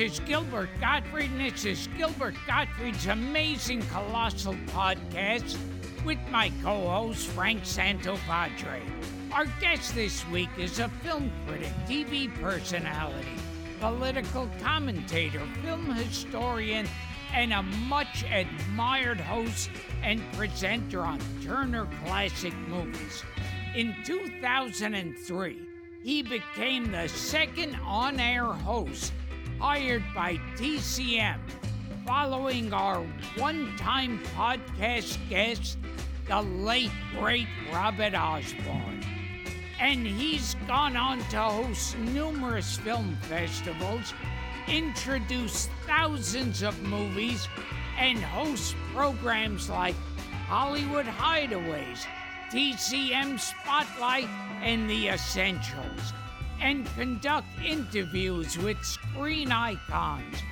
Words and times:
Is 0.00 0.20
Gilbert 0.20 0.68
Gottfried, 0.80 1.30
and 1.30 1.40
this 1.40 1.64
is 1.64 1.88
Gilbert 1.96 2.34
Gottfried's 2.46 3.06
amazing 3.06 3.82
colossal 3.86 4.54
podcast 4.66 5.56
with 6.04 6.18
my 6.30 6.52
co 6.62 6.88
host, 6.88 7.26
Frank 7.28 7.62
Santopadre. 7.62 8.80
Our 9.32 9.46
guest 9.60 9.94
this 9.96 10.26
week 10.28 10.50
is 10.56 10.78
a 10.78 10.88
film 10.88 11.32
critic, 11.46 11.72
TV 11.88 12.32
personality, 12.40 13.26
political 13.80 14.48
commentator, 14.62 15.42
film 15.62 15.86
historian, 15.86 16.86
and 17.34 17.52
a 17.52 17.62
much 17.62 18.24
admired 18.30 19.20
host 19.20 19.70
and 20.02 20.22
presenter 20.34 21.00
on 21.00 21.18
Turner 21.42 21.88
Classic 22.04 22.54
Movies. 22.68 23.24
In 23.74 23.96
2003, 24.04 25.58
he 26.04 26.22
became 26.22 26.92
the 26.92 27.08
second 27.08 27.74
on 27.84 28.20
air 28.20 28.44
host 28.44 29.12
hired 29.58 30.04
by 30.14 30.36
TCM 30.56 31.38
following 32.06 32.72
our 32.72 33.04
one 33.36 33.76
time 33.76 34.20
podcast 34.36 35.18
guest, 35.28 35.78
the 36.26 36.40
late 36.40 36.90
great 37.18 37.48
Robert 37.72 38.14
Osborne. 38.14 39.02
And 39.80 40.06
he's 40.06 40.54
gone 40.66 40.96
on 40.96 41.18
to 41.30 41.40
host 41.40 41.98
numerous 41.98 42.78
film 42.78 43.16
festivals, 43.22 44.14
introduce 44.66 45.68
thousands 45.86 46.62
of 46.62 46.80
movies, 46.82 47.48
and 47.98 48.18
host 48.18 48.76
programs 48.94 49.68
like 49.68 49.96
Hollywood 50.46 51.06
Hideaways, 51.06 52.06
TCM 52.50 53.38
Spotlight, 53.38 54.28
and 54.62 54.88
The 54.88 55.08
Essentials 55.08 56.12
and 56.60 56.86
conduct 56.94 57.46
interviews 57.64 58.58
with 58.58 58.82
screen 58.84 59.52
icons 59.52 60.42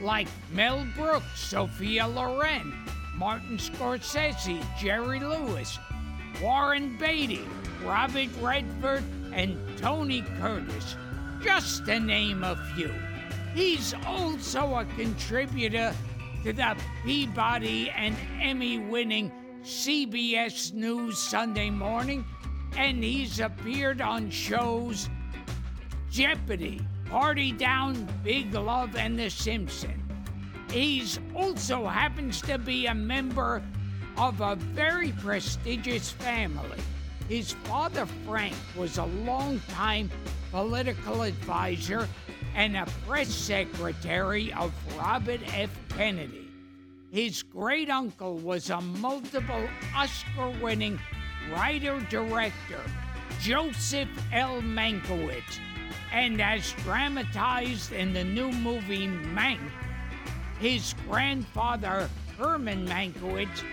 like 0.00 0.28
Mel 0.52 0.86
Brooks, 0.96 1.40
Sophia 1.48 2.06
Loren, 2.06 2.74
Martin 3.16 3.56
Scorsese, 3.56 4.64
Jerry 4.78 5.20
Lewis, 5.20 5.78
Warren 6.42 6.96
Beatty, 6.98 7.44
Robert 7.84 8.28
Redford, 8.40 9.04
and 9.32 9.56
Tony 9.78 10.22
Curtis, 10.40 10.96
just 11.42 11.86
to 11.86 12.00
name 12.00 12.42
a 12.42 12.56
few. 12.74 12.92
He's 13.54 13.94
also 14.06 14.74
a 14.74 14.84
contributor 14.96 15.94
to 16.42 16.52
the 16.52 16.76
Peabody 17.04 17.90
and 17.90 18.16
Emmy 18.40 18.78
winning 18.78 19.30
CBS 19.62 20.74
News 20.74 21.18
Sunday 21.18 21.70
Morning, 21.70 22.24
and 22.76 23.02
he's 23.02 23.40
appeared 23.40 24.00
on 24.00 24.28
shows 24.28 25.08
Jeopardy, 26.14 26.80
Party 27.10 27.50
Down, 27.50 28.06
Big 28.22 28.54
Love, 28.54 28.94
and 28.94 29.18
The 29.18 29.28
Simpsons. 29.28 30.00
He's 30.70 31.18
also 31.34 31.86
happens 31.86 32.40
to 32.42 32.56
be 32.56 32.86
a 32.86 32.94
member 32.94 33.60
of 34.16 34.40
a 34.40 34.54
very 34.54 35.10
prestigious 35.10 36.12
family. 36.12 36.78
His 37.28 37.54
father, 37.64 38.06
Frank, 38.24 38.54
was 38.76 38.98
a 38.98 39.06
longtime 39.06 40.08
political 40.52 41.22
advisor 41.22 42.08
and 42.54 42.76
a 42.76 42.86
press 43.08 43.34
secretary 43.34 44.52
of 44.52 44.72
Robert 44.96 45.40
F. 45.52 45.70
Kennedy. 45.88 46.48
His 47.10 47.42
great 47.42 47.90
uncle 47.90 48.36
was 48.36 48.70
a 48.70 48.80
multiple 48.80 49.68
Oscar 49.96 50.50
winning 50.62 51.00
writer 51.52 51.98
director, 52.08 52.80
Joseph 53.40 54.08
L. 54.32 54.62
Mankiewicz 54.62 55.58
and 56.14 56.40
as 56.40 56.72
dramatized 56.84 57.92
in 57.92 58.12
the 58.12 58.22
new 58.22 58.52
movie 58.52 59.08
Mank, 59.08 59.58
his 60.60 60.94
grandfather, 61.08 62.08
Herman 62.38 62.86
Mankiewicz, 62.86 63.64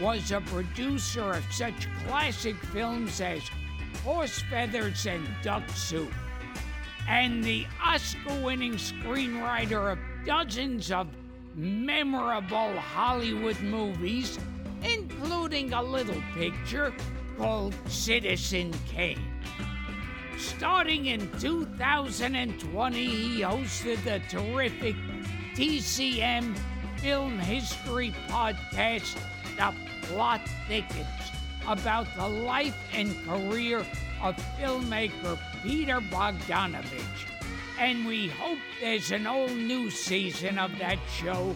was 0.00 0.32
a 0.32 0.40
producer 0.40 1.32
of 1.32 1.44
such 1.52 1.88
classic 2.06 2.56
films 2.72 3.20
as 3.20 3.42
Horse 4.02 4.42
Feathers 4.48 5.04
and 5.04 5.28
Duck 5.42 5.68
Soup, 5.74 6.10
and 7.06 7.44
the 7.44 7.66
Oscar 7.84 8.34
winning 8.42 8.76
screenwriter 8.76 9.92
of 9.92 9.98
dozens 10.24 10.90
of 10.90 11.06
memorable 11.54 12.78
Hollywood 12.78 13.60
movies, 13.60 14.38
including 14.82 15.74
a 15.74 15.82
little 15.82 16.22
picture 16.34 16.94
called 17.36 17.74
Citizen 17.88 18.72
Kane. 18.88 19.29
Starting 20.40 21.06
in 21.06 21.30
2020, 21.38 23.04
he 23.04 23.40
hosted 23.42 24.02
the 24.04 24.20
terrific 24.30 24.96
TCM 25.54 26.56
Film 26.96 27.38
History 27.38 28.14
podcast, 28.26 29.18
The 29.58 29.74
Plot 30.06 30.40
Thickens, 30.66 31.06
about 31.68 32.06
the 32.16 32.26
life 32.26 32.76
and 32.94 33.14
career 33.26 33.84
of 34.22 34.34
filmmaker 34.58 35.38
Peter 35.62 36.00
Bogdanovich. 36.00 37.28
And 37.78 38.06
we 38.06 38.28
hope 38.28 38.58
there's 38.80 39.10
an 39.10 39.26
all 39.26 39.48
new 39.48 39.90
season 39.90 40.58
of 40.58 40.70
that 40.78 40.98
show 41.12 41.54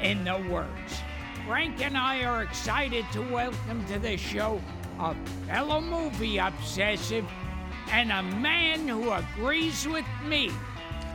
in 0.00 0.24
the 0.24 0.42
works. 0.50 0.98
Frank 1.46 1.84
and 1.84 1.96
I 1.96 2.24
are 2.24 2.42
excited 2.42 3.04
to 3.12 3.20
welcome 3.20 3.84
to 3.86 3.98
the 3.98 4.16
show 4.16 4.62
a 4.98 5.14
fellow 5.46 5.80
movie 5.80 6.38
obsessive 6.38 7.26
and 7.90 8.10
a 8.12 8.22
man 8.22 8.86
who 8.88 9.10
agrees 9.12 9.86
with 9.86 10.04
me 10.26 10.50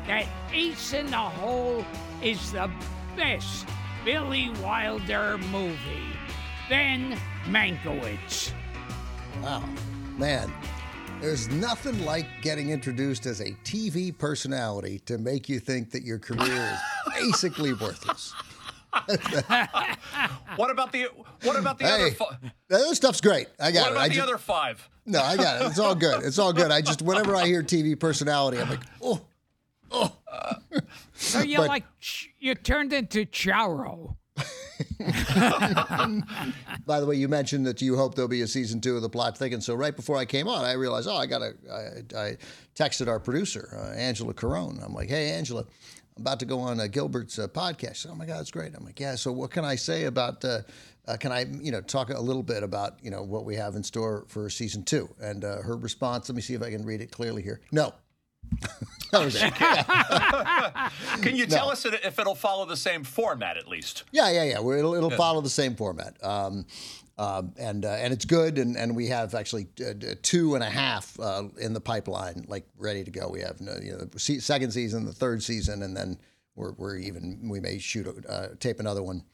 that 0.07 0.25
Ace 0.51 0.93
in 0.93 1.07
the 1.07 1.17
Hole 1.17 1.85
is 2.21 2.51
the 2.51 2.69
best 3.15 3.67
Billy 4.05 4.49
Wilder 4.63 5.37
movie. 5.51 6.15
Ben 6.69 7.17
Mankiewicz. 7.45 8.51
Wow, 9.41 9.63
man, 10.17 10.51
there's 11.21 11.49
nothing 11.49 12.03
like 12.05 12.25
getting 12.41 12.69
introduced 12.69 13.25
as 13.25 13.39
a 13.41 13.51
TV 13.63 14.15
personality 14.15 14.99
to 15.05 15.17
make 15.17 15.49
you 15.49 15.59
think 15.59 15.91
that 15.91 16.03
your 16.03 16.19
career 16.19 16.77
is 17.07 17.13
basically 17.19 17.73
worthless. 17.73 18.33
what 20.55 20.71
about 20.71 20.91
the 20.91 21.07
what 21.43 21.55
about 21.55 21.77
the 21.77 21.85
Hey, 21.85 21.93
other 22.07 22.11
five? 22.11 22.37
that 22.69 22.95
stuff's 22.95 23.21
great. 23.21 23.47
I 23.59 23.71
got 23.71 23.81
What 23.81 23.87
it. 23.87 23.91
about 23.91 24.01
I 24.03 24.07
the 24.09 24.13
just- 24.15 24.27
other 24.27 24.37
five? 24.37 24.89
No, 25.09 25.21
I 25.23 25.35
got 25.37 25.61
it. 25.61 25.65
It's 25.67 25.79
all 25.79 25.95
good. 25.95 26.23
It's 26.23 26.37
all 26.37 26.53
good. 26.53 26.69
I 26.71 26.81
just 26.81 27.01
whenever 27.01 27.35
I 27.35 27.45
hear 27.47 27.63
TV 27.63 27.99
personality, 27.99 28.59
I'm 28.59 28.69
like, 28.69 28.79
oh, 29.01 29.21
oh. 29.91 30.15
So 31.15 31.39
you 31.41 31.57
But- 31.57 31.67
like 31.67 31.83
you 32.39 32.53
turned 32.55 32.93
into 32.93 33.25
Charo. 33.25 34.15
By 36.85 36.99
the 36.99 37.05
way, 37.05 37.15
you 37.15 37.27
mentioned 37.27 37.65
that 37.65 37.81
you 37.81 37.95
hope 37.97 38.15
there'll 38.15 38.29
be 38.29 38.41
a 38.41 38.47
season 38.47 38.81
two 38.81 38.95
of 38.95 39.01
the 39.01 39.09
plot 39.09 39.37
thickens. 39.37 39.65
So 39.65 39.75
right 39.75 39.95
before 39.95 40.17
I 40.17 40.25
came 40.25 40.47
on, 40.47 40.63
I 40.65 40.73
realized, 40.73 41.07
oh, 41.07 41.15
I 41.15 41.25
got 41.25 41.39
to. 41.39 41.53
I, 41.71 42.17
I 42.17 42.37
texted 42.75 43.07
our 43.07 43.19
producer, 43.19 43.69
uh, 43.77 43.95
Angela 43.97 44.33
Carone. 44.33 44.83
I'm 44.85 44.93
like, 44.93 45.09
hey, 45.09 45.31
Angela, 45.31 45.61
I'm 46.17 46.21
about 46.21 46.39
to 46.39 46.45
go 46.45 46.59
on 46.59 46.79
uh, 46.79 46.87
Gilbert's 46.87 47.37
uh, 47.39 47.47
podcast. 47.47 47.97
Said, 47.97 48.11
oh 48.11 48.15
my 48.15 48.25
God, 48.25 48.41
it's 48.41 48.51
great. 48.51 48.73
I'm 48.75 48.85
like, 48.85 48.99
yeah. 48.99 49.15
So 49.15 49.31
what 49.31 49.51
can 49.51 49.65
I 49.65 49.75
say 49.75 50.05
about? 50.05 50.43
Uh, 51.09 51.13
uh, 51.13 51.17
can 51.17 51.31
I, 51.31 51.45
you 51.61 51.71
know, 51.71 51.81
talk 51.81 52.09
a 52.09 52.19
little 52.19 52.43
bit 52.43 52.63
about, 52.63 52.99
you 53.01 53.09
know, 53.09 53.23
what 53.23 53.45
we 53.45 53.55
have 53.55 53.75
in 53.75 53.83
store 53.83 54.25
for 54.27 54.49
season 54.49 54.83
two? 54.83 55.09
And 55.19 55.43
uh, 55.43 55.61
her 55.61 55.75
response. 55.75 56.29
Let 56.29 56.35
me 56.35 56.41
see 56.41 56.53
if 56.53 56.61
I 56.61 56.69
can 56.69 56.85
read 56.85 57.01
it 57.01 57.11
clearly 57.11 57.41
here. 57.41 57.61
No. 57.71 57.93
that 59.11 59.25
was 59.25 59.35
it. 59.35 59.53
Can 61.23 61.35
you 61.35 61.45
tell 61.45 61.69
us 61.69 61.85
if 61.85 62.19
it'll 62.19 62.35
follow 62.35 62.65
the 62.65 62.77
same 62.77 63.03
format 63.03 63.57
at 63.57 63.67
least? 63.67 64.03
Yeah, 64.11 64.29
yeah, 64.29 64.43
yeah. 64.43 64.59
It'll, 64.59 64.95
it'll 64.95 65.09
follow 65.09 65.41
the 65.41 65.49
same 65.49 65.75
format. 65.75 66.15
Um, 66.23 66.65
Um, 67.19 67.53
and 67.57 67.83
uh, 67.83 67.89
and 67.89 68.13
it's 68.13 68.23
good, 68.23 68.57
and, 68.57 68.77
and 68.77 68.95
we 68.95 69.07
have 69.07 69.35
actually 69.35 69.67
uh, 69.85 70.15
two 70.21 70.55
and 70.55 70.63
a 70.63 70.69
half 70.69 71.19
uh, 71.19 71.49
in 71.59 71.73
the 71.73 71.81
pipeline, 71.81 72.45
like 72.47 72.65
ready 72.77 73.03
to 73.03 73.11
go. 73.11 73.27
We 73.27 73.41
have 73.41 73.57
you 73.59 73.91
know 73.91 74.05
the 74.05 74.19
second 74.19 74.71
season, 74.71 75.03
the 75.03 75.11
third 75.11 75.43
season, 75.43 75.83
and 75.83 75.97
then 75.97 76.17
we're, 76.55 76.71
we're 76.77 76.95
even 76.95 77.49
we 77.49 77.59
may 77.59 77.77
shoot 77.77 78.07
uh, 78.29 78.47
tape 78.61 78.79
another 78.79 79.03
one 79.03 79.25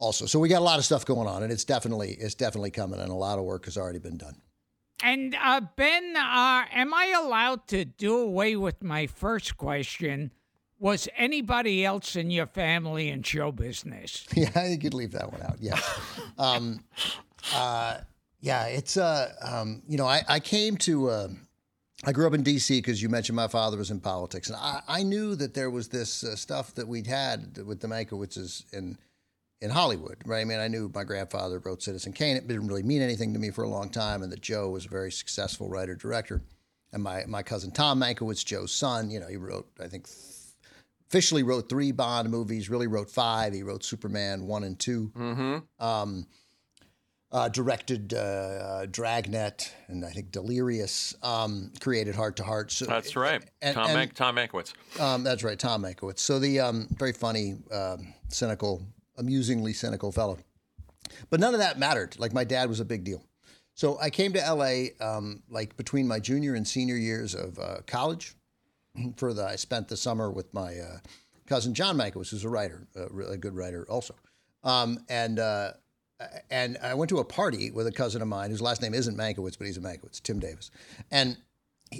also. 0.00 0.26
So 0.26 0.40
we 0.40 0.48
got 0.48 0.58
a 0.58 0.64
lot 0.64 0.78
of 0.78 0.84
stuff 0.84 1.04
going 1.04 1.28
on, 1.28 1.44
and 1.44 1.52
it's 1.52 1.64
definitely 1.64 2.16
it's 2.18 2.34
definitely 2.34 2.72
coming, 2.72 2.98
and 2.98 3.10
a 3.10 3.14
lot 3.14 3.38
of 3.38 3.44
work 3.44 3.66
has 3.66 3.76
already 3.76 4.00
been 4.00 4.16
done. 4.16 4.34
And 5.02 5.36
uh, 5.40 5.60
Ben, 5.76 6.14
uh, 6.16 6.64
am 6.72 6.92
I 6.92 7.14
allowed 7.16 7.66
to 7.68 7.84
do 7.84 8.18
away 8.18 8.56
with 8.56 8.82
my 8.82 9.06
first 9.06 9.56
question? 9.56 10.32
Was 10.78 11.08
anybody 11.16 11.84
else 11.84 12.16
in 12.16 12.30
your 12.30 12.46
family 12.46 13.10
in 13.10 13.22
show 13.22 13.52
business? 13.52 14.26
Yeah, 14.34 14.66
you 14.66 14.78
could 14.78 14.94
leave 14.94 15.12
that 15.12 15.30
one 15.30 15.42
out. 15.42 15.56
Yeah. 15.60 15.78
um, 16.38 16.82
uh, 17.54 17.98
yeah, 18.40 18.66
it's 18.66 18.96
uh, 18.96 19.32
um, 19.42 19.82
you 19.86 19.98
know, 19.98 20.06
I, 20.06 20.22
I 20.28 20.40
came 20.40 20.76
to. 20.78 21.10
Uh, 21.10 21.28
I 22.02 22.12
grew 22.12 22.26
up 22.26 22.32
in 22.32 22.42
D.C. 22.42 22.78
because 22.78 23.02
you 23.02 23.10
mentioned 23.10 23.36
my 23.36 23.48
father 23.48 23.76
was 23.76 23.90
in 23.90 24.00
politics, 24.00 24.48
and 24.48 24.56
I, 24.56 24.80
I 24.88 25.02
knew 25.02 25.34
that 25.34 25.52
there 25.52 25.68
was 25.68 25.88
this 25.88 26.24
uh, 26.24 26.34
stuff 26.34 26.74
that 26.76 26.88
we'd 26.88 27.06
had 27.06 27.58
with 27.66 27.80
the 27.80 27.88
Mankiewicz 27.88 28.64
in 28.72 28.96
in 29.60 29.70
Hollywood, 29.70 30.16
right? 30.24 30.40
I 30.40 30.44
mean, 30.44 30.58
I 30.58 30.68
knew 30.68 30.90
my 30.94 31.04
grandfather 31.04 31.58
wrote 31.58 31.82
Citizen 31.82 32.12
Kane. 32.12 32.36
It 32.36 32.48
didn't 32.48 32.66
really 32.66 32.82
mean 32.82 33.02
anything 33.02 33.32
to 33.34 33.38
me 33.38 33.50
for 33.50 33.64
a 33.64 33.68
long 33.68 33.90
time, 33.90 34.22
and 34.22 34.32
that 34.32 34.40
Joe 34.40 34.70
was 34.70 34.86
a 34.86 34.88
very 34.88 35.12
successful 35.12 35.68
writer 35.68 35.94
director. 35.94 36.42
And 36.92 37.02
my 37.02 37.24
my 37.26 37.42
cousin 37.42 37.70
Tom 37.70 38.00
Mankiewicz, 38.00 38.44
Joe's 38.44 38.72
son, 38.72 39.10
you 39.10 39.20
know, 39.20 39.28
he 39.28 39.36
wrote 39.36 39.68
I 39.80 39.86
think 39.86 40.08
officially 41.08 41.42
wrote 41.42 41.68
three 41.68 41.92
Bond 41.92 42.30
movies. 42.30 42.70
Really 42.70 42.86
wrote 42.86 43.10
five. 43.10 43.52
He 43.52 43.62
wrote 43.62 43.84
Superman 43.84 44.46
one 44.46 44.64
and 44.64 44.78
2 44.78 45.12
mm-hmm. 45.14 45.84
um, 45.84 46.26
uh, 47.32 47.48
directed 47.48 48.14
uh, 48.14 48.16
uh, 48.16 48.86
Dragnet 48.86 49.72
and 49.88 50.04
I 50.04 50.10
think 50.10 50.32
Delirious, 50.32 51.14
um, 51.22 51.72
created 51.80 52.14
Heart 52.14 52.36
to 52.36 52.44
Heart. 52.44 52.72
So, 52.72 52.86
that's 52.86 53.14
right. 53.14 53.42
And, 53.62 53.74
Tom, 53.74 53.90
and, 53.90 54.14
Tom 54.14 54.36
Mankiewicz. 54.36 55.00
Um, 55.00 55.22
that's 55.22 55.44
right, 55.44 55.58
Tom 55.58 55.82
Mankiewicz. 55.82 56.18
So 56.18 56.38
the 56.38 56.60
um, 56.60 56.88
very 56.98 57.12
funny, 57.12 57.56
um, 57.70 58.12
cynical, 58.28 58.82
amusingly 59.20 59.72
cynical 59.72 60.10
fellow. 60.10 60.38
But 61.28 61.38
none 61.38 61.54
of 61.54 61.60
that 61.60 61.78
mattered. 61.78 62.18
Like 62.18 62.32
my 62.32 62.44
dad 62.44 62.68
was 62.68 62.80
a 62.80 62.84
big 62.84 63.04
deal. 63.04 63.22
So 63.74 63.98
I 64.00 64.10
came 64.10 64.32
to 64.32 64.40
LA 64.40 64.88
um, 65.00 65.42
like 65.48 65.76
between 65.76 66.08
my 66.08 66.18
junior 66.18 66.54
and 66.54 66.66
senior 66.66 66.96
years 66.96 67.34
of 67.34 67.58
uh, 67.58 67.76
college. 67.86 68.34
For 69.16 69.32
the 69.32 69.44
I 69.44 69.56
spent 69.56 69.88
the 69.88 69.96
summer 69.96 70.30
with 70.30 70.52
my 70.52 70.78
uh, 70.78 70.98
cousin 71.46 71.74
John 71.74 71.96
Mankiewicz, 71.96 72.30
who's 72.30 72.44
a 72.44 72.48
writer, 72.48 72.86
a 72.96 73.06
really 73.10 73.36
good 73.36 73.54
writer 73.54 73.86
also. 73.88 74.14
Um, 74.64 74.98
and 75.08 75.38
uh, 75.38 75.72
and 76.50 76.76
I 76.82 76.94
went 76.94 77.08
to 77.10 77.18
a 77.18 77.24
party 77.24 77.70
with 77.70 77.86
a 77.86 77.92
cousin 77.92 78.20
of 78.20 78.28
mine 78.28 78.50
whose 78.50 78.60
last 78.60 78.82
name 78.82 78.94
isn't 78.94 79.16
Mankiewicz, 79.16 79.56
but 79.56 79.66
he's 79.66 79.78
a 79.78 79.80
Mankiewicz, 79.80 80.22
Tim 80.22 80.38
Davis. 80.38 80.70
And 81.10 81.36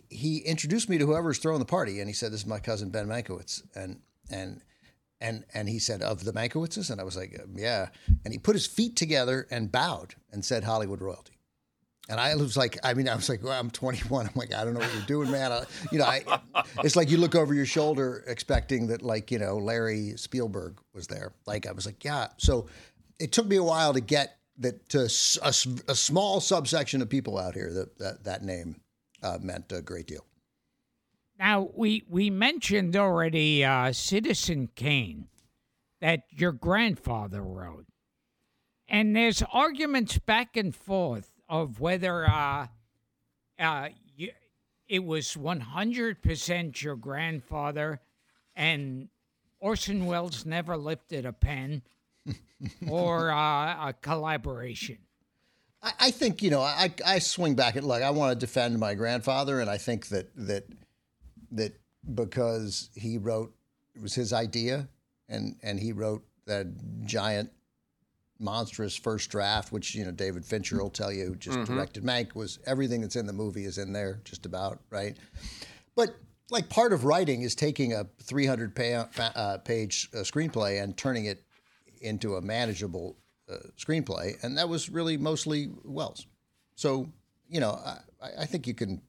he 0.08 0.38
introduced 0.38 0.88
me 0.88 0.98
to 0.98 1.06
whoever's 1.06 1.38
throwing 1.38 1.58
the 1.58 1.64
party, 1.64 2.00
and 2.00 2.08
he 2.08 2.14
said, 2.14 2.32
"This 2.32 2.40
is 2.40 2.46
my 2.46 2.60
cousin 2.60 2.90
Ben 2.90 3.06
Mankiewicz." 3.08 3.62
And 3.74 4.00
and 4.30 4.60
and 5.20 5.44
and 5.54 5.68
he 5.68 5.78
said, 5.78 6.02
"Of 6.02 6.24
the 6.24 6.32
Mankiewiczes," 6.32 6.90
and 6.90 7.00
I 7.00 7.04
was 7.04 7.16
like, 7.16 7.40
"Yeah." 7.54 7.88
And 8.24 8.32
he 8.32 8.38
put 8.38 8.54
his 8.54 8.66
feet 8.66 8.96
together 8.96 9.46
and 9.50 9.70
bowed 9.70 10.14
and 10.32 10.44
said, 10.44 10.64
"Hollywood 10.64 11.00
royalty." 11.00 11.34
And 12.10 12.18
I 12.18 12.34
was 12.34 12.56
like, 12.56 12.76
I 12.82 12.92
mean, 12.94 13.08
I 13.08 13.14
was 13.14 13.28
like, 13.28 13.40
well, 13.40 13.52
I'm 13.52 13.70
21. 13.70 14.26
I'm 14.26 14.32
like, 14.34 14.52
I 14.52 14.64
don't 14.64 14.74
know 14.74 14.80
what 14.80 14.92
you're 14.92 15.02
doing, 15.04 15.30
man. 15.30 15.52
I, 15.52 15.64
you 15.92 15.98
know, 16.00 16.06
I, 16.06 16.24
it's 16.82 16.96
like 16.96 17.08
you 17.08 17.18
look 17.18 17.36
over 17.36 17.54
your 17.54 17.66
shoulder 17.66 18.24
expecting 18.26 18.88
that, 18.88 19.00
like, 19.00 19.30
you 19.30 19.38
know, 19.38 19.58
Larry 19.58 20.14
Spielberg 20.16 20.80
was 20.92 21.06
there. 21.06 21.32
Like, 21.46 21.68
I 21.68 21.72
was 21.72 21.86
like, 21.86 22.02
yeah. 22.04 22.26
So 22.36 22.66
it 23.20 23.30
took 23.30 23.46
me 23.46 23.56
a 23.56 23.62
while 23.62 23.92
to 23.92 24.00
get 24.00 24.38
that 24.58 24.88
to 24.88 25.02
a, 25.42 25.52
a 25.88 25.94
small 25.94 26.40
subsection 26.40 27.00
of 27.00 27.08
people 27.08 27.38
out 27.38 27.54
here 27.54 27.72
that 27.72 27.98
that, 27.98 28.24
that 28.24 28.42
name 28.42 28.80
uh, 29.22 29.38
meant 29.40 29.70
a 29.70 29.80
great 29.80 30.06
deal. 30.08 30.24
Now 31.40 31.70
we 31.74 32.04
we 32.06 32.28
mentioned 32.28 32.94
already 32.94 33.64
uh, 33.64 33.94
Citizen 33.94 34.68
Kane 34.74 35.28
that 36.02 36.24
your 36.28 36.52
grandfather 36.52 37.42
wrote, 37.42 37.86
and 38.86 39.16
there's 39.16 39.42
arguments 39.50 40.18
back 40.18 40.58
and 40.58 40.76
forth 40.76 41.30
of 41.48 41.80
whether 41.80 42.28
uh, 42.28 42.66
uh, 43.58 43.88
you, 44.14 44.32
it 44.86 45.02
was 45.02 45.34
100% 45.34 46.82
your 46.82 46.96
grandfather 46.96 48.00
and 48.54 49.08
Orson 49.60 50.04
Welles 50.04 50.44
never 50.44 50.76
lifted 50.76 51.24
a 51.24 51.32
pen 51.32 51.80
or 52.88 53.30
uh, 53.30 53.88
a 53.88 53.94
collaboration? 54.02 54.98
I, 55.82 55.92
I 56.00 56.10
think 56.10 56.42
you 56.42 56.50
know 56.50 56.60
I, 56.60 56.92
I 57.06 57.18
swing 57.18 57.54
back 57.54 57.76
at 57.76 57.84
like 57.84 58.02
I 58.02 58.10
want 58.10 58.38
to 58.38 58.46
defend 58.46 58.78
my 58.78 58.92
grandfather, 58.92 59.58
and 59.58 59.70
I 59.70 59.78
think 59.78 60.08
that 60.08 60.28
that 60.36 60.66
that 61.52 61.78
because 62.14 62.90
he 62.94 63.18
wrote 63.18 63.52
it 63.94 64.02
was 64.02 64.14
his 64.14 64.32
idea, 64.32 64.88
and 65.28 65.56
and 65.62 65.78
he 65.78 65.92
wrote 65.92 66.22
that 66.46 66.66
giant 67.04 67.50
monstrous 68.38 68.96
first 68.96 69.30
draft, 69.30 69.72
which 69.72 69.94
you 69.94 70.04
know 70.04 70.10
David 70.10 70.44
Fincher 70.44 70.82
will 70.82 70.90
tell 70.90 71.12
you, 71.12 71.26
who 71.26 71.36
just 71.36 71.58
mm-hmm. 71.58 71.74
directed 71.74 72.02
Mank, 72.02 72.34
was 72.34 72.58
everything 72.66 73.00
that's 73.00 73.16
in 73.16 73.26
the 73.26 73.32
movie 73.32 73.64
is 73.64 73.78
in 73.78 73.92
there, 73.92 74.20
just 74.24 74.46
about 74.46 74.80
right. 74.90 75.16
But 75.94 76.14
like 76.50 76.68
part 76.68 76.92
of 76.92 77.04
writing 77.04 77.42
is 77.42 77.54
taking 77.54 77.92
a 77.92 78.06
300 78.22 78.74
pay, 78.74 78.94
uh, 78.94 79.58
page 79.58 80.08
uh, 80.14 80.18
screenplay 80.18 80.82
and 80.82 80.96
turning 80.96 81.26
it 81.26 81.44
into 82.00 82.36
a 82.36 82.40
manageable 82.40 83.16
uh, 83.48 83.56
screenplay, 83.78 84.42
and 84.42 84.56
that 84.56 84.68
was 84.68 84.88
really 84.88 85.16
mostly 85.16 85.70
Welles 85.84 86.26
So 86.74 87.12
you 87.48 87.60
know, 87.60 87.78
I, 88.22 88.42
I 88.42 88.46
think 88.46 88.66
you 88.66 88.74
can. 88.74 89.02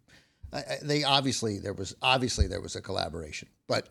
I, 0.54 0.64
they 0.82 1.04
obviously 1.04 1.60
there 1.60 1.74
was 1.74 1.96
obviously 2.02 2.48
there 2.48 2.62
was 2.62 2.76
a 2.76 2.82
collaboration, 2.82 3.48
but 3.68 3.88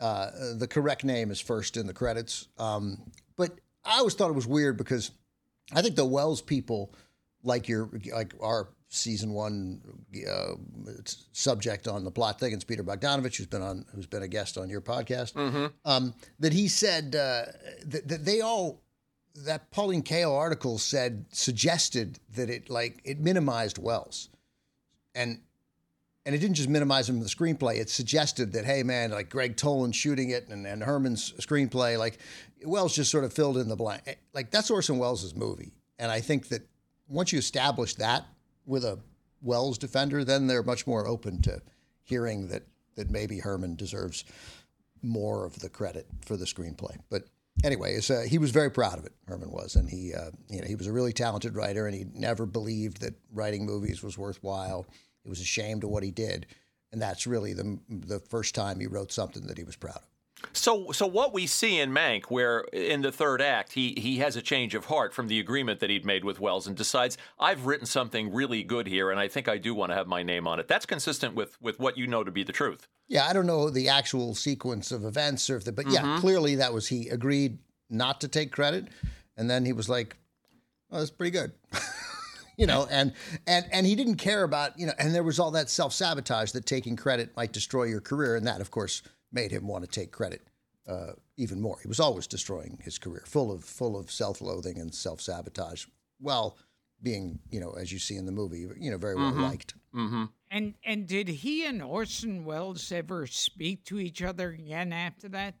uh, 0.00 0.30
the 0.56 0.66
correct 0.66 1.04
name 1.04 1.30
is 1.30 1.40
first 1.40 1.76
in 1.76 1.86
the 1.86 1.92
credits. 1.92 2.48
Um, 2.58 3.12
but 3.36 3.60
I 3.84 3.98
always 3.98 4.14
thought 4.14 4.30
it 4.30 4.34
was 4.34 4.46
weird 4.46 4.76
because 4.76 5.10
I 5.72 5.82
think 5.82 5.96
the 5.96 6.04
Welles 6.04 6.42
people, 6.42 6.94
like 7.42 7.68
your 7.68 7.90
like 8.12 8.34
our 8.40 8.68
season 8.88 9.32
one 9.32 9.80
uh, 10.28 10.54
subject 11.32 11.86
on 11.86 12.04
the 12.04 12.10
plot 12.10 12.40
thickens, 12.40 12.64
Peter 12.64 12.82
Bogdanovich, 12.82 13.36
who's 13.36 13.46
been 13.46 13.62
on, 13.62 13.84
who's 13.94 14.06
been 14.06 14.22
a 14.22 14.28
guest 14.28 14.58
on 14.58 14.68
your 14.68 14.80
podcast, 14.80 15.34
mm-hmm. 15.34 15.66
um, 15.84 16.12
that 16.40 16.52
he 16.52 16.66
said 16.66 17.14
uh, 17.14 17.44
that, 17.86 18.08
that 18.08 18.24
they 18.24 18.40
all 18.40 18.82
that 19.34 19.70
Pauline 19.70 20.02
Kael 20.02 20.36
article 20.36 20.78
said 20.78 21.26
suggested 21.30 22.18
that 22.34 22.50
it 22.50 22.68
like 22.68 23.00
it 23.04 23.20
minimized 23.20 23.78
Welles, 23.78 24.28
and 25.14 25.40
and 26.26 26.34
it 26.34 26.38
didn't 26.38 26.56
just 26.56 26.68
minimize 26.68 27.08
him 27.08 27.16
in 27.16 27.22
the 27.22 27.28
screenplay. 27.28 27.76
It 27.76 27.90
suggested 27.90 28.52
that 28.52 28.64
hey 28.64 28.82
man, 28.82 29.10
like 29.10 29.30
Gregg 29.30 29.56
Toland 29.56 29.94
shooting 29.94 30.30
it 30.30 30.48
and, 30.48 30.66
and 30.66 30.82
Herman's 30.82 31.32
screenplay, 31.32 31.98
like 31.98 32.18
Welles 32.64 32.94
just 32.94 33.10
sort 33.10 33.24
of 33.24 33.32
filled 33.32 33.56
in 33.56 33.68
the 33.68 33.76
blank. 33.76 34.18
Like 34.34 34.50
that's 34.50 34.70
Orson 34.70 34.98
Welles' 34.98 35.34
movie, 35.34 35.72
and 35.98 36.10
I 36.10 36.20
think 36.20 36.48
that 36.48 36.62
once 37.08 37.32
you 37.32 37.38
establish 37.38 37.94
that 37.96 38.26
with 38.66 38.84
a 38.84 38.98
Welles 39.42 39.78
defender, 39.78 40.24
then 40.24 40.46
they're 40.46 40.62
much 40.62 40.86
more 40.86 41.06
open 41.06 41.40
to 41.42 41.60
hearing 42.02 42.48
that 42.48 42.62
that 42.96 43.10
maybe 43.10 43.38
Herman 43.38 43.76
deserves 43.76 44.24
more 45.02 45.46
of 45.46 45.58
the 45.60 45.68
credit 45.68 46.06
for 46.24 46.36
the 46.36 46.44
screenplay. 46.44 46.96
But 47.08 47.24
anyway, 47.64 47.98
uh, 48.10 48.22
he 48.22 48.38
was 48.38 48.50
very 48.50 48.70
proud 48.70 48.98
of 48.98 49.06
it. 49.06 49.12
Herman 49.26 49.50
was, 49.50 49.76
and 49.76 49.88
he 49.88 50.14
uh, 50.14 50.30
you 50.48 50.60
know 50.60 50.66
he 50.66 50.74
was 50.74 50.86
a 50.86 50.92
really 50.92 51.12
talented 51.12 51.56
writer, 51.56 51.86
and 51.86 51.94
he 51.94 52.06
never 52.14 52.46
believed 52.46 53.00
that 53.00 53.14
writing 53.32 53.64
movies 53.64 54.02
was 54.02 54.18
worthwhile. 54.18 54.86
He 55.22 55.28
was 55.28 55.40
ashamed 55.40 55.84
of 55.84 55.90
what 55.90 56.02
he 56.02 56.10
did, 56.10 56.46
and 56.92 57.00
that's 57.00 57.26
really 57.26 57.52
the 57.52 57.78
the 57.88 58.20
first 58.20 58.54
time 58.54 58.80
he 58.80 58.86
wrote 58.86 59.12
something 59.12 59.46
that 59.46 59.58
he 59.58 59.64
was 59.64 59.76
proud 59.76 59.96
of. 59.96 60.10
So, 60.52 60.90
so 60.92 61.06
what 61.06 61.32
we 61.32 61.46
see 61.46 61.78
in 61.78 61.90
Mank, 61.90 62.24
where 62.26 62.60
in 62.72 63.02
the 63.02 63.12
third 63.12 63.40
act 63.40 63.72
he 63.72 63.92
he 63.98 64.18
has 64.18 64.36
a 64.36 64.42
change 64.42 64.74
of 64.74 64.86
heart 64.86 65.14
from 65.14 65.28
the 65.28 65.38
agreement 65.38 65.80
that 65.80 65.90
he'd 65.90 66.04
made 66.04 66.24
with 66.24 66.40
Welles 66.40 66.66
and 66.66 66.76
decides 66.76 67.18
I've 67.38 67.66
written 67.66 67.86
something 67.86 68.32
really 68.32 68.62
good 68.62 68.86
here, 68.86 69.10
and 69.10 69.20
I 69.20 69.28
think 69.28 69.48
I 69.48 69.58
do 69.58 69.74
want 69.74 69.90
to 69.92 69.96
have 69.96 70.06
my 70.06 70.22
name 70.22 70.46
on 70.46 70.58
it. 70.58 70.68
That's 70.68 70.86
consistent 70.86 71.34
with 71.34 71.60
with 71.60 71.78
what 71.78 71.98
you 71.98 72.06
know 72.06 72.24
to 72.24 72.30
be 72.30 72.42
the 72.42 72.52
truth. 72.52 72.88
Yeah, 73.08 73.26
I 73.26 73.32
don't 73.32 73.46
know 73.46 73.70
the 73.70 73.88
actual 73.88 74.34
sequence 74.34 74.92
of 74.92 75.04
events 75.04 75.50
or 75.50 75.56
if 75.56 75.64
the, 75.64 75.72
but 75.72 75.86
mm-hmm. 75.86 75.94
yeah, 75.94 76.20
clearly 76.20 76.54
that 76.56 76.72
was 76.72 76.88
he 76.88 77.08
agreed 77.08 77.58
not 77.88 78.20
to 78.22 78.28
take 78.28 78.52
credit, 78.52 78.88
and 79.36 79.50
then 79.50 79.64
he 79.64 79.72
was 79.72 79.88
like, 79.88 80.16
"Oh, 80.90 80.98
that's 80.98 81.10
pretty 81.10 81.32
good." 81.32 81.52
you 82.60 82.66
know, 82.66 82.86
and 82.90 83.14
and 83.46 83.64
and 83.72 83.86
he 83.86 83.96
didn't 83.96 84.16
care 84.16 84.44
about 84.44 84.78
you 84.78 84.86
know, 84.86 84.92
and 84.98 85.14
there 85.14 85.22
was 85.22 85.40
all 85.40 85.50
that 85.52 85.70
self 85.70 85.94
sabotage 85.94 86.52
that 86.52 86.66
taking 86.66 86.94
credit 86.94 87.34
might 87.34 87.52
destroy 87.52 87.84
your 87.84 88.02
career, 88.02 88.36
and 88.36 88.46
that, 88.46 88.60
of 88.60 88.70
course, 88.70 89.02
made 89.32 89.50
him 89.50 89.66
want 89.66 89.82
to 89.82 89.90
take 89.90 90.12
credit 90.12 90.42
uh, 90.86 91.12
even 91.38 91.58
more. 91.58 91.78
He 91.80 91.88
was 91.88 92.00
always 92.00 92.26
destroying 92.26 92.78
his 92.82 92.98
career, 92.98 93.24
full 93.26 93.50
of 93.50 93.64
full 93.64 93.98
of 93.98 94.10
self-loathing 94.10 94.78
and 94.78 94.94
self-sabotage, 94.94 95.86
while 96.20 96.58
being, 97.02 97.38
you 97.50 97.60
know, 97.60 97.70
as 97.72 97.90
you 97.90 97.98
see 97.98 98.16
in 98.16 98.26
the 98.26 98.32
movie, 98.32 98.66
you 98.78 98.90
know, 98.90 98.98
very 98.98 99.14
well 99.14 99.32
mm-hmm. 99.32 99.42
liked. 99.42 99.74
Mm-hmm. 99.94 100.24
And 100.50 100.74
and 100.84 101.06
did 101.06 101.28
he 101.28 101.64
and 101.64 101.82
Orson 101.82 102.44
Welles 102.44 102.92
ever 102.92 103.26
speak 103.26 103.86
to 103.86 103.98
each 103.98 104.20
other 104.22 104.50
again 104.50 104.92
after 104.92 105.30
that? 105.30 105.54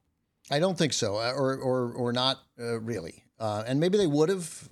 I 0.50 0.58
don't 0.58 0.76
think 0.76 0.92
so, 0.92 1.16
uh, 1.16 1.32
or 1.34 1.56
or 1.56 1.92
or 1.92 2.12
not 2.12 2.40
uh, 2.60 2.78
really. 2.80 3.24
Uh, 3.38 3.64
and 3.66 3.80
maybe 3.80 3.96
they 3.96 4.06
would 4.06 4.28
have. 4.28 4.68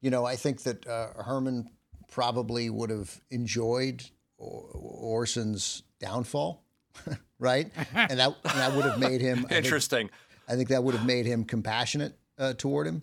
You 0.00 0.10
know, 0.10 0.24
I 0.24 0.36
think 0.36 0.62
that 0.62 0.86
uh, 0.86 1.22
Herman 1.22 1.70
probably 2.08 2.70
would 2.70 2.90
have 2.90 3.20
enjoyed 3.30 4.04
Orson's 4.38 5.82
downfall, 6.00 6.64
right? 7.38 7.70
And 7.94 8.18
that 8.18 8.36
and 8.44 8.58
that 8.58 8.72
would 8.74 8.84
have 8.84 8.98
made 8.98 9.20
him 9.20 9.46
I 9.50 9.56
interesting. 9.56 10.08
Think, 10.08 10.12
I 10.48 10.56
think 10.56 10.68
that 10.68 10.82
would 10.82 10.94
have 10.94 11.06
made 11.06 11.26
him 11.26 11.44
compassionate 11.44 12.16
uh, 12.38 12.54
toward 12.54 12.86
him. 12.86 13.02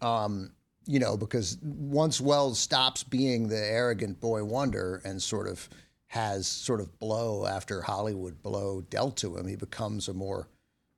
Um, 0.00 0.52
you 0.86 0.98
know, 0.98 1.16
because 1.16 1.58
once 1.62 2.20
Welles 2.20 2.58
stops 2.58 3.02
being 3.02 3.48
the 3.48 3.58
arrogant 3.58 4.20
boy 4.20 4.44
wonder 4.44 5.02
and 5.04 5.22
sort 5.22 5.46
of 5.46 5.68
has 6.06 6.46
sort 6.46 6.80
of 6.80 6.98
blow 6.98 7.44
after 7.46 7.82
Hollywood 7.82 8.42
blow 8.42 8.80
dealt 8.80 9.16
to 9.18 9.36
him, 9.36 9.46
he 9.46 9.56
becomes 9.56 10.08
a 10.08 10.14
more 10.14 10.48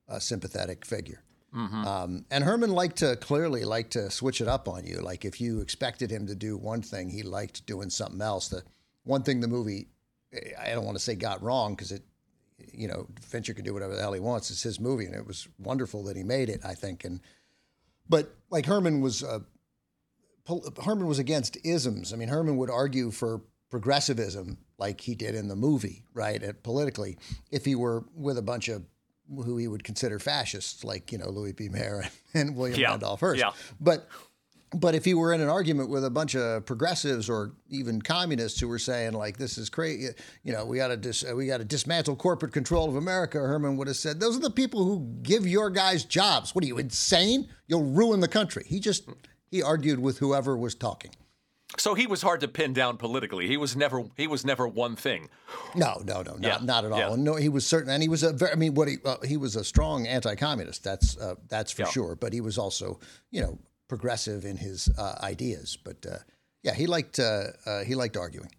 uh, 0.07 0.19
sympathetic 0.19 0.85
figure. 0.85 1.23
Mm-hmm. 1.55 1.85
Um, 1.85 2.25
and 2.31 2.43
Herman 2.43 2.71
liked 2.71 2.97
to 2.97 3.17
clearly 3.17 3.65
like 3.65 3.89
to 3.91 4.09
switch 4.09 4.39
it 4.39 4.47
up 4.47 4.67
on 4.67 4.85
you. 4.85 4.97
Like 5.01 5.25
if 5.25 5.41
you 5.41 5.59
expected 5.59 6.09
him 6.09 6.27
to 6.27 6.35
do 6.35 6.57
one 6.57 6.81
thing, 6.81 7.09
he 7.09 7.23
liked 7.23 7.65
doing 7.65 7.89
something 7.89 8.21
else. 8.21 8.47
The 8.47 8.63
one 9.03 9.23
thing 9.23 9.41
the 9.41 9.47
movie, 9.47 9.87
I 10.59 10.69
don't 10.69 10.85
want 10.85 10.97
to 10.97 11.03
say 11.03 11.15
got 11.15 11.43
wrong 11.43 11.75
because 11.75 11.91
it, 11.91 12.03
you 12.73 12.87
know, 12.87 13.07
Fincher 13.19 13.53
can 13.53 13.65
do 13.65 13.73
whatever 13.73 13.95
the 13.95 14.01
hell 14.01 14.13
he 14.13 14.19
wants. 14.19 14.49
It's 14.49 14.63
his 14.63 14.79
movie, 14.79 15.05
and 15.05 15.15
it 15.15 15.27
was 15.27 15.47
wonderful 15.59 16.03
that 16.05 16.15
he 16.15 16.23
made 16.23 16.47
it. 16.47 16.61
I 16.63 16.73
think, 16.73 17.03
and 17.03 17.19
but 18.07 18.33
like 18.49 18.65
Herman 18.65 19.01
was, 19.01 19.23
uh, 19.23 19.39
Herman 20.47 21.07
was 21.07 21.19
against 21.19 21.57
isms. 21.65 22.13
I 22.13 22.17
mean, 22.17 22.29
Herman 22.29 22.57
would 22.57 22.69
argue 22.69 23.11
for 23.11 23.41
progressivism 23.69 24.57
like 24.77 25.01
he 25.01 25.15
did 25.15 25.33
in 25.33 25.47
the 25.47 25.55
movie, 25.55 26.03
right? 26.13 26.41
At, 26.41 26.61
politically, 26.63 27.17
if 27.51 27.65
he 27.65 27.75
were 27.75 28.05
with 28.15 28.37
a 28.37 28.41
bunch 28.41 28.69
of 28.69 28.83
who 29.27 29.57
he 29.57 29.67
would 29.67 29.83
consider 29.83 30.19
fascists, 30.19 30.83
like 30.83 31.11
you 31.11 31.17
know 31.17 31.29
Louis 31.29 31.53
B. 31.53 31.69
Mayer 31.69 32.03
and 32.33 32.55
William 32.55 32.79
yeah. 32.79 32.89
Randolph 32.89 33.19
Hearst. 33.19 33.39
Yeah. 33.39 33.51
But 33.79 34.07
but 34.73 34.95
if 34.95 35.03
he 35.03 35.13
were 35.13 35.33
in 35.33 35.41
an 35.41 35.49
argument 35.49 35.89
with 35.89 36.05
a 36.05 36.09
bunch 36.09 36.35
of 36.35 36.65
progressives 36.65 37.29
or 37.29 37.51
even 37.69 38.01
communists 38.01 38.59
who 38.59 38.67
were 38.67 38.79
saying 38.79 39.13
like 39.13 39.37
this 39.37 39.57
is 39.57 39.69
crazy, 39.69 40.13
you 40.43 40.53
know, 40.53 40.65
we 40.65 40.77
got 40.77 40.87
to 40.87 40.97
dis- 40.97 41.25
uh, 41.29 41.35
we 41.35 41.47
got 41.47 41.57
to 41.57 41.65
dismantle 41.65 42.15
corporate 42.15 42.53
control 42.53 42.87
of 42.87 42.95
America, 42.95 43.37
Herman 43.37 43.77
would 43.77 43.87
have 43.87 43.97
said 43.97 44.19
those 44.19 44.37
are 44.37 44.41
the 44.41 44.49
people 44.49 44.85
who 44.85 45.17
give 45.23 45.45
your 45.45 45.69
guys 45.69 46.05
jobs. 46.05 46.55
What 46.55 46.63
are 46.63 46.67
you 46.67 46.77
insane? 46.77 47.49
You'll 47.67 47.83
ruin 47.83 48.19
the 48.21 48.27
country. 48.27 48.63
He 48.65 48.79
just 48.79 49.09
he 49.49 49.61
argued 49.61 49.99
with 49.99 50.19
whoever 50.19 50.57
was 50.57 50.75
talking. 50.75 51.11
So 51.77 51.93
he 51.93 52.05
was 52.05 52.21
hard 52.21 52.41
to 52.41 52.47
pin 52.47 52.73
down 52.73 52.97
politically. 52.97 53.47
He 53.47 53.57
was 53.57 53.75
never 53.75 54.03
he 54.17 54.27
was 54.27 54.45
never 54.45 54.67
one 54.67 54.95
thing. 54.95 55.29
No, 55.75 56.01
no, 56.05 56.21
no, 56.21 56.33
not, 56.33 56.41
yeah. 56.41 56.57
not 56.61 56.85
at 56.85 56.91
all. 56.91 56.99
Yeah. 56.99 57.15
No, 57.15 57.35
he 57.35 57.49
was 57.49 57.65
certain, 57.65 57.91
and 57.91 58.03
he 58.03 58.09
was 58.09 58.23
a 58.23 58.33
very. 58.33 58.51
I 58.51 58.55
mean, 58.55 58.73
what 58.73 58.87
he 58.87 58.97
uh, 59.05 59.17
he 59.25 59.37
was 59.37 59.55
a 59.55 59.63
strong 59.63 60.05
anti-communist. 60.05 60.83
That's 60.83 61.17
uh, 61.17 61.35
that's 61.47 61.71
for 61.71 61.83
yeah. 61.83 61.89
sure. 61.89 62.15
But 62.15 62.33
he 62.33 62.41
was 62.41 62.57
also, 62.57 62.99
you 63.29 63.41
know, 63.41 63.57
progressive 63.87 64.45
in 64.45 64.57
his 64.57 64.89
uh, 64.97 65.15
ideas. 65.23 65.77
But 65.81 66.05
uh, 66.05 66.17
yeah, 66.63 66.73
he 66.73 66.87
liked 66.87 67.19
uh, 67.19 67.47
uh, 67.65 67.83
he 67.83 67.95
liked 67.95 68.17
arguing. 68.17 68.51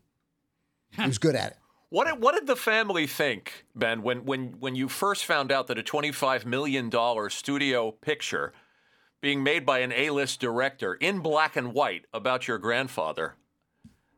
He 0.90 1.06
was 1.06 1.18
good 1.18 1.34
at 1.34 1.52
it. 1.52 1.56
What 1.92 2.06
did, 2.06 2.22
what 2.22 2.34
did 2.34 2.46
the 2.46 2.56
family 2.56 3.06
think, 3.06 3.66
Ben, 3.74 4.02
when, 4.02 4.24
when, 4.24 4.54
when 4.60 4.74
you 4.74 4.88
first 4.88 5.26
found 5.26 5.52
out 5.52 5.66
that 5.66 5.78
a 5.78 5.82
$25 5.82 6.46
million 6.46 6.90
studio 7.28 7.90
picture 7.90 8.54
being 9.22 9.42
made 9.42 9.64
by 9.64 9.78
an 9.78 9.92
A-list 9.92 10.40
director 10.40 10.92
in 10.94 11.20
black 11.20 11.56
and 11.56 11.72
white 11.72 12.04
about 12.12 12.46
your 12.46 12.58
grandfather. 12.58 13.36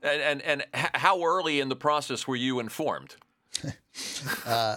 And 0.03 0.43
and, 0.43 0.43
and 0.43 0.65
how 0.73 1.23
early 1.23 1.61
in 1.61 1.69
the 1.69 1.77
process 1.77 2.27
were 2.27 2.37
you 2.37 2.59
informed? 2.59 3.15
uh, 4.47 4.77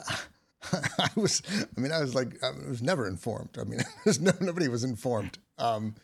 I 0.71 1.09
was. 1.15 1.41
I 1.75 1.79
mean, 1.79 1.91
I 1.91 1.99
was 1.99 2.13
like, 2.13 2.41
I 2.43 2.51
was 2.67 2.81
never 2.81 3.07
informed. 3.07 3.57
I 3.59 3.63
mean, 3.63 3.79
no, 4.21 4.31
nobody 4.39 4.67
was 4.67 4.83
informed. 4.83 5.37
Um, 5.57 5.95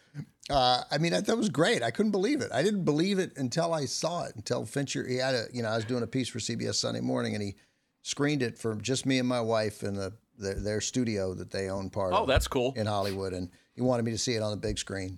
uh, 0.50 0.84
I 0.92 0.98
mean, 0.98 1.14
that 1.14 1.38
was 1.38 1.50
great. 1.50 1.84
I 1.84 1.92
couldn't 1.92 2.12
believe 2.12 2.42
it. 2.42 2.52
I 2.52 2.64
didn't 2.64 2.84
believe 2.84 3.20
it 3.20 3.38
until 3.38 3.74
I 3.74 3.86
saw 3.86 4.26
it. 4.26 4.36
Until 4.36 4.66
Fincher, 4.66 5.08
he 5.08 5.18
had 5.18 5.36
a. 5.36 5.46
You 5.54 5.64
know, 5.64 5.70
I 5.70 5.76
was 5.76 5.86
doing 5.86 6.04
a 6.04 6.08
piece 6.08 6.30
for 6.30 6.40
CBS 6.40 6.76
Sunday 6.76 7.02
Morning, 7.02 7.34
and 7.34 7.44
he 7.44 7.56
screened 8.02 8.44
it 8.44 8.58
for 8.58 8.76
just 8.76 9.06
me 9.06 9.20
and 9.20 9.28
my 9.28 9.42
wife 9.42 9.84
in 9.84 9.96
the, 9.96 10.14
the 10.38 10.56
their 10.56 10.82
studio 10.82 11.34
that 11.34 11.52
they 11.52 11.70
own 11.70 11.90
part 11.90 12.14
oh, 12.14 12.18
of. 12.18 12.24
Oh, 12.24 12.26
that's 12.26 12.48
cool. 12.48 12.74
In 12.76 12.88
Hollywood, 12.88 13.34
and 13.34 13.50
he 13.76 13.82
wanted 13.82 14.04
me 14.04 14.12
to 14.12 14.18
see 14.18 14.34
it 14.34 14.42
on 14.42 14.52
the 14.52 14.58
big 14.58 14.78
screen. 14.78 15.18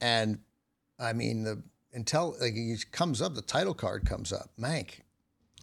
And 0.00 0.38
I 0.98 1.12
mean, 1.12 1.44
the 1.44 1.62
until 1.92 2.36
like 2.40 2.52
it 2.54 2.92
comes 2.92 3.22
up, 3.22 3.34
the 3.34 3.42
title 3.42 3.74
card 3.74 4.04
comes 4.06 4.32
up, 4.32 4.50
Mank. 4.60 5.00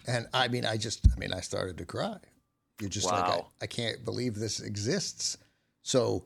And 0.08 0.28
I 0.34 0.48
mean, 0.48 0.66
I 0.66 0.78
just, 0.78 1.08
I 1.16 1.20
mean, 1.20 1.32
I 1.32 1.40
started 1.40 1.78
to 1.78 1.86
cry. 1.86 2.18
You're 2.80 2.90
just 2.90 3.10
wow. 3.10 3.22
like, 3.22 3.30
I, 3.30 3.44
I 3.62 3.68
can't 3.68 4.04
believe 4.04 4.36
this 4.36 4.60
exists. 4.60 5.38
So, 5.84 6.26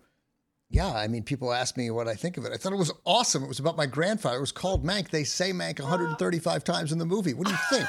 yeah, 0.69 0.91
I 0.91 1.07
mean, 1.07 1.23
people 1.23 1.53
ask 1.53 1.77
me 1.77 1.91
what 1.91 2.07
I 2.07 2.15
think 2.15 2.37
of 2.37 2.45
it. 2.45 2.51
I 2.53 2.57
thought 2.57 2.73
it 2.73 2.77
was 2.77 2.91
awesome. 3.05 3.43
It 3.43 3.47
was 3.47 3.59
about 3.59 3.77
my 3.77 3.85
grandfather. 3.85 4.37
It 4.37 4.41
was 4.41 4.51
called 4.51 4.83
Mank. 4.83 5.09
They 5.09 5.23
say 5.23 5.51
Mank 5.51 5.79
135 5.79 6.63
times 6.63 6.91
in 6.91 6.97
the 6.97 7.05
movie. 7.05 7.33
What 7.33 7.47
do 7.47 7.53
you 7.53 7.59
think? 7.69 7.87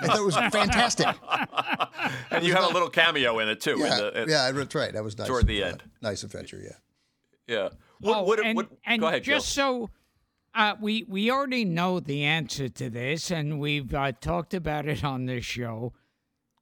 I 0.00 0.06
thought 0.06 0.18
it 0.18 0.24
was 0.24 0.36
fantastic. 0.36 1.06
and 2.30 2.44
you 2.44 2.54
have 2.54 2.64
a 2.64 2.72
little 2.72 2.90
cameo 2.90 3.38
in 3.38 3.48
it 3.48 3.60
too. 3.60 3.78
Yeah, 3.78 3.96
the, 3.96 4.26
yeah, 4.28 4.50
that's 4.50 4.74
right. 4.74 4.92
That 4.92 5.04
was 5.04 5.16
nice. 5.16 5.28
Toward 5.28 5.46
the 5.46 5.62
end, 5.62 5.82
nice 6.02 6.22
adventure. 6.22 6.60
Yeah. 6.62 6.76
Yeah. 7.48 7.70
What, 8.00 8.18
oh, 8.18 8.22
what, 8.22 8.44
and, 8.44 8.56
what, 8.56 8.68
and 8.84 9.00
go 9.00 9.08
ahead, 9.08 9.24
just 9.24 9.54
Joe. 9.56 9.88
so 9.88 9.90
uh, 10.54 10.74
we 10.80 11.04
we 11.08 11.30
already 11.30 11.64
know 11.64 11.98
the 11.98 12.22
answer 12.24 12.68
to 12.68 12.90
this, 12.90 13.30
and 13.30 13.58
we've 13.58 13.92
uh, 13.92 14.12
talked 14.12 14.54
about 14.54 14.86
it 14.86 15.02
on 15.02 15.26
this 15.26 15.44
show. 15.44 15.92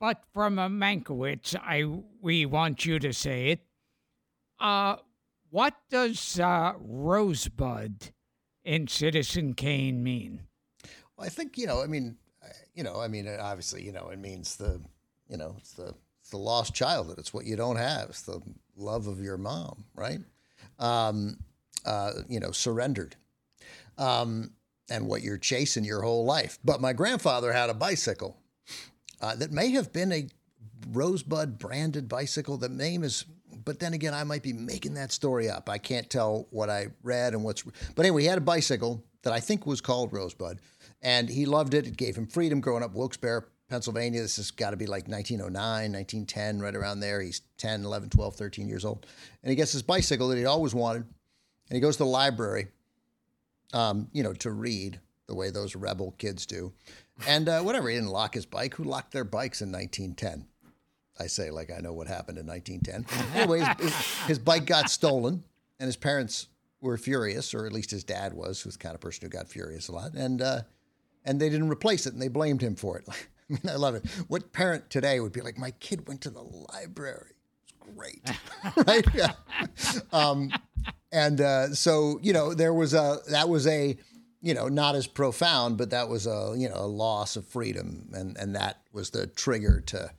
But 0.01 0.23
from 0.33 0.59
a 0.59 0.69
Mankiewicz, 0.69 1.57
I 1.57 1.85
we 2.21 2.47
want 2.47 2.87
you 2.87 2.99
to 2.99 3.13
say 3.13 3.49
it. 3.49 3.61
Uh, 4.59 4.97
what 5.51 5.75
does 5.91 6.41
uh, 6.41 6.75
Rosebud 6.79 8.11
in 8.65 8.89
Citizen 8.89 9.55
Kane 9.55 10.03
mean? 10.03 10.43
Well, 11.17 11.27
I 11.27 11.31
think 11.31 11.59
you 11.59 11.67
know. 11.67 11.83
I 11.83 11.87
mean, 11.87 12.17
you 12.75 12.83
know. 12.83 13.01
I 13.01 13.09
mean, 13.09 13.29
obviously, 13.29 13.83
you 13.83 13.93
know, 13.93 14.09
it 14.09 14.19
means 14.19 14.57
the, 14.57 14.81
you 15.29 15.37
know, 15.37 15.57
it's 15.59 15.73
the 15.73 15.95
it's 16.21 16.31
the 16.31 16.39
lost 16.39 16.75
childhood. 16.75 17.19
It's 17.19 17.33
what 17.33 17.47
you 17.47 17.57
don't 17.57 17.77
have. 17.77 18.11
It's 18.11 18.23
the 18.23 18.41
love 18.77 19.07
of 19.07 19.21
your 19.21 19.37
mom, 19.37 19.85
right? 19.95 20.21
Um, 20.79 21.39
uh, 21.85 22.13
you 22.29 22.41
know, 22.41 22.51
surrendered, 22.51 23.17
um, 23.99 24.51
and 24.91 25.07
what 25.07 25.23
you're 25.23 25.39
chasing 25.39 25.85
your 25.85 26.03
whole 26.03 26.25
life. 26.25 26.59
But 26.65 26.81
my 26.81 26.93
grandfather 26.93 27.53
had 27.53 27.71
a 27.71 27.75
bicycle 27.75 28.37
uh, 29.21 29.37
that 29.37 29.53
may 29.53 29.71
have 29.71 29.93
been 29.93 30.13
a 30.13 30.29
Rosebud 30.93 31.59
branded 31.59 32.09
bicycle. 32.09 32.57
The 32.57 32.69
name 32.69 33.03
is, 33.03 33.25
but 33.65 33.81
then 33.81 33.95
again, 33.95 34.15
I 34.15 34.25
might 34.25 34.43
be 34.43 34.53
making 34.53 34.95
that 34.95 35.13
story 35.13 35.49
up. 35.49 35.69
I 35.69 35.79
can't 35.79 36.09
tell 36.09 36.47
what 36.51 36.71
I 36.71 36.89
read 37.03 37.33
and 37.33 37.43
what's. 37.43 37.63
But 37.63 38.05
anyway, 38.05 38.23
he 38.23 38.29
had 38.29 38.39
a 38.39 38.43
bicycle 38.43 39.05
that 39.23 39.33
I 39.33 39.41
think 39.41 39.67
was 39.67 39.81
called 39.81 40.13
Rosebud, 40.13 40.61
and 41.03 41.29
he 41.29 41.47
loved 41.47 41.75
it. 41.75 41.87
It 41.87 41.97
gave 41.97 42.17
him 42.17 42.27
freedom 42.27 42.61
growing 42.61 42.85
up 42.85 42.95
Wilkes-Barre, 42.95 43.49
Pennsylvania. 43.69 44.23
This 44.23 44.37
has 44.37 44.51
got 44.51 44.71
to 44.71 44.77
be 44.77 44.87
like 44.87 45.09
1909, 45.09 45.93
1910, 45.93 46.61
right 46.61 46.75
around 46.75 47.01
there. 47.01 47.21
He's 47.21 47.43
10, 47.59 47.85
11, 47.85 48.11
12, 48.11 48.37
13 48.37 48.69
years 48.69 48.85
old. 48.85 49.07
And 49.43 49.51
he 49.51 49.57
gets 49.57 49.73
his 49.73 49.83
bicycle 49.83 50.29
that 50.29 50.37
he'd 50.37 50.47
always 50.47 50.75
wanted. 50.75 51.05
And 51.69 51.77
he 51.77 51.81
goes 51.81 51.97
to 51.97 52.05
the 52.05 52.09
library, 52.09 52.69
um, 53.73 54.09
you 54.13 54.23
know, 54.23 54.33
to 54.35 54.51
read 54.51 55.01
the 55.27 55.35
way 55.35 55.51
those 55.51 55.75
rebel 55.75 56.15
kids 56.19 56.47
do. 56.47 56.73
And 57.27 57.49
uh, 57.49 57.61
whatever, 57.63 57.89
he 57.89 57.97
didn't 57.97 58.11
lock 58.11 58.35
his 58.35 58.47
bike. 58.47 58.75
Who 58.75 58.85
locked 58.85 59.13
their 59.13 59.25
bikes 59.25 59.63
in 59.63 59.73
1910? 59.73 60.47
I 61.19 61.27
say 61.27 61.51
like 61.51 61.71
I 61.71 61.81
know 61.81 61.93
what 61.93 62.09
happened 62.09 62.39
in 62.39 62.47
1910. 62.47 63.35
Anyways, 63.35 63.67
his, 63.79 63.95
his 64.27 64.39
bike 64.39 64.67
got 64.67 64.91
stolen, 64.91 65.43
and 65.81 65.87
his 65.87 65.97
parents 65.97 66.49
were 66.81 66.99
furious, 66.99 67.55
or 67.55 67.67
at 67.67 67.73
least 67.73 67.91
his 67.91 68.05
dad 68.05 68.35
was, 68.35 68.61
who's 68.61 68.75
the 68.75 68.79
kind 68.79 68.95
of 68.95 69.01
person 69.01 69.25
who 69.25 69.31
got 69.31 69.49
furious 69.49 69.89
a 69.89 69.93
lot. 69.93 70.13
And 70.15 70.43
uh, 70.43 70.61
and 71.25 71.41
they 71.41 71.49
didn't 71.49 71.71
replace 71.71 72.07
it, 72.07 72.13
and 72.13 72.23
they 72.23 72.29
blamed 72.29 72.61
him 72.61 72.77
for 72.77 72.99
it. 72.99 73.09
I 73.51 73.53
mean, 73.53 73.61
I 73.69 73.77
love 73.77 73.95
it. 73.95 74.07
What 74.29 74.53
parent 74.53 74.91
today 74.91 75.21
would 75.21 75.33
be 75.33 75.41
like, 75.41 75.59
my 75.59 75.71
kid 75.73 76.09
went 76.09 76.21
to 76.23 76.31
the 76.31 76.43
library. 76.43 77.33
It's 77.63 77.75
great, 77.95 78.29
right? 78.87 79.07
Yeah. 79.15 79.33
Um, 80.13 80.53
and 81.13 81.41
uh, 81.41 81.75
so 81.75 82.19
you 82.23 82.33
know, 82.33 82.55
there 82.55 82.75
was 82.75 82.95
a 82.95 83.19
that 83.31 83.49
was 83.49 83.67
a 83.67 83.97
you 84.43 84.55
know 84.55 84.69
not 84.69 84.95
as 84.95 85.07
profound, 85.07 85.79
but 85.79 85.91
that 85.91 86.09
was 86.09 86.27
a 86.27 86.55
you 86.57 86.69
know 86.69 86.77
a 86.77 86.87
loss 86.87 87.37
of 87.37 87.47
freedom, 87.47 88.11
and 88.13 88.37
and 88.37 88.57
that 88.57 88.81
was 88.93 89.11
the 89.11 89.27
trigger 89.27 89.81
to 89.87 90.11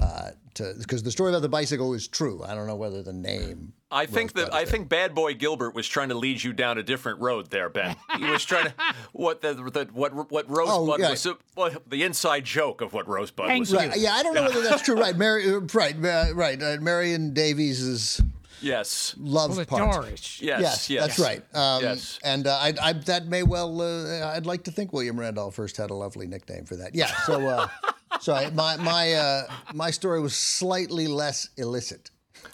uh, 0.00 0.30
to 0.54 0.74
because 0.78 1.02
the 1.02 1.10
story 1.10 1.30
about 1.30 1.42
the 1.42 1.48
bicycle 1.48 1.92
is 1.94 2.08
true. 2.08 2.42
I 2.44 2.54
don't 2.54 2.66
know 2.66 2.76
whether 2.76 3.02
the 3.02 3.12
name. 3.12 3.74
I 3.90 4.04
think 4.04 4.34
that 4.34 4.52
I 4.52 4.66
think 4.66 4.88
Bad 4.88 5.14
Boy 5.14 5.34
Gilbert 5.34 5.74
was 5.74 5.88
trying 5.88 6.10
to 6.10 6.14
lead 6.14 6.42
you 6.42 6.52
down 6.52 6.76
a 6.76 6.82
different 6.82 7.20
road 7.20 7.50
there, 7.50 7.70
Ben. 7.70 7.96
He 8.18 8.26
was 8.26 8.44
trying 8.44 8.66
to 8.66 8.74
what 9.12 9.40
the, 9.40 9.54
the 9.54 9.88
what 9.92 10.30
what 10.30 10.48
Rosebud 10.50 10.68
oh, 10.68 10.96
yeah. 10.98 11.10
was 11.10 11.26
what, 11.54 11.88
the 11.88 12.02
inside 12.02 12.44
joke 12.44 12.82
of 12.82 12.92
what 12.92 13.08
Rosebud 13.08 13.46
Thank 13.46 13.60
was. 13.60 13.74
Right. 13.74 13.96
Yeah, 13.96 14.12
I 14.12 14.22
don't 14.22 14.34
know 14.34 14.42
whether 14.42 14.60
that's 14.60 14.82
true. 14.82 15.00
Right, 15.00 15.16
Mary. 15.16 15.50
Uh, 15.50 15.60
right, 15.72 15.96
uh, 16.04 16.34
right. 16.34 16.62
Uh, 16.62 16.76
Marion 16.80 17.32
Davies 17.32 17.80
is. 17.80 18.20
Yes. 18.60 19.14
Love 19.18 19.56
well, 19.56 19.64
part. 19.64 19.92
Doris. 19.92 20.42
Yes, 20.42 20.60
yes, 20.60 20.90
yes. 20.90 21.06
That's 21.06 21.18
right. 21.20 21.42
Um, 21.54 21.80
yes. 21.80 22.18
And 22.24 22.48
uh, 22.48 22.56
I, 22.56 22.74
I, 22.82 22.92
that 22.92 23.28
may 23.28 23.44
well, 23.44 23.80
uh, 23.80 24.32
I'd 24.34 24.46
like 24.46 24.64
to 24.64 24.72
think 24.72 24.92
William 24.92 25.18
Randolph 25.18 25.54
Hearst 25.54 25.76
had 25.76 25.90
a 25.90 25.94
lovely 25.94 26.26
nickname 26.26 26.64
for 26.64 26.74
that. 26.74 26.92
Yeah. 26.92 27.06
So, 27.24 27.46
uh, 27.46 27.68
so 28.20 28.34
I, 28.34 28.50
my 28.50 28.76
my 28.76 29.12
uh, 29.12 29.42
my 29.72 29.92
story 29.92 30.20
was 30.20 30.34
slightly 30.34 31.06
less 31.06 31.50
illicit. 31.56 32.10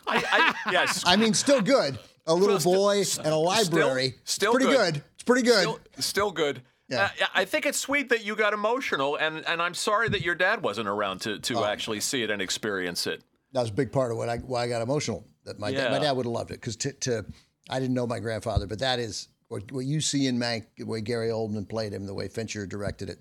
I, 0.06 0.54
I, 0.66 0.72
yes. 0.72 1.02
I 1.06 1.16
mean, 1.16 1.34
still 1.34 1.60
good, 1.60 1.98
a 2.26 2.34
little 2.34 2.60
Still- 2.60 2.72
boy, 2.74 3.02
still- 3.02 3.24
and 3.24 3.32
a 3.32 3.36
library. 3.36 4.14
still 4.24 4.52
it's 4.54 4.64
pretty 4.64 4.76
good. 4.76 4.94
good. 4.94 5.02
It's 5.14 5.22
pretty 5.24 5.42
good. 5.42 5.60
Still, 5.62 5.80
still 5.98 6.30
good. 6.30 6.62
Yeah. 6.88 7.10
Uh, 7.20 7.26
I 7.34 7.44
think 7.46 7.64
it's 7.64 7.78
sweet 7.78 8.10
that 8.10 8.24
you 8.24 8.36
got 8.36 8.52
emotional, 8.52 9.16
and, 9.16 9.46
and 9.46 9.62
I'm 9.62 9.72
sorry 9.74 10.08
that 10.10 10.20
your 10.20 10.34
dad 10.34 10.62
wasn't 10.62 10.86
around 10.88 11.20
to, 11.22 11.38
to 11.38 11.58
Oh. 11.60 11.64
actually 11.64 12.00
see 12.00 12.22
it 12.22 12.30
and 12.30 12.42
experience 12.42 13.06
it. 13.06 13.22
that 13.52 13.62
was 13.62 13.70
a 13.70 13.74
big 13.74 13.90
part 13.90 14.10
of 14.12 14.18
what 14.18 14.28
I 14.28 14.36
why 14.38 14.64
I 14.64 14.68
got 14.68 14.82
emotional. 14.82 15.24
That 15.44 15.58
my 15.58 15.72
dad, 15.72 15.90
my 15.90 15.98
dad 15.98 16.12
would 16.12 16.26
have 16.26 16.32
loved 16.32 16.50
it 16.50 16.60
because 16.60 16.76
to, 16.76 16.92
to 16.92 17.24
I 17.70 17.80
didn't 17.80 17.94
know 17.94 18.06
my 18.06 18.18
grandfather, 18.20 18.66
but 18.66 18.78
that 18.80 18.98
is 18.98 19.28
what 19.48 19.70
what 19.72 19.86
you 19.86 20.00
see 20.02 20.26
in 20.26 20.38
Mank, 20.38 20.64
the 20.76 20.84
way 20.84 21.00
Gary 21.00 21.28
Oldman 21.28 21.66
played 21.68 21.92
him, 21.94 22.04
the 22.06 22.12
way 22.14 22.28
Fincher 22.28 22.66
directed 22.66 23.08
it. 23.08 23.18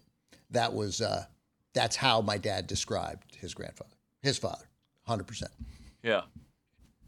That 0.51 0.73
was 0.73 0.99
uh, 1.01 1.23
that's 1.73 1.95
how 1.95 2.19
my 2.21 2.37
dad 2.37 2.67
described 2.67 3.35
his 3.37 3.53
grandfather, 3.53 3.95
his 4.21 4.37
father, 4.37 4.65
hundred 5.07 5.27
percent. 5.27 5.51
Yeah. 6.03 6.21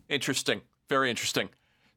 Interesting. 0.09 0.61
Very 0.89 1.09
interesting. 1.09 1.49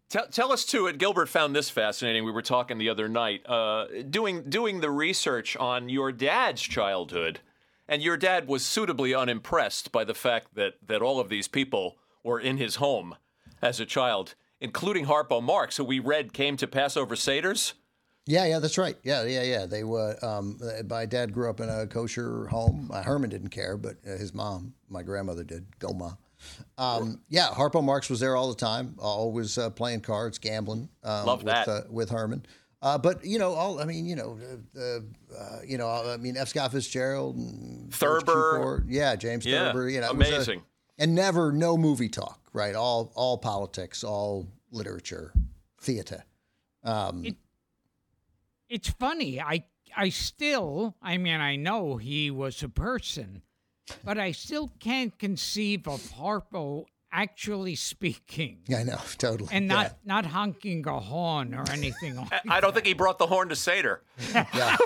Tell, 0.09 0.27
tell 0.27 0.53
us 0.53 0.65
too. 0.65 0.87
It 0.87 0.97
Gilbert 0.99 1.29
found 1.29 1.55
this 1.55 1.69
fascinating. 1.69 2.25
We 2.25 2.33
were 2.33 2.43
talking 2.43 2.79
the 2.79 2.88
other 2.88 3.09
night, 3.09 3.43
uh, 3.47 3.87
doing 4.09 4.49
doing 4.49 4.81
the 4.81 4.91
research 4.91 5.55
on 5.57 5.91
your 5.91 6.12
dad's 6.12 6.62
childhood, 6.62 7.41
and 7.87 8.03
your 8.03 8.17
dad 8.17 8.49
was 8.49 8.65
suitably 8.65 9.15
unimpressed 9.15 9.93
by 9.93 10.05
the 10.05 10.15
fact 10.15 10.55
that 10.55 10.75
that 10.87 11.03
all 11.03 11.21
of 11.21 11.29
these 11.29 11.47
people 11.47 11.99
were 12.25 12.41
in 12.41 12.57
his 12.57 12.77
home 12.77 13.17
as 13.61 13.81
a 13.81 13.87
child, 13.87 14.35
including 14.61 15.05
Harpo 15.05 15.43
Marx, 15.43 15.77
who 15.77 15.85
we 15.85 15.99
read 15.99 16.33
came 16.33 16.57
to 16.57 16.67
Passover 16.67 17.15
Seder's. 17.15 17.75
Yeah, 18.25 18.47
yeah, 18.47 18.59
that's 18.59 18.77
right. 18.79 18.97
Yeah, 19.03 19.25
yeah, 19.25 19.43
yeah. 19.43 19.67
They 19.67 19.85
were. 19.85 20.17
Um, 20.23 20.59
my 20.88 21.05
dad 21.05 21.35
grew 21.35 21.50
up 21.50 21.61
in 21.61 21.69
a 21.69 21.87
kosher 21.87 22.47
home. 22.47 22.91
Herman 22.95 23.29
didn't 23.29 23.50
care, 23.50 23.77
but 23.77 23.97
uh, 24.07 24.17
his 24.17 24.33
mom, 24.33 24.73
my 24.88 25.03
grandmother, 25.03 25.45
did. 25.45 25.67
Go, 25.79 25.88
Goma. 25.88 26.17
Um, 26.76 27.21
yeah, 27.28 27.49
Harpo 27.49 27.83
Marx 27.83 28.09
was 28.09 28.21
there 28.21 28.37
all 28.37 28.49
the 28.49 28.54
time, 28.57 28.95
always 28.99 29.59
uh, 29.59 29.71
playing 29.71 30.00
cards, 30.00 30.38
gambling. 30.38 30.88
Um, 31.02 31.26
Love 31.26 31.38
with, 31.42 31.47
that. 31.52 31.68
Uh, 31.68 31.80
with 31.90 32.11
Herman. 32.11 32.47
Uh, 32.80 32.97
but 32.97 33.25
you 33.25 33.38
know, 33.40 33.54
all 33.54 33.80
I 33.80 33.85
mean, 33.85 34.07
you 34.07 34.14
know, 34.14 34.38
uh, 34.78 35.37
uh, 35.37 35.59
you 35.66 35.78
know, 35.78 35.88
I 35.88 36.16
mean, 36.16 36.37
F. 36.37 36.49
Scott 36.49 36.71
Fitzgerald, 36.71 37.35
and 37.37 37.92
Thurber. 37.92 38.23
Cukor, 38.83 38.85
yeah, 38.87 39.16
James 39.16 39.45
Yeah, 39.45 39.73
Thurber, 39.73 39.88
you 39.88 40.00
know, 40.00 40.11
it 40.11 40.16
was 40.16 40.28
a- 40.30 40.35
amazing. 40.37 40.62
and 40.97 41.14
never 41.14 41.50
no 41.50 41.76
movie 41.76 42.09
talk, 42.09 42.40
right? 42.52 42.76
All 42.76 43.11
all 43.16 43.37
politics, 43.38 44.04
all 44.04 44.47
literature, 44.71 45.33
theater. 45.80 46.25
Um, 46.85 47.25
It's 48.68 48.88
funny. 48.90 49.40
I 49.40 49.64
I 49.97 50.11
still, 50.11 50.95
I 51.02 51.16
mean, 51.16 51.40
I 51.40 51.57
know 51.57 51.97
he 51.97 52.30
was 52.30 52.62
a 52.62 52.68
person, 52.68 53.42
but 54.04 54.18
I 54.18 54.33
still 54.33 54.71
can't 54.80 55.16
conceive 55.18 55.87
of 55.88 56.00
Harpo 56.12 56.85
actually 57.11 57.75
speaking 57.75 58.59
Yeah, 58.66 58.80
I 58.80 58.83
know, 58.83 58.99
totally, 59.18 59.49
and 59.52 59.66
Yeah. 59.66 59.75
not 59.75 59.97
not 60.04 60.26
honking 60.26 60.87
a 60.87 61.00
horn 61.00 61.54
or 61.54 61.64
anything 61.71 62.16
like 62.16 62.30
I 62.49 62.61
don't 62.61 62.75
think 62.75 62.85
he 62.87 62.92
brought 62.92 63.18
the 63.18 63.26
horn 63.26 63.49
to 63.49 63.57
Seder. 63.57 64.02
Yeah. 64.35 64.76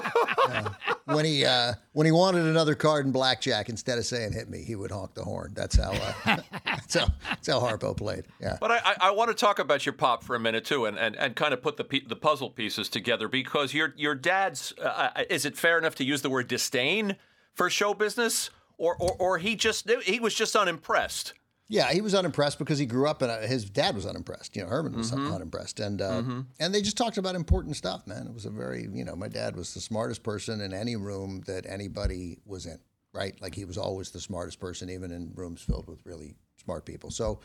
Yeah. 0.49 0.69
When 1.05 1.25
he 1.25 1.45
uh, 1.45 1.75
when 1.93 2.07
he 2.07 2.13
wanted 2.13 2.47
another 2.47 2.75
card 2.77 3.07
in 3.07 3.13
blackjack, 3.13 3.69
instead 3.69 3.99
of 3.99 4.07
saying 4.07 4.33
"hit 4.33 4.49
me," 4.49 4.63
he 4.63 4.77
would 4.77 4.91
honk 4.93 5.15
the 5.15 5.25
horn. 5.25 5.53
That's 5.55 5.77
how 5.77 5.91
uh, 5.93 6.37
that's 6.65 6.95
how 6.95 7.07
that's 7.29 7.49
how 7.49 7.59
Harpo 7.61 7.97
played. 7.97 8.25
Yeah. 8.41 8.57
But 8.61 8.71
I, 8.71 8.77
I, 8.85 8.95
I 9.01 9.11
want 9.11 9.29
to 9.31 9.35
talk 9.35 9.59
about 9.59 9.85
your 9.85 9.93
pop 9.95 10.23
for 10.23 10.37
a 10.37 10.41
minute 10.41 10.65
too, 10.65 10.87
and, 10.87 10.97
and, 10.99 11.17
and 11.17 11.35
kind 11.35 11.53
of 11.53 11.61
put 11.63 11.77
the 11.77 11.85
pe- 11.85 12.05
the 12.07 12.15
puzzle 12.17 12.51
pieces 12.51 12.89
together 12.89 13.27
because 13.29 13.75
your 13.75 13.95
your 13.97 14.15
dad's 14.15 14.73
uh, 14.81 15.11
uh, 15.17 15.25
is 15.29 15.45
it 15.45 15.57
fair 15.57 15.77
enough 15.77 15.97
to 15.97 16.05
use 16.05 16.23
the 16.23 16.31
word 16.31 16.47
disdain 16.49 17.17
for 17.53 17.69
show 17.69 17.95
business, 17.95 18.51
or 18.79 18.97
or, 18.99 19.13
or 19.19 19.39
he 19.39 19.57
just 19.57 19.89
he 20.05 20.21
was 20.21 20.35
just 20.35 20.55
unimpressed. 20.57 21.35
Yeah, 21.69 21.91
he 21.91 22.03
was 22.03 22.15
unimpressed 22.15 22.59
because 22.59 22.79
he 22.79 22.85
grew 22.85 23.09
up 23.09 23.23
and 23.23 23.31
uh, 23.31 23.41
his 23.41 23.65
dad 23.65 23.95
was 23.95 24.05
unimpressed. 24.05 24.55
You 24.57 24.63
know, 24.63 24.69
Herman 24.69 24.95
was 24.95 25.11
Mm-hmm. 25.11 25.33
unimpressed, 25.33 25.81
and 25.81 26.03
uh, 26.03 26.23
and 26.61 26.75
they 26.75 26.83
just 26.83 26.97
talked 26.99 27.17
about 27.19 27.35
important 27.35 27.77
stuff. 27.77 28.07
Man, 28.07 28.27
it 28.27 28.35
was 28.35 28.45
a 28.45 28.51
very 28.51 28.87
you 28.93 29.05
know, 29.05 29.17
my 29.17 29.29
dad 29.29 29.57
was 29.57 29.73
the 29.73 29.81
smartest 29.81 30.23
person 30.23 30.61
in 30.61 30.75
any 30.75 30.97
room 30.97 31.43
that 31.47 31.65
anybody 31.67 32.39
was 32.45 32.67
in. 32.67 32.79
Right, 33.15 33.35
like 33.43 33.55
he 33.55 33.67
was 33.67 33.77
always 33.77 34.11
the 34.11 34.21
smartest 34.21 34.59
person, 34.59 34.89
even 34.89 35.11
in 35.11 35.33
rooms 35.35 35.61
filled 35.61 35.87
with 35.87 35.99
really 36.07 36.35
smart 36.57 36.87
people. 36.87 37.11
So, 37.11 37.41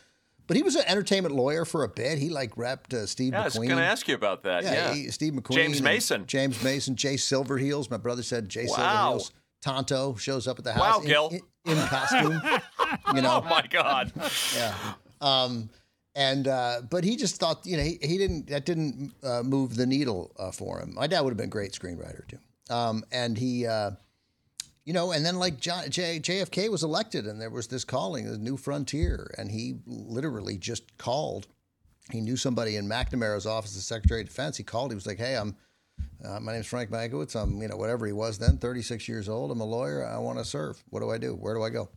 but 0.47 0.55
he 0.55 0.63
was 0.63 0.77
an 0.77 0.83
entertainment 0.87 1.35
lawyer 1.35 1.65
for 1.65 1.83
a 1.83 1.89
bit. 1.89 2.17
He 2.19 2.29
like 2.29 2.55
repped 2.55 2.93
uh, 2.93 3.05
Steve 3.05 3.33
Yeah, 3.33 3.41
I 3.41 3.43
was 3.45 3.55
going 3.55 3.67
to 3.69 3.75
ask 3.83 4.07
you 4.07 4.15
about 4.15 4.43
that. 4.43 4.63
Yeah, 4.63 4.71
Yeah, 4.73 4.93
he- 4.93 5.11
Steve 5.11 5.33
McQueen, 5.33 5.55
James 5.55 5.81
Mason. 5.81 6.25
James 6.25 6.63
Mason, 6.63 6.95
Jay 6.95 7.15
Silverheels. 7.15 7.91
My 7.91 7.97
brother 7.97 8.23
said 8.23 8.47
Jay 8.47 8.65
Wow. 8.69 9.17
Silverheels. 9.17 9.31
Tonto 9.61 10.15
shows 10.15 10.47
up 10.47 10.59
at 10.59 10.65
the 10.65 10.71
Wow, 10.71 10.83
house 10.83 11.01
in, 11.01 11.07
Gil. 11.07 11.29
in, 11.29 11.41
in 11.77 11.87
costume. 11.87 12.41
you 13.15 13.21
know, 13.21 13.41
Oh 13.43 13.49
my 13.49 13.65
God! 13.69 14.11
yeah. 14.55 14.73
Um, 15.21 15.69
and 16.15 16.47
uh, 16.47 16.81
but 16.89 17.03
he 17.03 17.15
just 17.15 17.37
thought, 17.37 17.65
you 17.65 17.77
know, 17.77 17.83
he, 17.83 17.97
he 18.01 18.17
didn't 18.17 18.47
that 18.47 18.65
didn't 18.65 19.13
uh, 19.23 19.43
move 19.43 19.75
the 19.75 19.85
needle 19.85 20.31
uh, 20.39 20.51
for 20.51 20.79
him. 20.79 20.93
My 20.95 21.07
dad 21.07 21.21
would 21.21 21.31
have 21.31 21.37
been 21.37 21.45
a 21.47 21.49
great 21.49 21.73
screenwriter 21.73 22.27
too. 22.27 22.39
Um, 22.73 23.03
and 23.11 23.37
he, 23.37 23.65
uh, 23.65 23.91
you 24.83 24.93
know, 24.93 25.11
and 25.11 25.25
then 25.25 25.37
like 25.37 25.59
John, 25.59 25.89
J, 25.89 26.19
JFK 26.19 26.69
was 26.69 26.83
elected, 26.83 27.25
and 27.25 27.39
there 27.41 27.49
was 27.49 27.67
this 27.67 27.83
calling, 27.83 28.27
a 28.27 28.37
new 28.37 28.57
frontier, 28.57 29.33
and 29.37 29.51
he 29.51 29.75
literally 29.85 30.57
just 30.57 30.97
called. 30.97 31.47
He 32.11 32.21
knew 32.21 32.37
somebody 32.37 32.77
in 32.77 32.87
McNamara's 32.87 33.45
office, 33.45 33.73
the 33.75 33.81
Secretary 33.81 34.21
of 34.21 34.27
Defense. 34.27 34.55
He 34.57 34.63
called. 34.63 34.91
He 34.91 34.95
was 34.95 35.05
like, 35.07 35.17
"Hey, 35.19 35.35
I'm." 35.35 35.55
Uh, 36.23 36.39
my 36.39 36.55
is 36.55 36.65
Frank 36.65 36.89
Mankiewicz. 36.89 37.35
I'm, 37.41 37.61
you 37.61 37.67
know, 37.67 37.77
whatever 37.77 38.05
he 38.05 38.11
was 38.11 38.37
then, 38.37 38.57
36 38.57 39.07
years 39.07 39.29
old. 39.29 39.51
I'm 39.51 39.61
a 39.61 39.65
lawyer. 39.65 40.05
I 40.05 40.17
want 40.17 40.39
to 40.39 40.45
serve. 40.45 40.83
What 40.89 41.01
do 41.01 41.11
I 41.11 41.17
do? 41.17 41.33
Where 41.35 41.53
do 41.53 41.63
I 41.63 41.69
go? 41.69 41.89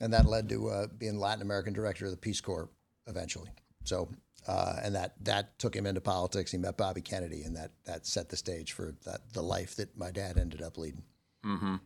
and 0.00 0.12
that 0.12 0.26
led 0.26 0.48
to 0.48 0.68
uh, 0.68 0.86
being 0.98 1.18
Latin 1.18 1.42
American 1.42 1.72
director 1.72 2.04
of 2.04 2.10
the 2.10 2.16
Peace 2.16 2.40
Corps 2.40 2.68
eventually. 3.06 3.50
So, 3.84 4.10
uh, 4.46 4.76
and 4.82 4.94
that 4.94 5.14
that 5.24 5.58
took 5.58 5.74
him 5.74 5.86
into 5.86 6.00
politics. 6.00 6.50
He 6.50 6.58
met 6.58 6.76
Bobby 6.76 7.00
Kennedy, 7.00 7.42
and 7.42 7.56
that 7.56 7.70
that 7.86 8.06
set 8.06 8.28
the 8.28 8.36
stage 8.36 8.72
for 8.72 8.94
that 9.04 9.32
the 9.32 9.42
life 9.42 9.76
that 9.76 9.96
my 9.96 10.10
dad 10.10 10.36
ended 10.36 10.62
up 10.62 10.76
leading. 10.76 11.04
Mm-hmm. 11.44 11.76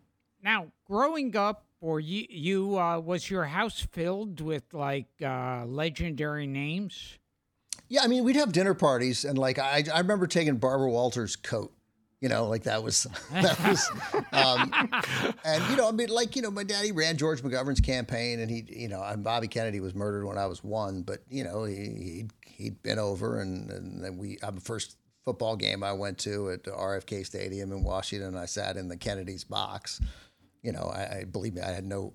Now, 0.42 0.68
growing 0.85 1.37
up, 1.37 1.64
or 1.81 2.00
you, 2.00 2.26
you 2.28 2.78
uh, 2.78 2.98
was 2.98 3.31
your 3.31 3.44
house 3.44 3.87
filled 3.92 4.40
with 4.40 4.72
like 4.72 5.09
uh, 5.24 5.64
legendary 5.66 6.46
names? 6.46 7.17
Yeah, 7.88 8.03
I 8.03 8.07
mean, 8.07 8.24
we'd 8.24 8.37
have 8.37 8.53
dinner 8.53 8.74
parties, 8.74 9.24
and 9.24 9.38
like 9.38 9.59
I, 9.59 9.85
I 9.92 9.98
remember 10.01 10.27
taking 10.27 10.57
Barbara 10.57 10.90
Walters' 10.90 11.37
coat. 11.37 11.72
You 12.20 12.29
know, 12.29 12.48
like 12.48 12.64
that 12.64 12.83
was 12.83 13.07
that 13.33 13.59
was, 13.61 13.88
um, 14.33 14.72
and 15.44 15.70
you 15.70 15.77
know, 15.77 15.88
I 15.88 15.92
mean, 15.92 16.09
like 16.09 16.35
you 16.37 16.42
know, 16.42 16.51
my 16.51 16.64
daddy 16.64 16.92
ran 16.92 17.16
George 17.16 17.42
McGovern's 17.42 17.81
campaign, 17.81 18.40
and 18.40 18.51
he, 18.51 18.64
you 18.68 18.88
know, 18.88 19.03
and 19.03 19.22
Bobby 19.22 19.48
Kennedy 19.48 19.81
was 19.81 19.94
murdered 19.94 20.27
when 20.27 20.37
I 20.37 20.46
was 20.46 20.62
one, 20.64 21.03
but 21.03 21.20
you 21.31 21.44
know, 21.44 21.64
he 21.64 21.74
he'd, 21.77 22.31
he'd 22.44 22.83
been 22.83 22.98
over, 22.98 23.40
and 23.40 23.70
and 23.70 24.05
then 24.05 24.18
we, 24.18 24.38
uh, 24.42 24.51
the 24.51 24.61
first 24.61 24.96
football 25.24 25.57
game 25.57 25.85
I 25.85 25.92
went 25.92 26.18
to 26.18 26.51
at 26.51 26.64
RFK 26.64 27.24
Stadium 27.24 27.70
in 27.70 27.85
Washington, 27.85 28.37
I 28.37 28.46
sat 28.46 28.77
in 28.77 28.88
the 28.88 28.96
Kennedy's 28.96 29.44
box. 29.44 30.01
You 30.62 30.72
know, 30.72 30.90
I, 30.92 31.18
I 31.20 31.24
believe 31.24 31.55
me, 31.55 31.62
I 31.62 31.70
had 31.70 31.85
no 31.85 32.14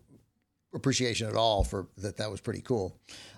appreciation 0.75 1.27
at 1.29 1.35
all 1.35 1.63
for 1.63 1.87
that. 1.97 2.17
That 2.17 2.29
was 2.29 2.41
pretty 2.41 2.61
cool. 2.61 2.97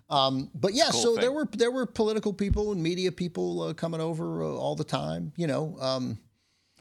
Um, 0.10 0.52
but 0.54 0.74
yeah, 0.74 0.90
Cool 0.92 1.02
so 1.02 1.12
thing. 1.14 1.22
there 1.22 1.32
were 1.32 1.48
there 1.52 1.72
were 1.72 1.86
political 1.86 2.32
people 2.34 2.72
and 2.72 2.82
media 2.82 3.12
people 3.12 3.62
uh, 3.64 3.74
coming 3.74 4.02
over 4.02 4.44
uh, 4.44 4.48
all 4.48 4.76
the 4.76 4.84
time. 4.84 5.34
You 5.36 5.48
know, 5.48 5.78
um, 5.80 6.20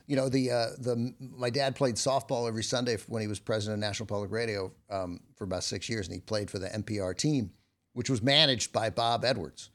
you 0.06 0.16
know 0.16 0.28
the 0.28 0.50
uh, 0.50 0.66
the 0.78 1.14
my 1.18 1.50
dad 1.50 1.74
played 1.74 1.94
softball 1.96 2.46
every 2.46 2.64
Sunday 2.64 2.98
when 3.08 3.22
he 3.22 3.28
was 3.28 3.38
president 3.38 3.82
of 3.82 3.88
National 3.88 4.06
Public 4.06 4.30
Radio 4.30 4.72
um, 4.90 5.20
for 5.36 5.44
about 5.44 5.64
six 5.64 5.88
years, 5.88 6.06
and 6.06 6.14
he 6.14 6.20
played 6.20 6.50
for 6.50 6.58
the 6.58 6.68
NPR 6.68 7.16
team, 7.16 7.50
which 7.94 8.10
was 8.10 8.22
managed 8.22 8.72
by 8.72 8.90
Bob 8.90 9.24
Edwards. 9.24 9.70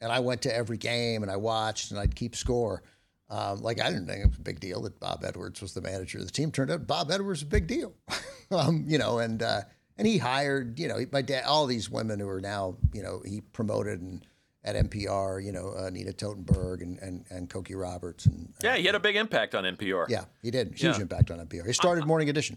And 0.00 0.10
I 0.12 0.20
went 0.20 0.42
to 0.42 0.54
every 0.54 0.76
game 0.76 1.22
and 1.22 1.30
I 1.32 1.36
watched 1.36 1.90
and 1.90 1.98
I'd 1.98 2.14
keep 2.14 2.36
score. 2.36 2.82
Um, 3.30 3.62
like 3.62 3.80
I 3.80 3.88
didn't 3.88 4.06
think 4.06 4.22
it 4.22 4.28
was 4.28 4.36
a 4.36 4.42
big 4.42 4.60
deal 4.60 4.82
that 4.82 5.00
Bob 5.00 5.24
Edwards 5.24 5.62
was 5.62 5.72
the 5.72 5.80
manager 5.80 6.18
of 6.18 6.26
the 6.26 6.30
team. 6.30 6.50
Turned 6.50 6.70
out 6.70 6.86
Bob 6.86 7.10
Edwards 7.10 7.40
was 7.40 7.48
a 7.48 7.50
big 7.50 7.66
deal, 7.66 7.94
um, 8.50 8.84
you 8.86 8.98
know. 8.98 9.18
And 9.18 9.42
uh, 9.42 9.62
and 9.98 10.06
he 10.06 10.18
hired, 10.18 10.78
you 10.78 10.88
know, 10.88 10.98
my 11.12 11.22
dad, 11.22 11.44
all 11.44 11.66
these 11.66 11.88
women 11.90 12.18
who 12.20 12.28
are 12.28 12.40
now, 12.40 12.76
you 12.92 13.02
know, 13.02 13.22
he 13.24 13.40
promoted 13.40 14.00
and 14.00 14.26
at 14.64 14.76
NPR, 14.76 15.44
you 15.44 15.52
know, 15.52 15.74
uh, 15.76 15.90
Nina 15.90 16.12
Totenberg 16.12 16.80
and 16.82 16.98
and 17.00 17.24
and 17.30 17.50
Cokie 17.50 17.76
Roberts 17.80 18.24
and 18.26 18.52
Yeah, 18.62 18.76
he 18.76 18.84
had 18.86 18.94
a 18.94 19.00
big 19.00 19.14
impact 19.16 19.54
on 19.54 19.64
NPR. 19.64 20.06
yeah, 20.08 20.24
he 20.42 20.50
did 20.50 20.68
huge 20.68 20.96
Yeah. 20.96 21.00
impact 21.02 21.30
on 21.30 21.38
NPR. 21.38 21.66
He 21.66 21.72
started 21.72 22.06
Morning 22.06 22.28
Edition. 22.30 22.56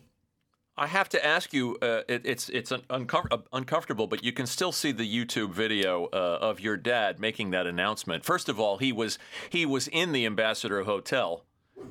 I 0.80 0.86
have 0.86 1.10
to 1.10 1.26
ask 1.26 1.54
you, 1.54 1.76
uh, 1.82 2.04
it, 2.08 2.21
it's 2.23 2.50
it's 2.50 2.71
un- 2.71 2.84
uncom- 2.89 3.28
uh, 3.32 3.39
uncomfortable, 3.52 4.06
but 4.08 4.23
you 4.23 4.32
can 4.32 4.45
still 4.45 4.71
see 4.71 4.91
the 4.91 5.04
YouTube 5.04 5.52
video 5.52 6.06
uh, 6.13 6.38
of 6.39 6.60
your 6.60 6.78
dad 6.78 7.19
making 7.19 7.50
that 7.52 7.65
announcement. 7.67 8.23
First 8.23 8.47
of 8.47 8.60
all, 8.60 8.78
he 8.78 8.91
was 8.93 9.17
he 9.50 9.65
was 9.65 9.88
in 9.88 10.12
the 10.12 10.26
Ambassador 10.26 10.84
Hotel, 10.84 11.43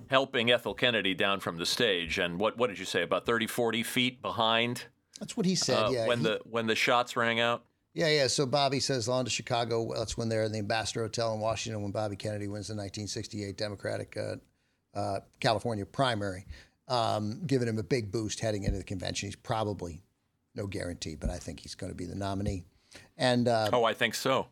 helping 0.09 0.51
Ethel 0.53 0.73
Kennedy 0.73 1.15
down 1.15 1.41
from 1.41 1.57
the 1.59 1.67
stage, 1.67 2.17
and 2.19 2.39
what 2.39 2.57
what 2.57 2.69
did 2.69 2.79
you 2.79 2.85
say 2.85 3.03
about 3.03 3.27
30, 3.27 3.47
40 3.49 3.83
feet 3.83 4.23
behind 4.23 4.85
That's 5.21 5.37
what 5.37 5.47
he 5.47 5.55
said. 5.55 5.79
uh, 5.79 5.91
yeah, 5.91 6.07
when 6.07 6.19
he- 6.19 6.25
the 6.25 6.41
when 6.45 6.67
the 6.67 6.75
shots 6.75 7.17
rang 7.17 7.41
out? 7.41 7.63
Yeah, 7.95 8.09
yeah. 8.09 8.27
So 8.27 8.45
Bobby 8.45 8.81
says 8.81 9.09
on 9.09 9.25
to 9.25 9.31
Chicago. 9.31 9.91
That's 9.95 10.19
when 10.19 10.29
they're 10.29 10.45
in 10.45 10.53
the 10.53 10.59
Ambassador 10.59 11.03
Hotel 11.03 11.33
in 11.33 11.41
Washington 11.41 11.83
when 11.83 11.93
Bobby 11.93 12.17
Kennedy 12.17 12.47
wins 12.47 12.69
the 12.69 12.75
1968 12.75 13.57
Democratic 13.57 14.17
uh, 14.19 14.37
uh, 14.99 15.21
California 15.41 15.87
primary, 15.87 16.45
um, 16.89 17.41
giving 17.47 17.67
him 17.69 17.79
a 17.79 17.83
big 17.83 18.13
boost 18.13 18.41
heading 18.41 18.65
into 18.65 18.77
the 18.77 18.85
convention. 18.85 19.29
He's 19.29 19.37
probably 19.37 20.03
no 20.55 20.67
guarantee, 20.67 21.15
but 21.15 21.31
I 21.31 21.39
think 21.39 21.61
he's 21.61 21.75
going 21.75 21.91
to 21.91 21.97
be 21.97 22.05
the 22.05 22.15
nominee. 22.15 22.65
And 23.17 23.49
uh, 23.49 23.71
Oh, 23.73 23.85
I 23.85 23.95
think 23.95 24.15
so. 24.15 24.47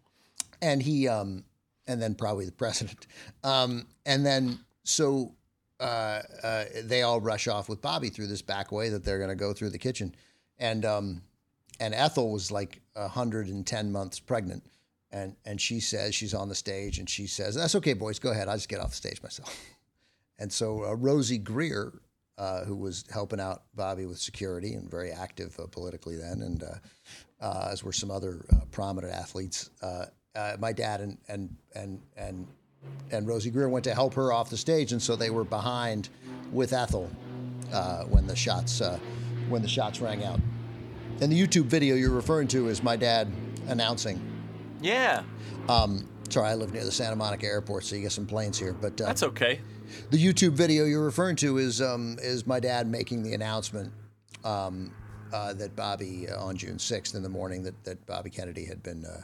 and 0.62 0.82
he 0.82 1.06
um, 1.08 1.44
and 1.86 2.00
then 2.00 2.14
probably 2.14 2.46
the 2.46 2.52
president, 2.64 3.06
um, 3.42 3.86
and 4.06 4.24
then 4.24 4.58
so 4.84 5.34
uh, 5.80 6.22
uh, 6.42 6.64
they 6.84 7.02
all 7.02 7.20
rush 7.20 7.46
off 7.46 7.68
with 7.68 7.82
Bobby 7.82 8.08
through 8.08 8.28
this 8.28 8.40
back 8.42 8.72
way 8.72 8.88
that 8.88 9.04
they're 9.04 9.18
going 9.18 9.28
to 9.30 9.36
go 9.36 9.52
through 9.52 9.68
the 9.70 9.78
kitchen, 9.78 10.14
and 10.58 10.84
um, 10.84 11.22
and 11.80 11.94
Ethel 11.94 12.30
was 12.30 12.50
like 12.50 12.80
hundred 12.96 13.48
and 13.48 13.66
ten 13.66 13.90
months 13.90 14.20
pregnant, 14.20 14.64
and 15.10 15.34
and 15.44 15.60
she 15.60 15.80
says 15.80 16.14
she's 16.14 16.34
on 16.34 16.48
the 16.48 16.54
stage 16.54 16.98
and 16.98 17.08
she 17.08 17.26
says 17.26 17.54
that's 17.54 17.74
okay, 17.74 17.94
boys, 17.94 18.18
go 18.18 18.30
ahead, 18.30 18.48
I'll 18.48 18.56
just 18.56 18.68
get 18.68 18.80
off 18.80 18.90
the 18.90 18.96
stage 18.96 19.22
myself, 19.22 19.56
and 20.38 20.52
so 20.52 20.84
uh, 20.84 20.96
Rosey 20.96 21.42
Grier. 21.42 21.92
Uh, 22.36 22.64
who 22.64 22.74
was 22.74 23.04
helping 23.12 23.38
out 23.38 23.62
Bobby 23.76 24.06
with 24.06 24.18
security 24.18 24.74
and 24.74 24.90
very 24.90 25.12
active 25.12 25.56
uh, 25.60 25.68
politically 25.68 26.16
then, 26.16 26.42
and 26.42 26.64
uh, 26.64 26.74
uh, 27.40 27.68
as 27.70 27.84
were 27.84 27.92
some 27.92 28.10
other 28.10 28.44
uh, 28.52 28.56
prominent 28.72 29.14
athletes. 29.14 29.70
My 30.58 30.72
dad 30.72 31.00
and 31.00 31.16
and 31.28 31.56
and 31.76 32.02
and 32.16 32.48
and 33.12 33.28
Rosey 33.28 33.52
Grier 33.52 33.68
went 33.68 33.84
to 33.84 33.94
help 33.94 34.14
her 34.14 34.32
off 34.32 34.50
the 34.50 34.56
stage, 34.56 34.90
and 34.90 35.00
so 35.00 35.14
they 35.14 35.30
were 35.30 35.44
behind 35.44 36.08
with 36.50 36.72
Ethel 36.72 37.08
when 38.08 38.26
the 38.26 38.34
shots 38.34 38.82
when 39.48 39.62
the 39.62 39.68
shots 39.68 40.00
rang 40.00 40.24
out. 40.24 40.40
And 41.20 41.30
the 41.30 41.40
YouTube 41.40 41.66
video 41.66 41.94
you're 41.94 42.10
referring 42.10 42.48
to 42.48 42.68
is 42.68 42.82
my 42.82 42.96
dad 42.96 43.32
announcing. 43.68 44.20
Yeah, 44.80 45.22
Um, 45.68 46.08
sorry, 46.28 46.48
I 46.48 46.54
live 46.54 46.72
near 46.72 46.84
the 46.84 46.92
Santa 46.92 47.16
Monica 47.16 47.46
airport, 47.46 47.84
so 47.84 47.96
you 47.96 48.02
get 48.02 48.12
some 48.12 48.26
planes 48.26 48.58
here. 48.58 48.72
But 48.72 49.00
uh, 49.00 49.06
that's 49.06 49.22
okay. 49.22 49.60
the 50.10 50.22
YouTube 50.22 50.52
video 50.52 50.84
you're 50.84 51.04
referring 51.04 51.36
to 51.36 51.58
is 51.58 51.80
um, 51.80 52.18
is 52.20 52.46
my 52.46 52.60
dad 52.60 52.86
making 52.86 53.22
the 53.22 53.32
announcement 53.34 53.92
um, 54.44 54.92
uh, 55.32 55.54
that 55.54 55.74
Bobby 55.74 56.28
uh, 56.28 56.44
on 56.44 56.56
June 56.56 56.76
6th 56.76 57.14
in 57.14 57.22
the 57.22 57.28
morning 57.28 57.62
that, 57.62 57.82
that 57.84 58.04
Bobby 58.06 58.30
Kennedy 58.30 58.66
had 58.66 58.82
been 58.82 59.04
uh, 59.04 59.22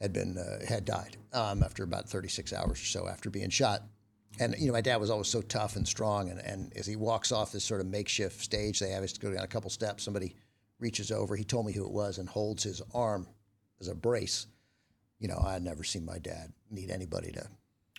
had 0.00 0.12
been 0.12 0.36
uh, 0.38 0.64
had 0.66 0.84
died 0.84 1.16
um, 1.32 1.62
after 1.62 1.84
about 1.84 2.08
36 2.08 2.52
hours 2.52 2.80
or 2.80 2.86
so 2.86 3.08
after 3.08 3.30
being 3.30 3.50
shot. 3.50 3.82
And 4.38 4.54
you 4.58 4.66
know, 4.66 4.72
my 4.72 4.80
dad 4.80 4.96
was 4.96 5.10
always 5.10 5.28
so 5.28 5.40
tough 5.42 5.76
and 5.76 5.86
strong, 5.86 6.30
and, 6.30 6.40
and 6.40 6.72
as 6.76 6.86
he 6.86 6.96
walks 6.96 7.32
off 7.32 7.52
this 7.52 7.64
sort 7.64 7.80
of 7.80 7.86
makeshift 7.86 8.40
stage, 8.40 8.80
they 8.80 8.90
have 8.90 9.02
us 9.02 9.12
to 9.12 9.20
go 9.20 9.32
down 9.32 9.44
a 9.44 9.48
couple 9.48 9.70
steps. 9.70 10.04
Somebody 10.04 10.34
reaches 10.78 11.10
over. 11.10 11.36
He 11.36 11.44
told 11.44 11.66
me 11.66 11.72
who 11.72 11.84
it 11.84 11.92
was 11.92 12.18
and 12.18 12.28
holds 12.28 12.62
his 12.62 12.82
arm 12.92 13.26
as 13.80 13.88
a 13.88 13.94
brace. 13.94 14.46
You 15.18 15.28
know, 15.28 15.42
I'd 15.42 15.62
never 15.62 15.84
seen 15.84 16.04
my 16.04 16.18
dad 16.18 16.52
need 16.70 16.90
anybody 16.90 17.32
to 17.32 17.48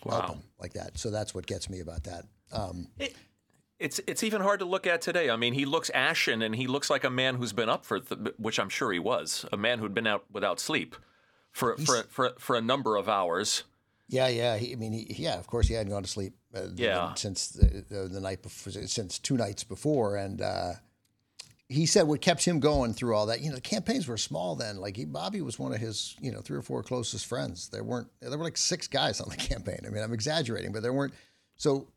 help 0.08 0.30
him 0.30 0.44
like 0.60 0.74
that. 0.74 0.98
So 1.00 1.10
that's 1.10 1.34
what 1.34 1.48
gets 1.48 1.70
me 1.70 1.80
about 1.80 2.04
that. 2.04 2.26
Um, 2.52 2.88
It's 3.80 4.00
it's 4.08 4.24
even 4.24 4.42
hard 4.42 4.60
to 4.60 4.66
look 4.66 4.88
at 4.88 5.02
today. 5.02 5.30
I 5.30 5.36
mean, 5.36 5.54
he 5.54 5.66
looks 5.66 5.92
ashen 5.92 6.42
and 6.42 6.56
he 6.56 6.66
looks 6.66 6.90
like 6.90 7.04
a 7.04 7.12
man 7.12 7.36
who's 7.36 7.54
been 7.54 7.70
up 7.70 7.86
for, 7.86 8.00
th- 8.00 8.34
which 8.38 8.60
I'm 8.60 8.70
sure 8.70 8.92
he 8.92 8.98
was, 9.00 9.46
a 9.52 9.58
man 9.58 9.78
who'd 9.78 9.94
been 9.94 10.08
out 10.08 10.26
without 10.32 10.60
sleep 10.60 10.96
for 11.52 11.78
for 11.78 12.04
for, 12.10 12.34
for 12.40 12.56
a 12.56 12.62
number 12.62 12.96
of 12.96 13.08
hours. 13.08 13.64
Yeah, 14.10 14.28
yeah. 14.28 14.58
He, 14.58 14.72
I 14.72 14.76
mean, 14.76 14.94
he, 14.94 15.16
yeah. 15.18 15.38
Of 15.38 15.48
course, 15.48 15.68
he 15.68 15.74
hadn't 15.74 15.92
gone 15.92 16.04
to 16.04 16.10
sleep. 16.10 16.34
Uh, 16.56 16.68
Yeah. 16.76 17.14
Since 17.16 17.50
the, 17.50 17.84
the, 17.90 18.08
the 18.08 18.20
night 18.22 18.42
before, 18.42 18.72
since 18.72 19.20
two 19.20 19.36
nights 19.38 19.64
before, 19.64 20.16
and 20.16 20.42
uh, 20.42 20.74
he 21.70 21.86
said 21.86 22.04
what 22.08 22.22
kept 22.22 22.46
him 22.46 22.60
going 22.62 22.94
through 22.94 23.16
all 23.16 23.26
that. 23.26 23.42
You 23.42 23.50
know, 23.50 23.56
the 23.56 23.62
campaigns 23.62 24.08
were 24.08 24.18
small 24.18 24.56
then. 24.56 24.78
Like 24.78 24.96
he, 24.96 25.04
Bobby 25.06 25.42
was 25.42 25.60
one 25.60 25.74
of 25.74 25.80
his, 25.80 26.16
you 26.22 26.32
know, 26.32 26.40
three 26.40 26.58
or 26.58 26.62
four 26.62 26.84
closest 26.84 27.26
friends. 27.26 27.68
There 27.70 27.84
weren't. 27.84 28.08
There 28.22 28.38
were 28.38 28.44
like 28.46 28.58
six 28.58 28.88
guys 28.88 29.20
on 29.20 29.30
the 29.30 29.36
campaign. 29.50 29.80
I 29.86 29.90
mean, 29.90 30.02
I'm 30.04 30.14
exaggerating, 30.14 30.72
but 30.72 30.84
there 30.84 30.94
weren't. 30.94 31.14
So, 31.58 31.88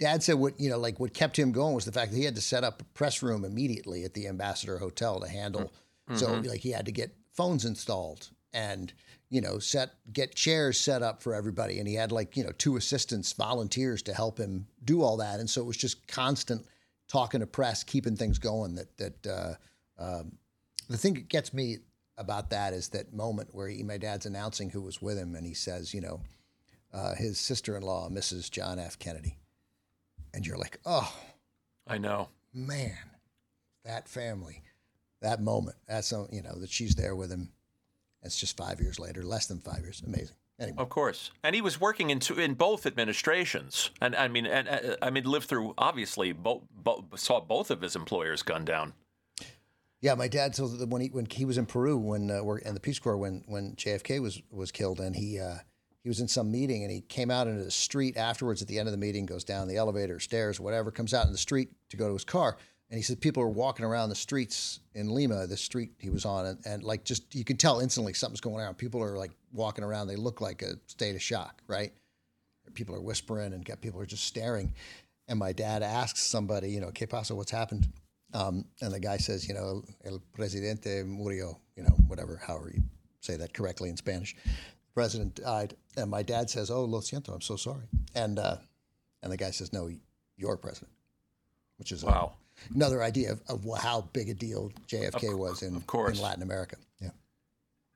Dad 0.00 0.22
said 0.22 0.34
what 0.36 0.58
you 0.58 0.70
know, 0.70 0.78
like 0.78 0.98
what 0.98 1.14
kept 1.14 1.38
him 1.38 1.52
going 1.52 1.74
was 1.74 1.84
the 1.84 1.92
fact 1.92 2.10
that 2.10 2.16
he 2.18 2.24
had 2.24 2.34
to 2.34 2.40
set 2.40 2.64
up 2.64 2.80
a 2.82 2.84
press 2.86 3.22
room 3.22 3.44
immediately 3.44 4.04
at 4.04 4.14
the 4.14 4.26
Ambassador 4.26 4.78
Hotel 4.78 5.20
to 5.20 5.28
handle. 5.28 5.72
So, 6.14 6.32
like, 6.48 6.60
he 6.60 6.70
had 6.70 6.86
to 6.86 6.92
get 6.92 7.14
phones 7.34 7.66
installed 7.66 8.30
and 8.54 8.92
you 9.30 9.40
know 9.40 9.58
set 9.58 9.90
get 10.12 10.34
chairs 10.34 10.78
set 10.78 11.02
up 11.02 11.22
for 11.22 11.34
everybody, 11.34 11.78
and 11.78 11.88
he 11.88 11.94
had 11.94 12.12
like 12.12 12.36
you 12.36 12.44
know 12.44 12.52
two 12.52 12.76
assistants, 12.76 13.32
volunteers 13.32 14.02
to 14.02 14.14
help 14.14 14.38
him 14.38 14.66
do 14.84 15.02
all 15.02 15.16
that, 15.18 15.40
and 15.40 15.48
so 15.48 15.60
it 15.60 15.66
was 15.66 15.76
just 15.76 16.06
constant 16.08 16.66
talking 17.08 17.40
to 17.40 17.46
press, 17.46 17.82
keeping 17.82 18.16
things 18.16 18.38
going. 18.38 18.74
That 18.74 18.96
that 18.98 19.26
uh, 19.26 19.54
um, 19.98 20.38
the 20.88 20.98
thing 20.98 21.14
that 21.14 21.28
gets 21.28 21.52
me 21.52 21.78
about 22.16 22.50
that 22.50 22.72
is 22.72 22.88
that 22.90 23.12
moment 23.12 23.50
where 23.52 23.68
he, 23.68 23.82
my 23.82 23.96
dad's 23.96 24.26
announcing 24.26 24.70
who 24.70 24.82
was 24.82 25.00
with 25.02 25.18
him, 25.18 25.34
and 25.34 25.46
he 25.46 25.54
says, 25.54 25.94
you 25.94 26.00
know, 26.00 26.20
uh, 26.92 27.14
his 27.14 27.38
sister-in-law, 27.38 28.08
Mrs. 28.10 28.50
John 28.50 28.78
F. 28.78 28.98
Kennedy, 28.98 29.38
and 30.34 30.46
you're 30.46 30.58
like, 30.58 30.78
oh 30.84 31.12
I 31.86 31.98
know. 31.98 32.28
man, 32.54 32.96
that 33.84 34.08
family, 34.08 34.62
that 35.20 35.40
moment, 35.40 35.76
that's 35.86 36.12
you 36.12 36.42
know 36.42 36.58
that 36.58 36.70
she's 36.70 36.94
there 36.94 37.14
with 37.14 37.30
him. 37.30 37.50
It's 38.28 38.38
just 38.38 38.56
five 38.56 38.80
years 38.80 38.98
later, 38.98 39.22
less 39.22 39.46
than 39.46 39.58
five 39.60 39.80
years. 39.80 40.02
Amazing. 40.06 40.36
Anyway, 40.60 40.76
Of 40.78 40.88
course, 40.88 41.30
and 41.44 41.54
he 41.54 41.60
was 41.60 41.80
working 41.80 42.10
in 42.10 42.18
two, 42.18 42.38
in 42.38 42.54
both 42.54 42.84
administrations, 42.84 43.90
and 44.00 44.16
I 44.16 44.26
mean, 44.28 44.44
and 44.44 44.68
uh, 44.68 44.96
I 45.00 45.10
mean, 45.10 45.24
lived 45.24 45.48
through 45.48 45.72
obviously 45.78 46.32
both, 46.32 46.62
bo- 46.72 47.04
saw 47.14 47.40
both 47.40 47.70
of 47.70 47.80
his 47.80 47.94
employers 47.94 48.42
gunned 48.42 48.66
down. 48.66 48.92
yeah, 50.00 50.14
my 50.14 50.26
dad 50.26 50.54
told 50.54 50.78
that 50.78 50.88
when 50.88 51.02
he 51.02 51.08
when 51.10 51.26
he 51.30 51.44
was 51.44 51.58
in 51.58 51.66
Peru 51.66 51.96
when 51.96 52.30
uh, 52.30 52.42
in 52.64 52.74
the 52.74 52.80
Peace 52.80 52.98
Corps 52.98 53.16
when 53.16 53.44
when 53.46 53.76
JFK 53.76 54.20
was 54.20 54.42
was 54.50 54.72
killed, 54.72 54.98
and 54.98 55.14
he 55.14 55.38
uh, 55.38 55.58
he 56.02 56.08
was 56.08 56.18
in 56.18 56.26
some 56.26 56.50
meeting, 56.50 56.82
and 56.82 56.90
he 56.90 57.02
came 57.02 57.30
out 57.30 57.46
into 57.46 57.62
the 57.62 57.70
street 57.70 58.16
afterwards. 58.16 58.60
At 58.60 58.66
the 58.66 58.80
end 58.80 58.88
of 58.88 58.92
the 58.92 58.98
meeting, 58.98 59.26
goes 59.26 59.44
down 59.44 59.68
the 59.68 59.76
elevator, 59.76 60.18
stairs, 60.18 60.58
whatever, 60.58 60.90
comes 60.90 61.14
out 61.14 61.26
in 61.26 61.32
the 61.32 61.38
street 61.38 61.70
to 61.90 61.96
go 61.96 62.08
to 62.08 62.14
his 62.14 62.24
car, 62.24 62.56
and 62.90 62.96
he 62.98 63.02
said 63.02 63.20
people 63.20 63.42
are 63.42 63.48
walking 63.48 63.84
around 63.84 64.08
the 64.08 64.14
streets 64.14 64.80
in 64.94 65.12
Lima, 65.14 65.46
the 65.46 65.56
street 65.56 65.92
he 65.98 66.10
was 66.10 66.24
on, 66.24 66.46
and, 66.46 66.58
and 66.64 66.82
like 66.82 67.04
just 67.04 67.34
you 67.34 67.44
can 67.44 67.56
tell 67.56 67.80
instantly 67.80 68.14
something's 68.14 68.40
going 68.40 68.64
on. 68.64 68.74
People 68.74 69.02
are 69.02 69.16
like 69.16 69.32
walking 69.52 69.84
around; 69.84 70.06
they 70.06 70.16
look 70.16 70.40
like 70.40 70.62
a 70.62 70.74
state 70.86 71.14
of 71.14 71.22
shock, 71.22 71.62
right? 71.66 71.92
people 72.74 72.94
are 72.94 73.00
whispering 73.00 73.52
and 73.52 73.66
people 73.80 74.00
are 74.00 74.06
just 74.06 74.24
staring. 74.24 74.72
And 75.26 75.38
my 75.38 75.52
dad 75.52 75.82
asks 75.82 76.20
somebody, 76.20 76.70
you 76.70 76.80
know, 76.80 76.90
¿Qué 76.90 77.08
pasa? 77.08 77.34
What's 77.34 77.50
happened? 77.50 77.88
Um, 78.34 78.64
and 78.82 78.92
the 78.92 79.00
guy 79.00 79.16
says, 79.16 79.48
you 79.48 79.54
know, 79.54 79.82
el 80.04 80.20
presidente 80.34 81.02
murió, 81.04 81.56
you 81.76 81.82
know, 81.82 81.96
whatever, 82.08 82.36
however 82.36 82.70
you 82.74 82.82
say 83.20 83.36
that 83.36 83.54
correctly 83.54 83.88
in 83.88 83.96
Spanish. 83.96 84.36
The 84.44 84.50
president 84.94 85.36
died. 85.36 85.74
And 85.96 86.10
my 86.10 86.22
dad 86.22 86.50
says, 86.50 86.70
oh, 86.70 86.84
lo 86.84 87.00
siento, 87.00 87.32
I'm 87.32 87.40
so 87.40 87.56
sorry. 87.56 87.84
And, 88.14 88.38
uh, 88.38 88.56
and 89.22 89.32
the 89.32 89.36
guy 89.36 89.50
says, 89.50 89.72
no, 89.72 89.90
your 90.36 90.56
president, 90.56 90.92
which 91.78 91.92
is 91.92 92.02
a- 92.02 92.06
Wow. 92.06 92.34
Another 92.74 93.02
idea 93.02 93.32
of, 93.32 93.42
of 93.48 93.64
how 93.80 94.02
big 94.12 94.28
a 94.28 94.34
deal 94.34 94.70
JFK 94.86 95.36
was 95.36 95.62
in, 95.62 95.80
course. 95.82 96.16
in 96.18 96.22
Latin 96.22 96.42
America. 96.42 96.76
Yeah. 97.00 97.10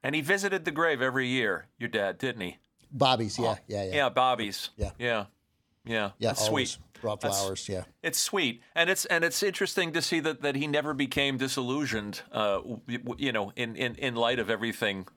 And 0.02 0.14
he 0.14 0.20
visited 0.20 0.64
the 0.64 0.70
grave 0.70 1.00
every 1.02 1.28
year. 1.28 1.66
Your 1.78 1.88
dad, 1.88 2.18
didn't 2.18 2.40
he? 2.42 2.56
Bobby's, 2.90 3.38
yeah, 3.38 3.56
yeah, 3.68 3.84
yeah. 3.84 3.94
Yeah, 3.94 4.08
Bobby's. 4.10 4.70
Yeah. 4.76 4.90
yeah, 4.98 5.24
yeah. 5.84 6.10
Yeah, 6.18 6.28
That's 6.30 6.44
sweet. 6.46 6.76
Brought 7.00 7.20
That's- 7.20 7.40
flowers, 7.40 7.68
yeah. 7.68 7.84
It's 8.02 8.18
sweet, 8.18 8.62
and 8.76 8.88
it's 8.88 9.04
and 9.06 9.24
it's 9.24 9.42
interesting 9.42 9.92
to 9.92 10.00
see 10.02 10.20
that, 10.20 10.40
that 10.42 10.54
he 10.54 10.68
never 10.68 10.94
became 10.94 11.36
disillusioned. 11.36 12.22
Uh, 12.30 12.56
w- 12.58 12.80
w- 12.98 13.16
you 13.18 13.32
know, 13.32 13.50
in, 13.56 13.74
in, 13.74 13.96
in 13.96 14.14
light 14.14 14.38
of 14.38 14.48
everything, 14.48 15.08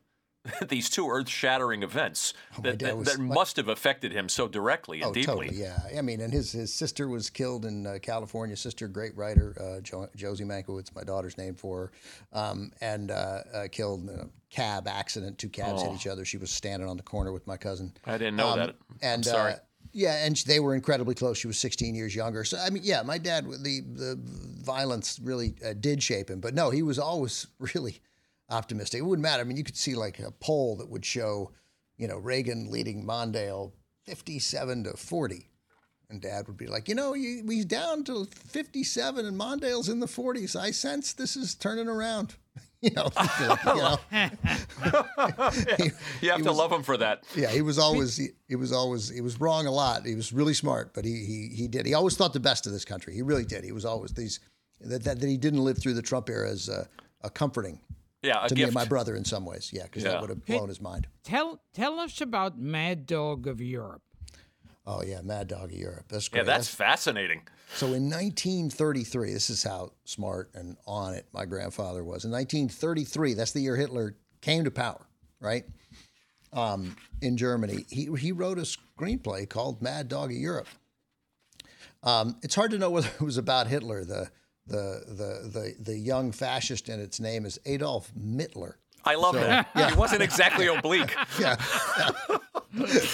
these 0.69 0.89
two 0.89 1.09
earth-shattering 1.09 1.81
events 1.83 2.33
Oh, 2.57 2.61
that, 2.61 2.79
that, 2.79 2.97
was- 2.97 3.07
that 3.07 3.19
my- 3.19 3.33
must 3.33 3.57
have 3.57 3.67
affected 3.67 4.11
him 4.11 4.29
so 4.29 4.47
directly 4.47 5.01
and 5.01 5.09
Oh, 5.09 5.13
deeply. 5.13 5.47
totally. 5.47 5.55
Yeah. 5.61 5.79
I 5.97 6.01
mean, 6.01 6.21
and 6.21 6.31
his 6.31 6.51
his 6.51 6.73
sister 6.73 7.07
was 7.07 7.29
killed 7.29 7.65
in 7.65 7.85
uh, 7.87 7.97
California. 8.01 8.55
Sister, 8.55 8.87
great 8.87 9.15
writer, 9.17 9.55
uh, 9.59 9.81
jo- 9.81 10.09
Josie 10.15 10.43
Mankiewicz, 10.45 10.93
my 10.95 11.03
daughter's 11.03 11.37
name 11.37 11.55
for 11.55 11.91
her, 12.33 12.39
um, 12.39 12.71
and 12.81 13.11
uh, 13.11 13.41
uh, 13.53 13.67
killed 13.71 14.01
in 14.03 14.09
a 14.09 14.27
cab 14.49 14.87
accident. 14.87 15.37
Two 15.37 15.49
cabs 15.49 15.81
hit 15.81 15.93
each 15.93 16.07
other. 16.07 16.23
She 16.25 16.37
was 16.37 16.51
standing 16.51 16.87
on 16.87 16.97
the 16.97 17.03
corner 17.03 17.31
with 17.31 17.45
my 17.47 17.57
cousin. 17.57 17.93
I 18.05 18.17
didn't 18.17 18.35
know 18.37 18.49
Um, 18.49 18.59
that. 18.59 18.75
And 19.01 19.19
I'm 19.19 19.23
sorry. 19.23 19.53
Uh, 19.53 19.57
yeah, 19.91 20.25
and 20.25 20.35
they 20.45 20.59
were 20.59 20.75
incredibly 20.75 21.15
close. 21.15 21.37
She 21.37 21.47
was 21.47 21.57
16 21.57 21.95
years 21.95 22.13
younger. 22.13 22.43
So 22.43 22.57
I 22.57 22.69
mean, 22.69 22.83
yeah, 22.85 23.01
my 23.01 23.17
dad, 23.17 23.45
the 23.45 23.81
the 23.81 24.19
violence 24.63 25.19
really 25.23 25.55
uh, 25.65 25.73
did 25.79 26.03
shape 26.03 26.29
him. 26.29 26.39
But 26.39 26.53
no, 26.53 26.69
he 26.69 26.81
was 26.83 26.99
always 26.99 27.47
really 27.59 28.01
optimistic. 28.49 28.99
It 28.99 29.03
wouldn't 29.03 29.23
matter. 29.23 29.41
I 29.41 29.45
mean, 29.45 29.57
you 29.57 29.63
could 29.63 29.77
see 29.77 29.95
like 29.95 30.19
a 30.19 30.31
poll 30.31 30.75
that 30.77 30.89
would 30.89 31.05
show, 31.05 31.51
you 31.97 32.07
know, 32.07 32.17
Reagan 32.17 32.69
leading 32.71 33.05
Mondale 33.05 33.71
57 34.05 34.83
to 34.85 34.93
40. 34.97 35.49
And 36.09 36.21
dad 36.21 36.47
would 36.47 36.57
be 36.57 36.67
like, 36.67 36.87
you 36.87 36.93
know, 36.93 37.13
he- 37.13 37.41
he's 37.47 37.65
down 37.65 38.03
to 38.03 38.25
57 38.25 39.25
and 39.25 39.35
Mondale's 39.39 39.89
in 39.89 39.99
the 39.99 40.05
40s. 40.05 40.55
I 40.55 40.69
sense 40.71 41.13
this 41.13 41.35
is 41.35 41.55
turning 41.55 41.87
around. 41.87 42.35
You 42.81 42.91
know, 42.91 43.09
like, 43.15 43.39
you 43.65 43.75
know. 43.75 43.97
He- 45.77 45.91
you 46.21 46.29
have 46.31 46.41
to 46.43 46.49
was- 46.49 46.57
love 46.57 46.71
him 46.71 46.83
for 46.83 46.97
that. 46.97 47.23
yeah, 47.35 47.49
he 47.49 47.61
was 47.63 47.79
always 47.79 48.15
he, 48.17 48.27
he 48.47 48.55
was 48.55 48.71
always 48.71 49.09
he 49.09 49.21
was 49.21 49.39
wrong 49.39 49.65
a 49.65 49.71
lot. 49.71 50.05
He 50.05 50.13
was 50.13 50.31
really 50.31 50.53
smart, 50.53 50.93
but 50.93 51.03
he 51.03 51.25
he 51.25 51.49
he 51.55 51.67
did. 51.67 51.87
He 51.87 51.95
always 51.95 52.15
thought 52.15 52.33
the 52.33 52.39
best 52.39 52.67
of 52.67 52.73
this 52.73 52.85
country. 52.85 53.15
He 53.15 53.23
really 53.23 53.45
did. 53.45 53.63
He 53.63 53.71
was 53.71 53.85
always 53.85 54.11
these 54.13 54.39
that 54.81 55.03
that, 55.03 55.19
that 55.19 55.27
he 55.27 55.37
didn't 55.37 55.63
live 55.63 55.79
through 55.79 55.95
the 55.95 56.01
Trump 56.03 56.29
era 56.29 56.47
as 56.49 56.69
a, 56.69 56.87
a 57.21 57.29
comforting 57.29 57.79
Yeah, 58.25 58.43
a 58.45 58.49
to 58.49 58.55
me 58.55 58.63
and 58.63 58.73
my 58.73 58.85
brother 58.85 59.15
in 59.15 59.23
some 59.25 59.45
ways. 59.45 59.71
Yeah, 59.73 59.83
because 59.83 60.03
Yeah. 60.03 60.11
that 60.11 60.21
would 60.21 60.29
have 60.29 60.45
blown 60.45 60.69
his 60.69 60.81
mind. 60.81 61.07
Tell 61.23 61.61
tell 61.73 61.99
us 61.99 62.21
about 62.21 62.57
Mad 62.59 63.05
Dog 63.05 63.47
of 63.47 63.61
Europe. 63.61 64.01
Oh 64.87 65.01
yeah, 65.01 65.21
Mad 65.21 65.47
Dog 65.47 65.71
of 65.71 65.77
Europe. 65.77 66.05
That's 66.09 66.27
great. 66.29 66.41
yeah, 66.41 66.43
that's 66.43 66.67
fascinating. 66.67 67.41
So 67.75 67.87
in 67.87 68.09
1933, 68.09 69.33
this 69.33 69.49
is 69.49 69.63
how 69.63 69.93
smart 70.03 70.51
and 70.53 70.77
on 70.85 71.13
it 71.15 71.25
my 71.33 71.45
grandfather 71.45 72.03
was. 72.03 72.23
In 72.25 72.31
1933, 72.31 73.33
that's 73.33 73.51
the 73.51 73.61
year 73.61 73.75
Hitler 73.75 74.15
came 74.41 74.63
to 74.65 74.71
power, 74.71 75.07
right? 75.39 75.65
um, 76.53 76.95
in 77.21 77.35
Germany. 77.37 77.85
He 77.89 78.05
he 78.17 78.31
wrote 78.31 78.57
a 78.59 78.61
screenplay 78.61 79.47
called 79.49 79.81
Mad 79.81 80.07
Dog 80.07 80.31
of 80.31 80.37
Europe. 80.37 80.67
Um, 82.03 82.37
it's 82.43 82.55
hard 82.55 82.71
to 82.71 82.77
know 82.77 82.91
whether 82.91 83.09
it 83.09 83.21
was 83.21 83.37
about 83.37 83.67
Hitler. 83.67 84.05
The 84.05 84.29
the 84.67 85.03
the 85.07 85.49
the 85.49 85.75
the 85.91 85.97
young 85.97 86.31
fascist 86.31 86.89
in 86.89 86.99
its 86.99 87.19
name 87.19 87.45
is 87.45 87.59
Adolf 87.65 88.11
Mittler. 88.19 88.73
I 89.03 89.15
love 89.15 89.35
So, 89.35 89.41
that. 89.41 89.69
It 89.75 89.95
wasn't 89.95 90.23
exactly 90.23 90.65
oblique. 90.67 91.15
Yeah, 91.39 91.55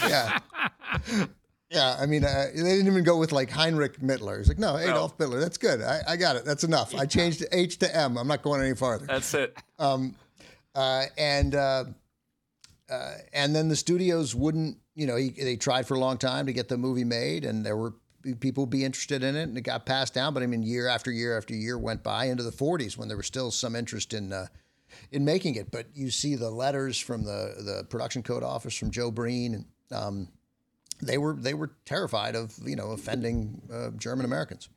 yeah, 0.08 0.40
yeah. 1.70 1.98
I 2.00 2.06
mean, 2.06 2.24
uh, 2.24 2.46
they 2.56 2.62
didn't 2.64 2.88
even 2.88 3.04
go 3.04 3.18
with 3.18 3.32
like 3.32 3.50
Heinrich 3.50 4.00
Mittler. 4.00 4.38
He's 4.38 4.48
like 4.48 4.60
no, 4.60 4.78
Adolf 4.78 5.18
Mittler. 5.18 5.40
That's 5.40 5.58
good. 5.58 5.82
I, 5.82 6.00
I 6.08 6.16
got 6.18 6.36
it. 6.36 6.46
That's 6.46 6.64
enough. 6.64 6.96
I 6.96 7.06
changed 7.06 7.44
H 7.52 7.78
to 7.80 7.96
M. 7.96 8.18
I'm 8.18 8.28
not 8.28 8.42
going 8.42 8.62
any 8.62 8.76
farther. 8.76 9.06
That's 9.06 9.34
it. 9.34 9.56
Um, 9.80 10.16
uh, 10.76 11.06
and 11.18 11.54
uh, 11.56 11.86
uh, 12.90 13.14
and 13.34 13.56
then 13.56 13.68
the 13.68 13.76
studios 13.76 14.34
wouldn't. 14.34 14.78
You 14.96 15.08
know, 15.08 15.16
he, 15.16 15.30
they 15.30 15.56
tried 15.56 15.88
for 15.88 15.94
a 15.96 16.00
long 16.00 16.18
time 16.18 16.46
to 16.48 16.54
get 16.54 16.68
the 16.68 16.78
movie 16.78 17.06
made, 17.06 17.46
and 17.46 17.66
there 17.66 17.78
were 17.78 17.94
people 18.40 18.66
be 18.66 18.84
interested 18.84 19.24
in 19.24 19.36
it, 19.36 19.44
and 19.44 19.58
it 19.58 19.62
got 19.62 19.86
passed 19.86 20.14
down. 20.14 20.34
But 20.34 20.44
I 20.44 20.48
mean, 20.48 20.64
year 20.64 20.88
after 20.88 21.12
year 21.12 21.38
after 21.38 21.54
year 21.54 21.78
went 21.78 22.04
by 22.04 22.26
into 22.26 22.44
the 22.44 22.52
40s 22.52 22.98
when 22.98 23.08
there 23.08 23.18
was 23.18 23.28
still 23.28 23.52
some 23.52 23.76
interest 23.76 24.14
in. 24.14 24.34
Uh, 24.34 24.48
in 25.14 25.24
making 25.24 25.56
it, 25.56 25.72
but 25.72 25.86
you 25.96 26.12
see 26.12 26.36
the 26.36 26.50
letters 26.50 27.00
from 27.00 27.24
the, 27.24 27.56
the 27.60 27.86
production 27.90 28.22
code 28.22 28.44
office 28.44 28.76
from 28.76 28.92
Joe 28.92 29.10
Breen, 29.10 29.54
and 29.54 29.66
um, 29.90 30.28
they 31.02 31.18
were 31.18 31.34
they 31.34 31.54
were 31.54 31.72
terrified 31.86 32.36
of 32.36 32.54
you 32.66 32.76
know 32.76 32.92
offending 32.92 33.62
uh, 33.74 33.92
German 33.92 34.26
Americans. 34.26 34.68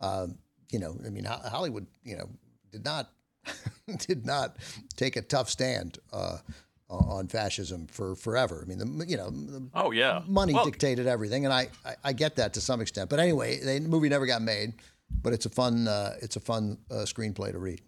Uh, 0.00 0.28
you 0.70 0.78
know, 0.78 0.96
I 1.04 1.10
mean, 1.10 1.24
Hollywood, 1.24 1.86
you 2.04 2.16
know, 2.16 2.28
did 2.72 2.84
not 2.84 3.10
did 3.98 4.24
not 4.24 4.56
take 4.96 5.16
a 5.16 5.22
tough 5.22 5.50
stand 5.50 5.98
uh, 6.12 6.38
on 6.88 7.26
fascism 7.28 7.86
for 7.88 8.14
forever. 8.14 8.62
I 8.64 8.68
mean, 8.68 8.78
the 8.78 9.06
you 9.06 9.16
know, 9.16 9.30
the 9.30 9.68
Oh 9.74 9.90
yeah. 9.90 10.22
money 10.26 10.54
Well, 10.54 10.64
dictated 10.64 11.06
everything, 11.06 11.44
and 11.44 11.52
I, 11.52 11.68
I 11.84 11.94
I 12.04 12.12
get 12.12 12.36
that 12.36 12.54
to 12.54 12.60
some 12.60 12.80
extent. 12.80 13.10
But 13.10 13.18
anyway, 13.20 13.58
the 13.58 13.80
movie 13.80 14.08
never 14.08 14.26
got 14.26 14.42
made, 14.42 14.74
but 15.22 15.32
it's 15.32 15.46
a 15.46 15.50
fun 15.50 15.88
uh, 15.88 16.14
it's 16.22 16.36
a 16.36 16.40
fun 16.40 16.78
uh, 16.90 16.94
screenplay 17.06 17.52
to 17.52 17.58
read. 17.58 17.80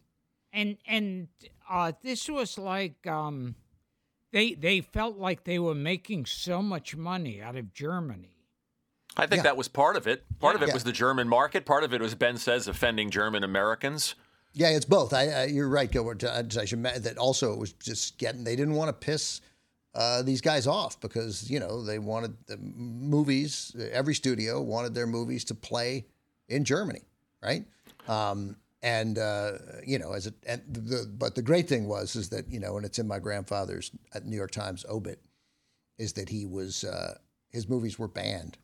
and 0.53 0.77
and 0.87 1.29
uh, 1.71 1.93
this 2.03 2.29
was 2.29 2.59
like 2.59 3.07
um, 3.07 3.55
they 4.33 4.55
they 4.55 4.81
felt 4.81 5.17
like 5.17 5.45
they 5.45 5.59
were 5.59 5.75
making 5.77 6.27
so 6.27 6.61
much 6.63 6.97
money 6.97 7.41
out 7.41 7.57
of 7.57 7.73
Germany. 7.73 8.35
I 9.17 9.27
think 9.27 9.39
Yeah. 9.41 9.43
that 9.45 9.57
was 9.57 9.69
part 9.69 9.97
of 9.97 10.07
it. 10.07 10.25
Part 10.39 10.55
of 10.57 10.63
it 10.63 10.69
Yeah. 10.69 10.75
was 10.75 10.85
the 10.85 10.93
German 10.93 11.29
market. 11.29 11.65
Part 11.67 11.83
of 11.85 11.93
it 11.93 12.01
was 12.01 12.15
Ben 12.15 12.37
says 12.37 12.69
offending 12.69 13.11
German 13.11 13.43
Americans. 13.45 14.15
Yeah, 14.59 14.71
it's 14.71 14.85
both. 14.85 15.15
I, 15.15 15.29
I 15.29 15.45
you're 15.45 15.69
right, 15.69 15.89
Gilbert. 15.89 16.25
I, 16.25 16.43
I 16.59 16.65
should 16.65 16.83
that 16.83 17.17
also 17.17 17.53
it 17.53 17.61
was 17.61 17.75
just 17.75 18.19
getting. 18.19 18.43
They 18.43 18.57
didn't 18.57 18.75
want 18.75 18.89
to 18.89 18.93
piss 18.93 19.41
uh, 19.95 20.23
these 20.23 20.41
guys 20.41 20.67
off 20.67 21.01
because 21.01 21.49
you 21.49 21.61
know 21.61 21.85
they 21.85 22.01
wanted 22.01 22.37
the 22.49 22.57
movies. 22.57 23.73
Every 23.93 24.17
studio 24.17 24.61
wanted 24.61 24.95
their 24.95 25.07
movies 25.07 25.45
to 25.45 25.55
play 25.55 26.07
in 26.49 26.65
Germany, 26.65 27.03
right? 27.41 27.67
Um, 28.09 28.57
and 28.83 29.17
uh, 29.17 29.59
you 29.87 30.01
know, 30.01 30.13
as 30.13 30.27
it 30.27 30.35
and 30.45 30.61
the 30.69 31.09
but 31.09 31.37
the 31.37 31.43
great 31.43 31.69
thing 31.69 31.87
was 31.87 32.17
is 32.17 32.29
that 32.31 32.51
you 32.51 32.59
know, 32.59 32.79
and 32.79 32.85
it's 32.85 32.99
in 32.99 33.07
my 33.07 33.21
grandfather's 33.21 33.93
at 34.13 34.27
New 34.27 34.37
York 34.37 34.51
Times 34.51 34.85
obit, 34.91 35.23
is 35.99 36.15
that 36.15 36.29
he 36.29 36.47
was 36.47 36.83
uh, 36.83 37.15
his 37.51 37.69
movies 37.69 37.97
were 37.97 38.09
banned. 38.09 38.59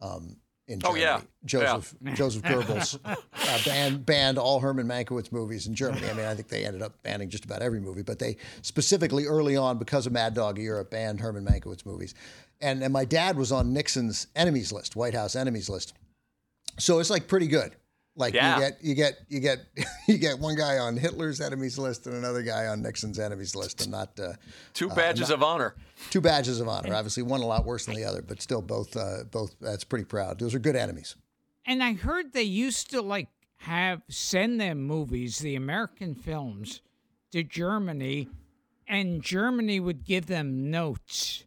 Um, 0.00 0.38
in 0.68 0.80
Oh, 0.84 0.94
Germany. 0.94 1.00
yeah. 1.02 1.20
Joseph 1.44 1.94
Joseph 2.14 2.42
Goebbels 2.42 2.98
uh, 3.04 3.16
banned 3.64 4.06
banned 4.06 4.38
all 4.38 4.60
Herman 4.60 4.86
Mankiewicz 4.86 5.32
movies 5.32 5.66
in 5.66 5.74
Germany. 5.74 6.08
I 6.08 6.12
mean, 6.12 6.26
I 6.26 6.34
think 6.34 6.48
they 6.48 6.64
ended 6.64 6.82
up 6.82 7.02
banning 7.02 7.28
just 7.30 7.44
about 7.44 7.62
every 7.62 7.80
movie, 7.80 8.02
but 8.02 8.18
they 8.18 8.36
specifically 8.62 9.24
early 9.26 9.56
on 9.56 9.78
because 9.78 10.06
of 10.06 10.12
Mad 10.12 10.34
Dog 10.34 10.58
Europe 10.58 10.90
banned 10.90 11.20
Herman 11.20 11.44
Mankiewicz 11.44 11.84
movies. 11.86 12.14
And 12.60 12.82
and 12.82 12.92
my 12.92 13.04
dad 13.04 13.36
was 13.36 13.50
on 13.50 13.72
Nixon's 13.72 14.26
enemies 14.36 14.72
list, 14.72 14.94
White 14.94 15.14
House 15.14 15.34
enemies 15.36 15.68
list. 15.68 15.94
So 16.78 16.98
it's 17.00 17.10
like 17.10 17.26
pretty 17.28 17.46
good. 17.48 17.74
Like 18.16 18.34
Yeah. 18.34 18.56
you 18.56 18.60
get 18.60 18.78
you 18.82 18.94
get 18.94 19.18
you 19.28 19.40
get 19.40 19.58
you 20.08 20.18
get 20.18 20.38
one 20.38 20.56
guy 20.56 20.78
on 20.78 20.96
Hitler's 20.96 21.40
enemies 21.40 21.78
list 21.78 22.06
and 22.06 22.16
another 22.16 22.42
guy 22.42 22.66
on 22.66 22.82
Nixon's 22.82 23.18
enemies 23.18 23.54
list, 23.54 23.82
and 23.82 23.92
not 23.92 24.18
uh, 24.20 24.32
Two 24.74 24.88
badges 24.88 25.30
of 25.30 25.42
honor. 25.42 25.74
Two 26.10 26.20
badges 26.20 26.60
of 26.60 26.68
honor. 26.68 26.94
Obviously, 26.94 27.22
one 27.22 27.40
a 27.40 27.46
lot 27.46 27.64
worse 27.64 27.86
than 27.86 27.94
the 27.94 28.04
other, 28.04 28.22
but 28.22 28.40
still 28.42 28.62
both 28.62 28.96
uh, 28.96 29.24
both. 29.30 29.54
That's 29.60 29.84
pretty 29.84 30.04
proud. 30.04 30.38
Those 30.38 30.54
are 30.54 30.58
good 30.58 30.76
enemies. 30.76 31.16
And 31.66 31.82
I 31.82 31.92
heard 31.94 32.32
they 32.32 32.42
used 32.42 32.90
to 32.90 33.02
like 33.02 33.28
have 33.58 34.02
send 34.08 34.60
them 34.60 34.82
movies, 34.82 35.38
the 35.38 35.56
American 35.56 36.14
films, 36.14 36.80
to 37.32 37.42
Germany, 37.42 38.28
and 38.86 39.22
Germany 39.22 39.80
would 39.80 40.04
give 40.04 40.26
them 40.26 40.70
notes. 40.70 41.44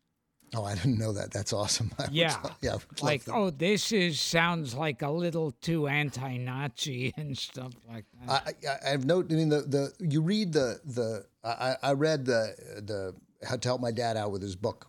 Oh, 0.53 0.65
I 0.65 0.75
didn't 0.75 0.99
know 0.99 1.13
that. 1.13 1.31
That's 1.31 1.53
awesome. 1.53 1.91
I 1.99 2.07
Yeah. 2.11 2.35
yeah. 2.61 2.73
Would 2.73 3.01
love 3.01 3.01
Like, 3.01 3.21
oh, 3.29 3.49
this 3.51 3.91
is 3.93 4.19
sounds 4.19 4.75
like 4.75 5.01
a 5.01 5.09
little 5.09 5.51
too 5.61 5.87
anti-Nazi 5.87 7.13
and 7.17 7.37
stuff 7.37 7.71
like 7.89 8.05
that. 8.27 8.55
I, 8.65 8.89
I, 8.89 8.93
I've 8.93 9.05
noted. 9.05 9.31
I 9.31 9.35
mean, 9.37 9.49
the, 9.49 9.61
the 9.61 9.93
you 9.99 10.21
read 10.21 10.51
the 10.53 10.79
the 10.85 11.25
I, 11.43 11.75
I 11.81 11.93
read 11.93 12.25
the 12.25 12.53
the 12.81 13.15
how 13.43 13.57
to 13.57 13.67
help 13.67 13.81
my 13.81 13.91
dad 13.91 14.17
out 14.17 14.31
with 14.31 14.41
his 14.41 14.55
book, 14.55 14.87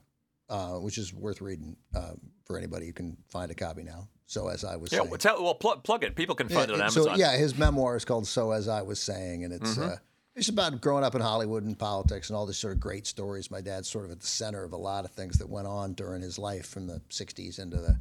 uh, 0.48 0.74
which 0.74 0.98
is 0.98 1.12
worth 1.12 1.40
reading 1.40 1.76
uh, 1.94 2.12
for 2.44 2.56
anybody 2.58 2.86
who 2.86 2.92
can 2.92 3.16
find 3.28 3.50
a 3.50 3.54
copy 3.54 3.82
now. 3.82 4.08
So 4.26 4.48
as 4.48 4.64
I 4.64 4.76
was 4.76 4.92
Yeah, 4.92 5.00
saying, 5.00 5.10
well, 5.10 5.18
tell, 5.18 5.42
well 5.42 5.54
plug, 5.54 5.84
plug 5.84 6.04
it. 6.04 6.14
People 6.16 6.34
can 6.34 6.48
find 6.48 6.70
it 6.70 6.80
on 6.80 6.90
so 6.90 7.02
Amazon. 7.02 7.18
yeah, 7.18 7.36
his 7.36 7.56
memoir 7.58 7.96
is 7.96 8.04
called 8.04 8.26
"So 8.26 8.52
as 8.52 8.66
I 8.68 8.82
Was 8.82 9.00
Saying," 9.00 9.44
and 9.44 9.52
it's 9.52 9.76
uh, 9.78 9.96
it's 10.34 10.48
about 10.48 10.80
growing 10.80 11.04
up 11.04 11.14
in 11.14 11.20
Hollywood 11.20 11.64
and 11.64 11.78
politics 11.78 12.30
and 12.30 12.36
all 12.36 12.46
these 12.46 12.56
sort 12.56 12.72
of 12.72 12.80
great 12.80 13.06
stories. 13.06 13.50
My 13.50 13.60
dad's 13.60 13.90
sort 13.90 14.06
of 14.06 14.10
at 14.10 14.20
the 14.20 14.26
center 14.26 14.64
of 14.64 14.72
a 14.72 14.76
lot 14.78 15.04
of 15.04 15.10
things 15.10 15.36
that 15.38 15.48
went 15.50 15.66
on 15.66 15.92
during 15.92 16.22
his 16.22 16.38
life 16.38 16.66
from 16.66 16.86
the 16.86 17.02
'60s 17.10 17.58
into 17.58 17.76
the 17.76 17.98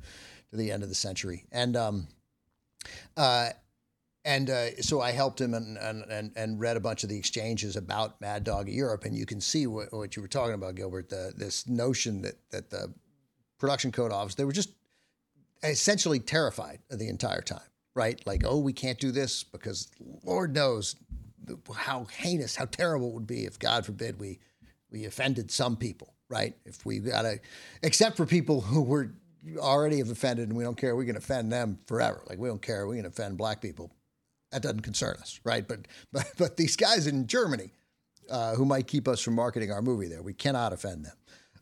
to 0.52 0.56
the 0.58 0.72
end 0.72 0.84
of 0.84 0.90
the 0.90 0.96
century, 0.96 1.46
and 1.52 1.76
um, 1.76 2.08
uh, 3.18 3.50
and 4.24 4.50
uh, 4.50 4.76
so 4.82 5.02
I 5.02 5.12
helped 5.12 5.42
him 5.42 5.54
and, 5.54 5.78
and, 5.78 6.32
and, 6.36 6.60
read 6.60 6.78
a 6.78 6.80
bunch 6.80 7.04
of 7.04 7.10
the 7.10 7.18
exchanges 7.18 7.76
about 7.76 8.22
Mad 8.22 8.44
Dog 8.44 8.70
Europe, 8.70 9.06
and 9.06 9.16
you 9.16 9.26
can 9.26 9.42
see 9.42 9.66
what, 9.66 9.92
what 9.92 10.16
you 10.16 10.22
were 10.22 10.28
talking 10.28 10.54
about, 10.54 10.76
Gilbert. 10.76 11.10
The, 11.10 11.34
this 11.36 11.68
notion 11.68 12.22
that 12.22 12.36
that 12.52 12.70
the 12.70 12.94
production 13.58 13.92
code 13.92 14.12
office 14.12 14.36
they 14.36 14.46
were 14.46 14.52
just 14.52 14.70
essentially 15.64 16.20
terrified 16.20 16.80
the 16.90 17.08
entire 17.08 17.42
time, 17.42 17.60
right? 17.96 18.22
Like, 18.26 18.44
oh, 18.46 18.60
we 18.60 18.74
can't 18.74 19.00
do 19.00 19.12
this 19.12 19.44
because 19.44 19.90
Lord 20.24 20.54
knows 20.54 20.96
how 21.76 22.06
heinous, 22.06 22.56
how 22.56 22.66
terrible 22.66 23.10
it 23.10 23.14
would 23.14 23.28
be 23.28 23.46
if, 23.46 23.60
God 23.60 23.86
forbid, 23.86 24.20
we 24.20 24.40
we 24.92 25.06
offended 25.06 25.50
some 25.50 25.78
people, 25.78 26.14
right? 26.30 26.54
If 26.66 26.86
we 26.86 27.00
got 27.00 27.22
to, 27.24 27.40
except 27.82 28.18
for 28.18 28.26
people 28.26 28.62
who 28.62 28.82
were 28.82 29.14
already 29.58 29.98
have 30.00 30.10
offended 30.10 30.50
and 30.50 30.58
we 30.58 30.64
don't 30.64 30.78
care, 30.78 30.96
we 30.96 31.06
can 31.06 31.16
offend 31.16 31.52
them 31.52 31.80
forever. 31.88 32.22
Like 32.30 32.38
we 32.38 32.50
don't 32.50 32.62
care, 32.62 32.86
we 32.86 32.98
can 32.98 33.06
offend 33.06 33.38
black 33.38 33.62
people. 33.62 33.92
That 34.52 34.62
doesn't 34.62 34.82
concern 34.82 35.18
us, 35.22 35.40
right? 35.44 35.68
But 35.68 35.88
but 36.12 36.26
but 36.38 36.58
these 36.58 36.76
guys 36.76 37.08
in 37.08 37.28
Germany 37.28 37.72
uh, 38.30 38.56
who 38.56 38.66
might 38.66 38.88
keep 38.88 39.08
us 39.08 39.22
from 39.22 39.36
marketing 39.36 39.72
our 39.72 39.82
movie 39.82 40.08
there, 40.08 40.22
we 40.22 40.34
cannot 40.34 40.74
offend 40.74 41.06
them. 41.06 41.16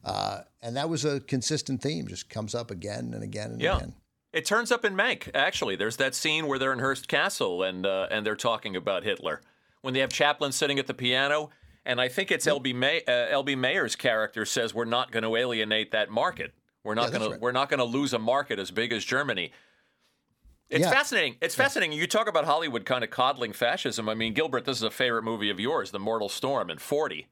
Uh, 0.03 0.41
and 0.61 0.75
that 0.77 0.89
was 0.89 1.03
a 1.05 1.19
consistent 1.21 1.81
theme, 1.81 2.07
just 2.07 2.29
comes 2.29 2.55
up 2.55 2.71
again 2.71 3.11
and 3.13 3.23
again 3.23 3.51
and 3.51 3.61
Yeah. 3.61 3.77
again. 3.77 3.93
It 4.31 4.45
turns 4.45 4.71
up 4.71 4.85
in 4.85 4.93
Mank. 4.93 5.29
Actually, 5.33 5.75
there's 5.75 5.97
that 5.97 6.13
scene 6.13 6.45
where 6.47 6.59
they're 6.59 6.71
in 6.73 6.79
Hearst 6.79 7.07
Castle 7.07 7.63
and 7.63 7.85
uh, 7.85 8.07
and 8.11 8.25
they're 8.25 8.35
talking 8.35 8.75
about 8.75 9.03
Hitler 9.03 9.41
when 9.81 9.93
they 9.93 9.99
have 10.01 10.11
Chaplin 10.11 10.51
sitting 10.51 10.77
at 10.79 10.87
the 10.87 10.93
piano. 10.93 11.49
And 11.85 11.99
I 11.99 12.07
think 12.09 12.29
it's 12.31 12.45
LB 12.45 12.75
May, 12.75 13.01
uh, 13.07 13.41
LB 13.41 13.57
Mayer's 13.57 13.95
character 13.95 14.45
says 14.45 14.73
we're 14.73 14.85
not 14.85 15.11
going 15.11 15.23
to 15.23 15.35
alienate 15.35 15.91
that 15.91 16.11
market. 16.11 16.53
We're 16.83 16.93
not 16.93 17.11
Yeah, 17.11 17.17
going 17.19 17.31
right. 17.31 17.37
to 17.37 17.41
we're 17.41 17.51
not 17.51 17.69
going 17.69 17.79
to 17.79 17.85
lose 17.85 18.13
a 18.13 18.19
market 18.19 18.59
as 18.59 18.69
big 18.69 18.93
as 18.93 19.03
Germany. 19.03 19.51
It's 20.69 20.81
Yeah. 20.85 20.91
fascinating. 20.91 21.35
It's 21.41 21.55
fascinating. 21.55 21.97
You 21.97 22.05
talk 22.07 22.27
about 22.27 22.45
Hollywood 22.45 22.85
kind 22.85 23.03
of 23.03 23.09
coddling 23.09 23.53
fascism. 23.53 24.07
I 24.07 24.13
mean, 24.13 24.33
Gilbert, 24.33 24.65
this 24.65 24.77
is 24.77 24.83
a 24.83 24.91
favorite 24.91 25.23
movie 25.23 25.49
of 25.49 25.59
yours, 25.59 25.91
The 25.91 25.99
Mortal 25.99 26.29
Storm, 26.29 26.69
in 26.69 26.77
40. 26.77 27.27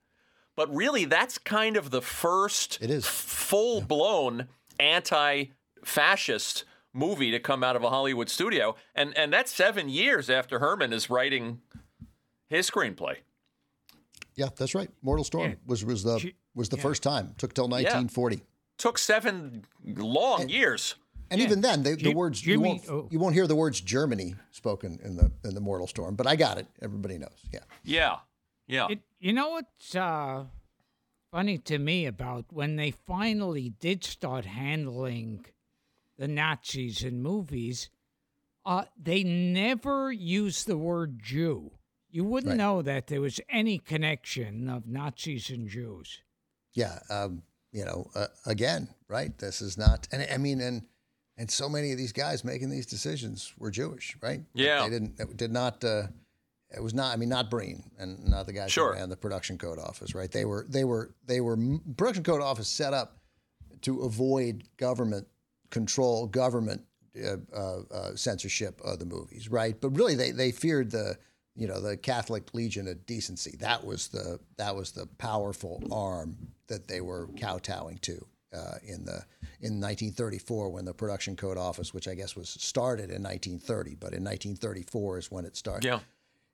But 0.56 0.74
really, 0.76 1.06
that's 1.06 1.38
kind 1.38 1.78
of 1.78 1.92
the 1.92 2.02
first 2.02 2.80
It 2.82 2.90
is. 2.90 3.06
full 3.06 3.82
blown 3.82 4.48
anti 4.80 5.46
fascist 5.86 6.64
movie 6.94 7.30
to 7.30 7.40
come 7.40 7.64
out 7.64 7.76
of 7.76 7.84
a 7.84 7.90
Hollywood 7.92 8.28
studio. 8.30 8.76
And, 8.96 9.16
and 9.16 9.32
that's 9.32 9.52
seven 9.54 9.88
years 9.88 10.32
after 10.32 10.58
Herman 10.58 10.92
is 10.92 11.10
writing 11.12 11.62
his 12.50 12.70
screenplay. 12.70 13.18
Yeah, 14.34 14.50
that's 14.56 14.74
right. 14.74 14.90
Mortal 15.04 15.24
Storm 15.24 15.50
Yeah. 15.52 15.56
was 15.68 15.86
was 15.86 16.04
the 16.04 16.34
was 16.56 16.70
the 16.70 16.78
yeah. 16.78 16.84
first 16.84 17.04
time. 17.04 17.36
Took 17.38 17.54
till 17.54 17.68
1940. 17.68 18.42
Took 18.78 18.98
seven 18.98 19.66
long 19.84 20.50
years. 20.50 20.96
And 21.30 21.42
even 21.42 21.62
then, 21.62 21.84
they, 21.84 21.92
the 21.92 21.98
Jim- 21.98 22.14
words 22.16 22.46
you 22.46 22.60
won't 22.60 22.88
oh. 22.90 23.08
you 23.12 23.20
won't 23.20 23.34
hear 23.34 23.48
the 23.48 23.56
words 23.56 23.82
Germany 23.82 24.36
spoken 24.52 25.00
in 25.04 25.16
the 25.16 25.32
in 25.44 25.54
the 25.54 25.62
Mortal 25.62 25.88
Storm. 25.88 26.16
But 26.16 26.28
I 26.28 26.36
got 26.36 26.58
it. 26.58 26.68
Everybody 26.82 27.18
knows. 27.18 27.38
Yeah. 27.52 27.60
Yeah. 27.84 28.16
Yeah. 28.68 28.88
It, 28.90 29.00
you 29.20 29.34
know 29.34 29.50
what's 29.52 29.96
uh, 29.96 30.46
funny 31.32 31.58
to 31.60 31.78
me 31.78 32.06
about 32.06 32.46
when 32.52 32.76
they 32.76 32.92
finally 32.92 33.70
did 33.80 34.04
start 34.04 34.46
handling 34.46 35.46
the 36.18 36.28
Nazis 36.28 37.04
in 37.04 37.22
movies? 37.22 37.90
Uh, 38.66 38.84
they 39.02 39.24
never 39.24 40.12
used 40.12 40.68
the 40.68 40.78
word 40.78 41.22
Jew. 41.24 41.72
You 42.10 42.24
wouldn't 42.26 42.52
Right. 42.52 42.58
know 42.58 42.82
that 42.82 43.08
there 43.08 43.22
was 43.22 43.40
any 43.50 43.78
connection 43.78 44.70
of 44.70 44.88
Nazis 44.88 45.50
and 45.50 45.68
Jews. 45.70 46.22
Yeah. 46.74 47.00
Um, 47.10 47.44
you 47.72 47.86
know, 47.86 48.10
uh, 48.16 48.28
again, 48.46 48.90
right? 49.08 49.38
This 49.38 49.62
is 49.62 49.78
not, 49.78 50.08
and 50.12 50.26
I 50.32 50.38
mean, 50.38 50.60
and 50.62 50.84
and 51.38 51.50
so 51.50 51.70
many 51.70 51.92
of 51.92 51.98
these 51.98 52.12
guys 52.14 52.44
making 52.44 52.70
these 52.70 52.86
decisions 52.86 53.54
were 53.58 53.70
Jewish, 53.72 54.18
right? 54.22 54.42
Yeah. 54.54 54.84
they 54.84 54.90
didn't, 54.90 55.20
it 55.20 55.38
did 55.38 55.52
not. 55.52 55.84
Uh, 55.84 56.04
it 56.76 56.84
was 56.84 56.94
not. 56.94 57.14
I 57.14 57.18
mean, 57.18 57.30
not 57.30 57.50
Breen 57.50 57.84
and 57.98 58.28
not 58.28 58.46
the 58.46 58.54
guys 58.54 58.72
Sure. 58.72 58.94
who 58.94 59.00
ran 59.00 59.10
the 59.10 59.16
production 59.16 59.58
code 59.58 59.80
office, 59.80 60.14
right? 60.14 60.30
They 60.32 60.44
were, 60.46 60.66
they 60.68 60.84
were, 60.84 61.12
they 61.26 61.40
were 61.40 61.58
production 61.96 62.24
code 62.24 62.42
office 62.42 62.68
set 62.68 62.94
up 62.94 63.18
to 63.84 64.02
avoid 64.02 64.64
government 64.78 65.28
control, 65.70 66.28
government 66.28 66.82
uh, 67.24 67.38
uh, 67.56 67.80
uh, 67.92 68.16
censorship 68.16 68.82
of 68.84 69.00
the 69.00 69.06
movies, 69.06 69.50
right? 69.50 69.80
But 69.80 69.90
really, 69.98 70.16
they 70.16 70.32
they 70.32 70.52
feared 70.52 70.92
the 70.92 71.18
you 71.56 71.68
know 71.68 71.80
the 71.80 71.96
Catholic 71.98 72.54
Legion 72.54 72.88
of 72.88 73.06
Decency. 73.06 73.56
That 73.60 73.86
was 73.86 74.10
the 74.10 74.40
that 74.58 74.76
was 74.76 74.92
the 74.92 75.06
powerful 75.18 75.82
arm 75.92 76.38
that 76.68 76.88
they 76.88 77.00
were 77.02 77.28
kowtowing 77.40 77.98
to 78.00 78.26
uh, 78.54 78.76
in 78.86 79.06
the 79.06 79.24
in 79.60 79.80
1934 79.82 80.70
when 80.70 80.86
the 80.86 80.94
Production 80.94 81.36
Code 81.36 81.58
Office, 81.58 81.94
which 81.94 82.08
I 82.08 82.14
guess 82.16 82.36
was 82.36 82.50
started 82.50 83.10
in 83.12 83.24
1930, 83.24 83.96
but 83.96 84.14
in 84.14 84.24
1934 84.24 85.18
is 85.18 85.32
when 85.32 85.46
it 85.46 85.56
started 85.58 85.86
Yeah. 85.88 86.00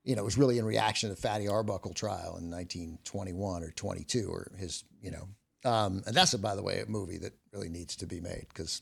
you 0.03 0.15
know, 0.15 0.21
it 0.21 0.25
was 0.25 0.37
really 0.37 0.57
in 0.57 0.65
reaction 0.65 1.09
to 1.09 1.15
the 1.15 1.21
Fatty 1.21 1.47
Arbuckle 1.47 1.93
trial 1.93 2.37
in 2.37 2.49
1921 2.49 3.63
or 3.63 3.71
22, 3.71 4.27
or 4.29 4.51
his, 4.57 4.83
you 5.01 5.11
know, 5.11 5.27
um, 5.69 6.03
and 6.05 6.15
that's 6.15 6.33
a, 6.33 6.39
by 6.39 6.55
the 6.55 6.63
way, 6.63 6.79
a 6.81 6.85
movie 6.85 7.17
that 7.19 7.33
really 7.53 7.69
needs 7.69 7.95
to 7.97 8.05
be 8.05 8.19
made 8.19 8.45
because 8.49 8.81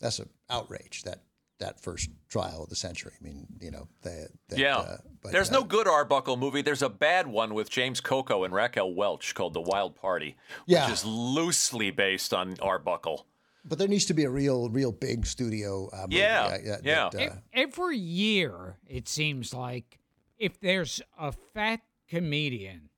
that's 0.00 0.18
an 0.18 0.28
outrage 0.50 1.02
that 1.04 1.20
that 1.60 1.80
first 1.80 2.10
trial 2.28 2.64
of 2.64 2.68
the 2.68 2.74
century. 2.74 3.12
I 3.18 3.24
mean, 3.24 3.46
you 3.60 3.70
know, 3.70 3.86
they, 4.02 4.26
that, 4.48 4.58
Yeah. 4.58 4.76
uh, 4.78 4.96
but, 5.22 5.30
There's 5.32 5.50
uh, 5.50 5.54
no 5.60 5.64
good 5.64 5.86
Arbuckle 5.86 6.36
movie. 6.36 6.62
There's 6.62 6.82
a 6.82 6.88
bad 6.88 7.28
one 7.28 7.54
with 7.54 7.70
James 7.70 8.00
Coco 8.00 8.42
and 8.42 8.52
Raquel 8.52 8.92
Welch 8.92 9.34
called 9.36 9.54
The 9.54 9.60
Wild 9.60 9.94
Party, 9.94 10.36
Yeah. 10.66 10.86
which 10.86 10.94
is 10.94 11.04
loosely 11.04 11.92
based 11.92 12.34
on 12.34 12.56
Arbuckle. 12.60 13.26
But 13.64 13.78
there 13.78 13.88
needs 13.88 14.04
to 14.06 14.14
be 14.14 14.24
a 14.24 14.30
real, 14.30 14.68
real 14.68 14.92
big 14.92 15.26
studio. 15.26 15.88
Uh, 15.92 16.02
movie, 16.02 16.16
Yeah, 16.16 16.42
uh, 16.42 16.50
that- 16.50 16.84
yeah. 16.84 17.08
that, 17.12 17.32
uh, 17.32 17.36
Every 17.52 17.98
year, 17.98 18.78
it 18.86 19.08
seems 19.08 19.52
like 19.54 19.98
if 20.38 20.60
there's 20.60 21.00
a 21.18 21.32
fat 21.32 21.80
comedian 22.08 22.90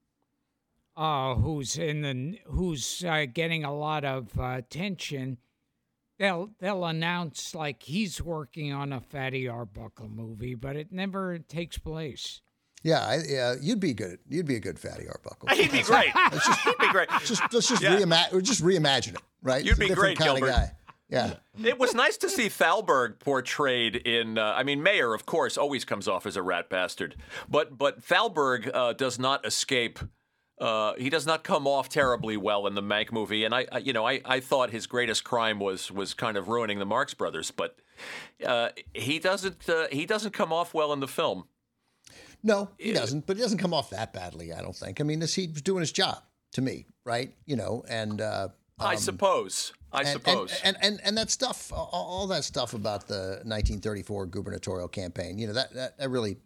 uh, 0.97 1.35
who's 1.35 1.77
in 1.77 2.01
the 2.03 2.39
who's 2.47 3.05
uh, 3.05 3.27
getting 3.33 3.65
a 3.65 3.75
lot 3.75 4.05
of 4.05 4.39
uh, 4.39 4.55
attention, 4.59 5.37
they'll 6.19 6.51
they'll 6.59 6.85
announce 6.87 7.55
like 7.55 7.83
he's 7.83 8.23
working 8.23 8.73
on 8.73 8.93
a 8.93 9.01
Fatty 9.01 9.47
Arbuckle 9.47 10.09
movie, 10.09 10.55
but 10.55 10.75
it 10.77 10.91
never 10.93 11.39
takes 11.39 11.77
place. 11.79 12.41
yeah, 12.83 13.01
I, 13.01 13.19
yeah, 13.29 13.55
you'd 13.61 13.81
be 13.81 13.93
good. 13.93 14.21
You'd 14.29 14.47
be 14.47 14.57
a 14.57 14.61
good 14.61 14.79
Fatty 14.79 15.07
Arbuckle. 15.07 15.49
He'd 15.55 15.71
be 15.73 15.83
great. 15.83 16.11
He'd 16.33 16.79
be 16.79 16.89
great. 16.91 17.09
just 17.25 17.43
let's 17.53 17.69
just 17.69 17.83
Yeah. 17.83 17.99
reimagine, 17.99 18.43
just 18.43 18.63
reimagine 18.63 19.15
it, 19.17 19.23
right? 19.47 19.65
You'd 19.65 19.79
be 19.79 19.89
great, 19.89 20.19
kind 20.19 20.39
Gilbert. 20.39 20.53
guy. 20.53 20.73
Yeah. 21.09 21.35
It 21.63 21.79
was 21.79 21.95
nice 21.95 22.17
to 22.19 22.29
see 22.29 22.49
Thalberg 22.49 23.21
portrayed 23.21 23.97
in. 23.97 24.39
Uh, 24.39 24.55
I 24.57 24.65
mean, 24.65 24.83
Mayer, 24.83 25.15
of 25.15 25.25
course, 25.25 25.57
always 25.57 25.85
comes 25.85 26.09
off 26.09 26.27
as 26.27 26.37
a 26.37 26.43
rat 26.43 26.69
bastard, 26.69 27.15
but 27.49 27.79
but 27.79 28.03
Thalberg 28.03 28.71
uh, 28.75 28.93
does 28.93 29.19
not 29.19 29.47
escape. 29.47 30.01
Uh, 30.61 30.95
he 30.95 31.11
does 31.11 31.27
not 31.27 31.45
come 31.45 31.67
off 31.67 31.89
terribly 31.89 32.37
well 32.37 32.67
in 32.67 32.75
the 32.75 32.83
Mank 32.83 33.13
movie, 33.13 33.45
and 33.45 33.55
I, 33.55 33.67
I 33.71 33.79
you 33.79 33.93
know, 33.93 34.07
I, 34.07 34.21
I 34.25 34.41
thought 34.41 34.71
his 34.71 34.87
greatest 34.87 35.23
crime 35.23 35.61
was 35.61 35.93
was 35.93 36.13
kind 36.13 36.37
of 36.37 36.49
ruining 36.49 36.79
the 36.81 36.87
Marx 36.87 37.15
Brothers, 37.15 37.53
but 37.53 37.77
uh, 38.45 38.71
he 38.93 39.19
doesn't 39.21 39.69
uh, 39.69 39.87
he 39.93 40.07
doesn't 40.07 40.33
come 40.33 40.53
off 40.53 40.75
well 40.75 40.93
in 40.93 41.01
the 41.01 41.09
film. 41.09 41.45
No, 42.43 42.71
he 42.79 42.93
doesn't. 42.93 43.27
But 43.27 43.37
he 43.37 43.43
doesn't 43.43 43.59
come 43.59 43.75
off 43.75 43.91
that 43.91 44.13
badly. 44.13 44.53
I 44.53 44.61
don't 44.61 44.77
think. 44.77 45.01
I 45.01 45.05
mean, 45.05 45.21
this, 45.21 45.35
he's 45.35 45.63
doing 45.63 45.81
his 45.81 45.93
job 45.93 46.23
to 46.53 46.63
me, 46.63 46.87
right? 47.05 47.33
You 47.45 47.57
know, 47.57 47.85
and 47.89 48.21
uh, 48.81 48.85
I 48.85 48.97
suppose. 48.97 49.73
I 49.93 50.01
and, 50.01 50.09
suppose. 50.09 50.61
and, 50.65 50.77
and 50.83 50.95
and 50.95 51.01
and 51.05 51.19
that 51.19 51.31
stuff, 51.31 51.73
all, 51.73 52.27
that 52.27 52.45
stuff 52.45 52.75
about 52.75 53.07
the 53.09 53.41
1934 53.45 54.27
gubernatorial 54.27 54.89
campaign. 54.89 55.39
You 55.39 55.47
know, 55.49 55.53
that 55.55 55.73
that, 55.75 55.99
that 55.99 56.11
really, 56.11 56.37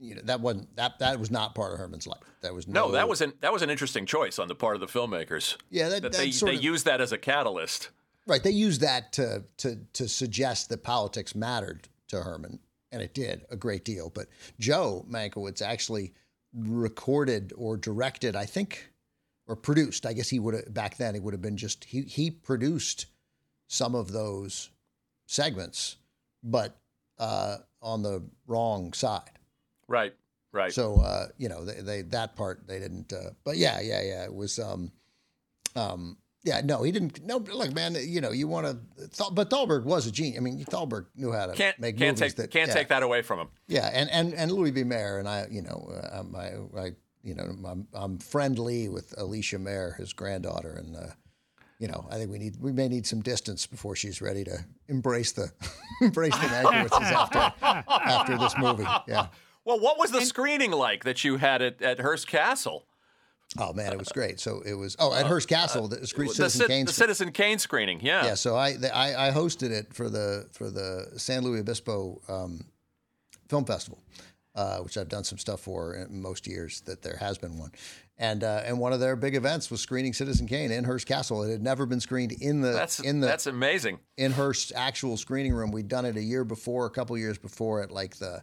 you 0.00 0.14
know, 0.16 0.22
that 0.24 0.40
wasn't 0.40 0.74
that 0.76 0.98
that 0.98 1.20
was 1.20 1.30
not 1.30 1.54
part 1.54 1.72
of 1.72 1.78
Herman's 1.78 2.06
life. 2.06 2.22
That 2.40 2.54
was 2.54 2.66
no, 2.66 2.90
that 2.92 3.08
was 3.08 3.20
an 3.20 3.34
that 3.40 3.52
was 3.52 3.62
an 3.62 3.70
interesting 3.70 4.06
choice 4.06 4.38
on 4.38 4.48
the 4.48 4.54
part 4.54 4.74
of 4.74 4.80
the 4.80 4.86
filmmakers. 4.88 5.56
Yeah, 5.70 5.88
that- 5.90 6.02
that 6.02 6.12
that 6.12 6.18
they 6.18 6.30
they 6.30 6.56
of- 6.56 6.62
used 6.64 6.84
that 6.86 7.00
as 7.00 7.12
a 7.12 7.18
catalyst. 7.18 7.90
right. 8.26 8.42
They 8.42 8.50
used 8.50 8.80
that 8.80 9.12
to 9.12 9.44
to 9.58 9.76
to 9.92 10.08
suggest 10.08 10.68
that 10.70 10.82
politics 10.82 11.34
mattered 11.36 11.88
to 12.08 12.22
Herman, 12.22 12.58
and 12.90 13.00
it 13.02 13.14
did 13.14 13.44
a 13.50 13.56
great 13.56 13.84
deal. 13.84 14.10
But 14.10 14.26
Joe 14.58 15.06
Mankiewicz 15.08 15.62
actually 15.62 16.14
recorded 16.52 17.52
or 17.56 17.76
directed, 17.76 18.34
I 18.36 18.44
think, 18.46 18.90
or 19.46 19.56
produced. 19.56 20.06
I 20.06 20.12
guess 20.12 20.28
he 20.28 20.38
would 20.38 20.54
have 20.54 20.72
back 20.72 20.96
then. 20.96 21.14
It 21.14 21.22
would 21.22 21.34
have 21.34 21.42
been 21.42 21.56
just 21.56 21.84
he 21.84 22.02
he 22.02 22.30
produced 22.30 23.06
some 23.68 23.94
of 23.94 24.12
those 24.12 24.70
segments, 25.26 25.96
but 26.42 26.76
uh, 27.18 27.58
on 27.80 28.02
the 28.02 28.22
wrong 28.46 28.92
side. 28.92 29.38
Right. 29.88 30.14
Right. 30.52 30.72
So 30.72 30.96
uh, 30.96 31.28
you 31.38 31.48
know 31.48 31.64
they, 31.64 31.80
they 31.80 32.02
that 32.02 32.36
part 32.36 32.66
they 32.66 32.78
didn't. 32.78 33.12
Uh, 33.12 33.30
but 33.44 33.56
yeah, 33.56 33.80
yeah, 33.80 34.02
yeah. 34.02 34.24
It 34.24 34.34
was. 34.34 34.58
Um, 34.58 34.92
um, 35.74 36.18
yeah, 36.44 36.60
no, 36.64 36.82
he 36.82 36.90
didn't. 36.90 37.24
No, 37.24 37.36
look, 37.36 37.72
man. 37.72 37.96
You 38.00 38.20
know, 38.20 38.32
you 38.32 38.48
want 38.48 38.66
to, 38.66 39.30
but 39.32 39.48
Thalberg 39.48 39.84
was 39.84 40.08
a 40.08 40.12
genius. 40.12 40.38
I 40.38 40.40
mean, 40.40 40.64
Thalberg 40.64 41.06
knew 41.14 41.30
how 41.30 41.46
to 41.46 41.52
can't 41.52 41.78
make 41.78 41.96
can't 41.96 42.18
movies 42.18 42.34
take 42.34 42.36
that 42.36 42.50
can't 42.50 42.68
yeah. 42.68 42.74
take 42.74 42.88
that 42.88 43.04
away 43.04 43.22
from 43.22 43.38
him. 43.38 43.48
Yeah, 43.68 43.88
and 43.92 44.10
and 44.10 44.34
and 44.34 44.50
Louis 44.50 44.72
B. 44.72 44.82
Mayer 44.82 45.18
and 45.18 45.28
I, 45.28 45.46
you 45.50 45.62
know, 45.62 45.92
uh, 45.94 46.18
I'm, 46.18 46.34
I, 46.34 46.80
I, 46.80 46.90
you 47.22 47.34
know, 47.34 47.54
I'm, 47.66 47.86
I'm 47.92 48.18
friendly 48.18 48.88
with 48.88 49.14
Alicia 49.16 49.58
Mayer, 49.58 49.94
his 49.98 50.12
granddaughter, 50.12 50.72
and 50.72 50.96
uh, 50.96 51.06
you 51.78 51.88
know, 51.88 52.06
I 52.10 52.14
think 52.16 52.30
we 52.30 52.38
need 52.38 52.56
we 52.60 52.72
may 52.72 52.88
need 52.88 53.06
some 53.06 53.20
distance 53.20 53.66
before 53.66 53.96
she's 53.96 54.20
ready 54.20 54.44
to 54.44 54.64
embrace 54.88 55.32
the 55.32 55.52
embrace 56.00 56.34
the 56.34 56.46
Mankiewiczes 56.46 57.12
after 57.12 57.52
after 57.90 58.38
this 58.38 58.54
movie. 58.58 58.86
Yeah. 59.08 59.28
Well, 59.64 59.78
what 59.78 59.98
was 59.98 60.10
the 60.10 60.22
screening 60.22 60.72
like 60.72 61.04
that 61.04 61.22
you 61.22 61.36
had 61.36 61.62
at, 61.62 61.80
at 61.82 62.00
Hearst 62.00 62.26
Castle? 62.26 62.84
Oh 63.58 63.72
man, 63.72 63.92
it 63.92 63.98
was 63.98 64.08
great. 64.08 64.40
So 64.40 64.62
it 64.64 64.74
was. 64.74 64.96
Oh, 64.98 65.12
at 65.12 65.26
Hearst 65.26 65.48
Castle, 65.48 65.86
the, 65.86 66.06
screen, 66.06 66.28
the, 66.28 66.34
Citizen 66.34 66.60
Ci- 66.62 66.66
Kane. 66.68 66.86
the 66.86 66.92
Citizen 66.92 67.32
Kane 67.32 67.58
screening, 67.58 68.00
yeah. 68.00 68.24
Yeah, 68.24 68.34
so 68.34 68.56
I, 68.56 68.76
the, 68.76 68.96
I 68.96 69.28
I 69.28 69.30
hosted 69.30 69.70
it 69.70 69.92
for 69.92 70.08
the 70.08 70.48
for 70.52 70.70
the 70.70 71.12
San 71.16 71.42
Luis 71.44 71.60
Obispo 71.60 72.20
um, 72.28 72.64
Film 73.48 73.64
Festival, 73.64 74.02
uh, 74.54 74.78
which 74.78 74.96
I've 74.96 75.08
done 75.08 75.24
some 75.24 75.38
stuff 75.38 75.60
for 75.60 75.94
in 75.94 76.20
most 76.20 76.46
years. 76.46 76.80
That 76.82 77.02
there 77.02 77.16
has 77.16 77.38
been 77.38 77.58
one, 77.58 77.72
and 78.18 78.44
uh, 78.44 78.62
and 78.64 78.78
one 78.78 78.92
of 78.92 79.00
their 79.00 79.16
big 79.16 79.34
events 79.34 79.70
was 79.70 79.80
screening 79.80 80.12
Citizen 80.12 80.46
Kane 80.46 80.70
in 80.70 80.84
Hearst 80.84 81.06
Castle. 81.06 81.42
It 81.42 81.50
had 81.50 81.62
never 81.62 81.86
been 81.86 82.00
screened 82.00 82.32
in 82.32 82.60
the 82.60 82.72
That's 82.72 83.00
in 83.00 83.20
the 83.20 83.26
that's 83.26 83.46
amazing. 83.46 83.98
in 84.16 84.32
Hearst's 84.32 84.72
actual 84.74 85.16
screening 85.16 85.52
room. 85.54 85.70
We'd 85.72 85.88
done 85.88 86.04
it 86.04 86.16
a 86.16 86.22
year 86.22 86.44
before, 86.44 86.86
a 86.86 86.90
couple 86.90 87.16
years 87.18 87.38
before, 87.38 87.82
at 87.82 87.90
like 87.90 88.16
the 88.16 88.42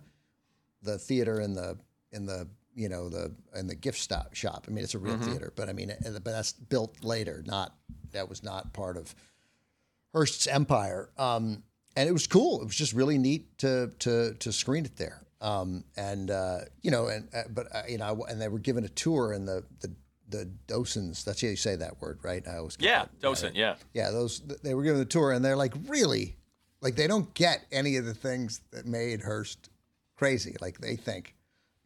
the 0.81 0.97
theater 0.97 1.39
in 1.41 1.53
the 1.53 1.77
in 2.11 2.25
the 2.25 2.47
you 2.73 2.89
know 2.89 3.09
the 3.09 3.31
in 3.55 3.67
the 3.67 3.75
gift 3.75 3.99
stop 3.99 4.33
shop. 4.33 4.65
I 4.67 4.71
mean, 4.71 4.83
it's 4.83 4.95
a 4.95 4.99
real 4.99 5.17
theater, 5.17 5.51
but 5.55 5.69
I 5.69 5.73
mean, 5.73 5.91
but 6.03 6.23
that's 6.23 6.53
built 6.53 7.03
later. 7.03 7.43
Not 7.45 7.75
that 8.11 8.29
was 8.29 8.41
not 8.43 8.73
part 8.73 8.97
of 8.97 9.13
Hearst's 10.13 10.47
empire. 10.47 11.09
Um, 11.17 11.63
and 11.95 12.07
it 12.07 12.11
was 12.13 12.27
cool. 12.27 12.61
It 12.61 12.65
was 12.65 12.75
just 12.75 12.93
really 12.93 13.17
neat 13.17 13.57
to 13.59 13.91
to 13.99 14.33
to 14.35 14.51
screen 14.51 14.85
it 14.85 14.95
there. 14.95 15.21
Um, 15.41 15.85
and 15.95 16.29
uh, 16.31 16.59
you 16.81 16.91
know, 16.91 17.07
and 17.07 17.29
uh, 17.33 17.43
but 17.49 17.73
uh, 17.73 17.83
you 17.87 17.97
know, 17.97 18.25
and 18.29 18.41
they 18.41 18.47
were 18.49 18.59
given 18.59 18.83
a 18.83 18.89
tour 18.89 19.31
and 19.33 19.47
the 19.47 19.63
the 19.79 19.91
the 20.29 20.45
docents. 20.67 21.23
That's 21.23 21.41
how 21.41 21.47
you 21.47 21.55
say 21.55 21.75
that 21.77 22.01
word, 22.01 22.19
right? 22.23 22.45
I 22.47 22.57
always 22.57 22.77
Yeah, 22.79 23.03
that. 23.03 23.21
docent, 23.21 23.55
yeah. 23.55 23.75
Yeah, 23.93 24.11
those 24.11 24.41
they 24.63 24.73
were 24.73 24.83
given 24.83 24.99
the 24.99 25.05
tour, 25.05 25.31
and 25.31 25.43
they're 25.43 25.55
like, 25.55 25.73
really, 25.87 26.35
like 26.81 26.95
they 26.95 27.07
don't 27.07 27.33
get 27.33 27.65
any 27.71 27.95
of 27.95 28.05
the 28.05 28.13
things 28.13 28.61
that 28.71 28.85
made 28.85 29.21
Hearst 29.21 29.69
crazy. 30.15 30.55
Like 30.61 30.79
they 30.81 30.95
think, 30.95 31.35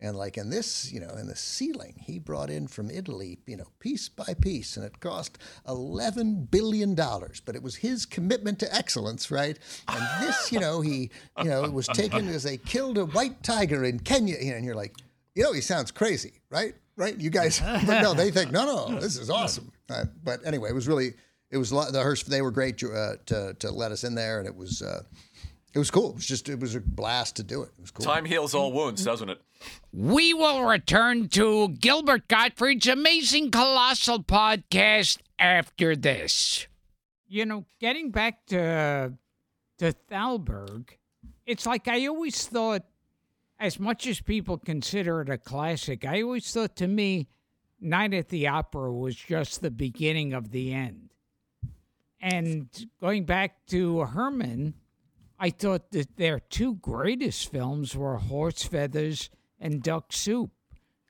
and 0.04 0.18
like 0.18 0.38
in 0.38 0.50
this, 0.50 0.92
you 0.92 1.00
know, 1.00 1.16
in 1.16 1.28
the 1.28 1.36
ceiling, 1.36 1.96
he 1.98 2.20
brought 2.20 2.50
in 2.50 2.68
from 2.68 2.92
Italy, 2.92 3.40
you 3.48 3.56
know, 3.56 3.68
piece 3.80 4.10
by 4.10 4.36
piece, 4.42 4.76
and 4.76 4.86
it 4.86 5.00
cost 5.00 5.38
eleven 5.68 6.44
billion 6.44 6.94
dollars. 6.94 7.42
But 7.44 7.56
it 7.56 7.64
was 7.64 7.78
his 7.78 8.06
commitment 8.06 8.60
to 8.60 8.76
excellence, 8.76 9.32
right? 9.32 9.58
And 9.88 10.28
this, 10.28 10.52
you 10.52 10.60
know, 10.60 10.82
he, 10.82 11.10
you 11.38 11.46
know, 11.46 11.64
it 11.64 11.72
was 11.72 11.88
taken 11.88 12.28
as 12.28 12.44
they 12.44 12.58
killed 12.58 12.98
a 12.98 13.06
white 13.06 13.42
tiger 13.44 13.86
in 13.86 14.00
Kenya, 14.00 14.36
you 14.42 14.52
know, 14.52 14.58
and 14.58 14.66
you're 14.66 14.76
like, 14.76 14.94
you 15.36 15.44
know, 15.44 15.54
he 15.54 15.62
sounds 15.62 15.90
crazy, 15.90 16.42
right? 16.50 16.76
Right? 16.98 17.18
You 17.18 17.30
guys, 17.30 17.60
but 17.86 18.02
no, 18.02 18.14
they 18.14 18.30
think, 18.30 18.52
no, 18.52 18.66
no, 18.66 19.00
this 19.00 19.18
is 19.18 19.30
awesome. 19.30 19.72
Uh, 19.90 20.06
but 20.22 20.46
anyway, 20.46 20.70
it 20.70 20.76
was 20.76 20.88
really, 20.88 21.14
it 21.50 21.58
was 21.58 21.72
a 21.72 21.76
lot, 21.76 21.94
the 21.94 22.02
Hearst. 22.02 22.30
They 22.30 22.42
were 22.42 22.52
great 22.52 22.84
uh, 22.84 23.14
to 23.28 23.54
to 23.60 23.72
let 23.72 23.94
us 23.94 24.04
in 24.04 24.16
there, 24.16 24.40
and 24.40 24.48
it 24.48 24.56
was, 24.56 24.82
uh, 24.82 25.04
it 25.74 25.80
was 25.80 25.90
cool. 25.90 26.12
It 26.12 26.16
was 26.16 26.26
just, 26.26 26.50
it 26.50 26.60
was 26.60 26.76
a 26.76 26.82
blast 26.82 27.36
to 27.38 27.44
do 27.44 27.64
it. 27.64 27.70
It 27.78 27.82
was 27.82 27.92
cool. 27.92 28.06
Time 28.06 28.26
heals 28.26 28.54
all 28.54 28.72
wounds, 28.72 29.04
doesn't 29.04 29.30
it? 29.30 29.42
We 29.92 30.34
will 30.34 30.66
return 30.66 31.30
to 31.30 31.70
Gilbert 31.70 32.28
Gottfried's 32.28 32.88
amazing 32.88 33.52
colossal 33.52 34.24
podcast 34.24 35.18
after 35.40 35.96
this. 35.96 36.68
You 37.28 37.46
know, 37.46 37.66
getting 37.80 38.12
back 38.12 38.46
to 38.48 39.14
to 39.80 39.94
Thalberg, 40.10 40.98
it's 41.46 41.66
like 41.66 41.88
I 41.88 42.06
always 42.06 42.46
thought, 42.46 42.84
as 43.60 43.80
much 43.80 44.06
as 44.06 44.22
people 44.22 44.58
consider 44.58 45.22
it 45.22 45.30
a 45.30 45.38
classic, 45.38 46.06
I 46.06 46.22
always 46.22 46.52
thought 46.52 46.76
to 46.76 46.88
me, 46.88 47.28
Night 47.82 48.14
at 48.14 48.30
the 48.30 48.48
Opera 48.48 48.94
was 48.94 49.16
just 49.16 49.62
the 49.62 49.72
beginning 49.72 50.34
of 50.34 50.52
the 50.52 50.74
end. 50.74 51.10
And 52.22 52.70
going 53.02 53.26
back 53.26 53.66
to 53.68 54.02
Herman, 54.02 54.76
I 55.44 55.50
thought 55.50 55.92
that 55.92 56.16
their 56.16 56.40
two 56.40 56.76
greatest 56.76 57.52
films 57.52 57.98
were 57.98 58.16
Horse 58.16 58.64
Feathers 58.64 59.30
and 59.60 59.84
Duck 59.84 60.14
Soup, 60.14 60.52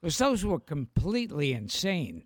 because 0.02 0.18
those 0.18 0.44
were 0.44 0.60
completely 0.60 1.54
insane. 1.54 2.24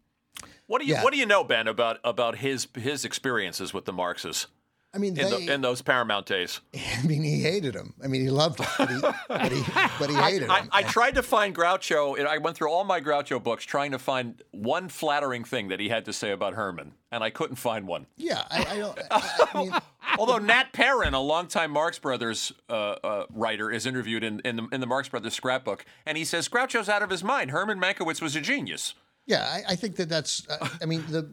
What 0.67 0.79
do 0.79 0.87
you 0.87 0.93
Yeah. 0.93 1.03
What 1.03 1.11
do 1.11 1.19
you 1.19 1.25
know, 1.25 1.43
Ben, 1.43 1.67
about 1.67 1.99
about 2.05 2.37
his 2.37 2.69
his 2.75 3.03
experiences 3.03 3.73
with 3.73 3.83
the 3.83 3.91
Marxes 3.91 4.47
I 4.93 4.99
mean, 4.99 5.17
in, 5.17 5.29
they, 5.29 5.45
the, 5.45 5.53
in 5.53 5.61
those 5.61 5.81
Paramount 5.81 6.25
days? 6.25 6.61
I 6.75 7.05
mean, 7.05 7.23
he 7.23 7.41
hated 7.41 7.75
him. 7.75 7.93
I 8.03 8.07
mean, 8.07 8.21
he 8.21 8.29
loved 8.29 8.59
him, 8.59 8.67
but 8.77 8.89
he, 8.89 9.01
but 9.27 9.51
he, 9.51 9.63
but 9.99 10.09
he 10.09 10.15
hated 10.15 10.49
I, 10.49 10.61
him. 10.61 10.69
I 10.71 10.83
tried 10.83 11.15
to 11.15 11.23
find 11.23 11.55
Groucho. 11.55 12.17
and 12.17 12.27
I 12.27 12.37
went 12.37 12.57
through 12.57 12.69
all 12.69 12.83
my 12.83 13.01
Groucho 13.01 13.41
books 13.41 13.63
trying 13.65 13.91
to 13.91 13.99
find 13.99 14.41
one 14.51 14.89
flattering 14.89 15.43
thing 15.43 15.67
that 15.67 15.79
he 15.79 15.89
had 15.89 16.05
to 16.05 16.13
say 16.13 16.31
about 16.31 16.53
Herman, 16.53 16.93
and 17.11 17.23
I 17.23 17.29
couldn't 17.29 17.57
find 17.57 17.87
one. 17.87 18.07
yeah, 18.15 18.43
I, 18.49 18.65
I 18.65 18.77
don't. 18.77 18.99
I, 19.11 19.47
I 19.53 19.57
mean, 19.63 19.73
Although 20.17 20.37
Nat 20.37 20.73
Perrin, 20.73 21.13
a 21.13 21.19
longtime 21.19 21.71
Marx 21.71 21.99
Brothers 21.99 22.51
uh, 22.69 22.73
uh, 23.03 23.25
writer, 23.29 23.69
is 23.69 23.85
interviewed 23.85 24.23
in, 24.23 24.39
in, 24.41 24.55
the, 24.55 24.67
in 24.71 24.81
the 24.81 24.87
Marx 24.87 25.09
Brothers 25.09 25.33
scrapbook, 25.33 25.85
and 26.05 26.17
he 26.17 26.23
says 26.23 26.47
Groucho's 26.47 26.89
out 26.89 27.03
of 27.03 27.09
his 27.09 27.23
mind. 27.23 27.51
Herman 27.51 27.79
Mankiewicz 27.79 28.21
was 28.21 28.35
a 28.35 28.41
genius. 28.41 28.93
Yeah, 29.25 29.43
I, 29.43 29.73
I 29.73 29.75
think 29.75 29.97
that 29.97 30.07
that's. 30.09 30.47
Uh, 30.47 30.69
I 30.81 30.85
mean, 30.85 31.03
the 31.09 31.29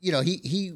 you 0.00 0.10
know 0.10 0.22
he 0.22 0.40
he 0.42 0.74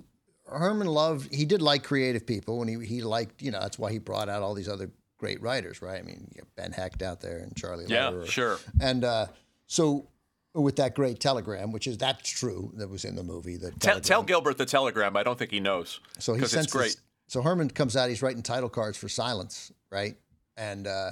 Herman 0.50 0.86
loved 0.86 1.32
he 1.34 1.44
did 1.44 1.62
like 1.62 1.84
creative 1.84 2.26
people 2.26 2.60
and 2.62 2.70
he 2.70 2.86
he 2.86 3.02
liked 3.02 3.42
you 3.42 3.50
know 3.50 3.60
that's 3.60 3.78
why 3.78 3.90
he 3.92 3.98
brought 3.98 4.28
out 4.28 4.42
all 4.42 4.54
these 4.54 4.68
other 4.68 4.90
great 5.18 5.42
writers, 5.42 5.82
right? 5.82 5.98
I 5.98 6.02
mean, 6.02 6.30
Ben 6.56 6.70
Hecht 6.72 7.02
out 7.02 7.20
there 7.20 7.38
and 7.38 7.54
Charlie. 7.56 7.86
Yeah, 7.88 8.08
Lederer. 8.10 8.26
sure. 8.26 8.58
And 8.80 9.04
uh, 9.04 9.26
so 9.66 10.06
with 10.54 10.76
that 10.76 10.94
great 10.94 11.18
telegram, 11.20 11.72
which 11.72 11.86
is 11.86 11.98
that's 11.98 12.28
true 12.28 12.72
that 12.76 12.88
was 12.88 13.04
in 13.04 13.16
the 13.16 13.22
movie. 13.24 13.56
The 13.56 13.72
Tell, 13.72 14.00
tell 14.00 14.22
Gilbert 14.22 14.58
the 14.58 14.64
telegram. 14.66 15.16
I 15.16 15.22
don't 15.24 15.38
think 15.38 15.50
he 15.50 15.60
knows. 15.60 16.00
So 16.18 16.34
he 16.34 16.44
sends 16.46 16.70
great. 16.72 16.86
this- 16.92 16.96
so 17.26 17.42
Herman 17.42 17.68
comes 17.70 17.94
out. 17.96 18.08
He's 18.08 18.22
writing 18.22 18.42
title 18.42 18.70
cards 18.70 18.96
for 18.96 19.08
silents, 19.08 19.70
right? 19.90 20.16
And 20.56 20.86
uh, 20.86 21.10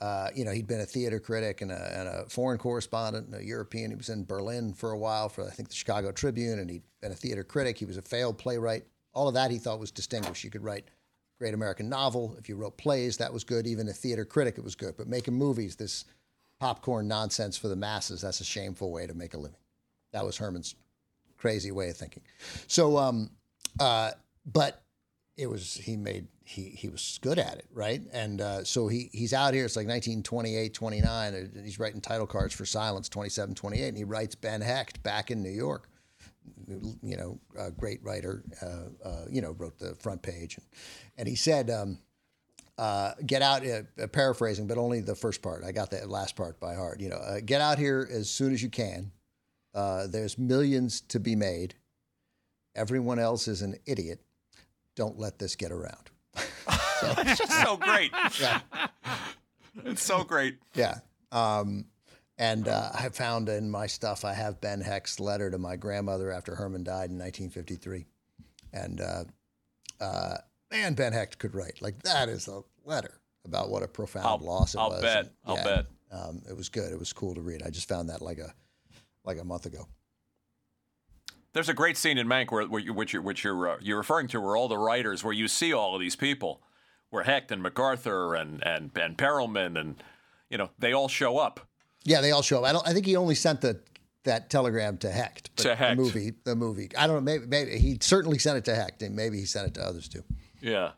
uh, 0.00 0.28
you 0.34 0.44
know 0.44 0.50
he'd 0.50 0.66
been 0.66 0.80
a 0.80 0.86
theater 0.86 1.20
critic 1.20 1.60
and 1.60 1.70
a, 1.70 1.98
and 1.98 2.08
a 2.08 2.28
foreign 2.28 2.58
correspondent, 2.58 3.28
and 3.28 3.36
a 3.36 3.44
European. 3.44 3.90
He 3.90 3.96
was 3.96 4.08
in 4.08 4.24
Berlin 4.24 4.72
for 4.72 4.90
a 4.90 4.98
while 4.98 5.28
for 5.28 5.46
I 5.46 5.50
think 5.50 5.68
the 5.68 5.74
Chicago 5.74 6.12
Tribune, 6.12 6.58
and 6.58 6.70
he'd 6.70 6.82
been 7.00 7.12
a 7.12 7.16
theater 7.16 7.44
critic. 7.44 7.78
He 7.78 7.84
was 7.84 7.96
a 7.96 8.02
failed 8.02 8.38
playwright. 8.38 8.84
All 9.12 9.28
of 9.28 9.34
that 9.34 9.50
he 9.50 9.58
thought 9.58 9.78
was 9.78 9.90
distinguished. 9.90 10.42
You 10.42 10.50
could 10.50 10.64
write 10.64 10.84
great 11.38 11.54
American 11.54 11.88
novel 11.88 12.36
if 12.38 12.48
you 12.48 12.56
wrote 12.56 12.76
plays. 12.76 13.16
That 13.16 13.32
was 13.32 13.44
good. 13.44 13.66
Even 13.66 13.88
a 13.88 13.92
theater 13.92 14.24
critic, 14.24 14.58
it 14.58 14.64
was 14.64 14.74
good. 14.74 14.96
But 14.96 15.08
making 15.08 15.34
movies, 15.34 15.76
this 15.76 16.04
popcorn 16.58 17.08
nonsense 17.08 17.56
for 17.56 17.68
the 17.68 17.76
masses, 17.76 18.22
that's 18.22 18.40
a 18.40 18.44
shameful 18.44 18.90
way 18.90 19.06
to 19.06 19.14
make 19.14 19.34
a 19.34 19.38
living. 19.38 19.58
That 20.12 20.24
was 20.24 20.36
Herman's 20.36 20.74
crazy 21.36 21.70
way 21.70 21.90
of 21.90 21.96
thinking. 21.96 22.22
So, 22.66 22.96
um, 22.96 23.30
uh, 23.78 24.12
but 24.46 24.83
it 25.36 25.48
was 25.48 25.74
he 25.74 25.96
made 25.96 26.28
he 26.44 26.70
he 26.70 26.88
was 26.88 27.18
good 27.22 27.38
at 27.38 27.58
it, 27.58 27.66
right? 27.72 28.02
And 28.12 28.40
uh, 28.40 28.64
so 28.64 28.88
he 28.88 29.10
he's 29.12 29.32
out 29.32 29.54
here. 29.54 29.64
It's 29.64 29.76
like 29.76 29.86
1928, 29.86 30.72
29. 30.74 31.34
and 31.34 31.64
He's 31.64 31.78
writing 31.78 32.00
title 32.00 32.26
cards 32.26 32.54
for 32.54 32.64
silents, 32.64 33.08
27, 33.08 33.54
28, 33.54 33.88
and 33.88 33.96
he 33.96 34.04
writes 34.04 34.34
Ben 34.34 34.60
Hecht 34.60 35.02
back 35.02 35.30
in 35.30 35.42
New 35.42 35.50
York. 35.50 35.88
You 37.02 37.16
know, 37.16 37.40
a 37.58 37.70
great 37.70 38.02
writer. 38.04 38.44
Uh, 38.62 39.08
uh, 39.08 39.24
you 39.30 39.40
know, 39.40 39.52
wrote 39.52 39.78
the 39.78 39.94
front 39.96 40.22
page, 40.22 40.56
and, 40.56 40.66
and 41.18 41.28
he 41.28 41.36
said. 41.36 41.70
Um, 41.70 41.98
uh, 42.76 43.12
get 43.24 43.40
out, 43.40 43.64
uh, 43.64 43.82
uh, 44.02 44.08
paraphrasing, 44.08 44.66
but 44.66 44.78
only 44.78 44.98
the 44.98 45.14
first 45.14 45.42
part. 45.42 45.62
I 45.62 45.70
got 45.70 45.92
that 45.92 46.10
last 46.10 46.34
part 46.34 46.58
by 46.58 46.74
heart. 46.74 46.98
You 46.98 47.08
know, 47.08 47.38
get 47.46 47.60
out 47.60 47.78
here 47.78 48.08
as 48.10 48.28
soon 48.28 48.52
as 48.52 48.64
you 48.64 48.68
can. 48.68 49.12
There's 49.72 50.36
millions 50.36 51.00
to 51.02 51.20
be 51.20 51.36
made. 51.36 51.76
Everyone 52.74 53.20
else 53.20 53.46
is 53.46 53.62
an 53.62 53.76
idiot. 53.86 54.24
Don't 54.96 55.18
let 55.18 55.38
this 55.38 55.56
get 55.56 55.72
around. 55.72 56.10
It's 57.18 57.38
just 57.38 57.62
so 57.62 57.76
great. 57.76 58.10
It's 59.84 60.02
so 60.02 60.24
great. 60.24 60.56
Yeah. 60.74 61.00
Um, 61.32 61.86
and 62.38 62.66
uh, 62.66 62.90
I 62.94 63.08
found 63.10 63.48
in 63.50 63.70
my 63.70 63.86
stuff, 63.86 64.24
I 64.24 64.32
have 64.32 64.60
Ben 64.60 64.80
Hecht's 64.80 65.20
letter 65.20 65.50
to 65.50 65.58
my 65.58 65.76
grandmother 65.76 66.30
after 66.30 66.54
Herman 66.54 66.82
died 66.82 67.10
in 67.10 67.18
1953. 67.18 68.06
And 68.72 69.00
uh, 69.00 69.24
uh, 70.00 70.36
man, 70.70 70.94
Ben 70.94 71.12
Hecht 71.12 71.38
could 71.38 71.54
write. 71.54 71.82
Like, 71.82 72.02
that 72.04 72.28
is 72.30 72.48
a 72.48 72.62
letter 72.84 73.20
about 73.44 73.68
what 73.68 73.82
a 73.82 73.88
profound 73.88 74.26
I'll- 74.26 74.38
loss 74.38 74.74
it 74.74 74.78
was. 74.78 74.84
I'll 74.84 74.90
was. 74.90 75.02
bet. 75.02 75.18
And, 75.18 75.30
I'll 75.44 75.56
yeah, 75.56 75.64
bet. 75.64 75.86
Um, 76.10 76.42
it 76.48 76.56
was 76.56 76.68
good. 76.70 76.90
It 76.92 76.98
was 76.98 77.12
cool 77.12 77.34
to 77.34 77.40
read. 77.42 77.62
I 77.62 77.70
just 77.70 77.88
found 77.88 78.08
that 78.08 78.22
like 78.22 78.38
a 78.38 78.54
like 79.24 79.38
a 79.38 79.44
month 79.44 79.66
ago. 79.66 79.86
There's 81.54 81.68
a 81.68 81.74
great 81.74 81.96
scene 81.96 82.18
in 82.18 82.26
Mank 82.26 82.50
where, 82.50 82.66
where 82.66 82.80
you, 82.80 82.92
which 82.92 83.12
you're, 83.12 83.22
which 83.22 83.44
you're, 83.44 83.68
uh, 83.68 83.76
you're 83.80 83.96
referring 83.96 84.28
to, 84.28 84.40
where 84.40 84.56
all 84.56 84.68
the 84.68 84.76
writers, 84.76 85.24
where 85.24 85.32
you 85.32 85.48
see 85.48 85.72
all 85.72 85.94
of 85.94 86.00
these 86.00 86.16
people, 86.16 86.60
where 87.10 87.22
Hecht 87.24 87.50
and 87.52 87.62
MacArthur 87.62 88.34
and 88.34 88.62
and 88.66 88.90
and 88.96 89.16
Perelman 89.16 89.78
and 89.78 90.02
you 90.50 90.58
know 90.58 90.70
they 90.78 90.92
all 90.92 91.08
show 91.08 91.38
up. 91.38 91.60
Yeah, 92.04 92.20
they 92.20 92.32
all 92.32 92.42
show 92.42 92.58
up. 92.58 92.64
I 92.64 92.72
don't. 92.72 92.86
I 92.86 92.92
think 92.92 93.06
he 93.06 93.16
only 93.16 93.36
sent 93.36 93.60
the 93.60 93.80
that 94.24 94.50
telegram 94.50 94.98
to 94.98 95.10
Hecht. 95.10 95.50
but 95.54 95.62
To 95.62 95.74
Hecht. 95.76 95.96
The 95.96 96.02
movie. 96.02 96.32
The 96.44 96.56
movie. 96.56 96.90
I 96.98 97.06
don't 97.06 97.16
know. 97.16 97.20
Maybe, 97.22 97.46
maybe 97.46 97.78
he 97.78 97.98
certainly 98.00 98.38
sent 98.38 98.58
it 98.58 98.64
to 98.64 98.74
Hecht, 98.74 99.02
and 99.02 99.14
maybe 99.14 99.38
he 99.38 99.44
sent 99.44 99.68
it 99.68 99.74
to 99.74 99.82
others 99.82 100.08
too. 100.08 100.24
Yeah. 100.60 100.92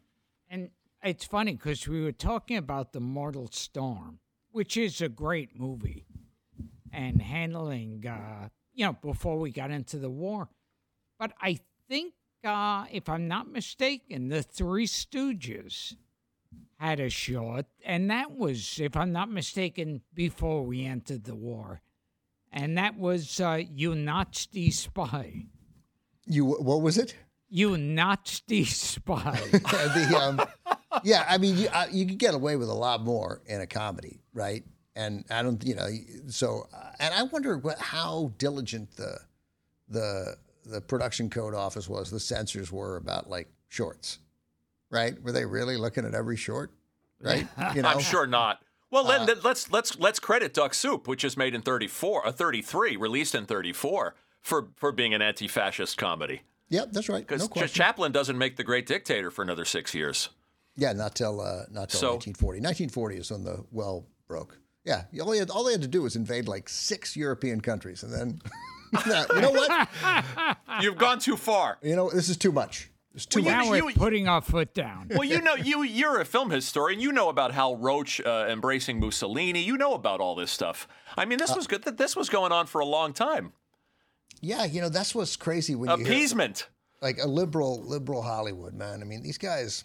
And 0.48 0.70
it's 1.02 1.24
funny 1.24 1.52
because 1.52 1.86
we 1.86 2.02
were 2.02 2.12
talking 2.12 2.56
about 2.56 2.92
The 2.92 3.00
Mortal 3.00 3.48
Storm, 3.52 4.20
which 4.52 4.76
is 4.76 5.00
a 5.02 5.08
great 5.08 5.58
movie, 5.58 6.06
and 6.92 7.20
handling, 7.20 8.06
uh, 8.06 8.48
you 8.76 8.84
know, 8.84 8.96
before 9.02 9.38
we 9.38 9.50
got 9.50 9.70
into 9.70 9.98
the 9.98 10.10
war. 10.10 10.48
But 11.18 11.32
I 11.40 11.58
think, 11.88 12.12
uh, 12.44 12.84
if 12.92 13.08
I'm 13.08 13.26
not 13.26 13.50
mistaken, 13.50 14.28
the 14.28 14.42
Three 14.42 14.86
Stooges 14.86 15.96
had 16.78 17.00
a 17.00 17.08
short, 17.08 17.66
and 17.84 18.10
that 18.10 18.30
was, 18.32 18.78
if 18.78 18.96
I'm 18.96 19.12
not 19.12 19.30
mistaken, 19.30 20.02
before 20.14 20.62
we 20.62 20.84
entered 20.84 21.24
the 21.24 21.34
war. 21.34 21.80
And 22.52 22.78
that 22.78 22.96
was 22.98 23.40
uh, 23.40 23.62
You 23.72 23.94
Nazi 23.94 24.70
Spy. 24.70 25.46
You. 26.26 26.44
What 26.44 26.82
was 26.82 26.98
it? 26.98 27.14
You 27.48 27.78
Nazi 27.78 28.64
Spy. 28.64 29.40
the, 29.52 30.18
um, 30.20 30.70
yeah, 31.02 31.24
I 31.28 31.38
mean, 31.38 31.56
you, 31.56 31.68
uh, 31.68 31.86
you 31.90 32.06
could 32.06 32.18
get 32.18 32.34
away 32.34 32.56
with 32.56 32.68
a 32.68 32.74
lot 32.74 33.02
more 33.02 33.42
in 33.46 33.60
a 33.60 33.66
comedy, 33.66 34.20
right? 34.34 34.64
And 34.96 35.24
I 35.30 35.42
don't, 35.42 35.62
you 35.64 35.74
know, 35.74 35.86
so 36.28 36.66
uh, 36.74 36.90
and 36.98 37.12
I 37.12 37.22
wonder 37.24 37.58
what, 37.58 37.78
how 37.78 38.32
diligent 38.38 38.96
the 38.96 39.18
the 39.88 40.36
the 40.64 40.80
production 40.80 41.28
code 41.30 41.54
office 41.54 41.88
was, 41.88 42.10
the 42.10 42.18
censors 42.18 42.72
were 42.72 42.96
about 42.96 43.28
like 43.28 43.46
shorts, 43.68 44.18
right? 44.90 45.22
Were 45.22 45.32
they 45.32 45.44
really 45.44 45.76
looking 45.76 46.06
at 46.06 46.14
every 46.14 46.36
short, 46.36 46.70
right? 47.20 47.46
You 47.74 47.82
know, 47.82 47.88
I'm 47.90 48.00
sure 48.00 48.26
not. 48.26 48.62
Well, 48.90 49.04
let, 49.04 49.26
let, 49.26 49.44
let's 49.44 49.70
let's 49.70 49.98
let's 49.98 50.18
credit 50.18 50.54
Duck 50.54 50.72
Soup, 50.72 51.06
which 51.06 51.24
is 51.24 51.36
made 51.36 51.54
in 51.54 51.60
34, 51.60 52.28
uh, 52.28 52.32
33, 52.32 52.96
released 52.96 53.34
in 53.34 53.44
34, 53.44 54.14
for 54.40 54.68
for 54.76 54.92
being 54.92 55.12
an 55.12 55.20
anti-fascist 55.20 55.98
comedy. 55.98 56.40
Yep, 56.70 56.92
that's 56.92 57.08
right. 57.10 57.26
Because 57.26 57.42
No 57.42 57.48
question. 57.48 57.74
Chaplin 57.74 58.12
doesn't 58.12 58.38
make 58.38 58.56
The 58.56 58.64
Great 58.64 58.86
Dictator 58.86 59.30
for 59.30 59.42
another 59.42 59.64
six 59.66 59.94
years. 59.94 60.30
Yeah, 60.76 60.92
not 60.94 61.14
till 61.14 61.40
uh, 61.40 61.64
not 61.70 61.90
till 61.90 62.00
So- 62.00 62.12
1940. 62.14 62.60
1940 62.60 63.16
is 63.16 63.30
when 63.30 63.44
the 63.44 63.64
well 63.70 64.06
broke. 64.26 64.56
Yeah, 64.86 65.02
all 65.20 65.30
they 65.32 65.38
had, 65.38 65.50
all 65.50 65.64
they 65.64 65.72
had 65.72 65.82
to 65.82 65.88
do 65.88 66.02
was 66.02 66.16
invade 66.16 66.46
like 66.48 66.68
six 66.68 67.16
European 67.16 67.60
countries, 67.60 68.02
and 68.04 68.12
then 68.12 68.40
you 69.34 69.40
know 69.40 69.50
what? 69.50 69.88
You've 70.80 70.96
gone 70.96 71.18
too 71.18 71.36
far. 71.36 71.76
You 71.82 71.96
know 71.96 72.08
this 72.10 72.28
is 72.28 72.36
too 72.38 72.52
much. 72.52 72.90
It's 73.14 73.26
too 73.26 73.42
Well, 73.42 73.56
much. 73.56 73.64
now 73.64 73.70
we're 73.70 73.90
you- 73.90 73.96
putting 73.96 74.28
our 74.28 74.40
foot 74.42 74.74
down. 74.74 75.08
Well, 75.10 75.24
you 75.24 75.40
know, 75.40 75.54
you 75.56 75.82
you're 75.82 76.20
a 76.20 76.24
film 76.24 76.50
historian. 76.50 77.00
You 77.00 77.10
know 77.12 77.28
about 77.30 77.52
Hal 77.52 77.76
Roach 77.76 78.20
uh, 78.20 78.46
embracing 78.48 79.00
Mussolini. 79.00 79.60
You 79.62 79.76
know 79.76 79.94
about 79.94 80.20
all 80.20 80.34
this 80.36 80.50
stuff. 80.52 80.86
I 81.18 81.24
mean, 81.24 81.40
Uh, 81.42 81.46
this 81.46 81.56
was 81.56 81.66
good. 81.66 81.82
This 81.82 82.14
was 82.14 82.28
going 82.28 82.52
on 82.52 82.66
for 82.66 82.80
a 82.80 82.86
long 82.86 83.12
time. 83.12 83.52
Yeah, 84.40 84.64
you 84.66 84.80
know 84.82 84.88
that's 84.90 85.14
what's 85.14 85.34
crazy 85.36 85.74
when 85.74 85.88
you 85.90 85.96
hear 85.96 86.06
Appeasement. 86.06 86.68
like 87.02 87.18
a 87.18 87.26
liberal 87.26 87.82
liberal 87.82 88.22
Hollywood 88.22 88.74
man. 88.74 89.00
I 89.02 89.04
mean, 89.04 89.22
these 89.22 89.38
guys, 89.38 89.82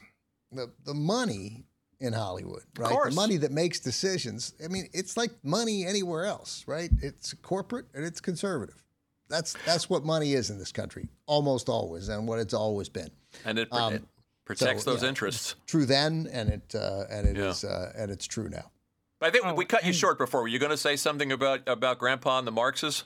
the 0.51 0.69
the 0.85 0.93
money 0.93 1.63
in 2.01 2.13
Hollywood, 2.13 2.63
right? 2.77 2.91
course. 2.91 3.13
The 3.13 3.21
money 3.21 3.37
that 3.37 3.51
makes 3.51 3.79
decisions. 3.79 4.53
I 4.63 4.67
mean, 4.67 4.89
it's 4.91 5.15
like 5.15 5.31
money 5.43 5.85
anywhere 5.85 6.25
else, 6.25 6.63
right? 6.67 6.89
It's 7.01 7.33
corporate 7.41 7.85
and 7.93 8.03
it's 8.03 8.19
conservative. 8.19 8.83
That's 9.29 9.53
that's 9.65 9.89
what 9.89 10.03
money 10.03 10.33
is 10.33 10.49
in 10.49 10.57
this 10.59 10.71
country, 10.73 11.07
almost 11.25 11.69
always, 11.69 12.09
and 12.09 12.27
what 12.27 12.39
it's 12.39 12.53
always 12.53 12.89
been. 12.89 13.09
and 13.45 13.57
it, 13.59 13.69
Um, 13.71 13.93
it 13.93 14.03
protects 14.43 14.83
so, 14.83 14.91
those 14.91 15.03
yeah, 15.03 15.09
interests. 15.09 15.55
True 15.67 15.85
then, 15.85 16.27
and 16.33 16.49
it 16.49 16.75
uh, 16.75 17.05
and 17.09 17.27
it 17.27 17.37
Yeah. 17.37 17.49
is, 17.51 17.63
uh, 17.63 17.93
and 17.95 18.11
it's 18.11 18.27
true 18.27 18.49
now. 18.49 18.71
I 19.21 19.29
think 19.29 19.45
Oh, 19.45 19.53
we 19.53 19.65
cut 19.65 19.85
you 19.85 19.93
short 19.93 20.17
before. 20.17 20.41
Were 20.41 20.47
you 20.47 20.57
going 20.59 20.71
to 20.71 20.77
say 20.77 20.95
something 20.95 21.31
about 21.31 21.61
about 21.67 21.99
Grandpa 21.99 22.39
and 22.39 22.47
the 22.47 22.51
Marxes? 22.51 23.03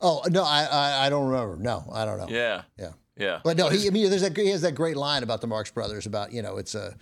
Oh 0.00 0.22
no, 0.28 0.42
I, 0.42 0.64
I 0.64 1.06
I 1.06 1.10
don't 1.10 1.28
remember. 1.28 1.56
No, 1.62 1.84
I 1.92 2.04
don't 2.04 2.18
know. 2.18 2.26
Yeah, 2.28 2.62
yeah. 2.76 2.90
yeah. 3.16 3.40
But 3.44 3.56
no, 3.56 3.68
he, 3.68 3.86
I 3.86 3.90
mean, 3.90 4.10
there's 4.10 4.22
that 4.22 4.36
he 4.36 4.48
has 4.50 4.62
that 4.62 4.74
great 4.74 4.96
line 4.96 5.22
about 5.22 5.40
the 5.40 5.46
Marx 5.46 5.70
Brothers 5.70 6.06
about 6.06 6.32
you 6.32 6.42
know 6.42 6.56
it's 6.56 6.74
a, 6.74 6.96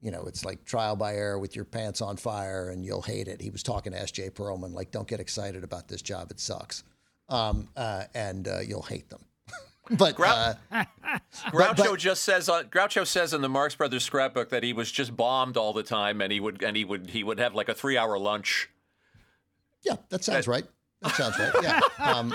you 0.00 0.10
know 0.10 0.24
it's 0.26 0.44
like 0.44 0.64
trial 0.64 0.96
by 0.96 1.14
error 1.14 1.38
with 1.38 1.54
your 1.56 1.64
pants 1.64 2.00
on 2.00 2.16
fire 2.16 2.70
and 2.70 2.84
you'll 2.84 3.02
hate 3.02 3.28
it. 3.28 3.40
He 3.40 3.50
was 3.50 3.62
talking 3.62 3.92
to 3.92 4.00
S.J. 4.00 4.30
Perelman 4.30 4.72
like, 4.72 4.90
don't 4.90 5.08
get 5.08 5.20
excited 5.20 5.64
about 5.64 5.88
this 5.88 6.02
job, 6.02 6.30
it 6.30 6.40
sucks, 6.40 6.84
um, 7.28 7.68
uh, 7.76 8.04
and 8.14 8.48
uh, 8.48 8.60
you'll 8.60 8.82
hate 8.82 9.08
them. 9.10 9.20
but 9.98 10.14
Grou- 10.16 10.56
uh, 10.70 10.84
Groucho 11.50 11.76
but- 11.76 11.98
just 11.98 12.22
says 12.22 12.48
on 12.48 12.64
Groucho 12.66 13.06
says 13.06 13.34
in 13.34 13.40
the 13.42 13.48
Marx 13.48 13.74
Brothers 13.74 14.04
scrapbook 14.04 14.50
that 14.50 14.62
he 14.62 14.72
was 14.72 14.90
just 14.90 15.16
bombed 15.16 15.56
all 15.56 15.72
the 15.72 15.82
time, 15.82 16.20
and 16.20 16.32
he 16.32 16.40
would 16.40 16.62
and 16.62 16.76
he 16.76 16.84
would 16.84 17.10
he 17.10 17.24
would 17.24 17.38
have 17.38 17.54
like 17.54 17.68
a 17.68 17.74
three 17.74 17.96
hour 17.98 18.18
lunch. 18.18 18.68
yeah, 19.82 19.96
that 20.10 20.24
sounds 20.24 20.46
right. 20.48 20.64
That 21.02 21.14
sounds 21.14 21.38
right. 21.38 21.52
Yeah. 21.62 21.80
Um, 21.98 22.32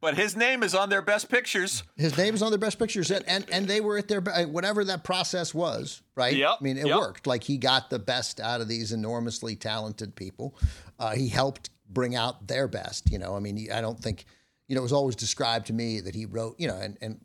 But 0.00 0.16
his 0.16 0.34
name 0.36 0.62
is 0.62 0.74
on 0.74 0.88
their 0.88 1.02
best 1.02 1.28
pictures. 1.28 1.82
his 1.96 2.16
name 2.16 2.34
is 2.34 2.42
on 2.42 2.50
their 2.50 2.58
best 2.58 2.78
pictures, 2.78 3.10
and 3.10 3.22
and, 3.28 3.44
and 3.50 3.66
they 3.68 3.80
were 3.82 3.98
at 3.98 4.08
their 4.08 4.20
be- 4.22 4.30
whatever 4.46 4.82
that 4.84 5.04
process 5.04 5.52
was, 5.54 6.00
right? 6.14 6.34
Yep, 6.34 6.50
I 6.60 6.64
mean, 6.64 6.78
it 6.78 6.86
yep. 6.86 6.96
worked. 6.98 7.26
Like 7.26 7.44
he 7.44 7.58
got 7.58 7.90
the 7.90 7.98
best 7.98 8.40
out 8.40 8.60
of 8.62 8.68
these 8.68 8.92
enormously 8.92 9.56
talented 9.56 10.14
people. 10.16 10.56
Uh, 10.98 11.10
he 11.14 11.28
helped 11.28 11.68
bring 11.88 12.14
out 12.16 12.46
their 12.46 12.66
best. 12.68 13.10
You 13.10 13.18
know, 13.18 13.36
I 13.36 13.40
mean, 13.40 13.56
he- 13.56 13.70
I 13.70 13.80
don't 13.82 13.98
think, 13.98 14.24
you 14.68 14.74
know, 14.74 14.80
it 14.80 14.82
was 14.82 14.92
always 14.92 15.16
described 15.16 15.66
to 15.66 15.72
me 15.74 16.00
that 16.00 16.14
he 16.14 16.24
wrote, 16.24 16.56
you 16.58 16.66
know, 16.68 16.76
and 16.76 16.96
and 17.02 17.20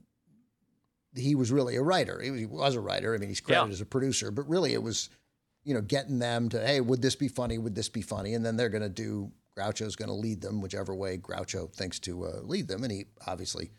he 1.15 1.33
was 1.35 1.51
really 1.51 1.77
a 1.77 1.81
writer. 1.81 2.19
He 2.21 2.29
was, 2.31 2.39
he 2.41 2.45
was 2.45 2.75
a 2.75 2.81
writer. 2.81 3.15
I 3.15 3.17
mean, 3.19 3.29
he's 3.29 3.39
credited 3.41 3.69
Yeah. 3.69 3.73
as 3.73 3.81
a 3.81 3.85
producer, 3.85 4.31
but 4.31 4.49
really 4.49 4.73
it 4.73 4.83
was, 4.83 5.09
you 5.63 5.73
know, 5.73 5.81
getting 5.81 6.19
them 6.19 6.49
to, 6.49 6.65
hey, 6.65 6.81
would 6.81 7.01
this 7.01 7.15
be 7.15 7.29
funny? 7.29 7.57
Would 7.57 7.73
this 7.75 7.87
be 7.89 8.01
funny? 8.01 8.33
And 8.33 8.45
then 8.45 8.57
they're 8.57 8.69
going 8.69 8.83
to 8.83 8.89
do. 8.89 9.31
Groucho's 9.57 9.95
going 9.95 10.09
to 10.09 10.13
lead 10.15 10.41
them 10.41 10.61
whichever 10.61 10.93
way 10.93 11.17
Groucho 11.17 11.71
thinks 11.71 11.99
to 12.01 12.25
uh, 12.25 12.39
lead 12.43 12.67
them, 12.67 12.83
and 12.83 12.91
he 12.91 13.05
obviously 13.25 13.71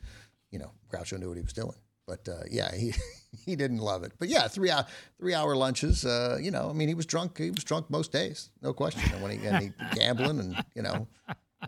you 0.51 0.59
know, 0.59 0.71
Groucho 0.91 1.19
knew 1.19 1.29
what 1.29 1.37
he 1.37 1.43
was 1.43 1.53
doing. 1.53 1.77
But 2.07 2.29
uh, 2.29 2.45
yeah, 2.51 2.75
he 2.75 2.95
he 3.45 3.57
didn't 3.57 3.79
love 3.79 4.05
it. 4.05 4.13
But 4.19 4.29
yeah, 4.29 4.49
three 4.49 4.71
hour 4.71 4.87
three 5.19 5.35
hour 5.35 5.57
lunches. 5.57 6.05
Uh, 6.05 6.39
you 6.41 6.51
know, 6.51 6.71
I 6.71 6.73
mean, 6.73 6.89
he 6.89 6.95
was 6.95 7.07
drunk. 7.07 7.39
He 7.39 7.51
was 7.51 7.65
drunk 7.65 7.91
most 7.91 8.13
days, 8.13 8.51
no 8.63 8.73
question. 8.73 9.03
And 9.13 9.23
when 9.23 9.39
he 9.39 9.47
and 9.47 9.63
he 9.63 9.73
gambling, 9.95 10.39
and 10.39 10.65
you 10.75 10.83
know, 10.83 11.09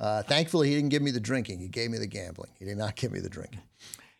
uh, 0.00 0.22
thankfully 0.22 0.68
he 0.68 0.76
didn't 0.76 0.90
give 0.90 1.02
me 1.02 1.10
the 1.10 1.20
drinking. 1.20 1.58
He 1.58 1.68
gave 1.68 1.90
me 1.90 1.98
the 1.98 2.06
gambling. 2.06 2.50
He 2.58 2.64
did 2.64 2.78
not 2.78 2.94
give 2.94 3.12
me 3.12 3.20
the 3.20 3.28
drinking. 3.28 3.60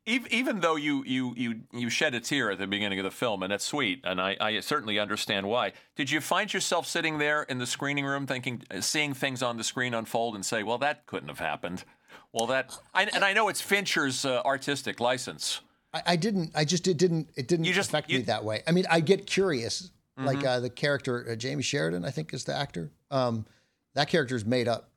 Ev- 0.08 0.26
Even 0.30 0.60
though 0.60 0.76
you 0.76 1.04
you 1.04 1.34
you 1.36 1.60
you 1.72 1.90
shed 1.90 2.14
a 2.14 2.20
tear 2.20 2.50
at 2.50 2.58
the 2.58 2.66
beginning 2.66 2.98
of 2.98 3.04
the 3.04 3.10
film, 3.10 3.42
and 3.42 3.52
that's 3.52 3.64
sweet, 3.64 4.00
and 4.04 4.20
I, 4.20 4.36
I 4.40 4.60
certainly 4.60 4.98
understand 4.98 5.46
why. 5.48 5.72
Did 5.96 6.10
you 6.10 6.20
find 6.20 6.52
yourself 6.52 6.86
sitting 6.86 7.18
there 7.18 7.42
in 7.42 7.58
the 7.58 7.66
screening 7.66 8.04
room, 8.06 8.26
thinking, 8.26 8.62
uh, 8.70 8.80
seeing 8.80 9.12
things 9.14 9.42
on 9.42 9.56
the 9.58 9.64
screen 9.64 9.92
unfold, 9.94 10.34
and 10.34 10.44
say, 10.46 10.62
"Well, 10.62 10.78
that 10.78 11.06
couldn't 11.06 11.28
have 11.28 11.38
happened." 11.40 11.84
Well, 12.32 12.46
that, 12.48 12.76
I, 12.94 13.04
and 13.04 13.24
I 13.24 13.32
know 13.32 13.48
it's 13.48 13.60
Fincher's 13.60 14.24
uh, 14.24 14.42
artistic 14.44 15.00
license. 15.00 15.60
I, 15.94 16.02
I 16.06 16.16
didn't. 16.16 16.52
I 16.54 16.64
just 16.64 16.86
it 16.88 16.96
didn't. 16.96 17.28
It 17.36 17.46
didn't 17.48 17.66
You 17.66 17.72
just- 17.74 17.90
affect 17.90 18.08
me 18.08 18.14
you- 18.14 18.20
Mm-hmm. 18.20 18.26
that 18.26 18.44
way. 18.44 18.62
I 18.66 18.72
mean, 18.72 18.84
I 18.90 19.00
get 19.00 19.26
curious. 19.26 19.90
Like 20.20 20.44
uh, 20.44 20.58
the 20.58 20.68
character 20.70 21.24
uh, 21.30 21.36
Jamie 21.36 21.62
Sheridan, 21.62 22.04
I 22.04 22.10
think 22.10 22.34
is 22.34 22.42
the 22.42 22.52
actor. 22.52 22.90
Um, 23.08 23.46
that 23.94 24.08
character 24.08 24.34
is 24.34 24.44
made 24.44 24.66
up, 24.66 24.87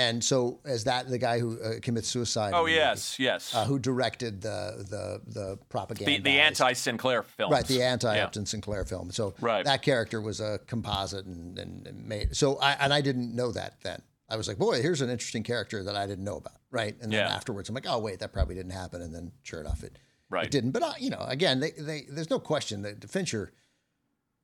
and 0.00 0.24
so 0.24 0.60
as 0.64 0.84
that 0.84 1.08
the 1.08 1.18
guy 1.18 1.38
who 1.38 1.60
uh, 1.60 1.80
commits 1.82 2.08
suicide. 2.08 2.52
Oh 2.54 2.58
the 2.58 2.62
movie, 2.62 2.72
yes, 2.74 3.18
yes. 3.18 3.54
uh, 3.54 3.64
who 3.64 3.78
directed 3.78 4.40
the 4.40 4.84
the 4.94 5.20
the 5.38 5.58
propaganda? 5.68 6.10
the 6.12 6.18
the 6.30 6.38
anti 6.40 6.72
Sinclair 6.72 7.22
film, 7.22 7.52
Right, 7.52 7.66
the 7.66 7.82
anti 7.82 8.14
Yeah. 8.16 8.24
Upton 8.24 8.46
Sinclair 8.46 8.84
film. 8.84 9.10
So 9.10 9.34
Right. 9.40 9.64
that 9.64 9.82
character 9.82 10.20
was 10.20 10.40
a 10.40 10.58
composite 10.66 11.26
and, 11.26 11.58
and, 11.58 11.86
and 11.86 12.08
made. 12.08 12.36
So 12.36 12.56
I 12.58 12.72
and 12.80 12.92
I 12.94 13.00
didn't 13.00 13.34
know 13.34 13.52
that 13.52 13.74
then. 13.82 14.00
I 14.32 14.36
was 14.36 14.46
like, 14.48 14.58
boy, 14.58 14.80
here's 14.80 15.00
an 15.00 15.10
interesting 15.10 15.42
character 15.42 15.82
that 15.82 15.96
I 15.96 16.06
didn't 16.06 16.24
know 16.24 16.36
about. 16.36 16.58
Right, 16.70 16.94
and 17.02 17.12
then 17.12 17.26
Yeah. 17.26 17.34
afterwards, 17.34 17.68
I'm 17.68 17.74
like, 17.74 17.86
oh 17.88 17.98
wait, 17.98 18.20
that 18.20 18.32
probably 18.32 18.54
didn't 18.54 18.72
happen. 18.72 19.02
And 19.02 19.12
then 19.14 19.32
sure 19.42 19.60
enough, 19.60 19.82
it 19.84 19.98
Right. 20.30 20.46
it 20.46 20.50
didn't. 20.52 20.70
But 20.70 20.82
uh, 20.82 20.92
you 20.98 21.10
know, 21.10 21.24
again, 21.26 21.60
they, 21.60 21.72
they 21.72 22.06
there's 22.08 22.30
no 22.30 22.38
question 22.38 22.82
that 22.82 23.08
Fincher. 23.10 23.52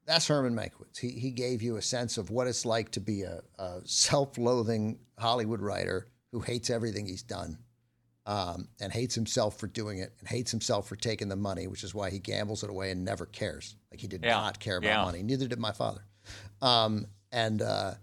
That's 0.07 0.27
Herman 0.29 0.55
Mankiewicz. 0.55 0.99
He 0.99 1.11
he 1.11 1.31
gave 1.31 1.63
you 1.63 1.77
a 1.77 1.83
sense 1.83 2.17
of 2.19 2.31
what 2.31 2.47
it's 2.47 2.65
like 2.65 2.93
to 2.93 3.01
be 3.01 3.23
a, 3.23 3.43
a 3.59 3.81
self-loathing 3.85 4.99
Hollywood 5.19 5.61
writer 5.61 6.07
who 6.33 6.41
hates 6.41 6.71
everything 6.71 7.07
he's 7.07 7.23
done 7.23 7.59
um, 8.27 8.69
and 8.81 8.93
hates 8.93 9.15
himself 9.15 9.59
for 9.59 9.67
doing 9.67 9.99
it 9.99 10.13
and 10.21 10.29
hates 10.29 10.51
himself 10.51 10.89
for 10.89 10.97
taking 10.97 11.29
the 11.29 11.37
money, 11.37 11.67
which 11.67 11.83
is 11.85 11.95
why 11.95 12.11
he 12.11 12.19
gambles 12.19 12.63
it 12.63 12.71
away 12.71 12.91
and 12.91 13.05
never 13.05 13.27
cares. 13.27 13.77
Like 13.91 14.01
he 14.01 14.07
did 14.07 14.23
Yeah. 14.23 14.35
not 14.37 14.61
care 14.61 14.77
about 14.77 14.89
Yeah. 14.89 15.05
money. 15.05 15.23
Neither 15.23 15.47
did 15.49 15.59
my 15.59 15.73
father. 15.73 16.05
Um, 16.63 17.07
and 17.33 17.63
uh, 17.63 17.95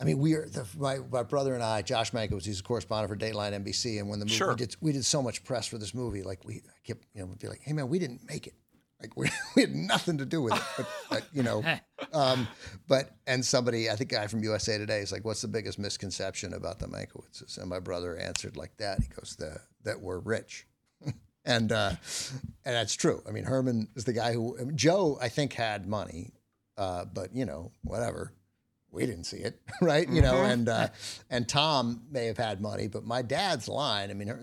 I 0.00 0.04
mean, 0.04 0.18
we 0.18 0.34
are 0.34 0.46
the, 0.48 0.66
my, 0.78 0.98
my 1.10 1.22
brother 1.22 1.54
and 1.54 1.62
I, 1.62 1.82
Josh 1.82 2.12
Mankiewicz, 2.12 2.44
he's 2.44 2.60
a 2.60 2.62
correspondent 2.62 3.10
for 3.10 3.16
Dateline 3.16 3.52
NBC, 3.64 3.98
and 3.98 4.08
when 4.08 4.18
the 4.18 4.24
movie 4.24 4.36
Sure. 4.36 4.48
we 4.50 4.56
did, 4.56 4.76
we 4.80 4.92
did 4.92 5.04
so 5.04 5.22
much 5.22 5.44
press 5.44 5.66
for 5.66 5.76
this 5.78 5.94
movie. 5.94 6.22
Like 6.22 6.44
we 6.44 6.56
I 6.66 6.78
kept, 6.84 7.04
you 7.14 7.20
know, 7.20 7.26
we'd 7.26 7.38
be 7.38 7.48
like, 7.48 7.60
"Hey 7.62 7.72
man, 7.74 7.88
we 7.88 7.98
didn't 7.98 8.26
make 8.28 8.46
it. 8.46 8.54
Like 9.00 9.16
we, 9.16 9.28
we 9.56 9.62
had 9.62 9.74
nothing 9.74 10.18
to 10.18 10.26
do 10.26 10.42
with 10.42 10.54
it." 10.54 10.62
But, 10.76 10.86
but 11.10 11.24
you 11.32 11.42
know, 11.42 11.64
um, 12.12 12.46
but 12.88 13.10
and 13.26 13.44
somebody, 13.44 13.90
I 13.90 13.96
think, 13.96 14.12
a 14.12 14.16
guy 14.16 14.26
from 14.26 14.42
USA 14.42 14.78
Today 14.78 15.00
is 15.00 15.12
like, 15.12 15.24
"What's 15.24 15.42
the 15.42 15.48
biggest 15.48 15.78
misconception 15.78 16.54
about 16.54 16.78
the 16.78 16.86
Mankiewiczes?" 16.86 17.58
And 17.58 17.68
my 17.68 17.80
brother 17.80 18.16
answered 18.16 18.56
like 18.56 18.76
that. 18.78 19.00
He 19.00 19.08
goes, 19.08 19.36
"The 19.38 19.60
that 19.84 20.00
we're 20.00 20.18
rich." 20.18 20.66
and 21.44 21.72
uh, 21.72 21.92
and 22.64 22.74
that's 22.74 22.94
true. 22.94 23.22
I 23.28 23.32
mean, 23.32 23.44
Herman 23.44 23.88
is 23.96 24.04
the 24.04 24.12
guy 24.12 24.32
who 24.32 24.58
I 24.58 24.64
mean, 24.64 24.76
Joe, 24.76 25.18
I 25.20 25.28
think, 25.28 25.52
had 25.52 25.86
money, 25.86 26.32
uh, 26.76 27.04
but 27.06 27.34
you 27.34 27.44
know, 27.44 27.72
whatever. 27.82 28.32
We 28.92 29.06
didn't 29.06 29.24
see 29.24 29.36
it, 29.36 29.60
right? 29.80 30.08
You 30.08 30.20
know, 30.20 30.42
and 30.42 30.68
uh, 30.68 30.88
and 31.30 31.48
Tom 31.48 32.02
may 32.10 32.26
have 32.26 32.38
had 32.38 32.60
money, 32.60 32.88
but 32.88 33.04
my 33.04 33.22
dad's 33.22 33.68
line. 33.68 34.10
I 34.10 34.14
mean, 34.14 34.34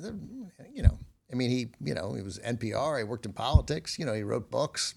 you 0.74 0.84
know, 0.84 0.97
I 1.32 1.36
mean, 1.36 1.50
he, 1.50 1.68
you 1.84 1.94
know, 1.94 2.14
he 2.14 2.22
was 2.22 2.40
NPR. 2.40 3.00
He 3.00 3.04
worked 3.04 3.26
in 3.26 3.34
politics. 3.34 4.00
You 4.00 4.06
know, 4.06 4.14
he 4.14 4.24
wrote 4.24 4.50
books. 4.50 4.96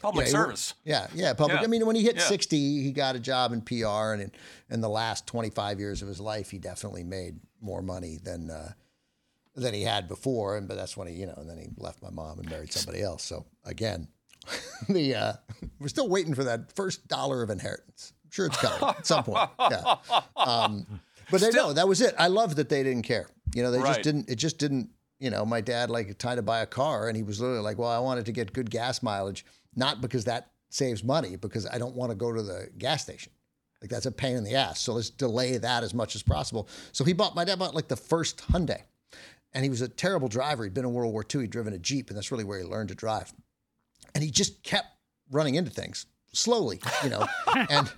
Public 0.00 0.24
Yeah, 0.24 0.26
he 0.26 0.32
service. 0.32 0.74
Yeah, 0.84 1.06
yeah, 1.14 1.32
public. 1.34 1.58
Yeah. 1.60 1.64
I 1.64 1.66
mean, 1.66 1.86
when 1.86 1.96
he 1.96 2.02
hit 2.02 2.16
Yeah. 2.16 2.22
60, 2.22 2.82
he 2.82 2.92
got 2.92 3.16
a 3.16 3.18
job 3.20 3.52
in 3.52 3.62
PR, 3.62 4.12
and 4.12 4.22
in, 4.22 4.32
in 4.70 4.80
the 4.80 4.88
last 4.88 5.26
25 5.26 5.80
years 5.80 6.02
of 6.02 6.08
his 6.08 6.20
life, 6.20 6.50
he 6.50 6.58
definitely 6.58 7.04
made 7.04 7.40
more 7.60 7.80
money 7.82 8.18
than 8.22 8.50
uh, 8.50 8.72
than 9.56 9.72
he 9.72 9.82
had 9.82 10.08
before. 10.08 10.56
And 10.56 10.68
but 10.68 10.76
that's 10.76 10.96
when 10.96 11.08
he, 11.08 11.14
you 11.14 11.26
know, 11.26 11.34
and 11.36 11.48
then 11.48 11.58
he 11.58 11.68
left 11.78 12.02
my 12.02 12.10
mom 12.10 12.38
and 12.38 12.50
married 12.50 12.72
somebody 12.72 13.02
else. 13.02 13.22
So 13.22 13.46
again, 13.64 14.08
the 14.88 15.14
uh, 15.14 15.32
we're 15.80 15.88
still 15.88 16.08
waiting 16.08 16.34
for 16.34 16.44
that 16.44 16.74
first 16.76 17.08
dollar 17.08 17.42
of 17.42 17.50
inheritance. 17.50 18.12
I'm 18.24 18.30
sure 18.30 18.46
it's 18.46 18.58
coming 18.58 18.96
at 18.96 19.06
some 19.06 19.24
point. 19.24 19.48
Yeah. 19.70 19.96
Um, 20.36 21.00
but 21.30 21.40
they 21.40 21.50
know 21.50 21.72
that 21.72 21.88
was 21.88 22.00
it. 22.02 22.14
I 22.18 22.26
love 22.26 22.56
that 22.56 22.68
they 22.68 22.82
didn't 22.82 23.04
care. 23.04 23.28
You 23.54 23.62
know, 23.62 23.70
they 23.70 23.80
just 23.80 24.02
didn't. 24.02 24.28
It 24.28 24.36
just 24.36 24.58
didn't. 24.58 24.90
You 25.24 25.30
know, 25.30 25.46
my 25.46 25.62
dad 25.62 25.88
like 25.88 26.18
tried 26.18 26.34
to 26.34 26.42
buy 26.42 26.60
a 26.60 26.66
car, 26.66 27.08
and 27.08 27.16
he 27.16 27.22
was 27.22 27.40
literally 27.40 27.62
like, 27.62 27.78
"Well, 27.78 27.88
I 27.88 27.98
wanted 27.98 28.26
to 28.26 28.32
get 28.32 28.52
good 28.52 28.70
gas 28.70 29.02
mileage, 29.02 29.46
not 29.74 30.02
because 30.02 30.26
that 30.26 30.50
saves 30.68 31.02
money, 31.02 31.36
because 31.36 31.66
I 31.66 31.78
don't 31.78 31.96
want 31.96 32.10
to 32.10 32.14
go 32.14 32.30
to 32.30 32.42
the 32.42 32.68
gas 32.76 33.04
station. 33.04 33.32
Like 33.80 33.88
that's 33.88 34.04
a 34.04 34.12
pain 34.12 34.36
in 34.36 34.44
the 34.44 34.54
ass. 34.54 34.80
So 34.80 34.92
let's 34.92 35.08
delay 35.08 35.56
that 35.56 35.82
as 35.82 35.94
much 35.94 36.14
as 36.14 36.22
possible." 36.22 36.68
So 36.92 37.04
he 37.04 37.14
bought. 37.14 37.34
My 37.34 37.46
dad 37.46 37.58
bought 37.58 37.74
like 37.74 37.88
the 37.88 37.96
first 37.96 38.46
Hyundai, 38.48 38.82
and 39.54 39.64
he 39.64 39.70
was 39.70 39.80
a 39.80 39.88
terrible 39.88 40.28
driver. 40.28 40.64
He'd 40.64 40.74
been 40.74 40.84
in 40.84 40.92
World 40.92 41.14
War 41.14 41.24
II. 41.34 41.40
He'd 41.40 41.50
driven 41.50 41.72
a 41.72 41.78
Jeep, 41.78 42.10
and 42.10 42.18
that's 42.18 42.30
really 42.30 42.44
where 42.44 42.58
he 42.58 42.64
learned 42.66 42.90
to 42.90 42.94
drive. 42.94 43.32
And 44.14 44.22
he 44.22 44.30
just 44.30 44.62
kept 44.62 44.88
running 45.30 45.54
into 45.54 45.70
things 45.70 46.04
slowly, 46.34 46.82
you 47.02 47.08
know, 47.08 47.26
and 47.70 47.90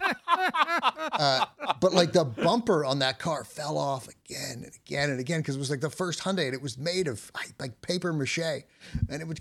uh, 1.13 1.47
but 1.81 1.93
like 1.93 2.13
the 2.13 2.25
bumper 2.25 2.85
on 2.85 2.99
that 3.01 3.19
car 3.19 3.45
fell 3.45 3.79
off 3.79 4.09
again 4.09 4.63
and 4.65 4.73
again 4.85 5.11
and 5.11 5.21
again 5.21 5.41
because 5.41 5.57
it 5.57 5.59
was 5.59 5.71
like 5.71 5.81
the 5.81 5.91
first 5.91 6.21
Hyundai 6.21 6.47
and 6.47 6.55
it 6.55 6.63
was 6.63 6.79
made 6.79 7.09
of 7.09 7.31
like 7.59 7.81
paper 7.83 8.13
mache 8.13 8.39
and 8.39 9.23
it 9.23 9.27
would 9.27 9.41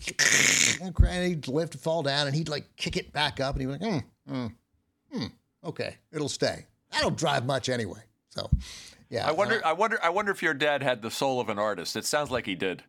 and 1.07 1.27
he'd 1.27 1.47
lift 1.47 1.75
fall 1.75 2.03
down 2.03 2.27
and 2.27 2.35
he'd 2.35 2.49
like 2.49 2.75
kick 2.77 2.97
it 2.97 3.11
back 3.13 3.39
up 3.39 3.55
and 3.55 3.61
he'd 3.61 3.79
be 3.79 3.85
like, 3.85 4.03
hmm, 4.27 4.33
hmm, 4.33 4.47
hmm, 5.11 5.25
okay, 5.63 5.95
it'll 6.11 6.29
stay. 6.29 6.65
I 6.93 7.01
don't 7.01 7.17
drive 7.17 7.45
much 7.45 7.69
anyway, 7.69 7.99
so 8.29 8.49
yeah. 9.09 9.27
I 9.27 9.31
wonder. 9.31 9.63
uh, 9.65 9.69
I 9.69 9.73
wonder. 9.73 9.99
I 10.01 10.09
wonder 10.09 10.31
if 10.31 10.41
your 10.41 10.53
dad 10.53 10.81
had 10.81 11.01
the 11.01 11.11
soul 11.11 11.39
of 11.41 11.49
an 11.49 11.59
artist. 11.59 11.95
It 11.95 12.05
sounds 12.05 12.31
like 12.31 12.45
he 12.45 12.55
did. 12.55 12.83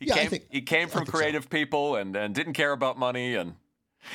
He 0.00 0.06
Yeah, 0.06 0.14
came. 0.14 0.30
think- 0.30 0.46
he 0.50 0.60
came 0.62 0.88
from 0.88 1.00
think 1.00 1.10
so. 1.10 1.18
creative 1.18 1.50
people 1.50 1.96
and, 1.96 2.16
and 2.16 2.34
didn't 2.34 2.54
care 2.54 2.72
about 2.72 2.98
money 2.98 3.34
and. 3.34 3.54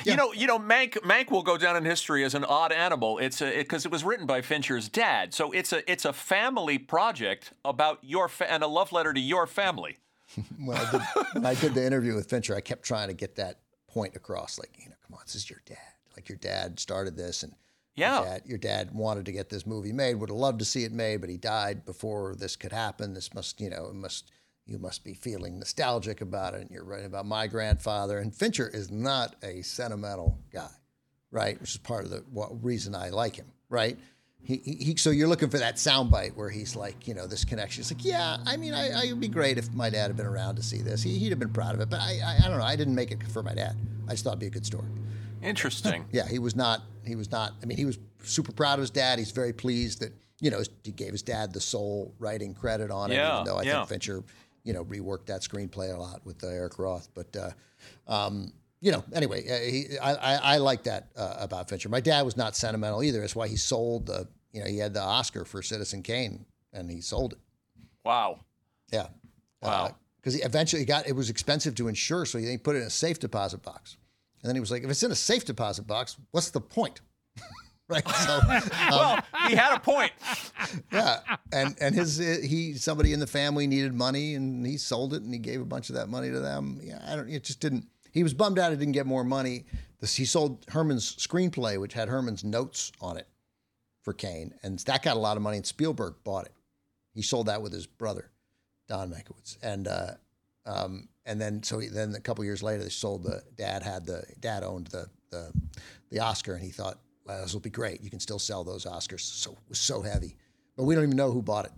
Yeah. 0.04 0.12
You 0.14 0.18
know, 0.18 0.34
you 0.34 0.48
know, 0.48 0.58
Mank 0.58 0.94
Mank 1.02 1.32
will 1.32 1.44
go 1.44 1.58
down 1.58 1.76
in 1.76 1.84
history 1.86 2.24
as 2.24 2.34
an 2.34 2.46
odd 2.46 2.72
animal. 2.72 3.18
It's 3.18 3.42
a 3.42 3.58
because 3.58 3.86
it, 3.86 3.92
was 3.92 4.04
written 4.04 4.26
by 4.26 4.42
Fincher's 4.42 4.88
dad, 4.90 5.34
so 5.34 5.52
it's 5.52 5.74
a 5.74 5.90
it's 5.92 6.06
a 6.06 6.14
family 6.14 6.78
project 6.78 7.52
about 7.66 8.00
your 8.02 8.28
fa- 8.30 8.52
and 8.52 8.64
a 8.64 8.68
love 8.68 8.92
letter 8.92 9.12
to 9.14 9.20
your 9.20 9.46
family. 9.48 9.98
well, 10.60 10.78
I, 10.78 10.92
did, 10.92 11.02
when 11.34 11.46
I 11.46 11.56
did 11.56 11.74
the 11.74 11.86
interview 11.86 12.16
with 12.16 12.30
Fincher, 12.30 12.56
I 12.56 12.62
kept 12.62 12.84
trying 12.84 13.10
to 13.10 13.14
get 13.14 13.36
that 13.36 13.60
point 13.88 14.16
across. 14.16 14.58
Like, 14.58 14.72
you 14.78 14.90
know, 14.90 14.96
come 15.06 15.16
on, 15.16 15.22
this 15.26 15.36
is 15.36 15.50
your 15.50 15.62
dad. 15.66 15.78
Like, 16.16 16.30
your 16.30 16.38
dad 16.38 16.80
started 16.80 17.18
this, 17.18 17.44
and 17.44 17.54
Yeah. 17.96 18.20
your 18.22 18.26
dad, 18.26 18.42
your 18.46 18.58
dad 18.58 18.92
wanted 18.94 19.26
to 19.26 19.34
get 19.34 19.50
this 19.50 19.66
movie 19.68 19.92
made. 19.92 20.16
Would 20.16 20.30
have 20.30 20.38
loved 20.38 20.60
to 20.60 20.66
see 20.66 20.86
it 20.86 20.94
made, 20.94 21.18
but 21.20 21.30
he 21.30 21.36
died 21.36 21.84
before 21.86 22.36
this 22.36 22.56
could 22.56 22.72
happen. 22.72 23.14
This 23.14 23.34
must, 23.34 23.60
you 23.60 23.70
know, 23.70 23.88
it 23.88 23.96
must. 23.96 24.32
You 24.66 24.80
must 24.80 25.04
be 25.04 25.14
feeling 25.14 25.60
nostalgic 25.60 26.22
about 26.22 26.54
it, 26.54 26.62
and 26.62 26.70
you're 26.72 26.84
writing 26.84 27.08
about 27.08 27.26
my 27.26 27.48
grandfather. 27.48 28.20
And 28.20 28.34
Fincher 28.34 28.70
is 28.70 28.90
not 28.92 29.36
a 29.44 29.62
sentimental 29.64 30.38
guy, 30.52 30.70
right? 31.32 31.60
Which 31.60 31.72
is 31.72 31.78
part 31.78 32.06
of 32.06 32.12
the 32.12 32.24
what, 32.32 32.64
reason 32.64 32.96
I 32.96 33.10
like 33.10 33.36
him, 33.36 33.48
right? 33.70 33.98
He, 34.44 34.58
he, 34.58 34.96
so 34.96 35.12
you're 35.12 35.28
looking 35.28 35.50
for 35.50 35.60
that 35.60 35.76
soundbite 35.76 36.36
where 36.36 36.50
he's 36.50 36.76
like, 36.76 37.08
you 37.08 37.14
know, 37.14 37.28
this 37.28 37.46
connection. 37.46 37.82
It's 37.82 37.92
like, 37.92 38.04
yeah, 38.04 38.38
I 38.46 38.58
mean, 38.58 38.74
I, 38.74 38.90
I, 38.90 39.04
it'd 39.06 39.20
be 39.20 39.28
great 39.28 39.60
if 39.60 39.72
my 39.72 39.90
dad 39.92 40.08
had 40.08 40.18
been 40.18 40.26
around 40.26 40.56
to 40.56 40.64
see 40.64 40.82
this. 40.82 41.04
He, 41.04 41.20
he'd 41.20 41.30
have 41.30 41.38
been 41.38 41.54
proud 41.54 41.76
of 41.76 41.82
it, 41.82 41.90
but 41.92 42.00
I, 42.00 42.20
I, 42.26 42.38
I 42.46 42.48
don't 42.48 42.58
know. 42.58 42.66
I 42.66 42.76
didn't 42.76 42.96
make 42.96 43.12
it 43.12 43.22
for 43.28 43.44
my 43.44 43.54
dad. 43.54 43.76
I 44.08 44.12
just 44.12 44.24
thought 44.24 44.32
it'd 44.32 44.40
be 44.40 44.48
a 44.48 44.52
good 44.52 44.66
story. 44.66 44.88
Interesting. 45.44 46.06
Yeah, 46.12 46.28
he 46.28 46.40
was 46.40 46.56
not. 46.56 46.82
He 47.06 47.16
was 47.16 47.32
not. 47.32 47.54
I 47.62 47.66
mean, 47.66 47.78
he 47.78 47.86
was 47.86 48.00
super 48.24 48.52
proud 48.52 48.76
of 48.76 48.82
his 48.82 48.90
dad. 48.90 49.20
He's 49.20 49.32
very 49.32 49.54
pleased 49.54 50.02
that 50.02 50.14
you 50.42 50.50
know, 50.50 50.62
he 50.84 50.92
gave 50.92 51.12
his 51.12 51.22
dad 51.22 51.54
the 51.54 51.62
sole 51.62 52.14
writing 52.20 52.54
credit 52.54 52.90
on 52.92 53.12
it, 53.12 53.16
Yeah, 53.16 53.36
even 53.36 53.46
though 53.46 53.58
I 53.60 53.62
yeah. 53.62 53.76
think 53.78 53.90
Fincher, 53.90 54.24
you 54.64 54.74
know, 54.74 54.86
reworked 54.86 55.26
that 55.28 55.42
screenplay 55.42 55.94
a 55.94 55.98
lot 55.98 56.22
with 56.26 56.44
uh, 56.44 56.48
Eric 56.48 56.80
Roth. 56.80 57.10
But, 57.14 57.36
uh, 57.36 58.12
um, 58.12 58.52
you 58.80 58.92
know, 58.92 59.04
anyway, 59.14 59.48
uh, 59.50 59.60
he, 59.60 60.00
I, 60.00 60.14
I, 60.14 60.36
I 60.36 60.58
like 60.58 60.84
that 60.84 61.10
uh, 61.16 61.36
about 61.40 61.70
Fincher. 61.70 61.90
My 61.90 62.02
dad 62.02 62.24
was 62.24 62.38
not 62.38 62.56
sentimental 62.56 63.04
either. 63.04 63.22
That's 63.22 63.36
why 63.36 63.48
he 63.48 63.56
sold 63.58 64.08
the, 64.08 64.28
you 64.54 64.62
know, 64.62 64.68
he 64.68 64.78
had 64.78 64.94
the 64.94 65.02
Oscar 65.02 65.46
for 65.46 65.62
Citizen 65.62 66.04
Kane 66.04 66.46
and 66.74 66.90
he 66.90 67.02
sold 67.02 67.34
it. 67.34 67.40
Wow. 68.04 68.40
Yeah. 68.92 69.08
Wow. 69.62 69.96
Because 70.18 70.34
he 70.36 70.42
eventually 70.42 70.86
got 70.86 71.08
it 71.08 71.16
was 71.16 71.30
expensive 71.30 71.74
to 71.76 71.88
insure, 71.88 72.26
so 72.26 72.38
he 72.38 72.58
put 72.58 72.76
it 72.76 72.80
in 72.80 72.88
a 72.88 72.92
safe 72.92 73.20
deposit 73.20 73.64
box. 73.64 73.98
And 74.42 74.50
then 74.50 74.56
he 74.56 74.60
was 74.60 74.72
like, 74.72 74.84
if 74.84 74.90
it's 74.90 75.04
in 75.04 75.12
a 75.12 75.16
safe 75.16 75.46
deposit 75.46 75.88
box, 75.88 76.18
what's 76.32 76.52
the 76.52 76.62
point? 76.62 77.02
Right. 77.92 78.08
So 78.08 78.40
well, 78.90 79.20
he 79.48 79.56
had 79.56 79.76
a 79.76 79.80
point. 79.80 80.12
yeah, 80.92 81.20
and 81.52 81.76
and 81.80 81.94
his 81.94 82.18
he 82.18 82.74
somebody 82.74 83.14
in 83.14 83.20
the 83.20 83.28
family 83.28 83.68
needed 83.68 83.94
money, 83.94 84.36
and 84.36 84.66
he 84.66 84.78
sold 84.78 85.14
it, 85.14 85.24
and 85.24 85.34
he 85.34 85.40
gave 85.40 85.62
a 85.62 85.66
bunch 85.66 85.90
of 85.90 85.96
that 85.96 86.10
money 86.10 86.30
to 86.32 86.40
them. 86.40 86.80
Yeah, 86.82 87.04
I 87.08 87.16
don't. 87.16 87.30
It 87.30 87.44
just 87.44 87.60
didn't. 87.60 87.88
He 88.12 88.24
was 88.24 88.34
bummed 88.34 88.60
out. 88.60 88.72
He 88.72 88.78
didn't 88.78 88.94
get 88.94 89.06
more 89.06 89.24
money. 89.24 89.66
This, 90.00 90.16
he 90.16 90.26
sold 90.26 90.66
Herman's 90.70 91.16
screenplay, 91.16 91.80
which 91.80 91.94
had 91.94 92.10
Herman's 92.10 92.44
notes 92.44 92.92
on 93.02 93.18
it, 93.18 93.28
for 94.02 94.14
Kane, 94.14 94.54
and 94.64 94.80
that 94.80 95.04
got 95.04 95.16
a 95.16 95.20
lot 95.20 95.38
of 95.38 95.44
money. 95.44 95.58
And 95.58 95.66
Spielberg 95.66 96.16
bought 96.24 96.46
it. 96.46 96.54
He 97.14 97.22
sold 97.22 97.48
that 97.48 97.62
with 97.62 97.74
his 97.74 97.88
brother, 97.88 98.32
Don 98.88 99.12
Mankiewicz, 99.12 99.58
and 99.62 99.88
uh, 99.88 100.12
um, 100.66 101.10
and 101.26 101.40
then 101.40 101.62
so 101.64 101.80
he, 101.80 101.88
then 101.88 102.16
a 102.16 102.20
couple 102.20 102.44
years 102.44 102.64
later, 102.64 102.84
they 102.84 102.90
sold 102.90 103.24
the 103.24 103.44
dad 103.58 103.84
had 103.84 104.06
the 104.06 104.24
dad 104.40 104.64
owned 104.64 104.88
the 104.88 105.08
the 105.30 105.52
the 106.10 106.20
Oscar, 106.20 106.54
and 106.54 106.64
he 106.64 106.72
thought 106.72 107.00
well, 107.26 107.42
this 107.42 107.54
will 107.54 107.60
be 107.62 107.70
great. 107.70 108.02
You 108.02 108.10
can 108.10 108.20
still 108.20 108.40
sell 108.40 108.64
those 108.64 108.86
Oscars. 108.86 109.22
So 109.22 109.52
it 109.52 109.58
was 109.70 109.80
so 109.80 110.02
heavy, 110.02 110.36
but 110.76 110.84
we 110.84 110.96
don't 110.96 111.04
even 111.06 111.18
know 111.18 111.32
who 111.32 111.42
bought 111.42 111.66
it. 111.66 111.72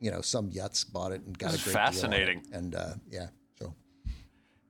You 0.00 0.10
know, 0.10 0.20
some 0.20 0.50
yuts 0.50 0.90
bought 0.90 1.12
it 1.12 1.22
and 1.26 1.36
got 1.36 1.52
This 1.52 1.60
a 1.62 1.64
great 1.64 1.72
deal 1.74 1.82
fascinating. 1.84 2.42
And 2.52 2.74
uh, 2.74 2.94
yeah, 3.10 3.28
so 3.58 3.74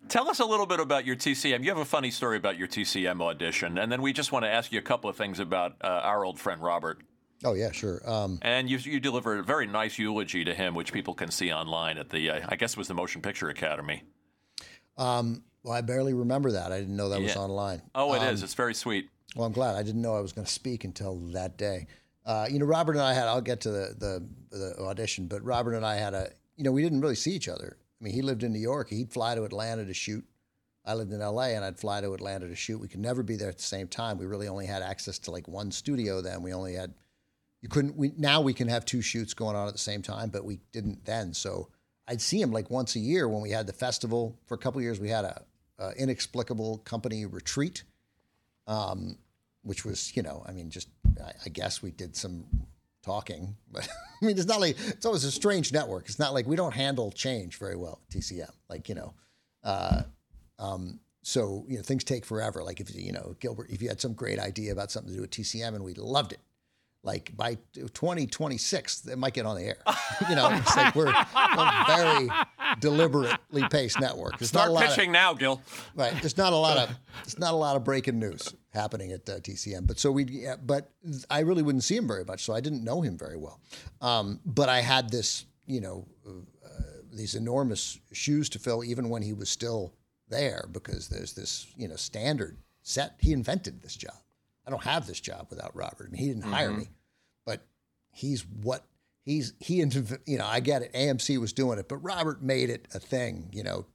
Tell 0.09 0.29
us 0.31 0.41
a 0.41 0.45
little 0.47 0.65
bit 0.67 0.81
about 0.81 1.05
your 1.05 1.17
TCM. 1.17 1.63
You 1.63 1.69
have 1.69 1.79
a 1.79 1.85
funny 1.85 2.11
story 2.11 2.39
about 2.39 2.57
your 2.59 2.67
TCM 2.69 3.21
audition, 3.21 3.77
and 3.79 3.93
then 3.93 4.01
we 4.01 4.13
just 4.15 4.33
want 4.33 4.45
to 4.47 4.51
ask 4.51 4.73
you 4.73 4.79
a 4.79 4.83
couple 4.83 5.11
of 5.11 5.17
things 5.17 5.39
about 5.39 5.77
uh, 5.83 5.87
our 5.87 6.25
old 6.25 6.39
friend 6.39 6.63
Robert. 6.63 7.03
oh 7.45 7.53
yeah, 7.53 7.71
sure. 7.73 8.01
Um, 8.09 8.39
And 8.41 8.71
you, 8.71 8.79
you 8.79 9.01
delivered 9.01 9.39
a 9.41 9.43
very 9.43 9.67
nice 9.67 9.99
eulogy 9.99 10.45
to 10.45 10.55
him, 10.55 10.75
which 10.75 10.93
people 10.95 11.13
can 11.13 11.31
see 11.31 11.53
online 11.53 11.99
at 11.99 12.09
the, 12.09 12.31
uh, 12.31 12.47
I 12.49 12.57
guess 12.57 12.73
it 12.73 12.79
was 12.79 12.89
the 12.89 12.95
Motion 12.95 13.21
Picture 13.21 13.51
Academy. 13.51 14.03
um, 14.97 15.43
well, 15.63 15.75
I 15.75 15.81
barely 15.83 16.15
remember 16.15 16.53
that. 16.53 16.73
I 16.73 16.79
didn't 16.79 16.97
know 16.97 17.11
that 17.11 17.21
was 17.21 17.37
online. 17.37 17.83
Oh, 17.95 18.15
it 18.15 18.23
Um, 18.23 18.29
is. 18.29 18.43
It's 18.43 18.55
very 18.55 18.75
sweet. 18.75 19.11
Well, 19.37 19.47
I'm 19.47 19.53
glad. 19.53 19.77
I 19.77 19.83
didn't 19.83 20.03
know 20.03 20.17
I 20.17 20.21
was 20.21 20.33
going 20.33 20.47
to 20.47 20.53
speak 20.53 20.85
until 20.85 21.17
that 21.33 21.57
day. 21.57 21.87
Uh, 22.25 22.47
you 22.51 22.59
know, 22.59 22.67
Robert 22.67 22.93
and 22.93 23.03
I 23.03 23.13
had. 23.15 23.25
I'll 23.25 23.41
get 23.41 23.61
to 23.63 23.71
the, 23.71 23.95
the 23.99 24.29
the 24.51 24.79
audition, 24.81 25.27
but 25.27 25.43
Robert 25.45 25.75
and 25.75 25.85
I 25.85 25.97
had 25.97 26.15
a. 26.15 26.31
You 26.57 26.65
know, 26.65 26.73
we 26.73 26.83
didn't 26.83 27.01
really 27.01 27.15
see 27.15 27.33
each 27.33 27.49
other. 27.49 27.77
I 28.01 28.05
mean, 28.05 28.13
he 28.13 28.23
lived 28.23 28.43
in 28.43 28.53
New 28.53 28.59
York. 28.59 28.91
He'd 28.91 29.13
fly 29.13 29.35
to 29.35 29.45
Atlanta 29.45 29.85
to 29.85 29.95
shoot. 29.95 30.25
I 30.85 30.95
lived 30.95 31.13
in 31.13 31.21
L.A. 31.21 31.55
and 31.55 31.65
I'd 31.65 31.79
fly 31.79 32.01
to 32.01 32.13
Atlanta 32.15 32.49
to 32.49 32.57
shoot. 32.57 32.79
We 32.79 32.89
could 32.89 33.01
never 33.01 33.23
be 33.23 33.37
there 33.37 33.49
at 33.49 33.59
the 33.59 33.63
same 33.63 33.89
time. 33.89 34.19
We 34.19 34.27
really 34.27 34.49
only 34.49 34.67
had 34.67 34.83
access 34.83 35.19
to 35.21 35.31
like 35.31 35.47
one 35.47 35.71
studio 35.71 36.21
then. 36.21 36.43
We 36.43 36.53
only 36.53 36.75
had. 36.75 36.95
You 37.61 37.69
couldn't. 37.69 37.97
We 37.97 38.13
now 38.17 38.41
we 38.41 38.55
can 38.55 38.69
have 38.69 38.85
two 38.85 39.03
shoots 39.03 39.35
going 39.35 39.57
on 39.57 39.67
at 39.69 39.75
the 39.75 39.79
same 39.79 40.03
time, 40.03 40.31
but 40.31 40.45
we 40.45 40.59
didn't 40.73 41.05
then. 41.05 41.35
So 41.35 41.69
I'd 42.07 42.21
see 42.21 42.41
him 42.41 42.53
like 42.53 42.71
once 42.71 42.97
a 42.97 43.01
year 43.01 43.29
when 43.29 43.43
we 43.43 43.51
had 43.51 43.67
the 43.67 43.73
festival. 43.73 44.39
For 44.47 44.55
a 44.55 44.59
couple 44.59 44.81
years, 44.81 45.01
we 45.01 45.09
had 45.09 45.25
a, 45.25 45.43
a 45.79 45.93
inexplicable 45.93 46.79
company 46.79 47.27
retreat 47.27 47.85
um, 48.69 49.19
which 49.63 49.85
was, 49.85 50.15
you 50.17 50.23
know, 50.23 50.45
I 50.47 50.53
mean, 50.53 50.71
just 50.71 50.89
I, 51.21 51.33
I 51.47 51.49
guess 51.49 51.83
we 51.83 51.91
did 51.91 52.15
some 52.15 52.45
talking, 53.03 53.57
but 53.73 53.89
I 54.23 54.27
mean, 54.27 54.39
it's 54.39 54.47
not 54.47 54.61
like 54.61 54.77
it's 54.87 55.07
always 55.07 55.25
a 55.25 55.33
strange 55.33 55.73
network. 55.73 56.07
It's 56.07 56.21
not 56.21 56.33
like 56.33 56.47
we 56.47 56.55
don't 56.55 56.75
handle 56.75 57.11
change 57.11 57.59
very 57.59 57.77
well 57.77 58.01
at 58.09 58.17
TCM. 58.17 58.53
Like, 58.69 58.89
you 58.89 58.95
know, 58.95 59.15
uh, 59.65 60.03
um, 60.61 61.01
so 61.23 61.65
you 61.69 61.77
know 61.77 61.83
things 61.83 62.05
take 62.05 62.25
forever. 62.25 62.63
Like 62.63 62.81
if 62.81 62.95
you 62.95 63.13
know 63.13 63.37
Gilbert, 63.41 63.71
if 63.71 63.83
you 63.83 63.89
had 63.89 64.01
some 64.01 64.13
great 64.13 64.39
idea 64.39 64.73
about 64.73 64.91
something 64.91 65.11
to 65.11 65.17
do 65.17 65.21
with 65.23 65.31
TCM 65.31 65.75
and 65.75 65.85
we 65.85 65.95
loved 65.95 66.33
it, 66.33 66.41
like 67.03 67.35
by 67.37 67.57
2026 67.75 69.07
it 69.07 69.19
might 69.19 69.35
get 69.35 69.47
on 69.47 69.57
the 69.57 69.63
air. 69.63 69.79
you 70.29 70.35
know, 70.35 70.49
it's 70.53 70.77
like 70.77 70.95
we're 70.95 71.07
a 71.09 71.85
very 71.87 72.29
deliberately 72.81 73.65
paced 73.71 74.01
network. 74.01 74.39
There's 74.39 74.53
not 74.53 74.69
Start 74.69 74.73
lot 74.73 74.99
of- 74.99 75.09
now, 75.09 75.35
Gil. 75.35 75.61
Right. 75.95 76.15
There's 76.21 76.37
not 76.37 76.53
a 76.53 76.57
lot 76.57 76.77
of 76.77 76.91
there's 77.23 77.39
not 77.39 77.53
a 77.55 77.57
lot 77.57 77.77
of 77.77 77.85
breaking 77.85 78.19
news 78.19 78.55
happening 78.71 79.13
at 79.13 79.29
uh, 79.29 79.35
TCM. 79.41 79.87
But 79.87 79.99
so 79.99 80.11
we, 80.13 80.25
yeah, 80.25 80.57
but 80.57 80.91
I 81.31 81.41
really 81.41 81.63
wouldn't 81.63 81.85
see 81.85 81.97
him 81.97 82.07
very 82.07 82.25
much, 82.25 82.45
so 82.45 82.55
I 82.55 82.61
didn't 82.61 82.85
know 82.85 83.01
him 83.01 83.17
very 83.17 83.37
well. 83.37 83.61
Um, 84.01 84.41
but 84.45 84.69
I 84.69 84.81
had 84.81 85.11
this, 85.11 85.47
you 85.67 85.81
know, 85.81 86.07
uh, 86.27 86.31
these 87.13 87.35
enormous 87.35 87.99
shoes 88.13 88.49
to 88.51 88.59
fill, 88.59 88.85
even 88.85 89.09
when 89.09 89.23
he 89.23 89.33
was 89.33 89.49
still 89.49 89.95
there, 90.29 90.69
because 90.73 91.09
there's 91.09 91.33
this, 91.33 91.67
you 91.77 91.89
know, 91.89 91.97
standard 91.97 92.59
set. 92.83 93.15
He 93.19 93.33
invented 93.33 93.83
this 93.83 93.97
job. 93.97 94.15
I 94.69 94.71
don't 94.71 94.85
have 94.85 95.07
this 95.07 95.19
job 95.19 95.47
without 95.49 95.75
Robert. 95.75 96.09
I 96.09 96.11
mean, 96.13 96.21
he 96.21 96.29
didn't 96.29 96.43
hire 96.43 96.71
me, 96.71 96.89
but 97.47 97.67
he's 98.13 98.45
what 98.63 98.85
he's 99.25 99.55
he. 99.61 99.77
You 99.77 100.37
know, 100.39 100.45
I 100.47 100.61
get 100.61 100.83
it. 100.83 100.93
AMC 100.93 101.39
was 101.41 101.55
doing 101.55 101.79
it, 101.79 101.89
but 101.89 101.97
Robert 101.97 102.43
made 102.43 102.69
it 102.69 102.87
a 102.95 103.01
thing. 103.01 103.49
You 103.51 103.63
know, 103.63 103.87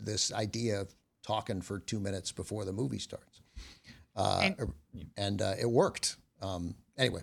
this 0.00 0.32
idea 0.32 0.80
of 0.80 0.94
talking 1.22 1.60
for 1.60 1.78
two 1.80 2.00
minutes 2.00 2.32
before 2.32 2.64
the 2.64 2.72
movie 2.72 2.98
starts, 2.98 3.42
uh, 4.16 4.40
And- 4.58 4.72
and 5.18 5.42
uh, 5.42 5.54
it 5.60 5.70
worked. 5.70 6.16
Um, 6.40 6.74
anyway, 6.96 7.20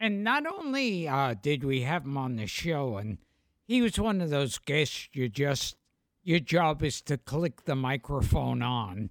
And 0.00 0.24
not 0.24 0.46
only 0.46 1.06
uh, 1.06 1.34
did 1.34 1.62
we 1.62 1.82
have 1.82 2.04
him 2.04 2.16
on 2.16 2.36
the 2.36 2.46
show, 2.46 2.96
and 2.96 3.18
he 3.66 3.82
was 3.82 3.98
one 4.00 4.20
of 4.22 4.30
those 4.30 4.56
guests 4.58 5.10
you 5.12 5.28
just 5.28 5.76
your 6.22 6.40
job 6.40 6.82
is 6.82 7.02
to 7.02 7.18
click 7.18 7.64
the 7.66 7.76
microphone 7.76 8.62
on. 8.62 9.10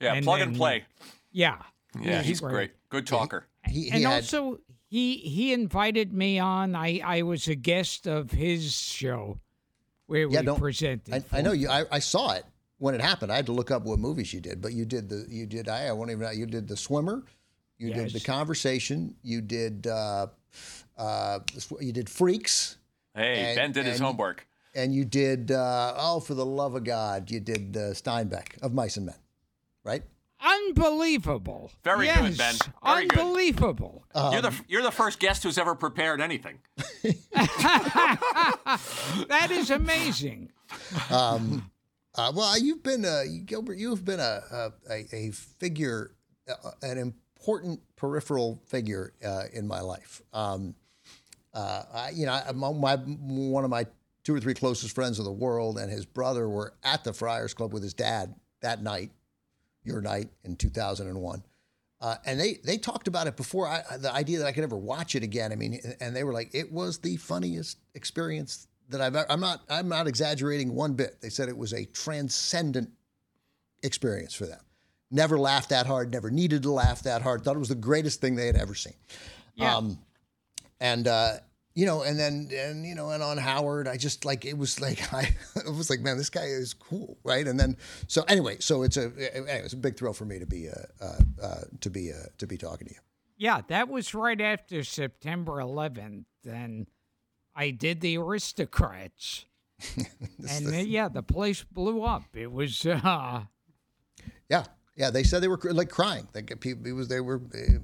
Yeah, 0.00 0.14
And 0.14 0.24
plug 0.24 0.40
and 0.42 0.52
then- 0.52 0.58
play. 0.58 0.84
Yeah. 1.32 1.62
Yeah, 2.00 2.22
he's 2.22 2.40
great. 2.40 2.52
great. 2.52 2.70
Good 2.90 3.06
talker. 3.06 3.46
he, 3.66 3.84
he 3.84 3.90
and 3.90 4.04
had 4.04 4.12
also 4.14 4.60
he 4.88 5.16
he 5.16 5.52
invited 5.52 6.12
me 6.12 6.38
on. 6.38 6.74
I 6.76 7.00
I 7.04 7.22
was 7.22 7.48
a 7.48 7.54
guest 7.54 8.06
of 8.06 8.30
his 8.30 8.72
show 8.72 9.38
where 10.06 10.28
Yeah, 10.28 10.40
we 10.40 10.46
don't- 10.46 10.58
presented. 10.60 11.24
I, 11.32 11.38
I 11.38 11.42
know 11.42 11.52
you. 11.52 11.68
I, 11.68 11.84
I 11.90 11.98
saw 11.98 12.32
it 12.32 12.44
when 12.78 12.94
it 12.94 13.00
happened. 13.00 13.30
I 13.32 13.36
had 13.36 13.46
to 13.46 13.52
look 13.52 13.70
up 13.70 13.82
what 13.84 13.98
movies 13.98 14.32
you 14.32 14.40
did, 14.40 14.60
but 14.60 14.72
you 14.72 14.84
did 14.84 15.08
the 15.08 15.26
you 15.28 15.46
did. 15.46 15.68
I, 15.68 15.86
I 15.86 15.92
won't 15.92 16.10
even. 16.10 16.28
You 16.38 16.46
did 16.46 16.68
the 16.68 16.76
swimmer. 16.76 17.24
You 17.78 17.94
did 17.94 18.12
the 18.12 18.20
conversation. 18.20 19.14
You 19.22 19.40
did. 19.40 19.86
Uh, 19.86 20.26
uh, 20.98 21.38
you 21.80 21.92
did 21.92 22.10
freaks, 22.10 22.76
Hey, 23.14 23.46
And- 23.50 23.56
Ben 23.56 23.72
did 23.72 23.86
his 23.86 23.96
and- 24.00 24.06
homework. 24.06 24.46
and 24.74 24.94
you 24.94 25.04
did. 25.06 25.50
Uh, 25.50 25.94
oh, 25.96 26.20
for 26.20 26.34
the 26.34 26.44
love 26.44 26.74
of 26.74 26.84
God, 26.84 27.30
you 27.30 27.40
did 27.40 27.74
uh, 27.76 27.94
Steinbeck 27.94 28.60
of 28.62 28.74
Mice 28.74 28.96
and 28.98 29.06
Men, 29.06 29.14
right? 29.82 30.02
Unbelievable. 30.42 31.70
Very 31.84 32.06
yes, 32.06 32.20
good, 32.20 32.38
Ben. 32.38 32.54
Very 32.84 33.06
good. 33.06 33.18
Unbelievable. 33.18 34.04
you're 34.14 34.42
the 34.42 34.54
you're 34.68 34.82
the 34.82 34.90
first 34.90 35.18
guest 35.18 35.42
who's 35.42 35.58
ever 35.58 35.74
prepared 35.74 36.20
anything. 36.20 36.58
that 39.26 39.48
is 39.50 39.70
amazing. 39.70 40.50
Um, 41.10 41.70
uh, 42.14 42.32
well, 42.34 42.58
you've 42.58 42.82
been 42.82 43.04
uh, 43.04 43.22
Gilbert. 43.44 43.78
You've 43.78 44.04
been 44.04 44.20
a 44.20 44.40
a, 44.50 44.72
a, 44.90 45.06
a 45.12 45.30
figure, 45.30 46.16
uh, 46.48 46.70
an 46.82 46.98
important 46.98 47.80
peripheral 47.96 48.62
figure 48.66 49.12
uh, 49.24 49.44
in 49.52 49.66
my 49.66 49.80
life. 49.80 50.22
Um, 50.32 50.74
uh, 51.52 51.82
I, 51.92 52.10
you 52.10 52.26
know, 52.26 52.32
I, 52.32 52.52
my, 52.52 52.72
my 52.72 52.96
one 52.96 53.64
of 53.64 53.70
my 53.70 53.86
two 54.24 54.34
or 54.34 54.40
three 54.40 54.54
closest 54.54 54.94
friends 54.94 55.18
in 55.18 55.24
the 55.24 55.32
world 55.32 55.78
and 55.78 55.90
his 55.90 56.04
brother 56.04 56.48
were 56.48 56.74
at 56.84 57.04
the 57.04 57.12
Friars 57.12 57.54
Club 57.54 57.72
with 57.72 57.82
his 57.82 57.94
dad 57.94 58.34
that 58.60 58.82
night, 58.82 59.10
your 59.84 60.00
night 60.00 60.28
in 60.44 60.56
2001. 60.56 61.42
Uh, 62.00 62.16
and 62.24 62.40
they, 62.40 62.58
they 62.64 62.78
talked 62.78 63.08
about 63.08 63.26
it 63.26 63.36
before 63.36 63.68
I, 63.68 63.82
the 63.98 64.12
idea 64.12 64.38
that 64.38 64.46
I 64.46 64.52
could 64.52 64.64
ever 64.64 64.76
watch 64.76 65.14
it 65.14 65.22
again. 65.22 65.52
I 65.52 65.56
mean, 65.56 65.80
and 66.00 66.16
they 66.16 66.24
were 66.24 66.32
like, 66.32 66.54
it 66.54 66.72
was 66.72 66.98
the 66.98 67.16
funniest 67.16 67.78
experience 67.94 68.68
that 68.88 69.00
I've. 69.00 69.14
ever 69.14 69.30
I'm 69.30 69.40
not. 69.40 69.60
I'm 69.68 69.88
not 69.88 70.06
exaggerating 70.06 70.74
one 70.74 70.94
bit. 70.94 71.20
They 71.20 71.28
said 71.28 71.48
it 71.48 71.56
was 71.56 71.74
a 71.74 71.84
transcendent 71.86 72.90
experience 73.82 74.34
for 74.34 74.46
them. 74.46 74.60
Never 75.10 75.38
laughed 75.38 75.70
that 75.70 75.86
hard. 75.86 76.10
Never 76.12 76.30
needed 76.30 76.62
to 76.62 76.70
laugh 76.70 77.02
that 77.02 77.20
hard. 77.20 77.42
Thought 77.42 77.56
it 77.56 77.60
was 77.60 77.68
the 77.68 77.74
greatest 77.74 78.20
thing 78.20 78.34
they 78.34 78.46
had 78.46 78.56
ever 78.56 78.74
seen. 78.74 78.94
Yeah. 79.56 79.76
Um, 79.76 79.98
and 80.80 81.06
uh, 81.06 81.34
you 81.74 81.86
know, 81.86 82.02
and 82.02 82.18
then 82.18 82.50
and 82.52 82.84
you 82.84 82.94
know, 82.94 83.10
and 83.10 83.22
on 83.22 83.38
Howard, 83.38 83.86
I 83.86 83.96
just 83.96 84.24
like 84.24 84.44
it 84.44 84.58
was 84.58 84.80
like 84.80 85.12
I 85.14 85.34
it 85.56 85.72
was 85.72 85.90
like, 85.90 86.00
man, 86.00 86.16
this 86.16 86.30
guy 86.30 86.44
is 86.44 86.74
cool, 86.74 87.18
right? 87.24 87.46
And 87.46 87.58
then 87.58 87.76
so 88.08 88.22
anyway, 88.28 88.56
so 88.60 88.82
it's 88.82 88.96
a 88.96 89.12
anyway, 89.34 89.62
it's 89.64 89.74
a 89.74 89.76
big 89.76 89.96
thrill 89.96 90.12
for 90.12 90.24
me 90.24 90.38
to 90.38 90.46
be 90.46 90.68
uh, 90.68 91.04
uh, 91.04 91.18
uh, 91.42 91.60
to 91.80 91.90
be 91.90 92.12
uh, 92.12 92.26
to 92.38 92.46
be 92.46 92.56
talking 92.56 92.88
to 92.88 92.94
you. 92.94 93.00
Yeah, 93.36 93.62
that 93.68 93.88
was 93.88 94.14
right 94.14 94.38
after 94.38 94.84
September 94.84 95.52
11th, 95.52 96.26
and 96.44 96.86
I 97.54 97.70
did 97.70 98.02
the 98.02 98.18
Aristocrats. 98.18 99.46
and 99.96 100.66
uh, 100.66 100.70
yeah, 100.72 101.08
the 101.08 101.22
place 101.22 101.64
blew 101.64 102.02
up. 102.02 102.24
It 102.34 102.52
was 102.52 102.84
uh, 102.84 103.44
Yeah, 104.50 104.64
Yeah, 104.94 105.10
they 105.10 105.22
said 105.22 105.42
they 105.42 105.48
were 105.48 105.58
like 105.64 105.88
crying. 105.88 106.28
They 106.34 106.42
people, 106.42 106.86
it 106.86 106.92
was 106.92 107.08
they 107.08 107.20
were 107.20 107.40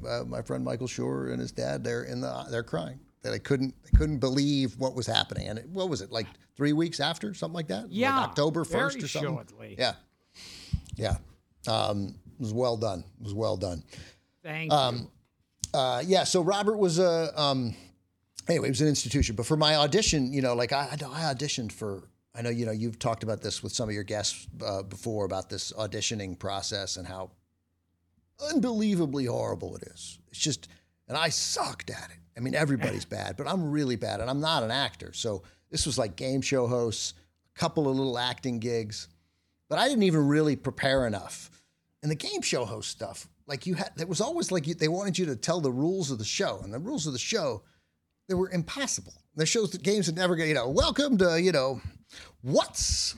uh, 0.07 0.25
my 0.25 0.43
friend 0.43 0.63
Michael 0.63 0.89
Schur 0.89 1.31
and 1.31 1.41
his 1.41 1.53
dad. 1.53 1.85
They're 1.85 2.05
in 2.05 2.21
the 2.21 2.45
they're 2.51 2.63
crying. 2.63 3.01
They 3.31 3.39
couldn't 3.39 3.75
they 3.85 3.97
couldn't 3.99 4.19
believe 4.19 4.77
what 4.79 4.95
was 4.95 5.07
happening. 5.07 5.49
And 5.49 5.59
it, 5.59 5.69
what 5.69 5.89
was 5.89 6.01
it 6.01 6.11
like 6.13 6.27
three 6.57 6.73
weeks 6.73 7.01
after 7.01 7.35
something 7.35 7.55
like 7.55 7.69
that? 7.69 7.91
Yeah, 7.91 8.17
like 8.17 8.29
October 8.31 8.65
first 8.65 9.03
or 9.03 9.09
something. 9.09 9.35
shortly. 9.35 9.77
Yeah, 9.79 9.95
yeah. 10.97 11.17
Um, 11.69 12.15
it 12.39 12.41
was 12.41 12.53
well 12.53 12.77
done. 12.77 13.01
It 13.21 13.25
was 13.25 13.35
well 13.35 13.57
done. 13.57 13.83
Thank 14.43 14.73
Um, 14.73 15.09
you. 15.75 15.79
Uh, 15.79 16.03
yeah. 16.07 16.25
So 16.25 16.43
Robert 16.43 16.77
was 16.77 16.99
a 16.99 17.33
um, 17.41 17.75
anyway. 18.49 18.69
It 18.69 18.71
was 18.71 18.81
an 18.81 18.89
institution. 18.89 19.35
But 19.37 19.47
for 19.47 19.57
my 19.57 19.77
audition, 19.77 20.33
you 20.33 20.43
know, 20.43 20.55
like 20.55 20.73
I, 20.73 20.89
I 20.93 20.97
auditioned 21.35 21.73
for. 21.73 22.09
I 22.35 22.43
know 22.43 22.51
you 22.51 22.67
know 22.67 22.73
you've 22.73 22.99
talked 22.99 23.23
about 23.23 23.41
this 23.41 23.63
with 23.63 23.73
some 23.73 23.89
of 23.89 23.95
your 23.95 24.05
guests 24.05 24.47
uh, 24.65 24.83
before 24.83 25.25
about 25.25 25.49
this 25.49 25.73
auditioning 25.73 26.39
process 26.39 26.99
and 26.99 27.07
how 27.07 27.31
unbelievably 28.53 29.25
horrible 29.27 29.77
it 29.77 29.85
is. 29.85 30.19
It's 30.29 30.39
just, 30.39 30.69
and 31.09 31.17
I 31.17 31.31
sucked 31.31 31.91
at 31.91 32.11
it. 32.11 32.19
I 32.37 32.41
mean, 32.41 32.55
everybody's 32.55 33.05
bad, 33.17 33.37
but 33.37 33.49
I'm 33.49 33.71
really 33.71 33.97
bad, 33.97 34.21
and 34.21 34.31
I'm 34.31 34.41
not 34.41 34.63
an 34.63 34.71
actor. 34.71 35.13
So 35.13 35.43
this 35.71 35.87
was 35.87 35.99
like 35.99 36.17
game 36.17 36.41
show 36.41 36.67
hosts, 36.67 37.15
a 37.55 37.59
couple 37.59 37.89
of 37.89 37.97
little 37.97 38.19
acting 38.19 38.59
gigs, 38.59 39.09
but 39.69 39.79
I 39.79 39.89
didn't 39.89 40.05
even 40.05 40.27
really 40.27 40.57
prepare 40.57 41.07
enough. 41.07 41.51
And 42.03 42.11
the 42.11 42.17
game 42.17 42.43
show 42.43 42.65
host 42.65 42.91
stuff, 42.91 43.29
like 43.47 43.67
you 43.67 43.75
had, 43.75 43.91
there 43.97 44.07
was 44.07 44.21
always 44.21 44.53
like 44.53 44.67
you, 44.67 44.75
they 44.75 44.89
wanted 44.89 45.19
you 45.19 45.27
to 45.27 45.37
tell 45.37 45.61
the 45.61 45.73
rules 45.73 46.11
of 46.11 46.19
the 46.19 46.25
show, 46.25 46.61
and 46.63 46.73
the 46.73 46.79
rules 46.79 47.07
of 47.07 47.13
the 47.13 47.19
show, 47.19 47.63
they 48.29 48.35
were 48.35 48.51
impossible. 48.51 49.15
The 49.35 49.47
shows 49.47 49.71
that 49.71 49.83
games 49.83 50.07
had 50.07 50.17
never 50.17 50.37
get, 50.37 50.49
you 50.49 50.55
know, 50.55 50.69
welcome 50.69 51.19
to, 51.19 51.41
you 51.41 51.53
know, 51.53 51.81
what's 52.43 53.17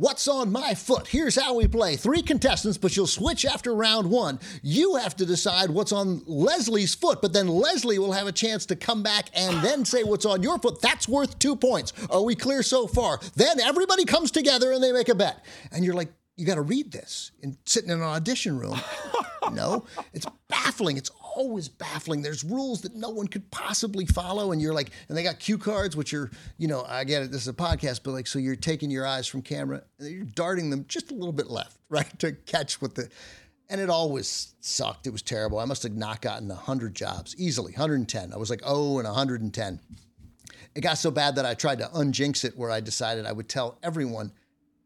What's 0.00 0.28
on 0.28 0.50
my 0.50 0.72
foot? 0.72 1.06
Here's 1.08 1.38
how 1.38 1.56
we 1.56 1.68
play. 1.68 1.94
Three 1.94 2.22
contestants, 2.22 2.78
but 2.78 2.96
you'll 2.96 3.06
switch 3.06 3.44
after 3.44 3.74
round 3.74 4.10
one. 4.10 4.40
You 4.62 4.96
have 4.96 5.14
to 5.16 5.26
decide 5.26 5.68
what's 5.68 5.92
on 5.92 6.22
Leslie's 6.24 6.94
foot, 6.94 7.20
but 7.20 7.34
then 7.34 7.48
Leslie 7.48 7.98
will 7.98 8.12
have 8.12 8.26
a 8.26 8.32
chance 8.32 8.64
to 8.66 8.76
come 8.76 9.02
back 9.02 9.28
and 9.34 9.62
then 9.62 9.84
say 9.84 10.02
what's 10.02 10.24
on 10.24 10.42
your 10.42 10.58
foot. 10.58 10.80
That's 10.80 11.06
worth 11.06 11.38
two 11.38 11.54
points. 11.54 11.92
Are 12.08 12.22
we 12.22 12.34
clear 12.34 12.62
so 12.62 12.86
far? 12.86 13.20
Then 13.36 13.60
everybody 13.60 14.06
comes 14.06 14.30
together 14.30 14.72
and 14.72 14.82
they 14.82 14.90
make 14.90 15.10
a 15.10 15.14
bet. 15.14 15.44
And 15.70 15.84
you're 15.84 15.92
like, 15.92 16.08
you 16.34 16.46
got 16.46 16.54
to 16.54 16.62
read 16.62 16.92
this 16.92 17.32
and 17.42 17.58
sitting 17.66 17.90
in 17.90 17.98
an 17.98 18.02
audition 18.02 18.58
room. 18.58 18.80
no, 19.52 19.84
it's 20.14 20.24
baffling. 20.48 20.96
It's 20.96 21.10
always 21.34 21.68
baffling. 21.68 22.22
There's 22.22 22.44
rules 22.44 22.82
that 22.82 22.94
no 22.94 23.10
one 23.10 23.28
could 23.28 23.50
possibly 23.50 24.06
follow, 24.06 24.52
and 24.52 24.60
you're 24.60 24.74
like, 24.74 24.90
and 25.08 25.16
they 25.16 25.22
got 25.22 25.38
cue 25.38 25.58
cards, 25.58 25.96
which 25.96 26.12
are, 26.14 26.30
you 26.58 26.68
know, 26.68 26.84
I 26.86 27.04
get 27.04 27.22
it. 27.22 27.30
This 27.30 27.42
is 27.42 27.48
a 27.48 27.52
podcast, 27.52 28.00
but 28.04 28.12
like, 28.12 28.26
so 28.26 28.38
you're 28.38 28.56
taking 28.56 28.90
your 28.90 29.06
eyes 29.06 29.26
from 29.26 29.42
camera, 29.42 29.82
and 29.98 30.10
you're 30.10 30.24
darting 30.24 30.70
them 30.70 30.84
just 30.88 31.10
a 31.10 31.14
little 31.14 31.32
bit 31.32 31.48
left, 31.48 31.78
right, 31.88 32.18
to 32.20 32.32
catch 32.32 32.80
what 32.80 32.94
the. 32.94 33.08
And 33.68 33.80
it 33.80 33.88
always 33.88 34.54
sucked. 34.60 35.06
It 35.06 35.10
was 35.10 35.22
terrible. 35.22 35.60
I 35.60 35.64
must 35.64 35.84
have 35.84 35.94
not 35.94 36.20
gotten 36.20 36.48
100 36.48 36.92
jobs 36.92 37.36
easily, 37.38 37.72
110. 37.72 38.32
I 38.32 38.36
was 38.36 38.50
like, 38.50 38.62
oh, 38.64 38.98
and 38.98 39.06
110. 39.06 39.80
It 40.74 40.80
got 40.80 40.98
so 40.98 41.12
bad 41.12 41.36
that 41.36 41.46
I 41.46 41.54
tried 41.54 41.78
to 41.78 41.86
unjinx 41.86 42.44
it 42.44 42.56
where 42.56 42.70
I 42.70 42.80
decided 42.80 43.26
I 43.26 43.32
would 43.32 43.48
tell 43.48 43.78
everyone 43.82 44.32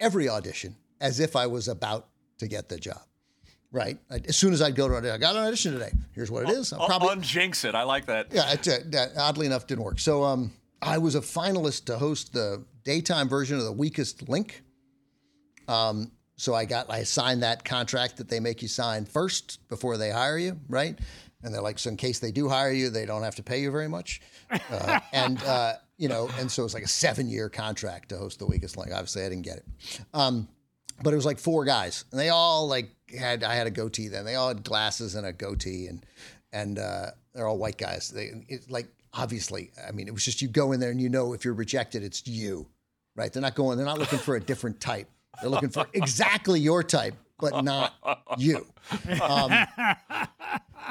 every 0.00 0.28
audition 0.28 0.76
as 1.00 1.18
if 1.18 1.34
I 1.34 1.46
was 1.46 1.66
about 1.68 2.08
to 2.38 2.46
get 2.46 2.68
the 2.68 2.78
job. 2.78 3.00
Right. 3.74 3.98
As 4.08 4.36
soon 4.36 4.52
as 4.52 4.62
I'd 4.62 4.76
go 4.76 4.86
to 4.86 4.94
audition, 4.94 5.16
I 5.16 5.18
got 5.18 5.34
an 5.34 5.42
audition 5.42 5.72
today. 5.72 5.90
Here's 6.12 6.30
what 6.30 6.44
it 6.44 6.50
is. 6.50 6.72
I'm 6.72 6.86
probably 6.86 7.08
Unjinx 7.08 7.64
it. 7.64 7.74
I 7.74 7.82
like 7.82 8.06
that. 8.06 8.28
yeah. 8.30 8.52
It, 8.52 8.68
uh, 8.68 8.78
that 8.90 9.10
oddly 9.18 9.46
enough 9.46 9.66
didn't 9.66 9.82
work. 9.82 9.98
So 9.98 10.22
um, 10.22 10.52
I 10.80 10.98
was 10.98 11.16
a 11.16 11.20
finalist 11.20 11.86
to 11.86 11.98
host 11.98 12.32
the 12.32 12.64
daytime 12.84 13.28
version 13.28 13.58
of 13.58 13.64
the 13.64 13.72
Weakest 13.72 14.28
Link. 14.28 14.62
Um, 15.66 16.12
so 16.36 16.54
I 16.54 16.66
got 16.66 16.88
I 16.88 17.02
signed 17.02 17.42
that 17.42 17.64
contract 17.64 18.18
that 18.18 18.28
they 18.28 18.38
make 18.38 18.62
you 18.62 18.68
sign 18.68 19.06
first 19.06 19.58
before 19.68 19.96
they 19.96 20.10
hire 20.10 20.38
you, 20.38 20.56
right? 20.68 20.96
And 21.42 21.52
they're 21.52 21.60
like, 21.60 21.80
so 21.80 21.90
in 21.90 21.96
case 21.96 22.20
they 22.20 22.30
do 22.30 22.48
hire 22.48 22.70
you, 22.70 22.90
they 22.90 23.06
don't 23.06 23.24
have 23.24 23.34
to 23.34 23.42
pay 23.42 23.60
you 23.60 23.72
very 23.72 23.88
much. 23.88 24.20
Uh, 24.70 25.00
and 25.12 25.42
uh, 25.42 25.72
you 25.98 26.08
know, 26.08 26.28
and 26.38 26.48
so 26.48 26.64
it's 26.64 26.74
like 26.74 26.84
a 26.84 26.88
seven 26.88 27.28
year 27.28 27.48
contract 27.48 28.10
to 28.10 28.18
host 28.18 28.38
the 28.38 28.46
Weakest 28.46 28.76
Link. 28.76 28.92
Obviously, 28.92 29.24
I 29.24 29.28
didn't 29.30 29.42
get 29.42 29.56
it. 29.56 29.64
Um, 30.14 30.46
but 31.02 31.12
it 31.12 31.16
was 31.16 31.26
like 31.26 31.38
four 31.38 31.64
guys, 31.64 32.04
and 32.10 32.20
they 32.20 32.28
all 32.28 32.66
like 32.68 32.90
had 33.16 33.42
I 33.42 33.54
had 33.54 33.66
a 33.66 33.70
goatee 33.70 34.08
then. 34.08 34.24
They 34.24 34.34
all 34.34 34.48
had 34.48 34.64
glasses 34.64 35.14
and 35.14 35.26
a 35.26 35.32
goatee, 35.32 35.86
and 35.86 36.04
and 36.52 36.78
uh, 36.78 37.06
they're 37.34 37.46
all 37.46 37.58
white 37.58 37.78
guys. 37.78 38.10
They 38.10 38.30
it, 38.48 38.70
like 38.70 38.88
obviously, 39.12 39.70
I 39.86 39.92
mean, 39.92 40.08
it 40.08 40.14
was 40.14 40.24
just 40.24 40.42
you 40.42 40.48
go 40.48 40.72
in 40.72 40.80
there 40.80 40.90
and 40.90 41.00
you 41.00 41.08
know 41.08 41.32
if 41.32 41.44
you're 41.44 41.54
rejected, 41.54 42.02
it's 42.02 42.26
you, 42.26 42.66
right? 43.16 43.32
They're 43.32 43.42
not 43.42 43.54
going. 43.54 43.76
They're 43.76 43.86
not 43.86 43.98
looking 43.98 44.18
for 44.18 44.36
a 44.36 44.40
different 44.40 44.80
type. 44.80 45.08
They're 45.40 45.50
looking 45.50 45.70
for 45.70 45.86
exactly 45.92 46.60
your 46.60 46.82
type, 46.82 47.14
but 47.38 47.64
not 47.64 47.94
you. 48.38 48.66
Um, 49.20 49.52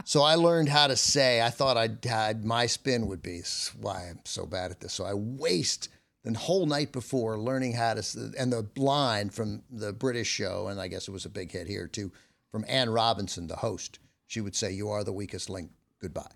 so 0.05 0.21
I 0.21 0.35
learned 0.35 0.69
how 0.69 0.87
to 0.87 0.95
say. 0.95 1.41
I 1.41 1.49
thought 1.49 1.77
I'd 1.77 2.03
had 2.03 2.43
my 2.43 2.65
spin 2.65 3.07
would 3.07 3.21
be 3.21 3.41
why 3.79 4.07
I'm 4.09 4.19
so 4.25 4.45
bad 4.45 4.71
at 4.71 4.79
this. 4.79 4.93
So 4.93 5.05
I 5.05 5.13
waste 5.13 5.89
the 6.23 6.39
whole 6.39 6.65
night 6.65 6.91
before 6.91 7.37
learning 7.37 7.73
how 7.73 7.93
to 7.93 8.31
and 8.37 8.51
the 8.51 8.65
line 8.77 9.29
from 9.29 9.63
the 9.69 9.91
British 9.91 10.27
show, 10.27 10.67
and 10.67 10.79
I 10.79 10.87
guess 10.87 11.07
it 11.07 11.11
was 11.11 11.25
a 11.25 11.29
big 11.29 11.51
hit 11.51 11.67
here 11.67 11.87
too, 11.87 12.11
from 12.51 12.63
Anne 12.67 12.89
Robinson, 12.89 13.47
the 13.47 13.57
host. 13.57 13.99
She 14.27 14.39
would 14.39 14.55
say, 14.55 14.71
"You 14.71 14.89
are 14.89 15.03
the 15.03 15.13
weakest 15.13 15.49
link. 15.49 15.71
Goodbye." 15.99 16.31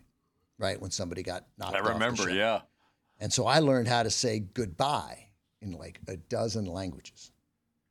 Right 0.60 0.82
when 0.82 0.92
somebody 0.92 1.22
got 1.22 1.46
knocked. 1.58 1.76
I 1.76 1.80
remember. 1.80 2.30
Yeah. 2.30 2.62
And 3.20 3.32
so 3.32 3.46
I 3.46 3.60
learned 3.60 3.88
how 3.88 4.04
to 4.04 4.10
say 4.10 4.40
goodbye 4.40 5.28
in 5.62 5.72
like 5.72 6.00
a 6.08 6.18
dozen 6.18 6.66
languages, 6.66 7.32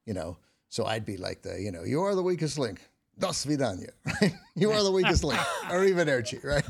you 0.04 0.14
know. 0.14 0.36
So 0.68 0.84
I'd 0.84 1.04
be 1.04 1.16
like 1.16 1.42
the, 1.42 1.60
you 1.60 1.70
know, 1.70 1.84
you 1.84 2.02
are 2.02 2.14
the 2.14 2.22
weakest 2.22 2.58
link. 2.58 2.80
Dos 3.18 3.46
vidania, 3.46 3.90
right? 4.20 4.34
You 4.54 4.72
are 4.72 4.82
the 4.82 4.92
weakest 4.92 5.24
link. 5.24 5.40
or 5.70 5.84
even 5.84 6.06
Arrivederci, 6.06 6.44
right? 6.44 6.64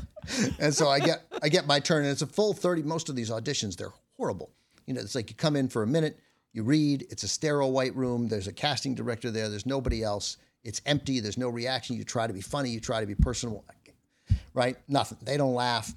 And 0.59 0.73
so 0.73 0.87
I 0.87 0.99
get 0.99 1.25
I 1.41 1.49
get 1.49 1.67
my 1.67 1.79
turn, 1.79 2.03
and 2.03 2.11
it's 2.11 2.21
a 2.21 2.27
full 2.27 2.53
30. 2.53 2.83
Most 2.83 3.09
of 3.09 3.15
these 3.15 3.29
auditions, 3.29 3.75
they're 3.75 3.93
horrible. 4.15 4.51
You 4.87 4.95
know, 4.95 5.01
it's 5.01 5.13
like 5.13 5.29
you 5.29 5.35
come 5.35 5.55
in 5.55 5.69
for 5.69 5.83
a 5.83 5.87
minute, 5.87 6.19
you 6.53 6.63
read, 6.63 7.05
it's 7.11 7.23
a 7.23 7.27
sterile 7.27 7.71
white 7.71 7.95
room, 7.95 8.27
there's 8.27 8.47
a 8.47 8.53
casting 8.53 8.95
director 8.95 9.29
there, 9.29 9.49
there's 9.49 9.65
nobody 9.65 10.03
else, 10.03 10.37
it's 10.63 10.81
empty, 10.85 11.19
there's 11.19 11.37
no 11.37 11.49
reaction. 11.49 11.95
You 11.95 12.03
try 12.03 12.25
to 12.25 12.33
be 12.33 12.41
funny, 12.41 12.71
you 12.71 12.79
try 12.79 12.99
to 12.99 13.05
be 13.05 13.15
personal, 13.15 13.63
right? 14.53 14.75
Nothing. 14.87 15.19
They 15.21 15.37
don't 15.37 15.53
laugh 15.53 15.93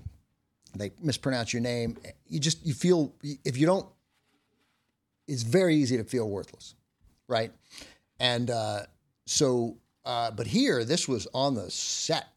they 0.75 0.93
mispronounce 1.03 1.53
your 1.53 1.63
name. 1.63 1.97
You 2.29 2.41
just 2.41 2.65
you 2.65 2.75
feel 2.75 3.13
if 3.45 3.57
you 3.57 3.67
don't, 3.67 3.87
it's 5.27 5.43
very 5.43 5.77
easy 5.77 5.97
to 5.97 6.05
feel 6.05 6.29
worthless, 6.29 6.75
right? 7.29 7.53
And 8.19 8.51
uh, 8.51 8.83
so, 9.27 9.77
uh, 10.05 10.31
but 10.31 10.47
here 10.47 10.85
this 10.85 11.09
was 11.09 11.27
on 11.35 11.55
the 11.55 11.71
set, 11.71 12.29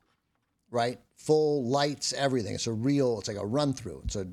right? 0.71 0.99
Full 1.25 1.65
lights, 1.65 2.11
everything. 2.13 2.53
It's 2.55 2.67
a 2.67 2.73
real. 2.73 3.19
It's 3.19 3.27
like 3.27 3.37
a 3.37 3.45
run 3.45 3.73
through. 3.73 4.01
It's 4.05 4.15
a, 4.15 4.27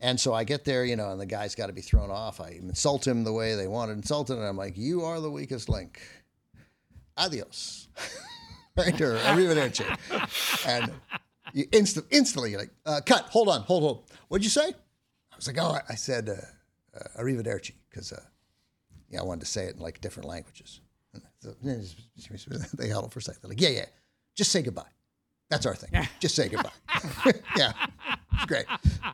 and 0.00 0.18
so 0.18 0.32
I 0.32 0.44
get 0.44 0.64
there, 0.64 0.84
you 0.84 0.94
know, 0.96 1.10
and 1.10 1.20
the 1.20 1.26
guy's 1.26 1.54
got 1.54 1.66
to 1.66 1.72
be 1.72 1.80
thrown 1.80 2.10
off. 2.10 2.40
I 2.40 2.50
insult 2.50 3.06
him 3.06 3.24
the 3.24 3.32
way 3.32 3.56
they 3.56 3.66
wanted 3.66 3.94
insulted, 3.94 4.38
and 4.38 4.46
I'm 4.46 4.56
like, 4.56 4.76
"You 4.76 5.02
are 5.02 5.20
the 5.20 5.30
weakest 5.30 5.68
link." 5.68 6.00
Adios, 7.16 7.88
right? 8.76 9.00
Or 9.00 9.16
arrivederci, 9.16 9.84
and 10.66 10.92
you 11.52 11.66
instant, 11.72 12.06
instantly, 12.10 12.50
you're 12.52 12.60
like, 12.60 12.70
uh, 12.86 13.00
cut, 13.04 13.24
hold 13.24 13.48
on, 13.48 13.62
hold, 13.62 13.82
hold. 13.82 14.10
What'd 14.28 14.44
you 14.44 14.50
say? 14.50 14.68
I 15.32 15.36
was 15.36 15.46
like, 15.46 15.58
oh, 15.58 15.78
I- 15.88 15.94
said 15.96 16.28
uh, 16.28 16.34
uh, 16.96 17.22
arrivederci 17.22 17.72
because 17.90 18.12
uh, 18.12 18.20
yeah, 19.08 19.20
I 19.20 19.24
wanted 19.24 19.40
to 19.40 19.46
say 19.46 19.64
it 19.64 19.74
in 19.76 19.82
like 19.82 20.00
different 20.00 20.28
languages. 20.28 20.80
They 22.74 22.88
held 22.88 23.12
for 23.12 23.18
a 23.18 23.22
second. 23.22 23.40
They're 23.42 23.48
like, 23.48 23.60
yeah, 23.60 23.70
yeah, 23.70 23.86
just 24.36 24.52
say 24.52 24.62
goodbye. 24.62 24.84
That's 25.50 25.66
our 25.66 25.74
thing. 25.74 26.08
Just 26.20 26.36
say 26.36 26.48
goodbye. 26.48 26.70
yeah, 27.56 27.72
it's 28.32 28.44
great. 28.46 28.66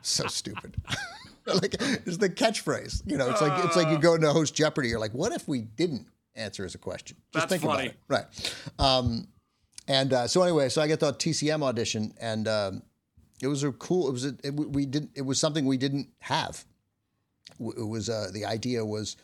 So 0.03 0.27
stupid. 0.27 0.77
like 1.45 1.75
it's 1.79 2.17
the 2.17 2.29
catchphrase. 2.29 3.01
You 3.05 3.17
know, 3.17 3.29
it's 3.29 3.41
like 3.41 3.65
it's 3.65 3.75
like 3.75 3.89
you 3.89 3.97
go 3.97 4.13
into 4.13 4.31
host 4.31 4.55
Jeopardy. 4.55 4.89
You're 4.89 4.99
like, 4.99 5.13
what 5.13 5.31
if 5.31 5.47
we 5.47 5.61
didn't 5.61 6.07
answer 6.35 6.63
as 6.63 6.75
a 6.75 6.77
question? 6.77 7.17
Just 7.33 7.49
That's 7.49 7.61
think 7.61 7.71
funny. 7.71 7.87
about 8.07 8.25
it. 8.29 8.55
Right. 8.77 8.87
Um, 8.87 9.27
and 9.87 10.13
uh, 10.13 10.27
so 10.27 10.43
anyway, 10.43 10.69
so 10.69 10.81
I 10.81 10.87
get 10.87 10.99
the 10.99 11.13
TCM 11.13 11.63
audition, 11.63 12.13
and 12.19 12.47
um, 12.47 12.83
it 13.41 13.47
was 13.47 13.63
a 13.63 13.71
cool. 13.71 14.07
It 14.09 14.11
was 14.11 14.25
a, 14.25 14.35
it, 14.43 14.53
we 14.53 14.85
didn't. 14.85 15.11
It 15.15 15.23
was 15.23 15.39
something 15.39 15.65
we 15.65 15.77
didn't 15.77 16.09
have. 16.19 16.63
It 17.59 17.87
was 17.87 18.09
uh, 18.09 18.27
the 18.31 18.45
idea 18.45 18.85
was 18.85 19.15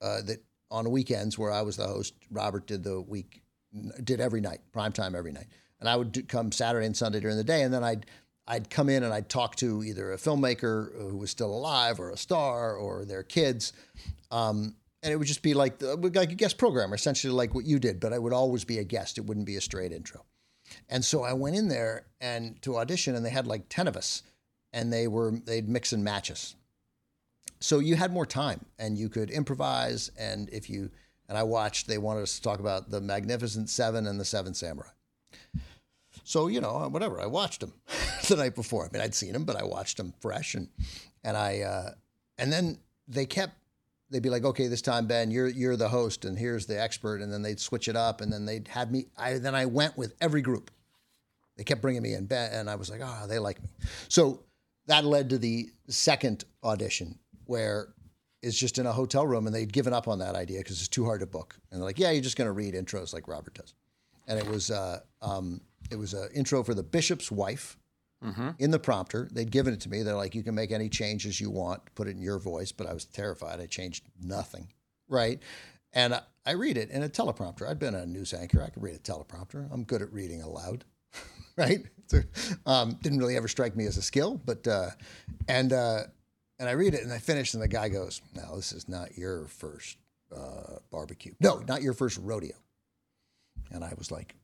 uh, 0.00 0.22
that 0.22 0.42
on 0.70 0.90
weekends 0.90 1.38
where 1.38 1.52
I 1.52 1.62
was 1.62 1.76
the 1.76 1.86
host, 1.86 2.14
Robert 2.30 2.66
did 2.66 2.82
the 2.82 3.00
week, 3.00 3.42
did 4.02 4.20
every 4.20 4.40
night, 4.40 4.60
prime 4.72 4.92
time 4.92 5.14
every 5.14 5.32
night, 5.32 5.46
and 5.80 5.88
I 5.88 5.96
would 5.96 6.12
do, 6.12 6.22
come 6.22 6.52
Saturday 6.52 6.86
and 6.86 6.96
Sunday 6.96 7.20
during 7.20 7.36
the 7.36 7.44
day, 7.44 7.62
and 7.62 7.72
then 7.72 7.84
I'd 7.84 8.06
I'd 8.48 8.70
come 8.70 8.88
in 8.88 9.02
and 9.02 9.12
I'd 9.12 9.28
talk 9.28 9.56
to 9.56 9.82
either 9.82 10.12
a 10.12 10.16
filmmaker 10.16 10.96
who 10.96 11.16
was 11.16 11.30
still 11.30 11.52
alive 11.52 11.98
or 11.98 12.10
a 12.10 12.16
star 12.16 12.76
or 12.76 13.04
their 13.04 13.24
kids. 13.24 13.72
Um, 14.30 14.76
and 15.02 15.12
it 15.12 15.16
would 15.16 15.26
just 15.26 15.42
be 15.42 15.52
like 15.52 15.78
the, 15.78 15.96
like 15.96 16.30
a 16.30 16.36
guest 16.36 16.56
programmer, 16.56 16.94
essentially 16.94 17.32
like 17.32 17.54
what 17.54 17.64
you 17.64 17.78
did, 17.78 17.98
but 17.98 18.12
I 18.12 18.18
would 18.18 18.32
always 18.32 18.64
be 18.64 18.78
a 18.78 18.84
guest. 18.84 19.18
It 19.18 19.26
wouldn't 19.26 19.46
be 19.46 19.56
a 19.56 19.60
straight 19.60 19.92
intro. 19.92 20.24
And 20.88 21.04
so 21.04 21.24
I 21.24 21.32
went 21.32 21.56
in 21.56 21.68
there 21.68 22.06
and 22.20 22.60
to 22.62 22.76
audition, 22.76 23.14
and 23.16 23.24
they 23.24 23.30
had 23.30 23.46
like 23.46 23.68
ten 23.68 23.88
of 23.88 23.96
us, 23.96 24.22
and 24.72 24.92
they 24.92 25.08
were 25.08 25.32
they'd 25.44 25.68
mix 25.68 25.92
and 25.92 26.04
match 26.04 26.30
us. 26.30 26.54
So 27.58 27.80
you 27.80 27.96
had 27.96 28.12
more 28.12 28.26
time, 28.26 28.64
and 28.78 28.96
you 28.96 29.08
could 29.08 29.30
improvise. 29.30 30.10
And 30.16 30.48
if 30.50 30.70
you 30.70 30.90
and 31.28 31.36
I 31.36 31.42
watched. 31.42 31.86
They 31.86 31.98
wanted 31.98 32.22
us 32.22 32.36
to 32.36 32.42
talk 32.42 32.60
about 32.60 32.90
the 32.90 33.00
Magnificent 33.00 33.68
Seven 33.68 34.06
and 34.06 34.20
the 34.20 34.24
Seven 34.24 34.54
Samurai. 34.54 34.88
So 36.26 36.48
you 36.48 36.60
know, 36.60 36.88
whatever. 36.90 37.20
I 37.20 37.26
watched 37.26 37.60
them 37.60 37.72
the 38.28 38.36
night 38.36 38.56
before. 38.56 38.84
I 38.84 38.88
mean, 38.92 39.00
I'd 39.00 39.14
seen 39.14 39.32
them, 39.32 39.44
but 39.44 39.54
I 39.54 39.62
watched 39.62 39.96
them 39.96 40.12
fresh, 40.20 40.54
and 40.54 40.68
and 41.22 41.36
I 41.36 41.60
uh, 41.60 41.90
and 42.36 42.52
then 42.52 42.78
they 43.06 43.26
kept. 43.26 43.54
They'd 44.10 44.22
be 44.22 44.30
like, 44.30 44.44
okay, 44.44 44.66
this 44.66 44.82
time 44.82 45.06
Ben, 45.06 45.30
you're 45.30 45.48
you're 45.48 45.76
the 45.76 45.88
host, 45.88 46.24
and 46.24 46.36
here's 46.36 46.66
the 46.66 46.80
expert, 46.80 47.20
and 47.22 47.32
then 47.32 47.42
they'd 47.42 47.60
switch 47.60 47.86
it 47.86 47.94
up, 47.94 48.20
and 48.20 48.32
then 48.32 48.44
they'd 48.44 48.66
have 48.68 48.90
me. 48.90 49.06
I 49.16 49.38
then 49.38 49.54
I 49.54 49.66
went 49.66 49.96
with 49.96 50.14
every 50.20 50.42
group. 50.42 50.72
They 51.56 51.64
kept 51.64 51.80
bringing 51.80 52.02
me 52.02 52.12
in, 52.12 52.26
Ben, 52.26 52.52
and 52.52 52.68
I 52.68 52.74
was 52.74 52.90
like, 52.90 53.00
ah, 53.02 53.20
oh, 53.22 53.26
they 53.28 53.38
like 53.38 53.62
me. 53.62 53.68
So 54.08 54.42
that 54.88 55.04
led 55.04 55.30
to 55.30 55.38
the 55.38 55.70
second 55.88 56.44
audition, 56.64 57.20
where 57.44 57.94
it's 58.42 58.58
just 58.58 58.78
in 58.78 58.86
a 58.86 58.92
hotel 58.92 59.26
room, 59.26 59.46
and 59.46 59.54
they'd 59.54 59.72
given 59.72 59.92
up 59.92 60.08
on 60.08 60.18
that 60.18 60.34
idea 60.34 60.58
because 60.58 60.80
it's 60.80 60.88
too 60.88 61.04
hard 61.04 61.20
to 61.20 61.26
book. 61.26 61.56
And 61.70 61.80
they're 61.80 61.86
like, 61.86 62.00
yeah, 62.00 62.10
you're 62.10 62.22
just 62.22 62.36
going 62.36 62.46
to 62.46 62.52
read 62.52 62.74
intros 62.74 63.14
like 63.14 63.28
Robert 63.28 63.54
does. 63.54 63.74
And 64.26 64.38
it 64.38 64.46
was 64.46 64.70
uh, 64.72 65.00
um, 65.22 65.60
it 65.90 65.96
was 65.96 66.14
an 66.14 66.28
intro 66.34 66.62
for 66.62 66.74
the 66.74 66.82
bishop's 66.82 67.30
wife 67.30 67.76
mm-hmm. 68.24 68.50
in 68.58 68.70
the 68.70 68.78
prompter. 68.78 69.28
They'd 69.32 69.50
given 69.50 69.74
it 69.74 69.80
to 69.82 69.88
me. 69.88 70.02
They're 70.02 70.16
like, 70.16 70.34
you 70.34 70.42
can 70.42 70.54
make 70.54 70.72
any 70.72 70.88
changes 70.88 71.40
you 71.40 71.50
want, 71.50 71.82
put 71.94 72.08
it 72.08 72.12
in 72.12 72.22
your 72.22 72.38
voice. 72.38 72.72
But 72.72 72.86
I 72.86 72.92
was 72.92 73.04
terrified. 73.04 73.60
I 73.60 73.66
changed 73.66 74.04
nothing, 74.20 74.68
right? 75.08 75.40
And 75.92 76.14
I, 76.14 76.22
I 76.44 76.52
read 76.52 76.76
it 76.76 76.90
in 76.90 77.02
a 77.02 77.08
teleprompter. 77.08 77.68
I'd 77.68 77.78
been 77.78 77.94
a 77.94 78.06
news 78.06 78.34
anchor. 78.34 78.62
I 78.62 78.68
could 78.68 78.82
read 78.82 78.94
a 78.94 78.98
teleprompter. 78.98 79.68
I'm 79.72 79.84
good 79.84 80.02
at 80.02 80.12
reading 80.12 80.42
aloud, 80.42 80.84
right? 81.56 81.80
So, 82.08 82.20
um, 82.66 82.98
didn't 83.02 83.18
really 83.18 83.36
ever 83.36 83.48
strike 83.48 83.76
me 83.76 83.86
as 83.86 83.96
a 83.96 84.02
skill, 84.02 84.40
but 84.44 84.66
uh, 84.68 84.90
and 85.48 85.72
uh, 85.72 86.04
and 86.58 86.68
I 86.68 86.72
read 86.72 86.94
it 86.94 87.02
and 87.02 87.12
I 87.12 87.18
finish, 87.18 87.52
and 87.54 87.62
the 87.62 87.68
guy 87.68 87.88
goes, 87.88 88.22
"No, 88.34 88.54
this 88.56 88.72
is 88.72 88.88
not 88.88 89.18
your 89.18 89.46
first 89.46 89.98
uh, 90.34 90.78
barbecue. 90.92 91.34
No, 91.40 91.64
not 91.66 91.82
your 91.82 91.94
first 91.94 92.18
rodeo." 92.22 92.54
And 93.72 93.82
I 93.82 93.92
was 93.98 94.12
like, 94.12 94.36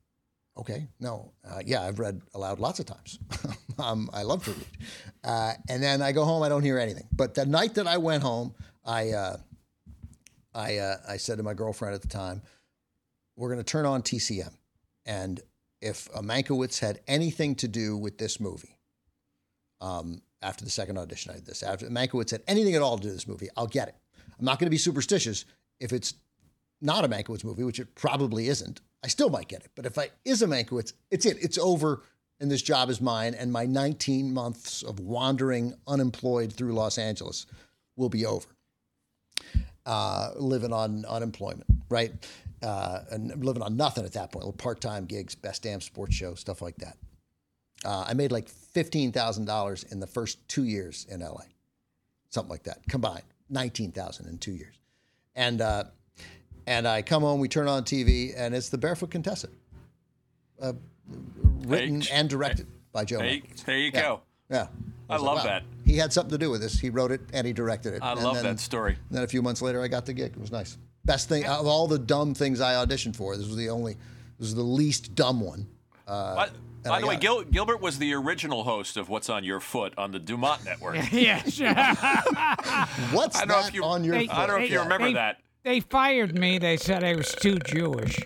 Okay, 0.57 0.87
no, 1.01 1.33
uh, 1.49 1.61
yeah, 1.65 1.83
I've 1.83 1.99
read 1.99 2.21
aloud 2.35 2.61
lots 2.61 2.79
of 2.79 2.85
times. 2.85 3.19
um, 3.79 4.11
I 4.13 4.23
love 4.23 4.45
to 4.45 4.51
read, 4.51 4.67
uh, 5.25 5.55
and 5.69 5.83
then 5.83 6.03
I 6.03 6.13
go 6.13 6.25
home, 6.25 6.43
I 6.43 6.51
don't 6.51 6.63
hear 6.63 6.79
anything. 6.79 7.09
But 7.11 7.35
the 7.35 7.47
night 7.47 7.75
that 7.75 7.87
I 7.87 7.97
went 7.97 8.23
home, 8.23 8.55
I 8.85 9.11
uh, 9.13 9.37
I 10.55 10.77
uh, 10.77 10.97
I 11.09 11.17
said 11.17 11.39
to 11.39 11.43
my 11.43 11.55
girlfriend 11.55 11.95
at 11.95 12.03
the 12.03 12.09
time, 12.09 12.43
"We're 13.35 13.49
going 13.49 13.61
to 13.61 13.65
turn 13.65 13.87
on 13.87 14.03
TCM, 14.03 14.53
and 15.07 15.41
if 15.81 16.11
Mankiewicz 16.13 16.79
had 16.81 17.01
anything 17.09 17.55
to 17.57 17.69
do 17.69 17.97
with 17.97 18.19
this 18.19 18.39
movie, 18.39 18.79
um, 19.81 20.21
after 20.43 20.65
the 20.65 20.71
second 20.71 20.99
audition, 20.99 21.33
I 21.33 21.37
did 21.37 21.47
this. 21.47 21.63
After 21.63 21.87
Mankiewicz 21.89 22.31
had 22.31 22.43
anything 22.47 22.75
at 22.75 22.83
all 22.83 22.97
to 22.97 23.03
do 23.03 23.09
with 23.09 23.17
this 23.17 23.29
movie, 23.29 23.49
I'll 23.57 23.67
get 23.67 23.89
it. 23.89 23.95
I'm 24.39 24.45
not 24.45 24.59
going 24.59 24.67
to 24.67 24.71
be 24.71 24.79
superstitious 24.79 25.45
if 25.81 25.93
it's 25.93 26.15
not 26.81 27.05
a 27.05 27.09
Mankiewicz 27.09 27.45
movie, 27.45 27.65
which 27.65 27.81
it 27.81 27.95
probably 27.95 28.49
isn't. 28.49 28.81
I 29.05 29.09
still 29.09 29.31
might 29.31 29.49
get 29.49 29.65
it. 29.65 29.71
But 29.75 29.87
if 29.87 29.99
I 29.99 30.11
is 30.25 30.43
a 30.43 30.47
Mankiewicz, 30.47 30.93
it's 31.11 31.27
it. 31.27 31.39
It's 31.43 31.59
over, 31.59 32.03
and 32.41 32.51
this 32.51 32.63
job 32.63 32.89
is 32.89 33.01
mine. 33.01 33.35
And 33.35 33.53
my 33.53 33.67
19 33.67 34.33
months 34.33 34.83
of 34.83 35.01
wandering 35.01 35.75
unemployed 35.87 36.53
through 36.53 36.73
Los 36.75 36.99
Angeles 36.99 37.47
will 37.97 38.09
be 38.09 38.25
over. 38.27 38.49
Uh, 39.85 40.31
living 40.37 40.73
on 40.73 41.05
unemployment, 41.07 41.67
right? 41.89 42.13
Uh, 42.63 43.01
and 43.11 43.45
living 43.45 43.63
on 43.63 43.77
nothing 43.77 44.05
at 44.05 44.13
that 44.13 44.31
point. 44.31 44.57
Part 44.57 44.81
time 44.81 45.07
gigs, 45.07 45.35
best 45.35 45.65
damn 45.65 45.81
sports 45.81 46.15
show, 46.15 46.35
stuff 46.35 46.63
like 46.63 46.77
that. 46.77 46.97
Uh, 47.85 48.05
I 48.07 48.15
made 48.15 48.31
like 48.31 48.49
fifteen 48.49 49.11
thousand 49.11 49.47
dollars 49.47 49.83
in 49.85 49.99
the 49.99 50.07
first 50.07 50.47
two 50.49 50.63
years 50.63 51.05
in 51.11 51.19
LA, 51.19 51.43
something 52.31 52.51
like 52.51 52.63
that 52.65 52.79
combined. 52.89 53.25
Nineteen 53.51 53.91
thousand 53.91 54.29
in 54.29 54.39
two 54.39 54.53
years, 54.53 54.81
and 55.35 55.61
uh, 55.61 55.85
and 56.67 56.87
I 56.87 57.03
come 57.03 57.23
home, 57.23 57.41
we 57.41 57.49
turn 57.49 57.69
on 57.69 57.85
TV, 57.85 58.33
and 58.37 58.55
it's 58.55 58.69
the 58.69 58.79
Barefoot 58.79 59.11
Contessa, 59.11 59.49
uh, 60.61 60.73
written 61.67 62.01
hey, 62.01 62.09
and 62.13 62.29
directed 62.29 62.67
hey, 62.67 62.73
by 62.93 63.05
Joe. 63.05 63.21
Hey, 63.21 63.43
there 63.67 63.79
you 63.79 63.91
yeah. 63.93 64.03
go. 64.03 64.21
Yeah. 64.51 64.67
I, 65.09 65.15
I 65.15 65.19
love 65.19 65.37
like, 65.37 65.45
wow. 65.45 65.51
that. 65.51 65.63
He 65.85 65.97
had 65.97 66.13
something 66.13 66.31
to 66.31 66.39
do 66.39 66.51
with 66.51 66.61
this. 66.61 66.79
He 66.79 66.91
wrote 66.91 67.11
it 67.11 67.21
and 67.33 67.47
he 67.47 67.53
directed 67.53 67.95
it. 67.95 68.03
I 68.03 68.13
and 68.13 68.23
love 68.23 68.37
then, 68.37 68.45
that 68.45 68.61
story. 68.61 68.97
then 69.11 69.23
a 69.23 69.27
few 69.27 69.43
months 69.43 69.61
later, 69.61 69.83
I 69.83 69.89
got 69.89 70.07
the 70.07 70.13
gig. 70.13 70.33
It 70.33 70.41
was 70.41 70.53
nice. 70.53 70.79
Best 71.05 71.29
thing 71.29 71.45
of 71.45 71.67
all 71.67 71.87
the 71.87 71.99
dumb 71.99 72.35
things 72.35 72.61
I 72.61 72.75
auditioned 72.75 73.17
for. 73.17 73.37
This 73.37 73.47
was 73.47 73.57
the 73.57 73.69
only. 73.69 73.95
This 74.39 74.49
was 74.49 74.55
the 74.55 74.63
least 74.63 75.15
dumb 75.15 75.41
one. 75.41 75.67
Uh, 76.07 76.35
by, 76.35 76.49
by 76.85 77.01
the 77.01 77.07
way, 77.07 77.17
Gil, 77.17 77.43
Gilbert 77.43 77.81
was 77.81 77.99
the 77.99 78.15
original 78.15 78.65
host 78.65 78.97
of 78.97 79.09
What's 79.09 79.29
on 79.29 79.45
Your 79.45 79.61
Foot 79.61 79.95
on 79.97 80.13
the 80.13 80.19
Dumont 80.19 80.65
Network. 80.65 81.13
yes. 81.13 81.59
Yeah. 81.63 81.95
What's 83.13 83.41
I 83.41 83.47
that 83.47 83.75
you, 83.75 83.85
on 83.85 84.05
your 84.05 84.17
I 84.17 84.27
foot? 84.27 84.37
I 84.37 84.47
don't 84.47 84.59
know 84.59 84.65
if 84.65 84.71
you 84.71 84.81
remember 84.81 85.07
they, 85.09 85.13
that. 85.15 85.41
They 85.65 85.81
fired 85.81 86.39
me. 86.39 86.59
They 86.59 86.77
said 86.77 87.05
I 87.05 87.15
was 87.15 87.33
too 87.35 87.59
Jewish. 87.59 88.19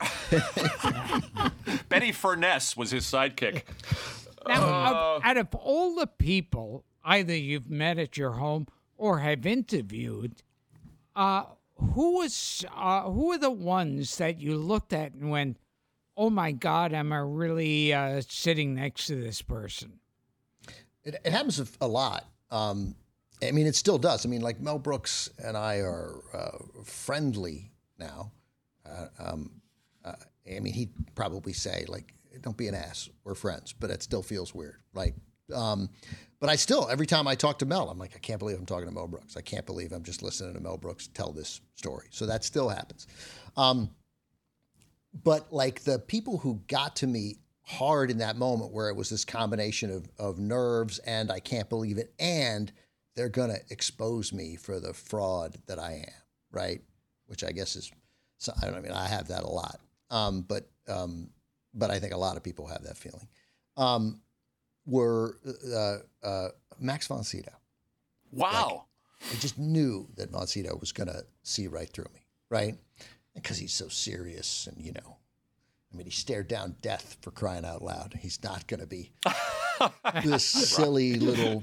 Betty 1.88 2.12
Furness 2.12 2.76
was 2.76 2.90
his 2.90 3.04
sidekick. 3.04 3.62
Now, 4.46 4.62
uh, 4.62 5.20
out 5.22 5.36
of 5.38 5.54
all 5.54 5.94
the 5.94 6.06
people 6.06 6.84
either 7.04 7.34
you've 7.34 7.70
met 7.70 7.98
at 7.98 8.16
your 8.16 8.32
home 8.32 8.66
or 8.96 9.20
have 9.20 9.46
interviewed, 9.46 10.42
uh, 11.16 11.44
who 11.76 12.18
was 12.18 12.64
uh, 12.74 13.02
who 13.04 13.32
are 13.32 13.38
the 13.38 13.50
ones 13.50 14.16
that 14.16 14.40
you 14.40 14.56
looked 14.56 14.92
at 14.92 15.14
and 15.14 15.30
went, 15.30 15.56
"Oh 16.16 16.30
my 16.30 16.52
God, 16.52 16.92
am 16.92 17.12
I 17.12 17.18
really 17.18 17.92
uh, 17.94 18.20
sitting 18.28 18.74
next 18.74 19.06
to 19.06 19.16
this 19.16 19.40
person?" 19.40 20.00
It, 21.04 21.16
it 21.24 21.32
happens 21.32 21.60
a 21.80 21.88
lot. 21.88 22.26
Um, 22.50 22.94
I 23.42 23.50
mean, 23.50 23.66
it 23.66 23.74
still 23.74 23.98
does. 23.98 24.24
I 24.24 24.28
mean, 24.28 24.40
like 24.40 24.60
Mel 24.60 24.78
Brooks 24.78 25.28
and 25.42 25.56
I 25.56 25.78
are 25.78 26.20
uh, 26.32 26.58
friendly 26.84 27.72
now. 27.98 28.32
Uh, 28.86 29.06
um, 29.18 29.50
uh, 30.04 30.12
I 30.46 30.60
mean, 30.60 30.74
he'd 30.74 30.92
probably 31.14 31.52
say 31.52 31.84
like, 31.88 32.14
"Don't 32.42 32.56
be 32.56 32.68
an 32.68 32.74
ass. 32.74 33.08
We're 33.24 33.34
friends," 33.34 33.72
but 33.72 33.90
it 33.90 34.02
still 34.02 34.22
feels 34.22 34.54
weird, 34.54 34.76
right? 34.92 35.14
Um, 35.52 35.90
but 36.40 36.48
I 36.50 36.56
still, 36.56 36.88
every 36.90 37.06
time 37.06 37.26
I 37.26 37.34
talk 37.34 37.58
to 37.60 37.66
Mel, 37.66 37.88
I'm 37.88 37.98
like, 37.98 38.12
I 38.14 38.18
can't 38.18 38.38
believe 38.38 38.58
I'm 38.58 38.66
talking 38.66 38.86
to 38.86 38.94
Mel 38.94 39.06
Brooks. 39.06 39.36
I 39.36 39.40
can't 39.40 39.66
believe 39.66 39.92
I'm 39.92 40.02
just 40.02 40.22
listening 40.22 40.54
to 40.54 40.60
Mel 40.60 40.76
Brooks 40.76 41.08
tell 41.08 41.32
this 41.32 41.60
story. 41.74 42.06
So 42.10 42.26
that 42.26 42.44
still 42.44 42.68
happens. 42.68 43.06
Um, 43.56 43.90
but 45.22 45.52
like 45.52 45.84
the 45.84 45.98
people 45.98 46.38
who 46.38 46.60
got 46.66 46.96
to 46.96 47.06
me 47.06 47.36
hard 47.62 48.10
in 48.10 48.18
that 48.18 48.36
moment, 48.36 48.72
where 48.72 48.88
it 48.88 48.96
was 48.96 49.08
this 49.08 49.24
combination 49.24 49.90
of 49.90 50.08
of 50.18 50.38
nerves 50.38 50.98
and 50.98 51.30
I 51.30 51.40
can't 51.40 51.68
believe 51.68 51.98
it, 51.98 52.12
and 52.18 52.72
they're 53.16 53.28
going 53.28 53.50
to 53.50 53.60
expose 53.70 54.32
me 54.32 54.56
for 54.56 54.80
the 54.80 54.92
fraud 54.92 55.58
that 55.66 55.78
I 55.78 56.04
am, 56.06 56.22
right? 56.50 56.80
Which 57.26 57.44
I 57.44 57.52
guess 57.52 57.76
is, 57.76 57.90
I 58.60 58.66
don't 58.66 58.76
I 58.76 58.80
mean, 58.80 58.92
I 58.92 59.06
have 59.06 59.28
that 59.28 59.44
a 59.44 59.50
lot, 59.50 59.80
um, 60.10 60.42
but 60.42 60.68
um, 60.88 61.30
but 61.72 61.90
I 61.90 61.98
think 61.98 62.12
a 62.12 62.18
lot 62.18 62.36
of 62.36 62.42
people 62.42 62.66
have 62.66 62.82
that 62.84 62.96
feeling. 62.96 63.28
Um, 63.76 64.20
were 64.86 65.38
uh, 65.72 66.26
uh, 66.26 66.48
Max 66.78 67.06
von 67.06 67.24
Sydow. 67.24 67.52
Wow. 68.30 68.84
Like, 69.22 69.36
I 69.36 69.40
just 69.40 69.58
knew 69.58 70.08
that 70.16 70.30
von 70.30 70.46
Sydow 70.46 70.76
was 70.78 70.92
going 70.92 71.08
to 71.08 71.24
see 71.42 71.66
right 71.66 71.88
through 71.88 72.08
me, 72.12 72.26
right? 72.50 72.76
Because 73.34 73.56
he's 73.58 73.72
so 73.72 73.88
serious 73.88 74.66
and, 74.66 74.84
you 74.84 74.92
know, 74.92 75.16
I 75.94 75.96
mean, 75.96 76.06
he 76.06 76.10
stared 76.10 76.48
down 76.48 76.74
death 76.82 77.18
for 77.20 77.30
crying 77.30 77.64
out 77.64 77.80
loud. 77.80 78.18
He's 78.20 78.42
not 78.42 78.66
going 78.66 78.80
to 78.80 78.86
be 78.86 79.12
this 80.24 80.44
silly 80.44 81.14
little 81.14 81.62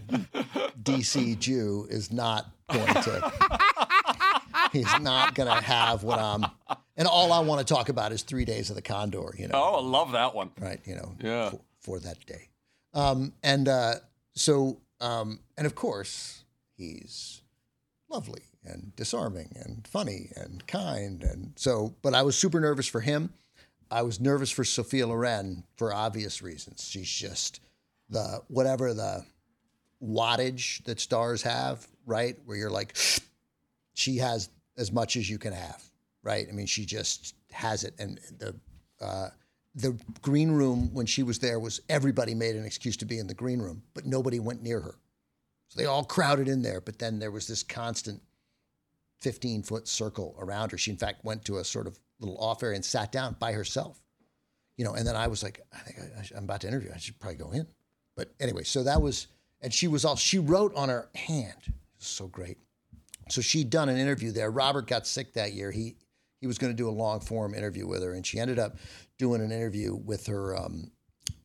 DC 0.81 1.37
Jew 1.37 1.85
is 1.89 2.13
not 2.13 2.49
going 2.71 2.93
to. 2.93 3.31
he's 4.71 4.99
not 5.01 5.35
going 5.35 5.49
to 5.49 5.61
have 5.61 6.03
what 6.03 6.17
I'm. 6.17 6.45
And 6.95 7.09
all 7.09 7.33
I 7.33 7.39
want 7.39 7.65
to 7.65 7.73
talk 7.73 7.89
about 7.89 8.13
is 8.13 8.21
three 8.21 8.45
days 8.45 8.69
of 8.69 8.77
the 8.77 8.81
Condor. 8.81 9.33
You 9.37 9.49
know. 9.49 9.55
Oh, 9.55 9.75
I 9.75 9.81
love 9.81 10.13
that 10.13 10.33
one. 10.33 10.51
Right. 10.57 10.79
You 10.85 10.95
know. 10.95 11.15
Yeah. 11.21 11.49
For, 11.49 11.59
for 11.81 11.99
that 11.99 12.25
day, 12.25 12.47
um, 12.93 13.33
and 13.43 13.67
uh, 13.67 13.95
so 14.33 14.79
um, 15.01 15.39
and 15.57 15.67
of 15.67 15.75
course 15.75 16.45
he's 16.77 17.41
lovely 18.09 18.43
and 18.63 18.95
disarming 18.95 19.51
and 19.55 19.85
funny 19.87 20.31
and 20.37 20.65
kind 20.67 21.21
and 21.21 21.51
so. 21.57 21.95
But 22.01 22.13
I 22.13 22.21
was 22.21 22.37
super 22.37 22.61
nervous 22.61 22.87
for 22.87 23.01
him. 23.01 23.33
I 23.91 24.03
was 24.03 24.21
nervous 24.21 24.49
for 24.49 24.63
Sophia 24.63 25.05
Loren 25.05 25.65
for 25.75 25.93
obvious 25.93 26.41
reasons. 26.41 26.87
She's 26.89 27.09
just 27.09 27.59
the 28.09 28.41
whatever 28.47 28.93
the 28.93 29.25
wattage 30.01 30.83
that 30.85 30.99
stars 30.99 31.41
have, 31.43 31.85
right? 32.05 32.37
Where 32.45 32.57
you're 32.57 32.69
like, 32.69 32.97
she 33.93 34.17
has 34.17 34.49
as 34.77 34.91
much 34.91 35.17
as 35.17 35.29
you 35.29 35.37
can 35.37 35.51
have, 35.51 35.83
right? 36.23 36.47
I 36.47 36.53
mean, 36.53 36.67
she 36.67 36.85
just 36.85 37.35
has 37.51 37.83
it. 37.83 37.93
And 37.99 38.19
the 38.39 38.55
uh, 39.01 39.29
the 39.75 39.97
green 40.21 40.51
room 40.51 40.93
when 40.93 41.05
she 41.05 41.23
was 41.23 41.39
there 41.39 41.59
was 41.59 41.81
everybody 41.89 42.33
made 42.33 42.55
an 42.55 42.65
excuse 42.65 42.97
to 42.97 43.05
be 43.05 43.19
in 43.19 43.27
the 43.27 43.33
green 43.33 43.59
room, 43.59 43.83
but 43.93 44.05
nobody 44.05 44.39
went 44.39 44.63
near 44.63 44.79
her. 44.79 44.95
So 45.67 45.79
they 45.79 45.85
all 45.85 46.03
crowded 46.03 46.47
in 46.47 46.61
there, 46.61 46.81
but 46.81 46.99
then 46.99 47.19
there 47.19 47.31
was 47.31 47.47
this 47.47 47.63
constant 47.63 48.21
15 49.19 49.63
foot 49.63 49.87
circle 49.87 50.35
around 50.39 50.71
her. 50.71 50.77
She, 50.77 50.91
in 50.91 50.97
fact, 50.97 51.23
went 51.23 51.45
to 51.45 51.57
a 51.57 51.63
sort 51.63 51.87
of 51.87 51.99
little 52.21 52.37
off 52.37 52.63
area 52.63 52.75
and 52.75 52.85
sat 52.85 53.11
down 53.11 53.35
by 53.39 53.51
herself. 53.51 54.01
You 54.77 54.85
know, 54.85 54.93
and 54.93 55.05
then 55.05 55.15
I 55.15 55.27
was 55.27 55.43
like, 55.43 55.61
I 55.73 55.79
think 55.79 55.99
I, 55.99 56.37
I'm 56.37 56.45
about 56.45 56.61
to 56.61 56.67
interview. 56.67 56.91
I 56.93 56.97
should 56.97 57.19
probably 57.19 57.37
go 57.37 57.51
in. 57.51 57.67
But 58.15 58.33
anyway, 58.39 58.63
so 58.63 58.83
that 58.83 59.01
was, 59.01 59.27
and 59.61 59.73
she 59.73 59.87
was 59.87 60.05
all, 60.05 60.15
she 60.15 60.39
wrote 60.39 60.73
on 60.75 60.89
her 60.89 61.09
hand. 61.13 61.73
so 61.97 62.27
great. 62.27 62.57
So 63.29 63.41
she'd 63.41 63.69
done 63.69 63.89
an 63.89 63.97
interview 63.97 64.31
there. 64.31 64.49
Robert 64.49 64.87
got 64.87 65.05
sick 65.05 65.33
that 65.33 65.53
year. 65.53 65.71
He, 65.71 65.95
he 66.39 66.47
was 66.47 66.57
going 66.57 66.73
to 66.73 66.77
do 66.77 66.89
a 66.89 66.91
long 66.91 67.19
form 67.19 67.53
interview 67.53 67.87
with 67.87 68.03
her, 68.03 68.13
and 68.13 68.25
she 68.25 68.39
ended 68.39 68.59
up 68.59 68.77
doing 69.17 69.41
an 69.41 69.51
interview 69.51 69.95
with 69.95 70.25
her 70.25 70.57
um, 70.57 70.91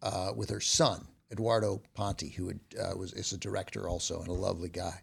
uh, 0.02 0.32
with 0.34 0.48
her 0.50 0.60
son 0.60 1.06
Edoardo 1.30 1.82
Ponti, 1.94 2.28
who 2.28 2.48
had, 2.48 2.60
uh, 2.80 2.96
was 2.96 3.12
is 3.12 3.32
a 3.32 3.38
director 3.38 3.88
also 3.88 4.20
and 4.20 4.28
a 4.28 4.32
lovely 4.32 4.68
guy. 4.68 5.00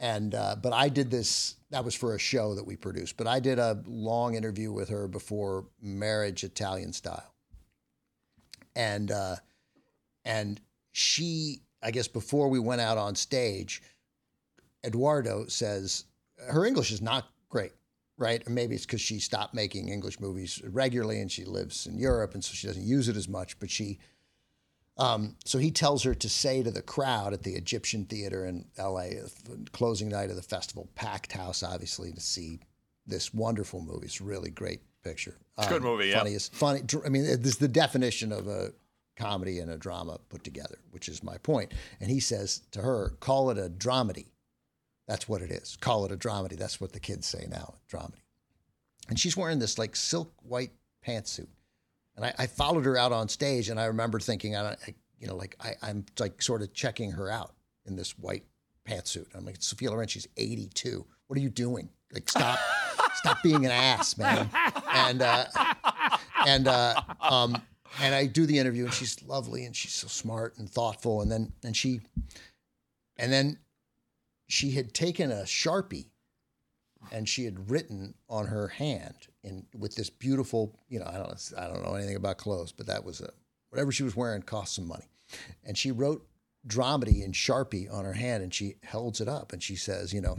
And 0.00 0.34
uh, 0.34 0.56
but 0.62 0.72
I 0.72 0.88
did 0.88 1.10
this. 1.10 1.56
That 1.70 1.84
was 1.84 1.94
for 1.94 2.14
a 2.14 2.18
show 2.18 2.54
that 2.54 2.66
we 2.66 2.76
produced. 2.76 3.16
But 3.16 3.26
I 3.26 3.40
did 3.40 3.58
a 3.58 3.82
long 3.86 4.34
interview 4.34 4.72
with 4.72 4.88
her 4.90 5.08
before 5.08 5.66
Marriage 5.80 6.44
Italian 6.44 6.92
Style. 6.92 7.34
And 8.76 9.10
uh, 9.10 9.36
and 10.24 10.60
she, 10.92 11.62
I 11.82 11.90
guess, 11.90 12.06
before 12.06 12.48
we 12.48 12.60
went 12.60 12.80
out 12.80 12.96
on 12.98 13.14
stage, 13.16 13.82
Edoardo 14.84 15.46
says 15.46 16.04
her 16.48 16.64
English 16.64 16.92
is 16.92 17.02
not 17.02 17.28
great, 17.48 17.72
right? 18.18 18.46
Or 18.46 18.50
maybe 18.50 18.76
it's 18.76 18.86
because 18.86 19.00
she 19.00 19.18
stopped 19.18 19.52
making 19.52 19.88
English 19.88 20.20
movies 20.20 20.62
regularly 20.64 21.20
and 21.20 21.30
she 21.30 21.44
lives 21.44 21.86
in 21.86 21.98
Europe, 21.98 22.34
and 22.34 22.44
so 22.44 22.54
she 22.54 22.68
doesn't 22.68 22.86
use 22.86 23.08
it 23.08 23.16
as 23.16 23.28
much. 23.28 23.58
But 23.58 23.70
she 23.70 23.98
um, 24.98 25.36
so 25.44 25.58
he 25.58 25.70
tells 25.70 26.02
her 26.02 26.14
to 26.14 26.28
say 26.28 26.62
to 26.62 26.70
the 26.70 26.82
crowd 26.82 27.32
at 27.32 27.44
the 27.44 27.54
Egyptian 27.54 28.04
Theater 28.04 28.44
in 28.46 28.64
LA, 28.78 29.10
closing 29.72 30.08
night 30.08 30.30
of 30.30 30.36
the 30.36 30.42
festival, 30.42 30.88
packed 30.96 31.32
house, 31.32 31.62
obviously, 31.62 32.12
to 32.12 32.20
see 32.20 32.60
this 33.06 33.32
wonderful 33.32 33.80
movie. 33.80 34.06
It's 34.06 34.20
a 34.20 34.24
really 34.24 34.50
great 34.50 34.80
picture. 35.04 35.36
It's 35.56 35.66
a 35.66 35.70
good 35.70 35.82
movie, 35.82 36.08
yeah. 36.08 36.18
Funniest, 36.18 36.54
funny. 36.54 36.82
I 37.04 37.08
mean, 37.08 37.24
this 37.24 37.38
is 37.46 37.58
the 37.58 37.68
definition 37.68 38.32
of 38.32 38.48
a 38.48 38.72
comedy 39.16 39.60
and 39.60 39.70
a 39.70 39.76
drama 39.76 40.18
put 40.28 40.42
together, 40.44 40.78
which 40.90 41.08
is 41.08 41.22
my 41.22 41.38
point. 41.38 41.72
And 42.00 42.10
he 42.10 42.20
says 42.20 42.62
to 42.72 42.82
her, 42.82 43.10
call 43.20 43.50
it 43.50 43.58
a 43.58 43.68
dramedy. 43.68 44.26
That's 45.06 45.28
what 45.28 45.42
it 45.42 45.50
is. 45.50 45.76
Call 45.80 46.04
it 46.04 46.12
a 46.12 46.16
dramedy. 46.16 46.56
That's 46.56 46.80
what 46.80 46.92
the 46.92 47.00
kids 47.00 47.26
say 47.26 47.46
now, 47.48 47.74
dramedy. 47.90 48.22
And 49.08 49.18
she's 49.18 49.36
wearing 49.36 49.58
this 49.58 49.78
like 49.78 49.96
silk 49.96 50.32
white 50.42 50.72
pantsuit 51.06 51.48
and 52.18 52.26
I, 52.26 52.34
I, 52.36 52.46
followed 52.48 52.84
her 52.84 52.98
out 52.98 53.12
on 53.12 53.28
stage, 53.28 53.68
and 53.68 53.78
I 53.78 53.84
remember 53.84 54.18
thinking, 54.18 54.56
I, 54.56 54.72
I 54.72 54.94
you 55.20 55.28
know, 55.28 55.36
like 55.36 55.56
I, 55.60 55.74
am 55.88 56.04
like 56.18 56.42
sort 56.42 56.62
of 56.62 56.74
checking 56.74 57.12
her 57.12 57.30
out 57.30 57.54
in 57.86 57.94
this 57.94 58.18
white 58.18 58.42
pantsuit. 58.84 59.26
I'm 59.34 59.44
like, 59.44 59.56
Sophia 59.60 59.90
Loren, 59.90 60.08
she's 60.08 60.26
82. 60.36 61.06
What 61.28 61.38
are 61.38 61.40
you 61.40 61.48
doing? 61.48 61.88
Like, 62.12 62.28
stop, 62.28 62.58
stop 63.14 63.40
being 63.44 63.64
an 63.64 63.70
ass, 63.70 64.18
man. 64.18 64.50
And 64.92 65.22
uh, 65.22 65.44
and 66.44 66.66
uh, 66.66 67.00
um, 67.20 67.56
and 68.00 68.14
I 68.14 68.26
do 68.26 68.46
the 68.46 68.58
interview, 68.58 68.86
and 68.86 68.92
she's 68.92 69.22
lovely, 69.22 69.64
and 69.64 69.76
she's 69.76 69.92
so 69.92 70.08
smart 70.08 70.58
and 70.58 70.68
thoughtful. 70.68 71.22
And 71.22 71.30
then 71.30 71.52
and 71.62 71.76
she, 71.76 72.00
and 73.16 73.32
then 73.32 73.58
she 74.48 74.72
had 74.72 74.92
taken 74.92 75.30
a 75.30 75.42
sharpie 75.42 76.06
and 77.12 77.28
she 77.28 77.44
had 77.44 77.70
written 77.70 78.14
on 78.28 78.46
her 78.46 78.68
hand 78.68 79.14
in 79.42 79.66
with 79.76 79.94
this 79.94 80.10
beautiful, 80.10 80.78
you 80.88 80.98
know, 80.98 81.06
I 81.06 81.18
don't 81.18 81.52
I 81.56 81.66
don't 81.66 81.82
know 81.82 81.94
anything 81.94 82.16
about 82.16 82.38
clothes, 82.38 82.72
but 82.72 82.86
that 82.86 83.04
was 83.04 83.20
a 83.20 83.30
whatever 83.70 83.92
she 83.92 84.02
was 84.02 84.16
wearing 84.16 84.42
cost 84.42 84.74
some 84.74 84.86
money. 84.86 85.08
And 85.64 85.76
she 85.76 85.90
wrote 85.90 86.26
dramedy 86.66 87.24
in 87.24 87.32
Sharpie 87.32 87.92
on 87.92 88.04
her 88.04 88.12
hand 88.12 88.42
and 88.42 88.52
she 88.52 88.76
holds 88.90 89.20
it 89.20 89.28
up 89.28 89.52
and 89.52 89.62
she 89.62 89.76
says, 89.76 90.12
you 90.12 90.20
know, 90.20 90.38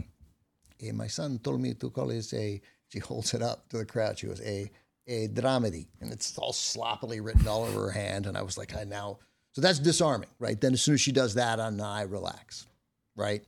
hey, 0.78 0.92
my 0.92 1.06
son 1.06 1.38
told 1.38 1.60
me 1.60 1.74
to 1.74 1.90
call 1.90 2.10
it 2.10 2.32
a 2.32 2.60
she 2.88 2.98
holds 2.98 3.34
it 3.34 3.42
up 3.42 3.68
to 3.68 3.78
the 3.78 3.84
crowd. 3.84 4.18
She 4.18 4.26
goes, 4.26 4.40
a 4.42 4.70
a 5.06 5.28
dramedy. 5.28 5.86
And 6.00 6.12
it's 6.12 6.36
all 6.38 6.52
sloppily 6.52 7.20
written 7.20 7.48
all 7.48 7.64
over 7.64 7.86
her 7.86 7.90
hand. 7.90 8.26
And 8.26 8.36
I 8.36 8.42
was 8.42 8.58
like, 8.58 8.76
I 8.76 8.84
now 8.84 9.18
so 9.52 9.60
that's 9.60 9.80
disarming, 9.80 10.28
right? 10.38 10.60
Then 10.60 10.74
as 10.74 10.82
soon 10.82 10.94
as 10.94 11.00
she 11.00 11.10
does 11.10 11.34
that, 11.34 11.58
I 11.58 12.02
relax, 12.02 12.66
right? 13.16 13.42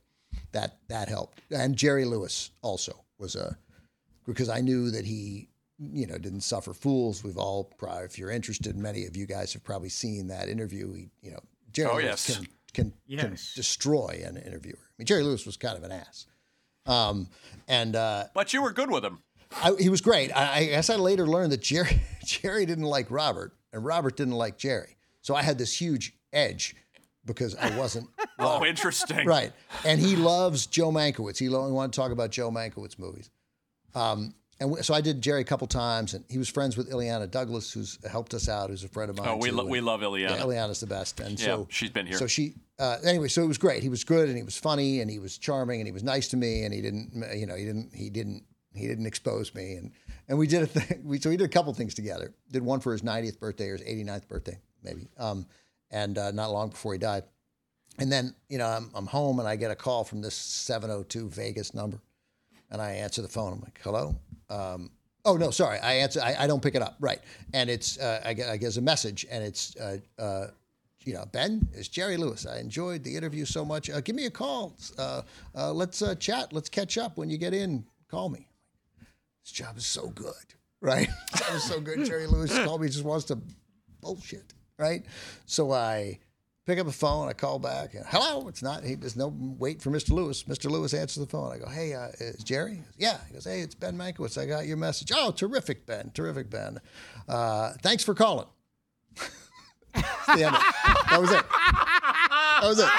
That 0.51 0.77
that 0.89 1.07
helped. 1.07 1.41
And 1.51 1.75
Jerry 1.75 2.05
Lewis 2.05 2.51
also 2.61 3.02
was 3.19 3.35
a 3.35 3.57
because 4.25 4.49
I 4.49 4.61
knew 4.61 4.91
that 4.91 5.05
he 5.05 5.49
you 5.79 6.07
know 6.07 6.17
didn't 6.17 6.41
suffer 6.41 6.73
fools. 6.73 7.23
We've 7.23 7.37
all 7.37 7.65
probably, 7.77 8.05
if 8.05 8.17
you're 8.17 8.31
interested, 8.31 8.77
many 8.77 9.05
of 9.05 9.15
you 9.15 9.25
guys 9.25 9.53
have 9.53 9.63
probably 9.63 9.89
seen 9.89 10.27
that 10.27 10.49
interview. 10.49 10.93
He, 10.93 11.09
you 11.21 11.31
know, 11.31 11.39
Jerry 11.71 11.89
oh, 11.91 11.95
Lewis 11.95 12.29
yes. 12.29 12.37
can 12.37 12.47
can, 12.73 12.93
yes. 13.05 13.23
can 13.23 13.37
destroy 13.55 14.23
an 14.25 14.37
interviewer. 14.37 14.79
I 14.79 14.93
mean, 14.97 15.05
Jerry 15.05 15.23
Lewis 15.23 15.45
was 15.45 15.57
kind 15.57 15.77
of 15.77 15.83
an 15.83 15.91
ass, 15.91 16.25
um, 16.85 17.29
and 17.67 17.95
uh, 17.95 18.25
but 18.33 18.53
you 18.53 18.61
were 18.61 18.71
good 18.71 18.91
with 18.91 19.03
him. 19.03 19.19
I, 19.55 19.75
he 19.79 19.89
was 19.89 20.01
great. 20.01 20.31
I, 20.31 20.57
I 20.57 20.65
guess 20.65 20.89
I 20.89 20.95
later 20.95 21.27
learned 21.27 21.51
that 21.51 21.61
Jerry 21.61 22.01
Jerry 22.25 22.65
didn't 22.65 22.85
like 22.85 23.09
Robert, 23.09 23.53
and 23.71 23.83
Robert 23.85 24.17
didn't 24.17 24.35
like 24.35 24.57
Jerry. 24.57 24.97
So 25.21 25.35
I 25.35 25.43
had 25.43 25.57
this 25.57 25.79
huge 25.79 26.13
edge 26.33 26.75
because 27.25 27.55
I 27.55 27.75
wasn't. 27.77 28.07
oh, 28.39 28.65
interesting. 28.65 29.25
Right, 29.25 29.51
and 29.85 29.99
he 29.99 30.15
loves 30.15 30.65
Joe 30.65 30.91
Mankiewicz. 30.91 31.37
He 31.37 31.53
only 31.53 31.71
wanted 31.71 31.93
to 31.93 31.99
talk 31.99 32.11
about 32.11 32.31
Joe 32.31 32.51
Mankiewicz 32.51 32.99
movies. 32.99 33.29
Um, 33.95 34.33
and 34.59 34.85
so 34.85 34.93
I 34.93 35.01
did 35.01 35.21
Jerry 35.21 35.41
a 35.41 35.45
couple 35.45 35.67
times, 35.67 36.13
and 36.13 36.23
he 36.29 36.37
was 36.37 36.47
friends 36.47 36.77
with 36.77 36.89
Illeana 36.89 37.29
Douglas, 37.29 37.71
who's 37.71 37.99
helped 38.09 38.33
us 38.33 38.47
out, 38.47 38.69
who's 38.69 38.83
a 38.83 38.87
friend 38.87 39.09
of 39.09 39.17
mine. 39.17 39.27
Oh, 39.27 39.37
we, 39.37 39.49
too. 39.49 39.55
lo- 39.55 39.65
we 39.65 39.81
love 39.81 40.01
Illeana. 40.01 40.29
Yeah, 40.29 40.43
Illeana's 40.43 40.79
the 40.79 40.87
best, 40.87 41.19
and 41.19 41.39
yeah, 41.39 41.45
so 41.45 41.67
she's 41.69 41.89
been 41.89 42.05
here. 42.05 42.17
So 42.17 42.27
she, 42.27 42.53
uh, 42.79 42.97
anyway, 43.03 43.27
so 43.27 43.43
it 43.43 43.47
was 43.47 43.57
great. 43.57 43.83
He 43.83 43.89
was 43.89 44.03
good, 44.03 44.29
and 44.29 44.37
he 44.37 44.43
was 44.43 44.57
funny, 44.57 45.01
and 45.01 45.09
he 45.09 45.19
was 45.19 45.37
charming, 45.37 45.81
and 45.81 45.87
he 45.87 45.91
was 45.91 46.03
nice 46.03 46.27
to 46.29 46.37
me, 46.37 46.63
and 46.63 46.73
he 46.73 46.81
didn't, 46.81 47.11
you 47.35 47.45
know, 47.45 47.55
he 47.55 47.65
didn't, 47.65 47.93
he 47.93 48.09
didn't, 48.09 48.43
he 48.73 48.87
didn't 48.87 49.05
expose 49.05 49.53
me, 49.53 49.73
and 49.73 49.91
and 50.29 50.37
we 50.37 50.47
did 50.47 50.63
a 50.63 50.67
thing. 50.67 51.01
We 51.05 51.19
so 51.19 51.29
we 51.29 51.37
did 51.37 51.45
a 51.45 51.49
couple 51.49 51.73
things 51.73 51.93
together. 51.93 52.33
Did 52.51 52.63
one 52.63 52.79
for 52.79 52.93
his 52.93 53.01
90th 53.01 53.39
birthday 53.39 53.69
or 53.69 53.77
his 53.77 53.85
89th 53.85 54.27
birthday, 54.27 54.59
maybe, 54.83 55.09
um, 55.17 55.45
and 55.93 56.17
uh, 56.17 56.31
not 56.31 56.51
long 56.51 56.69
before 56.69 56.91
he 56.91 56.99
died. 56.99 57.23
And 57.99 58.11
then, 58.11 58.35
you 58.49 58.57
know, 58.57 58.67
I'm, 58.67 58.89
I'm 58.95 59.05
home 59.05 59.39
and 59.39 59.47
I 59.47 59.55
get 59.55 59.71
a 59.71 59.75
call 59.75 60.03
from 60.03 60.21
this 60.21 60.35
702 60.35 61.29
Vegas 61.29 61.73
number. 61.73 61.99
And 62.71 62.81
I 62.81 62.93
answer 62.93 63.21
the 63.21 63.27
phone. 63.27 63.53
I'm 63.53 63.61
like, 63.61 63.79
hello? 63.83 64.15
Um, 64.49 64.89
oh, 65.23 65.37
no, 65.37 65.51
sorry. 65.51 65.77
I 65.79 65.93
answer, 65.93 66.19
I, 66.21 66.35
I, 66.39 66.47
don't 66.47 66.61
pick 66.61 66.73
it 66.73 66.81
up. 66.81 66.97
Right. 66.99 67.19
And 67.53 67.69
it's, 67.69 67.99
uh, 67.99 68.21
I, 68.25 68.33
get, 68.33 68.49
I 68.49 68.57
get 68.57 68.75
a 68.77 68.81
message 68.81 69.27
and 69.29 69.43
it's, 69.43 69.75
uh, 69.77 69.97
uh, 70.17 70.47
you 71.05 71.13
know, 71.13 71.25
Ben, 71.31 71.67
it's 71.73 71.87
Jerry 71.87 72.17
Lewis. 72.17 72.47
I 72.47 72.57
enjoyed 72.57 73.03
the 73.03 73.15
interview 73.15 73.45
so 73.45 73.63
much. 73.63 73.91
Uh, 73.91 74.01
give 74.01 74.15
me 74.15 74.25
a 74.25 74.31
call. 74.31 74.75
Uh, 74.97 75.21
uh, 75.55 75.71
let's 75.71 76.01
chat. 76.19 76.51
Let's 76.51 76.69
catch 76.69 76.97
up 76.97 77.17
when 77.17 77.29
you 77.29 77.37
get 77.37 77.53
in. 77.53 77.85
Call 78.09 78.29
me. 78.29 78.47
This 79.43 79.51
job 79.51 79.77
is 79.77 79.85
so 79.85 80.07
good, 80.07 80.33
right? 80.81 81.09
this 81.31 81.41
job 81.41 81.55
is 81.55 81.63
so 81.63 81.79
good. 81.81 82.05
Jerry 82.05 82.25
Lewis 82.25 82.57
called 82.57 82.81
me, 82.81 82.87
just 82.87 83.03
wants 83.03 83.25
to 83.25 83.37
bullshit, 84.01 84.53
right? 84.77 85.05
So 85.45 85.71
I 85.71 86.19
pick 86.65 86.79
up 86.79 86.85
the 86.85 86.91
phone. 86.91 87.27
I 87.27 87.33
call 87.33 87.59
back. 87.59 87.93
And 87.93 88.05
hello. 88.07 88.47
It's 88.47 88.63
not. 88.63 88.83
He, 88.83 88.95
there's 88.95 89.15
no 89.15 89.33
wait 89.37 89.81
for 89.81 89.91
Mr. 89.91 90.11
Lewis. 90.11 90.43
Mr. 90.43 90.69
Lewis 90.69 90.93
answers 90.93 91.23
the 91.23 91.29
phone. 91.29 91.51
I 91.51 91.57
go, 91.57 91.67
Hey, 91.69 91.93
uh, 91.93 92.07
is 92.19 92.43
Jerry? 92.43 92.81
Yeah. 92.97 93.17
He 93.27 93.33
goes, 93.33 93.45
Hey, 93.45 93.61
it's 93.61 93.75
Ben 93.75 93.97
Mankiewicz. 93.97 94.41
I 94.41 94.45
got 94.45 94.65
your 94.65 94.77
message. 94.77 95.11
Oh, 95.13 95.31
terrific, 95.31 95.85
Ben. 95.85 96.11
Terrific, 96.13 96.49
Ben. 96.49 96.79
Uh, 97.27 97.73
thanks 97.81 98.03
for 98.03 98.13
calling. 98.13 98.47
that 99.95 101.17
was 101.19 101.31
it. 101.31 101.43
That 101.49 102.63
was 102.63 102.79
it. 102.79 102.89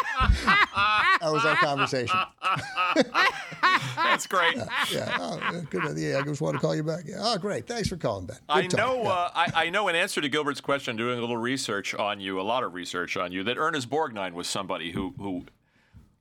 That 1.20 1.32
was 1.32 1.44
our 1.44 1.56
conversation. 1.56 2.18
That's 3.96 4.26
great. 4.26 4.56
Yeah. 4.56 4.68
yeah. 4.90 5.16
Oh, 5.20 5.62
good. 5.70 5.96
Yeah, 5.96 6.18
I 6.18 6.22
just 6.22 6.40
want 6.40 6.54
to 6.54 6.60
call 6.60 6.74
you 6.74 6.82
back. 6.82 7.04
Yeah. 7.06 7.16
Oh, 7.20 7.38
great. 7.38 7.66
Thanks 7.66 7.88
for 7.88 7.96
calling, 7.96 8.26
Ben. 8.26 8.36
Good 8.36 8.74
I 8.74 8.76
know. 8.76 9.02
Yeah. 9.02 9.08
Uh, 9.08 9.30
I, 9.34 9.52
I, 9.54 9.70
know. 9.70 9.88
In 9.88 9.96
answer 9.96 10.20
to 10.20 10.28
Gilbert's 10.28 10.60
question, 10.60 10.96
doing 10.96 11.18
a 11.18 11.20
little 11.20 11.36
research 11.36 11.94
on 11.94 12.20
you, 12.20 12.40
a 12.40 12.42
lot 12.42 12.64
of 12.64 12.74
research 12.74 13.16
on 13.16 13.32
you, 13.32 13.42
that 13.44 13.56
Ernest 13.58 13.90
Borgnine 13.90 14.32
was 14.32 14.46
somebody 14.46 14.92
who 14.92 15.14
who 15.18 15.44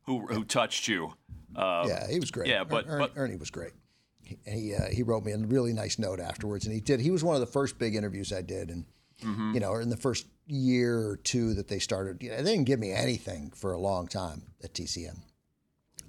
who, 0.04 0.28
who 0.28 0.44
touched 0.44 0.88
you. 0.88 1.14
Uh, 1.56 1.86
yeah, 1.88 2.08
he 2.10 2.20
was 2.20 2.32
great. 2.32 2.50
Yeah, 2.50 2.64
but, 2.64 2.88
er, 2.88 2.98
but 3.00 3.14
Ernie 3.16 3.36
was 3.36 3.50
great. 3.50 3.74
He 4.22 4.38
he, 4.46 4.76
uh, 4.76 4.90
he 4.90 5.04
wrote 5.04 5.24
me 5.24 5.32
a 5.32 5.38
really 5.38 5.74
nice 5.74 6.00
note 6.00 6.20
afterwards, 6.20 6.66
and 6.66 6.74
he 6.74 6.82
did. 6.82 7.00
He 7.00 7.12
was 7.12 7.24
one 7.24 7.36
of 7.36 7.42
the 7.42 7.48
first 7.48 7.78
big 7.78 7.96
interviews 7.96 8.34
I 8.34 8.42
did, 8.42 8.70
and 8.70 8.86
mm-hmm. 9.22 9.54
you 9.54 9.60
know, 9.60 9.76
in 9.76 9.90
the 9.90 9.98
first 9.98 10.28
year 10.48 10.98
or 10.98 11.18
two 11.18 11.54
that 11.54 11.68
they 11.68 11.80
started, 11.80 12.22
you 12.22 12.30
know, 12.30 12.38
they 12.38 12.52
didn't 12.52 12.66
give 12.66 12.80
me 12.80 12.92
anything 12.92 13.52
for 13.56 13.74
a 13.74 13.78
long 13.78 14.08
time 14.08 14.44
at 14.64 14.74
TCM. 14.74 15.18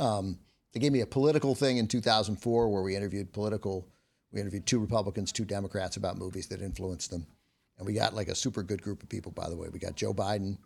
Um, 0.00 0.38
they 0.74 0.80
gave 0.80 0.92
me 0.92 1.00
a 1.00 1.06
political 1.06 1.54
thing 1.54 1.76
in 1.78 1.86
2004 1.86 2.68
where 2.68 2.82
we 2.82 2.96
interviewed 2.96 3.32
political, 3.32 3.86
we 4.32 4.40
interviewed 4.40 4.66
two 4.66 4.80
Republicans, 4.80 5.30
two 5.30 5.44
Democrats 5.44 5.96
about 5.96 6.18
movies 6.18 6.48
that 6.48 6.60
influenced 6.60 7.10
them. 7.10 7.26
And 7.78 7.86
we 7.86 7.94
got 7.94 8.14
like 8.14 8.28
a 8.28 8.34
super 8.34 8.62
good 8.62 8.82
group 8.82 9.02
of 9.02 9.08
people, 9.08 9.32
by 9.32 9.48
the 9.48 9.56
way. 9.56 9.68
We 9.72 9.78
got 9.78 9.94
Joe 9.94 10.12
Biden 10.12 10.58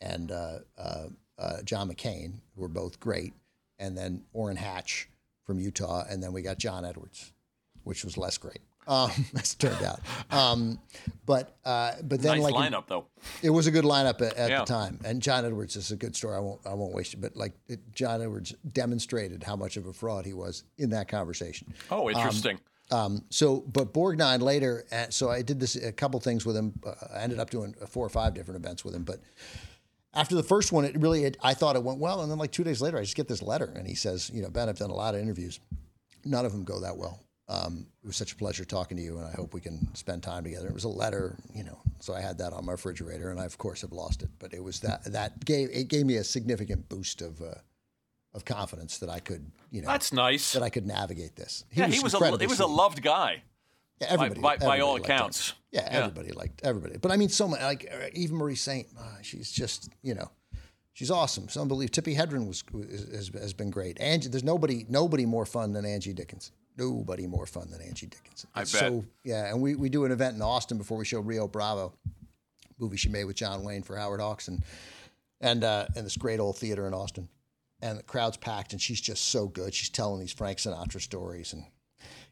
and 0.00 0.32
uh, 0.32 0.58
uh, 0.76 1.06
uh, 1.38 1.62
John 1.62 1.88
McCain, 1.88 2.34
who 2.54 2.62
were 2.62 2.68
both 2.68 2.98
great, 3.00 3.32
and 3.78 3.96
then 3.96 4.24
Orrin 4.32 4.56
Hatch 4.56 5.08
from 5.44 5.60
Utah, 5.60 6.04
and 6.08 6.22
then 6.22 6.32
we 6.32 6.42
got 6.42 6.58
John 6.58 6.84
Edwards, 6.84 7.32
which 7.84 8.04
was 8.04 8.18
less 8.18 8.38
great 8.38 8.60
um, 8.86 9.10
as 9.38 9.52
it 9.54 9.58
turned 9.58 9.82
out. 9.82 10.00
Um, 10.30 10.78
but 11.26 11.56
uh, 11.64 11.92
but 12.02 12.20
then 12.20 12.40
nice 12.40 12.50
like 12.50 12.72
lineup 12.72 12.86
though. 12.88 13.06
It 13.42 13.50
was 13.50 13.66
a 13.66 13.70
good 13.70 13.84
lineup 13.84 14.20
at, 14.20 14.34
at 14.36 14.50
Yeah. 14.50 14.60
the 14.60 14.64
time, 14.66 14.98
and 15.04 15.22
John 15.22 15.44
Edwards 15.44 15.76
is 15.76 15.90
a 15.90 15.96
good 15.96 16.16
story. 16.16 16.36
I 16.36 16.40
won't 16.40 16.60
I 16.66 16.74
won't 16.74 16.92
waste 16.94 17.14
it, 17.14 17.20
but 17.20 17.36
like 17.36 17.52
it, 17.68 17.80
John 17.92 18.20
Edwards 18.22 18.54
demonstrated 18.72 19.42
how 19.44 19.56
much 19.56 19.76
of 19.76 19.86
a 19.86 19.92
fraud 19.92 20.26
he 20.26 20.32
was 20.32 20.64
in 20.78 20.90
that 20.90 21.08
conversation. 21.08 21.72
Oh, 21.90 22.10
interesting. 22.10 22.58
Um, 22.90 23.24
so, 23.30 23.60
but 23.72 23.94
Borgnine 23.94 24.42
later, 24.42 24.84
uh, 24.92 25.06
so 25.08 25.30
I 25.30 25.40
did 25.40 25.58
this 25.60 25.76
a 25.76 25.92
couple 25.92 26.20
things 26.20 26.44
with 26.44 26.56
him. 26.56 26.74
Uh, 26.84 26.92
I 27.14 27.20
ended 27.22 27.38
up 27.38 27.48
doing 27.48 27.74
four 27.88 28.04
or 28.04 28.10
five 28.10 28.34
different 28.34 28.62
events 28.62 28.84
with 28.84 28.94
him, 28.94 29.02
but 29.04 29.18
after 30.12 30.34
the 30.34 30.42
first 30.42 30.72
one, 30.72 30.84
it 30.84 30.94
really 31.00 31.24
it, 31.24 31.38
I 31.42 31.54
thought 31.54 31.74
it 31.74 31.82
went 31.82 32.00
well, 32.00 32.20
and 32.20 32.30
then 32.30 32.36
like 32.38 32.50
two 32.52 32.64
days 32.64 32.82
later, 32.82 32.98
I 32.98 33.02
just 33.02 33.16
get 33.16 33.28
this 33.28 33.40
letter, 33.40 33.72
and 33.74 33.86
he 33.86 33.94
says, 33.94 34.30
you 34.34 34.42
know, 34.42 34.50
Ben, 34.50 34.68
I've 34.68 34.76
done 34.78 34.90
a 34.90 34.94
lot 34.94 35.14
of 35.14 35.22
interviews, 35.22 35.58
none 36.24 36.44
of 36.44 36.52
them 36.52 36.64
go 36.64 36.80
that 36.80 36.96
well. 36.98 37.20
Um, 37.48 37.86
it 38.02 38.06
was 38.06 38.16
such 38.16 38.32
a 38.32 38.36
pleasure 38.36 38.64
talking 38.64 38.96
to 38.96 39.02
you, 39.02 39.18
and 39.18 39.26
I 39.26 39.32
hope 39.32 39.52
we 39.52 39.60
can 39.60 39.92
spend 39.94 40.22
time 40.22 40.44
together. 40.44 40.68
It 40.68 40.74
was 40.74 40.84
a 40.84 40.88
letter, 40.88 41.36
you 41.54 41.64
know, 41.64 41.78
so 41.98 42.14
I 42.14 42.20
had 42.20 42.38
that 42.38 42.52
on 42.52 42.64
my 42.64 42.72
refrigerator, 42.72 43.30
and 43.30 43.40
I 43.40 43.44
of 43.44 43.58
course 43.58 43.82
have 43.82 43.92
lost 43.92 44.22
it. 44.22 44.30
But 44.38 44.54
it 44.54 44.62
was 44.62 44.80
that 44.80 45.04
that 45.12 45.44
gave 45.44 45.68
it 45.72 45.88
gave 45.88 46.06
me 46.06 46.16
a 46.16 46.24
significant 46.24 46.88
boost 46.88 47.20
of 47.20 47.42
uh, 47.42 47.54
of 48.32 48.44
confidence 48.44 48.98
that 48.98 49.10
I 49.10 49.18
could, 49.18 49.50
you 49.70 49.82
know, 49.82 49.88
That's 49.88 50.12
nice. 50.12 50.52
that 50.54 50.62
I 50.62 50.70
could 50.70 50.86
navigate 50.86 51.36
this. 51.36 51.64
yeah, 51.72 51.88
he 51.88 52.00
was 52.00 52.14
a 52.14 52.38
he 52.38 52.46
was 52.46 52.60
a 52.60 52.66
loved 52.66 53.02
guy. 53.02 53.42
Yeah, 54.00 54.06
everybody, 54.10 54.40
by- 54.40 54.56
by 54.56 54.80
all 54.80 54.94
everybody 54.96 55.00
liked 55.00 55.06
him. 55.06 55.14
accounts. 55.16 55.52
Yeah, 55.70 55.80
Yeah. 55.90 55.98
everybody 56.04 56.32
liked 56.32 56.60
everybody. 56.64 56.96
But 56.98 57.10
I 57.12 57.16
mean, 57.16 57.28
so 57.28 57.48
much 57.48 57.60
like 57.60 57.86
uh, 57.92 58.06
Eva 58.14 58.34
Marie 58.34 58.54
Saint, 58.56 58.86
uh, 58.98 59.02
she's 59.22 59.50
just 59.52 59.90
you 60.02 60.14
know, 60.14 60.30
she's 60.92 61.10
awesome. 61.10 61.44
It's 61.44 61.56
unbelievable. 61.56 62.02
Tippi 62.02 62.16
Hedren 62.16 62.46
was 62.46 62.62
has, 63.12 63.28
has 63.34 63.52
been 63.52 63.70
great. 63.70 64.00
Angie, 64.00 64.28
there's 64.28 64.44
nobody 64.44 64.86
nobody 64.88 65.26
more 65.26 65.44
fun 65.44 65.72
than 65.72 65.84
Angie 65.84 66.14
Dickinson. 66.14 66.54
Nobody 66.76 67.26
more 67.26 67.46
fun 67.46 67.70
than 67.70 67.80
Angie 67.80 68.06
Dickinson. 68.06 68.48
I 68.54 68.62
It's 68.62 68.72
bet. 68.72 68.80
So 68.80 69.04
yeah, 69.24 69.50
and 69.50 69.60
we, 69.60 69.74
we 69.74 69.88
do 69.88 70.04
an 70.04 70.12
event 70.12 70.36
in 70.36 70.42
Austin 70.42 70.78
before 70.78 70.98
we 70.98 71.04
show 71.04 71.20
Rio 71.20 71.46
Bravo, 71.46 71.92
movie 72.78 72.96
she 72.96 73.08
made 73.08 73.24
with 73.24 73.36
John 73.36 73.62
Wayne 73.62 73.82
for 73.82 73.96
Howard 73.96 74.20
Hawks 74.20 74.48
and 74.48 74.62
and 75.40 75.64
uh, 75.64 75.86
and 75.96 76.06
this 76.06 76.16
great 76.16 76.40
old 76.40 76.56
theater 76.56 76.86
in 76.86 76.94
Austin, 76.94 77.28
and 77.82 77.98
the 77.98 78.02
crowd's 78.02 78.36
packed, 78.36 78.72
and 78.72 78.80
she's 78.80 79.00
just 79.00 79.26
so 79.26 79.46
good. 79.48 79.74
She's 79.74 79.90
telling 79.90 80.20
these 80.20 80.32
Frank 80.32 80.58
Sinatra 80.58 81.00
stories, 81.00 81.52
and 81.52 81.64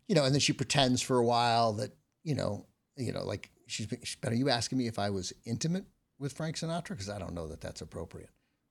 you 0.09 0.15
know, 0.15 0.25
and 0.25 0.33
then 0.33 0.41
she 0.41 0.53
pretends 0.53 1.03
for 1.03 1.19
a 1.19 1.25
while 1.25 1.75
that 1.75 1.93
you 2.25 2.35
know, 2.35 2.67
you 2.97 3.13
know, 3.13 3.25
like 3.25 3.51
she's 3.67 3.87
been, 3.87 4.01
are 4.25 4.33
you 4.33 4.49
asking 4.49 4.79
me 4.79 4.87
if 4.87 4.99
I 4.99 5.11
was 5.11 5.33
intimate 5.45 5.85
with 6.19 6.33
Frank 6.33 6.57
Sinatra? 6.57 6.91
Because 6.91 7.11
I 7.11 7.19
don't 7.19 7.35
know 7.35 7.49
that 7.49 7.61
that's 7.61 7.81
appropriate. 7.81 8.31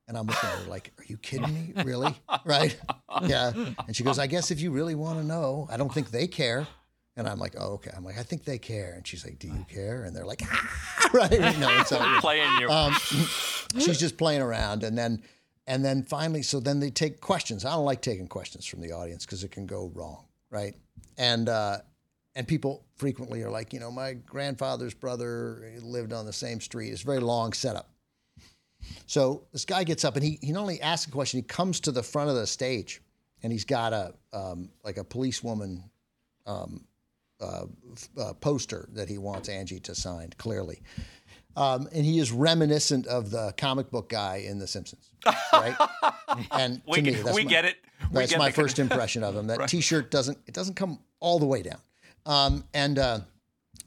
And 0.09 0.17
I'm 0.17 0.25
looking 0.25 0.49
at 0.49 0.55
her 0.57 0.69
like, 0.69 0.91
are 0.97 1.05
you 1.05 1.17
kidding 1.17 1.53
me? 1.53 1.71
Really? 1.85 2.13
right? 2.45 2.75
Yeah. 3.23 3.53
And 3.87 3.95
she 3.95 4.03
goes, 4.03 4.17
I 4.19 4.27
guess 4.27 4.49
if 4.51 4.59
you 4.59 4.71
really 4.71 4.95
want 4.95 5.19
to 5.19 5.25
know, 5.25 5.67
I 5.71 5.77
don't 5.77 5.93
think 5.93 6.09
they 6.09 6.25
care. 6.27 6.67
And 7.15 7.27
I'm 7.27 7.37
like, 7.37 7.53
oh, 7.59 7.73
okay. 7.73 7.91
I'm 7.95 8.03
like, 8.03 8.17
I 8.17 8.23
think 8.23 8.43
they 8.43 8.57
care. 8.57 8.93
And 8.95 9.05
she's 9.07 9.23
like, 9.23 9.39
do 9.39 9.47
you 9.47 9.65
care? 9.69 10.03
And 10.03 10.15
they're 10.15 10.25
like, 10.25 10.41
ah, 10.43 11.09
right? 11.13 11.31
You 11.31 11.39
know, 11.39 11.69
and 11.69 11.85
so, 11.85 11.99
Playing 12.21 12.51
you. 12.59 12.69
um, 12.69 12.93
she's 13.77 13.99
just 13.99 14.17
playing 14.17 14.41
around 14.41 14.83
and 14.83 14.97
then 14.97 15.21
and 15.67 15.85
then 15.85 16.01
finally 16.03 16.41
so 16.41 16.59
then 16.59 16.79
they 16.79 16.89
take 16.89 17.21
questions 17.21 17.63
i 17.63 17.71
don't 17.71 17.85
like 17.85 18.01
taking 18.01 18.27
questions 18.27 18.65
from 18.65 18.81
the 18.81 18.91
audience 18.91 19.25
because 19.25 19.43
it 19.43 19.51
can 19.51 19.67
go 19.67 19.91
wrong 19.93 20.25
right 20.49 20.73
and 21.19 21.47
uh 21.47 21.77
and 22.35 22.47
people 22.47 22.83
frequently 22.95 23.43
are 23.43 23.51
like 23.51 23.71
you 23.71 23.79
know 23.79 23.91
my 23.91 24.13
grandfather's 24.13 24.95
brother 24.95 25.71
lived 25.83 26.11
on 26.11 26.25
the 26.25 26.33
same 26.33 26.59
street 26.59 26.89
it's 26.89 27.03
a 27.03 27.05
very 27.05 27.19
long 27.19 27.53
setup 27.53 27.88
so 29.05 29.43
this 29.51 29.65
guy 29.65 29.83
gets 29.83 30.05
up 30.05 30.15
and 30.15 30.23
he, 30.23 30.39
he 30.41 30.51
not 30.51 30.61
only 30.61 30.81
asks 30.81 31.07
a 31.07 31.11
question 31.11 31.39
he 31.39 31.43
comes 31.43 31.79
to 31.81 31.91
the 31.91 32.03
front 32.03 32.29
of 32.29 32.35
the 32.35 32.47
stage 32.47 33.01
and 33.43 33.51
he's 33.51 33.65
got 33.65 33.93
a 33.93 34.13
um, 34.33 34.69
like 34.83 34.97
a 34.97 35.03
policewoman 35.03 35.83
um, 36.45 36.85
uh, 37.41 37.65
uh, 38.19 38.33
poster 38.33 38.89
that 38.93 39.07
he 39.07 39.17
wants 39.17 39.49
Angie 39.49 39.79
to 39.79 39.95
sign 39.95 40.29
clearly. 40.37 40.81
Um, 41.55 41.87
and 41.93 42.05
he 42.05 42.19
is 42.19 42.31
reminiscent 42.31 43.07
of 43.07 43.31
the 43.31 43.53
comic 43.57 43.89
book 43.89 44.09
guy 44.09 44.43
in 44.47 44.59
The 44.59 44.67
Simpsons, 44.67 45.09
right? 45.51 45.75
and 46.51 46.81
we 46.87 46.97
to 46.97 47.01
me, 47.01 47.11
get, 47.11 47.23
that's 47.23 47.35
we 47.35 47.43
my, 47.43 47.49
get 47.49 47.65
it. 47.65 47.77
We 48.11 48.19
That's 48.19 48.31
get 48.31 48.39
my 48.39 48.51
first 48.51 48.79
impression 48.79 49.23
of 49.23 49.35
him. 49.35 49.47
That 49.47 49.67
T-shirt 49.67 50.11
doesn't 50.11 50.37
it 50.47 50.53
doesn't 50.53 50.75
come 50.75 50.99
all 51.19 51.39
the 51.39 51.45
way 51.45 51.61
down, 51.61 51.79
um, 52.25 52.63
and 52.73 52.99
uh, 52.99 53.19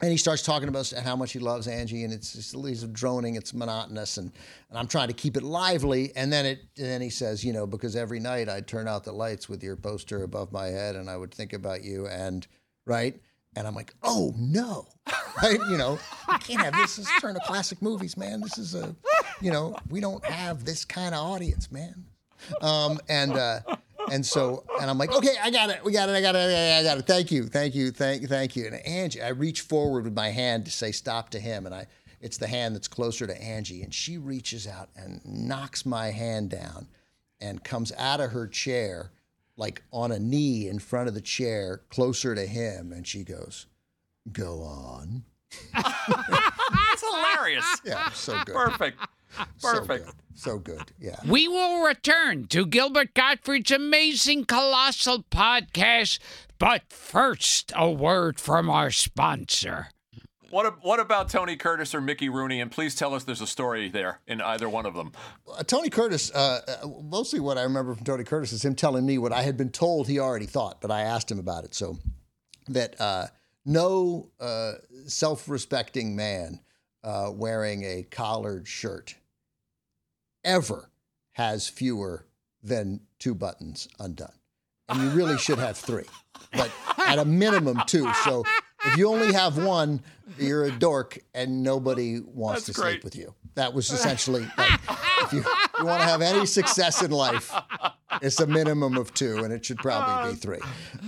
and 0.03 0.11
he 0.11 0.17
starts 0.17 0.43
talking 0.43 0.69
about 0.69 0.91
how 1.05 1.15
much 1.15 1.33
he 1.33 1.39
loves 1.39 1.69
Angie, 1.69 2.03
and 2.03 2.13
it's 2.13 2.33
just 2.33 2.57
he's 2.67 2.83
droning, 2.83 3.37
it's 3.37 3.55
monotonous, 3.55 4.17
and 4.17 4.33
and 4.69 4.79
I'm 4.79 4.89
trying 4.89 5.09
to 5.09 5.15
keep 5.15 5.37
it 5.37 5.45
lively, 5.45 6.13
and 6.17 6.33
then 6.33 6.45
it 6.45 6.61
and 6.77 6.87
then 6.87 7.01
he 7.01 7.09
says, 7.09 7.45
you 7.45 7.53
know, 7.53 7.67
because 7.67 7.95
every 7.95 8.19
night 8.19 8.49
I'd 8.49 8.67
turn 8.67 8.89
out 8.89 9.05
the 9.05 9.13
lights 9.13 9.49
with 9.49 9.63
your 9.63 9.77
poster 9.77 10.25
above 10.25 10.51
my 10.51 10.67
head, 10.67 10.97
and 10.97 11.09
I 11.09 11.17
would 11.17 11.33
think 11.33 11.53
about 11.53 11.85
you, 11.85 12.09
and 12.09 12.47
right. 12.85 13.19
And 13.55 13.67
I'm 13.67 13.75
like, 13.75 13.95
oh 14.03 14.35
no, 14.39 14.87
right? 15.43 15.61
You 15.69 15.77
know, 15.77 15.99
we 16.27 16.39
can't 16.39 16.63
have 16.63 16.73
this. 16.75 16.97
This 16.97 17.07
is 17.07 17.13
Turner 17.21 17.41
Classic 17.45 17.81
Movies, 17.83 18.17
man. 18.17 18.41
This 18.41 18.57
is 18.57 18.75
a, 18.75 18.97
you 19.43 19.53
know, 19.53 19.77
we 19.91 20.01
don't 20.01 20.25
have 20.25 20.65
this 20.65 20.87
kind 20.87 21.15
of 21.15 21.21
audience, 21.21 21.71
man. 21.71 22.07
Um, 22.63 22.99
and 23.11 23.33
uh, 23.33 23.61
and 24.11 24.25
so 24.25 24.65
and 24.81 24.91
I'm 24.91 24.99
like, 24.99 25.13
okay, 25.13 25.35
I 25.43 25.51
got 25.51 25.71
it, 25.71 25.85
we 25.85 25.93
got 25.93 26.09
it, 26.09 26.13
I 26.13 26.21
got 26.21 26.35
it, 26.35 26.81
I 26.81 26.83
got 26.83 26.99
it. 26.99 27.07
Thank 27.07 27.31
you, 27.31 27.47
thank 27.47 27.75
you, 27.75 27.91
thank 27.91 28.23
you, 28.23 28.29
thank 28.29 28.57
you. 28.57 28.67
And 28.67 28.77
Angie, 28.87 29.23
I 29.23 29.29
reach 29.29 29.61
forward 29.61 30.05
with 30.05 30.15
my 30.15 30.31
hand 30.31 30.65
to 30.65 30.71
say 30.71 30.93
stop 30.93 31.31
to 31.31 31.41
him, 31.41 31.67
and 31.67 31.75
I 31.75 31.87
it's 32.21 32.39
the 32.39 32.47
hand 32.47 32.75
that's 32.75 32.89
closer 32.89 33.27
to 33.27 33.43
Angie, 33.43 33.83
and 33.83 33.93
she 33.93 34.17
reaches 34.17 34.67
out 34.67 34.91
and 34.97 35.21
knocks 35.25 35.85
my 35.85 36.11
hand 36.11 36.51
down, 36.51 36.89
and 37.41 37.63
comes 37.65 37.93
out 37.99 38.21
of 38.21 38.31
her 38.31 38.47
chair 38.47 39.11
like 39.57 39.83
on 39.93 40.11
a 40.13 40.19
knee 40.19 40.69
in 40.69 40.79
front 40.79 41.09
of 41.09 41.15
the 41.15 41.21
chair, 41.21 41.83
closer 41.91 42.35
to 42.35 42.47
him, 42.47 42.93
and 42.93 43.07
she 43.07 43.25
goes, 43.25 43.67
"Go 44.33 44.63
on." 44.63 45.25
It's 46.93 47.03
hilarious. 47.03 47.81
Yeah, 47.85 48.11
so 48.11 48.39
good. 48.45 48.55
Perfect. 48.55 48.99
So 49.59 49.79
Perfect. 49.79 50.07
good. 50.07 50.15
So 50.35 50.59
good. 50.59 50.93
Yeah. 51.01 51.17
We 51.27 51.47
will 51.49 51.85
return 51.85 52.47
to 52.49 52.67
Gilbert 52.67 53.15
Gottfried's 53.15 53.71
amazing 53.71 54.45
colossal 54.47 55.25
podcast, 55.31 56.19
but 56.59 56.83
first, 56.91 57.73
a 57.77 57.91
word 57.91 58.41
from 58.41 58.69
our 58.69 58.91
sponsor. 58.91 59.89
What, 60.51 60.85
what 60.85 61.01
about 61.01 61.31
Tony 61.31 61.57
Curtis 61.57 61.95
or 61.95 62.01
Mickey 62.03 62.29
Rooney? 62.29 62.61
And 62.61 62.71
please 62.71 62.95
tell 62.95 63.15
us 63.15 63.25
there's 63.25 63.41
a 63.41 63.47
story 63.47 63.89
there 63.89 64.21
in 64.27 64.43
either 64.43 64.69
one 64.69 64.85
of 64.85 64.95
them. 64.95 65.13
Uh, 65.51 65.63
Tony 65.63 65.89
Curtis, 65.89 66.31
uh, 66.35 66.61
uh, 66.83 66.89
mostly 67.03 67.41
what 67.41 67.57
I 67.57 67.63
remember 67.63 67.95
from 67.95 68.05
Tony 68.05 68.25
Curtis 68.25 68.53
is 68.53 68.65
him 68.65 68.75
telling 68.75 69.07
me 69.07 69.17
what 69.17 69.33
I 69.33 69.43
had 69.43 69.57
been 69.57 69.71
told 69.71 70.09
he 70.09 70.19
already 70.19 70.45
thought, 70.47 70.83
but 70.83 70.91
I 70.91 71.03
asked 71.03 71.31
him 71.31 71.39
about 71.39 71.65
it. 71.65 71.75
So 71.75 71.99
that 72.69 73.01
uh, 73.01 73.29
no 73.65 74.29
uh, 74.41 74.73
self 75.07 75.49
respecting 75.49 76.17
man 76.17 76.61
uh, 77.03 77.31
wearing 77.33 77.85
a 77.85 78.03
collared 78.11 78.69
shirt 78.69 79.15
ever 80.45 80.91
has 81.33 81.69
fewer 81.69 82.27
than 82.63 83.01
two 83.19 83.35
buttons 83.35 83.89
undone. 83.99 84.33
And 84.89 85.01
you 85.03 85.09
really 85.11 85.39
should 85.39 85.59
have 85.59 85.77
three, 85.77 86.05
but 86.53 86.71
at 86.99 87.19
a 87.19 87.25
minimum, 87.25 87.83
two. 87.87 88.13
So 88.25 88.45
if 88.85 88.97
you 88.97 89.09
only 89.09 89.33
have 89.33 89.57
one, 89.57 90.03
you're 90.39 90.65
a 90.65 90.71
dork 90.71 91.19
and 91.35 91.63
nobody 91.63 92.21
wants 92.21 92.67
That's 92.67 92.77
to 92.77 92.83
great. 92.83 92.93
sleep 92.93 93.05
with 93.05 93.17
you. 93.17 93.35
That 93.55 93.73
was 93.75 93.91
essentially 93.91 94.47
like, 94.57 94.81
if 95.23 95.33
you, 95.33 95.45
you 95.79 95.85
want 95.85 96.03
to 96.03 96.09
have 96.09 96.23
any 96.23 96.47
success 96.47 97.03
in 97.03 97.11
life, 97.11 97.53
it's 98.23 98.41
a 98.41 98.47
minimum 98.47 98.97
of 98.97 99.13
two, 99.15 99.45
and 99.45 99.53
it 99.53 99.65
should 99.65 99.79
probably 99.79 100.33
be 100.33 100.39
three. 100.39 100.61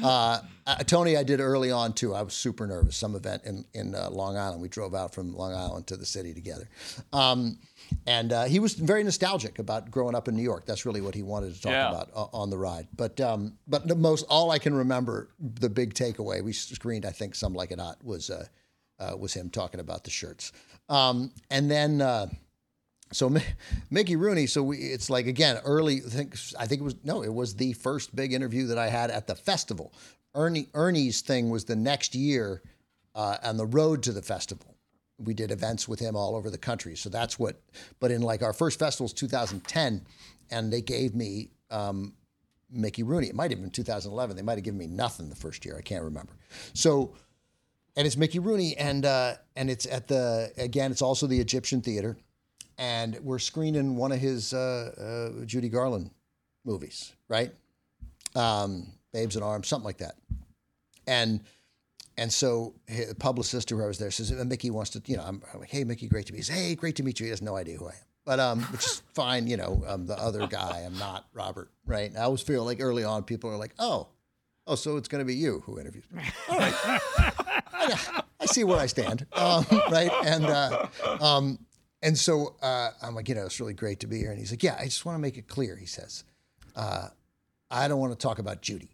Uh, 0.03 0.41
uh, 0.67 0.77
Tony, 0.85 1.17
I 1.17 1.23
did 1.23 1.41
early 1.41 1.71
on 1.71 1.93
too. 1.95 2.15
I 2.15 2.23
was 2.23 2.35
super 2.35 2.67
nervous. 2.67 2.97
Some 2.97 3.15
event 3.15 3.43
in 3.45 3.65
in 3.75 3.95
uh, 3.95 4.11
Long 4.11 4.37
Island. 4.37 4.61
We 4.63 4.69
drove 4.69 4.95
out 4.95 5.15
from 5.15 5.35
Long 5.35 5.55
Island 5.55 5.87
to 5.89 5.97
the 5.97 6.07
city 6.07 6.33
together, 6.35 6.69
um, 7.13 7.59
and 8.07 8.33
uh, 8.33 8.45
he 8.45 8.59
was 8.61 8.75
very 8.75 9.03
nostalgic 9.03 9.59
about 9.59 9.91
growing 9.91 10.15
up 10.15 10.29
in 10.29 10.37
New 10.37 10.43
York. 10.43 10.67
That's 10.67 10.85
really 10.87 11.01
what 11.01 11.15
he 11.15 11.23
wanted 11.23 11.55
to 11.55 11.61
talk 11.61 11.73
Yeah. 11.73 11.89
about 11.91 12.11
uh, 12.15 12.27
on 12.37 12.51
the 12.51 12.59
ride. 12.59 12.89
But 12.97 13.21
um, 13.21 13.57
but 13.67 13.87
the 13.89 13.95
most 13.95 14.25
all 14.29 14.51
I 14.51 14.59
can 14.59 14.75
remember, 14.75 15.29
the 15.39 15.69
big 15.71 15.95
takeaway 15.95 16.43
we 16.43 16.53
screened, 16.53 17.05
I 17.07 17.11
think, 17.11 17.35
some 17.35 17.55
like 17.55 17.71
it 17.71 17.81
hot 17.81 18.03
was 18.05 18.31
uh, 18.31 18.47
uh, 18.99 19.17
was 19.17 19.33
him 19.35 19.51
talking 19.51 19.81
about 19.81 20.05
the 20.05 20.11
shirts, 20.11 20.53
um, 20.89 21.31
and 21.51 21.71
then. 21.71 22.01
Uh, 22.01 22.27
so 23.13 23.29
Mi- 23.29 23.43
Mickey 23.91 24.17
Rooney. 24.17 24.47
So 24.47 24.63
we, 24.63 24.79
it's 24.79 25.09
like 25.09 25.27
again 25.29 25.61
early. 25.65 25.99
I 26.05 26.09
think 26.09 26.37
I 26.59 26.67
think 26.67 26.81
it 26.81 26.85
was 26.85 26.97
no, 27.05 27.23
it 27.23 27.33
was 27.33 27.55
the 27.55 27.75
first 27.75 28.17
big 28.17 28.33
interview 28.33 28.67
that 28.69 28.79
I 28.79 28.89
had 28.89 29.11
at 29.11 29.27
the 29.29 29.37
festival. 29.37 29.93
Ernie 30.35 30.67
Ernie's 30.75 31.21
thing 31.21 31.49
was 31.51 31.65
the 31.65 31.77
next 31.77 32.17
year 32.17 32.61
uh, 33.15 33.37
on 33.45 33.57
the 33.57 33.67
road 33.67 34.03
to 34.05 34.13
the 34.13 34.23
festival. 34.23 34.74
We 35.19 35.35
did 35.35 35.51
events 35.51 35.87
with 35.89 36.01
him 36.01 36.17
all 36.17 36.35
over 36.35 36.51
the 36.51 36.59
country. 36.59 36.97
So 36.97 37.09
that's 37.09 37.39
what. 37.39 37.61
But 38.01 38.11
in 38.11 38.23
like 38.23 38.43
our 38.43 38.53
first 38.53 38.79
festival 38.79 39.05
was 39.05 39.13
2010, 39.13 40.05
and 40.51 40.73
they 40.73 40.81
gave 40.81 41.15
me 41.15 41.51
um, 41.71 42.15
Mickey 42.71 43.03
Rooney. 43.03 43.29
It 43.29 43.35
might 43.35 43.51
have 43.51 43.61
been 43.61 43.71
2011. 43.71 44.37
They 44.37 44.43
might 44.43 44.59
have 44.59 44.65
given 44.65 44.79
me 44.79 44.87
nothing 44.87 45.29
the 45.29 45.37
first 45.37 45.65
year. 45.65 45.77
I 45.79 45.83
can't 45.83 46.05
remember. 46.05 46.33
So 46.73 47.15
and 47.97 48.07
it's 48.07 48.17
Mickey 48.17 48.39
Rooney, 48.39 48.77
and 48.77 49.05
uh, 49.05 49.35
and 49.57 49.71
it's 49.71 49.87
at 49.87 50.09
the 50.09 50.53
again, 50.59 50.91
it's 50.91 51.03
also 51.03 51.27
the 51.27 51.39
Egyptian 51.41 51.81
Theater, 51.81 52.17
and 52.79 53.19
we're 53.23 53.39
screening 53.39 53.97
one 53.97 54.13
of 54.13 54.19
his 54.19 54.53
uh, 54.53 55.33
uh, 55.41 55.45
Judy 55.45 55.69
Garland 55.69 56.11
movies, 56.65 57.13
right? 57.29 57.53
Um, 58.35 58.89
Babes 59.13 59.37
in 59.37 59.43
Arms, 59.43 59.69
something 59.69 59.85
like 59.85 59.99
that, 59.99 60.17
and 61.07 61.41
and 62.17 62.33
so 62.33 62.75
his 62.87 63.15
publicist 63.15 63.71
who 63.71 63.83
I 63.83 63.87
was 63.87 63.99
there 63.99 64.11
says, 64.11 64.33
"Uh, 64.33 64.45
Mickey 64.45 64.71
wants 64.71 64.91
to, 64.91 65.03
you 65.07 65.17
know, 65.17 65.25
I'm, 65.25 65.43
I'm 65.53 65.61
like, 65.61 65.71
hey, 65.71 65.85
Mickey, 65.85 66.09
great 66.09 66.27
to 66.27 66.33
meet 66.33 66.39
you. 66.39 66.43
He 66.43 66.45
says, 66.45 66.57
hey, 66.57 66.75
great 66.75 66.97
to 66.97 67.03
meet 67.03 67.21
you. 67.21 67.25
He 67.25 67.31
has 67.31 67.43
no 67.43 67.57
idea 67.57 67.77
who 67.77 67.87
I 67.87 67.91
am. 67.93 67.97
But 68.25 68.41
um, 68.41 68.63
which 68.65 68.87
is 68.87 69.03
fine, 69.15 69.47
you 69.47 69.57
know. 69.57 69.83
I'm 69.87 70.07
the 70.07 70.19
other 70.19 70.47
guy. 70.47 70.83
I'm 70.87 70.99
not 70.99 71.27
Robert, 71.33 71.71
right? 71.87 72.09
And 72.09 72.19
I 72.19 72.23
always 72.23 72.41
feel 72.43 72.65
like 72.65 72.81
early 72.81 73.05
on, 73.05 73.23
people 73.23 73.51
are 73.51 73.57
like, 73.57 73.75
"Oh, 73.79 74.09
oh, 74.67 74.75
so 74.77 74.97
it's 74.97 75.09
going 75.09 75.21
to 75.21 75.27
be 75.27 75.35
you 75.35 75.63
who 75.67 75.79
interviews 75.79 76.05
me." 76.11 76.23
All 76.49 76.59
right, 76.59 76.75
I, 77.73 78.23
I 78.41 78.47
see 78.47 78.65
where 78.65 78.79
I 78.79 78.87
stand, 78.87 79.27
um, 79.35 79.67
right? 79.91 80.11
And 80.25 80.47
uh, 80.47 80.87
um, 81.21 81.59
and 82.05 82.17
so 82.19 82.55
uh, 82.61 82.91
I'm 83.03 83.15
like, 83.15 83.31
you 83.31 83.35
know, 83.35 83.47
it's 83.47 83.59
really 83.59 83.73
great 83.73 84.01
to 84.01 84.07
be 84.07 84.19
here. 84.19 84.31
And 84.31 84.39
he's 84.39 84.53
like, 84.53 84.63
yeah, 84.63 84.77
I 84.79 84.85
just 84.85 85.07
want 85.07 85.17
to 85.17 85.21
make 85.21 85.39
it 85.39 85.49
clear. 85.49 85.75
He 85.75 85.87
says, 85.87 86.25
uh, 86.77 87.09
I 87.71 87.89
don't 87.89 87.99
want 87.99 88.13
to 88.13 88.19
talk 88.19 88.39
about 88.39 88.61
Judy. 88.61 88.91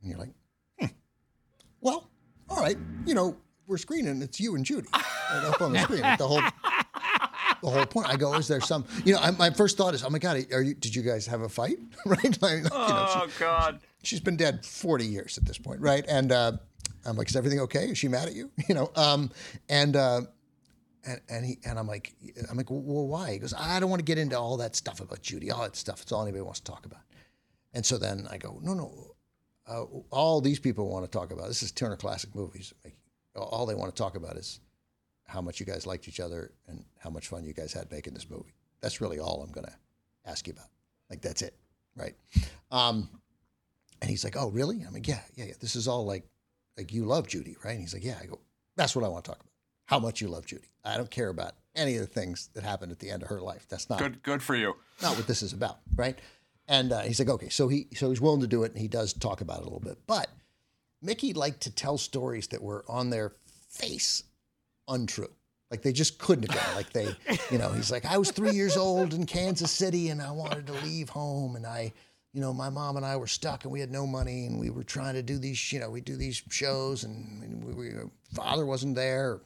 And 0.00 0.10
you're 0.10 0.18
like, 0.18 0.30
well, 1.84 2.10
all 2.50 2.60
right, 2.60 2.76
you 3.06 3.14
know, 3.14 3.36
we're 3.68 3.78
screening. 3.78 4.20
It's 4.22 4.40
you 4.40 4.56
and 4.56 4.64
Judy 4.64 4.88
right 4.92 5.44
up 5.44 5.62
on 5.62 5.72
the 5.72 5.78
screen. 5.82 6.00
The 6.02 6.26
whole, 6.26 6.40
the 7.62 7.70
whole 7.70 7.86
point. 7.86 8.08
I 8.08 8.16
go, 8.16 8.34
is 8.34 8.48
there 8.48 8.60
some? 8.60 8.84
You 9.04 9.14
know, 9.14 9.20
I, 9.20 9.30
my 9.30 9.50
first 9.50 9.76
thought 9.76 9.94
is, 9.94 10.02
oh 10.04 10.10
my 10.10 10.18
god, 10.18 10.44
are 10.52 10.62
you? 10.62 10.74
Did 10.74 10.94
you 10.96 11.02
guys 11.02 11.26
have 11.26 11.42
a 11.42 11.48
fight? 11.48 11.78
right? 12.06 12.42
Like, 12.42 12.56
you 12.58 12.62
know, 12.64 12.70
Oh 12.72 13.26
she, 13.32 13.38
God. 13.38 13.80
she's 14.02 14.20
been 14.20 14.36
dead 14.36 14.66
40 14.66 15.06
years 15.06 15.38
at 15.38 15.44
this 15.44 15.56
point, 15.58 15.80
right? 15.80 16.04
And 16.08 16.32
uh, 16.32 16.52
I'm 17.06 17.16
like, 17.16 17.28
is 17.28 17.36
everything 17.36 17.60
okay? 17.60 17.86
Is 17.90 17.98
she 17.98 18.08
mad 18.08 18.28
at 18.28 18.34
you? 18.34 18.50
You 18.68 18.74
know, 18.74 18.90
um, 18.96 19.30
and 19.68 19.94
uh, 19.96 20.22
and 21.06 21.20
and 21.28 21.46
he 21.46 21.58
and 21.64 21.78
I'm 21.78 21.86
like, 21.86 22.14
I'm 22.50 22.56
like, 22.56 22.70
well, 22.70 23.06
why? 23.06 23.32
He 23.32 23.38
goes, 23.38 23.54
I 23.54 23.78
don't 23.80 23.90
want 23.90 24.00
to 24.00 24.04
get 24.04 24.18
into 24.18 24.38
all 24.38 24.56
that 24.58 24.76
stuff 24.76 25.00
about 25.00 25.22
Judy, 25.22 25.50
all 25.50 25.62
that 25.62 25.76
stuff. 25.76 26.02
It's 26.02 26.12
all 26.12 26.22
anybody 26.22 26.42
wants 26.42 26.60
to 26.60 26.70
talk 26.70 26.84
about. 26.86 27.00
And 27.72 27.84
so 27.84 27.98
then 27.98 28.26
I 28.30 28.36
go, 28.38 28.58
no, 28.62 28.72
no, 28.74 29.13
uh, 29.66 29.84
all 30.10 30.40
these 30.40 30.58
people 30.58 30.88
want 30.88 31.04
to 31.04 31.10
talk 31.10 31.32
about. 31.32 31.48
This 31.48 31.62
is 31.62 31.72
Turner 31.72 31.96
Classic 31.96 32.34
Movies. 32.34 32.72
All 33.34 33.66
they 33.66 33.74
want 33.74 33.94
to 33.94 34.00
talk 34.00 34.16
about 34.16 34.36
is 34.36 34.60
how 35.26 35.40
much 35.40 35.58
you 35.60 35.66
guys 35.66 35.86
liked 35.86 36.06
each 36.08 36.20
other 36.20 36.52
and 36.68 36.84
how 36.98 37.10
much 37.10 37.28
fun 37.28 37.44
you 37.44 37.52
guys 37.52 37.72
had 37.72 37.90
making 37.90 38.14
this 38.14 38.28
movie. 38.28 38.54
That's 38.80 39.00
really 39.00 39.18
all 39.18 39.42
I'm 39.42 39.52
going 39.52 39.66
to 39.66 39.72
ask 40.26 40.46
you 40.46 40.52
about. 40.52 40.68
Like 41.10 41.22
that's 41.22 41.42
it, 41.42 41.54
right? 41.96 42.14
Um, 42.70 43.08
and 44.00 44.10
he's 44.10 44.24
like, 44.24 44.36
"Oh, 44.36 44.50
really?" 44.50 44.82
I'm 44.86 44.92
like, 44.92 45.06
"Yeah, 45.08 45.20
yeah, 45.34 45.46
yeah. 45.46 45.54
This 45.60 45.76
is 45.76 45.86
all 45.88 46.04
like, 46.04 46.24
like 46.76 46.92
you 46.92 47.04
love 47.04 47.26
Judy, 47.28 47.56
right?" 47.64 47.72
And 47.72 47.80
he's 47.80 47.94
like, 47.94 48.04
"Yeah." 48.04 48.18
I 48.20 48.26
go, 48.26 48.40
"That's 48.76 48.94
what 48.96 49.04
I 49.04 49.08
want 49.08 49.24
to 49.24 49.30
talk 49.30 49.40
about. 49.40 49.52
How 49.86 49.98
much 49.98 50.20
you 50.20 50.28
love 50.28 50.46
Judy. 50.46 50.68
I 50.84 50.96
don't 50.96 51.10
care 51.10 51.28
about 51.28 51.52
any 51.74 51.96
of 51.96 52.00
the 52.00 52.06
things 52.06 52.48
that 52.54 52.64
happened 52.64 52.90
at 52.92 52.98
the 52.98 53.10
end 53.10 53.22
of 53.22 53.28
her 53.28 53.40
life. 53.40 53.66
That's 53.68 53.88
not 53.88 53.98
Good. 53.98 54.22
Good 54.22 54.42
for 54.42 54.54
you. 54.54 54.74
not 55.02 55.16
what 55.16 55.26
this 55.26 55.42
is 55.42 55.52
about, 55.52 55.78
right?" 55.94 56.18
And 56.66 56.92
uh, 56.92 57.00
he's 57.00 57.18
like, 57.18 57.28
"Okay." 57.28 57.50
So 57.50 57.68
he 57.68 57.88
so 57.94 58.08
he's 58.08 58.20
willing 58.20 58.40
to 58.40 58.46
do 58.46 58.62
it, 58.62 58.72
and 58.72 58.80
he 58.80 58.88
does 58.88 59.12
talk 59.12 59.40
about 59.42 59.58
it 59.58 59.62
a 59.62 59.64
little 59.64 59.80
bit. 59.80 59.98
But 60.06 60.28
Mickey 61.02 61.34
liked 61.34 61.60
to 61.62 61.70
tell 61.70 61.98
stories 61.98 62.46
that 62.48 62.62
were 62.62 62.84
on 62.88 63.10
their 63.10 63.32
face 63.68 64.24
untrue. 64.88 65.30
Like 65.70 65.82
they 65.82 65.92
just 65.92 66.18
couldn't 66.18 66.50
have 66.50 66.64
been. 66.64 66.76
Like 66.76 66.92
they, 66.92 67.08
you 67.50 67.58
know, 67.58 67.70
he's 67.72 67.90
like, 67.90 68.04
I 68.04 68.16
was 68.16 68.30
three 68.30 68.52
years 68.52 68.76
old 68.76 69.12
in 69.12 69.26
Kansas 69.26 69.70
City 69.70 70.10
and 70.10 70.22
I 70.22 70.30
wanted 70.30 70.66
to 70.68 70.72
leave 70.84 71.08
home 71.08 71.56
and 71.56 71.66
I, 71.66 71.92
you 72.32 72.40
know, 72.40 72.52
my 72.52 72.70
mom 72.70 72.96
and 72.96 73.04
I 73.04 73.16
were 73.16 73.26
stuck 73.26 73.64
and 73.64 73.72
we 73.72 73.80
had 73.80 73.90
no 73.90 74.06
money 74.06 74.46
and 74.46 74.60
we 74.60 74.70
were 74.70 74.84
trying 74.84 75.14
to 75.14 75.22
do 75.22 75.38
these, 75.38 75.72
you 75.72 75.80
know, 75.80 75.90
we 75.90 76.00
do 76.00 76.16
these 76.16 76.42
shows 76.50 77.04
and, 77.04 77.64
we, 77.64 77.74
we, 77.74 77.90
father 78.34 78.66
wasn't 78.66 78.94
there, 78.94 79.40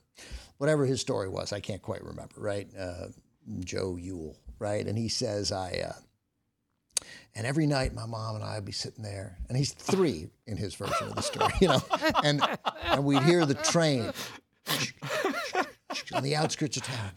whatever 0.59 0.85
his 0.85 1.01
story 1.01 1.28
was. 1.28 1.53
I 1.53 1.61
can't 1.61 1.82
quite 1.82 2.05
remember, 2.05 2.35
right? 2.36 2.69
Uh, 2.78 3.07
Joe 3.61 3.97
Yule, 3.97 4.36
right? 4.59 4.86
And 4.86 4.99
he 4.99 5.09
says, 5.09 5.51
I, 5.51 5.82
uh, 5.89 5.93
and 7.39 7.47
every 7.47 7.66
night 7.66 7.94
my 7.94 8.05
mom 8.05 8.35
and 8.35 8.44
I 8.44 8.56
would 8.56 8.65
be 8.65 8.73
sitting 8.73 9.05
there, 9.05 9.39
and 9.48 9.56
he's 9.56 9.73
three 9.73 10.28
in 10.48 10.56
his 10.56 10.74
version 10.74 11.09
of 11.09 11.15
the 11.15 11.23
story, 11.23 11.52
you 11.60 11.69
know, 11.69 11.81
and 12.24 12.43
and 12.85 13.05
we'd 13.05 13.23
hear 13.23 13.47
the 13.47 13.55
train 13.55 14.10
on 16.12 16.23
the 16.24 16.35
outskirts 16.35 16.77
of 16.77 16.82
town, 16.82 17.12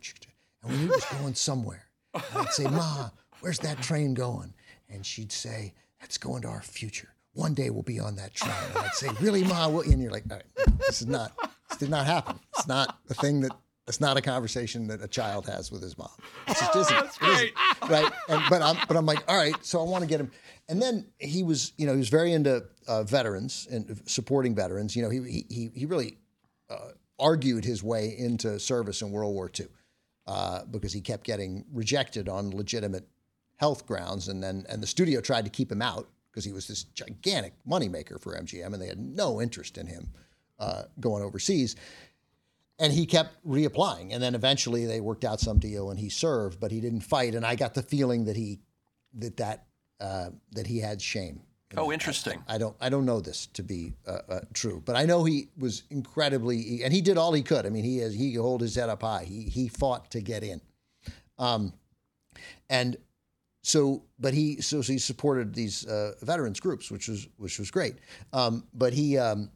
and 0.63 0.71
we 0.71 0.77
knew 0.77 0.85
it 0.85 0.95
was 0.95 1.19
going 1.19 1.33
somewhere. 1.33 1.85
And 2.13 2.23
I'd 2.35 2.53
say, 2.53 2.65
Ma, 2.65 3.09
where's 3.39 3.59
that 3.59 3.81
train 3.81 4.13
going? 4.13 4.53
And 4.89 5.05
she'd 5.05 5.31
say, 5.31 5.73
That's 5.99 6.17
going 6.17 6.43
to 6.43 6.49
our 6.49 6.61
future. 6.61 7.09
One 7.33 7.53
day 7.53 7.69
we'll 7.69 7.81
be 7.81 7.99
on 7.99 8.15
that 8.17 8.33
train. 8.35 8.53
And 8.75 8.85
I'd 8.85 8.93
say, 8.93 9.09
Really, 9.21 9.43
Ma? 9.43 9.67
Will-" 9.69 9.81
And 9.81 10.01
you're 10.01 10.11
like, 10.11 10.25
All 10.29 10.37
right, 10.37 10.77
this 10.77 11.01
is 11.01 11.07
not, 11.07 11.31
this 11.69 11.79
did 11.79 11.89
not 11.89 12.05
happen. 12.05 12.39
It's 12.55 12.67
not 12.67 12.99
a 13.09 13.13
thing 13.15 13.41
that, 13.41 13.53
it's 13.87 13.99
not 13.99 14.17
a 14.17 14.21
conversation 14.21 14.87
that 14.87 15.01
a 15.01 15.07
child 15.07 15.47
has 15.47 15.71
with 15.71 15.81
his 15.81 15.97
mom. 15.97 16.09
It 16.47 16.57
just 16.57 16.75
isn't. 16.75 16.95
That's 16.95 17.17
It 17.21 17.27
isn't 17.27 17.89
right? 17.89 18.11
And 18.29 18.41
but 18.49 18.61
I'm 18.61 18.77
but 18.87 18.97
I'm 18.97 19.05
like, 19.05 19.23
all 19.27 19.37
right. 19.37 19.55
So 19.65 19.79
I 19.79 19.83
want 19.83 20.03
to 20.03 20.07
get 20.07 20.19
him. 20.19 20.31
And 20.69 20.81
then 20.81 21.05
he 21.17 21.43
was, 21.43 21.73
you 21.77 21.85
know, 21.85 21.93
he 21.93 21.97
was 21.97 22.09
very 22.09 22.33
into 22.33 22.63
uh, 22.87 23.03
veterans 23.03 23.67
and 23.71 24.01
supporting 24.05 24.55
veterans. 24.55 24.95
You 24.95 25.03
know, 25.03 25.09
he 25.09 25.45
he 25.49 25.71
he 25.73 25.85
really 25.85 26.17
uh, 26.69 26.91
argued 27.19 27.65
his 27.65 27.83
way 27.83 28.15
into 28.17 28.59
service 28.59 29.01
in 29.01 29.11
World 29.11 29.33
War 29.33 29.49
II 29.59 29.67
uh, 30.27 30.65
because 30.65 30.93
he 30.93 31.01
kept 31.01 31.23
getting 31.23 31.65
rejected 31.73 32.29
on 32.29 32.51
legitimate 32.51 33.07
health 33.57 33.85
grounds, 33.85 34.27
and 34.27 34.43
then 34.43 34.65
and 34.69 34.81
the 34.81 34.87
studio 34.87 35.21
tried 35.21 35.45
to 35.45 35.51
keep 35.51 35.71
him 35.71 35.81
out 35.81 36.09
because 36.31 36.45
he 36.45 36.53
was 36.53 36.67
this 36.67 36.83
gigantic 36.83 37.53
moneymaker 37.67 38.21
for 38.21 38.35
MGM, 38.35 38.73
and 38.73 38.81
they 38.81 38.87
had 38.87 38.99
no 38.99 39.41
interest 39.41 39.77
in 39.77 39.87
him 39.87 40.09
uh, 40.59 40.83
going 40.99 41.23
overseas 41.23 41.75
and 42.81 42.91
he 42.91 43.05
kept 43.05 43.45
reapplying. 43.47 44.11
And 44.11 44.21
then 44.21 44.33
eventually 44.35 44.85
they 44.85 44.99
worked 44.99 45.23
out 45.23 45.39
some 45.39 45.59
deal 45.59 45.91
and 45.91 45.99
he 45.99 46.09
served 46.09 46.59
but 46.59 46.71
he 46.71 46.81
didn't 46.81 47.01
fight. 47.01 47.35
And 47.35 47.45
i 47.45 47.55
got 47.55 47.73
the 47.75 47.83
feeling 47.83 48.25
that 48.25 48.35
he 48.35 48.59
that 49.13 49.37
that 49.37 49.65
uh, 50.01 50.31
that 50.51 50.67
he 50.67 50.79
had 50.79 51.01
shame. 51.01 51.41
Oh, 51.77 51.89
interesting. 51.89 52.43
i 52.49 52.57
don't 52.57 52.75
i 52.81 52.89
don't 52.89 53.05
know 53.05 53.21
this 53.21 53.45
to 53.53 53.63
be 53.63 53.93
uh, 54.05 54.19
uh, 54.27 54.39
true 54.53 54.81
but 54.83 54.97
i 54.97 55.05
know 55.05 55.23
he 55.23 55.47
was 55.57 55.83
incredibly 55.89 56.83
and 56.83 56.91
he 56.91 56.99
did 56.99 57.17
all 57.17 57.31
he 57.31 57.43
could. 57.43 57.65
I 57.65 57.69
mean 57.69 57.85
he 57.85 57.99
has 57.99 58.13
he 58.13 58.33
could 58.33 58.41
hold 58.41 58.59
his 58.59 58.75
head 58.75 58.89
up 58.89 59.03
high. 59.03 59.23
He 59.23 59.43
he 59.43 59.69
fought 59.69 60.11
to 60.11 60.21
get 60.21 60.43
in. 60.43 60.59
Um 61.37 61.73
and 62.69 62.97
so 63.63 64.03
but 64.19 64.33
he 64.33 64.59
so, 64.59 64.81
so 64.81 64.91
he 64.91 64.99
supported 64.99 65.53
these 65.53 65.85
uh, 65.85 66.13
veterans 66.21 66.59
groups 66.59 66.89
which 66.91 67.07
was 67.07 67.27
which 67.37 67.59
was 67.59 67.69
great. 67.71 67.95
Um, 68.33 68.65
but 68.73 68.91
he 68.91 69.17
um, 69.17 69.51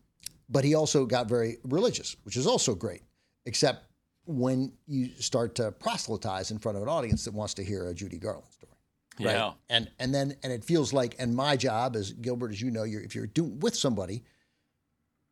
but 0.48 0.64
he 0.64 0.76
also 0.76 1.06
got 1.06 1.28
very 1.28 1.58
religious 1.64 2.16
which 2.24 2.38
is 2.38 2.46
also 2.46 2.76
great 2.76 3.02
except 3.46 3.86
when 4.26 4.74
you 4.88 5.10
start 5.20 5.56
to 5.56 5.72
proselytize 5.72 6.52
in 6.52 6.58
front 6.58 6.78
of 6.78 6.84
an 6.84 6.90
audience 6.90 7.26
that 7.26 7.34
wants 7.34 7.54
to 7.54 7.64
hear 7.64 7.88
a 7.88 7.94
Judy 7.94 8.18
Garland 8.18 8.48
story 8.52 8.76
right? 9.20 9.36
Yeah. 9.36 9.54
And 9.70 9.90
and 10.00 10.14
then 10.14 10.36
and 10.44 10.52
it 10.52 10.64
feels 10.64 10.94
like 10.94 11.16
and 11.20 11.36
my 11.36 11.56
job 11.56 11.96
as 11.96 12.12
Gilbert, 12.12 12.52
as 12.52 12.62
you 12.62 12.72
know, 12.72 12.84
you're 12.84 13.02
if 13.02 13.16
you're 13.16 13.28
doing 13.28 13.60
with 13.60 13.76
somebody, 13.76 14.24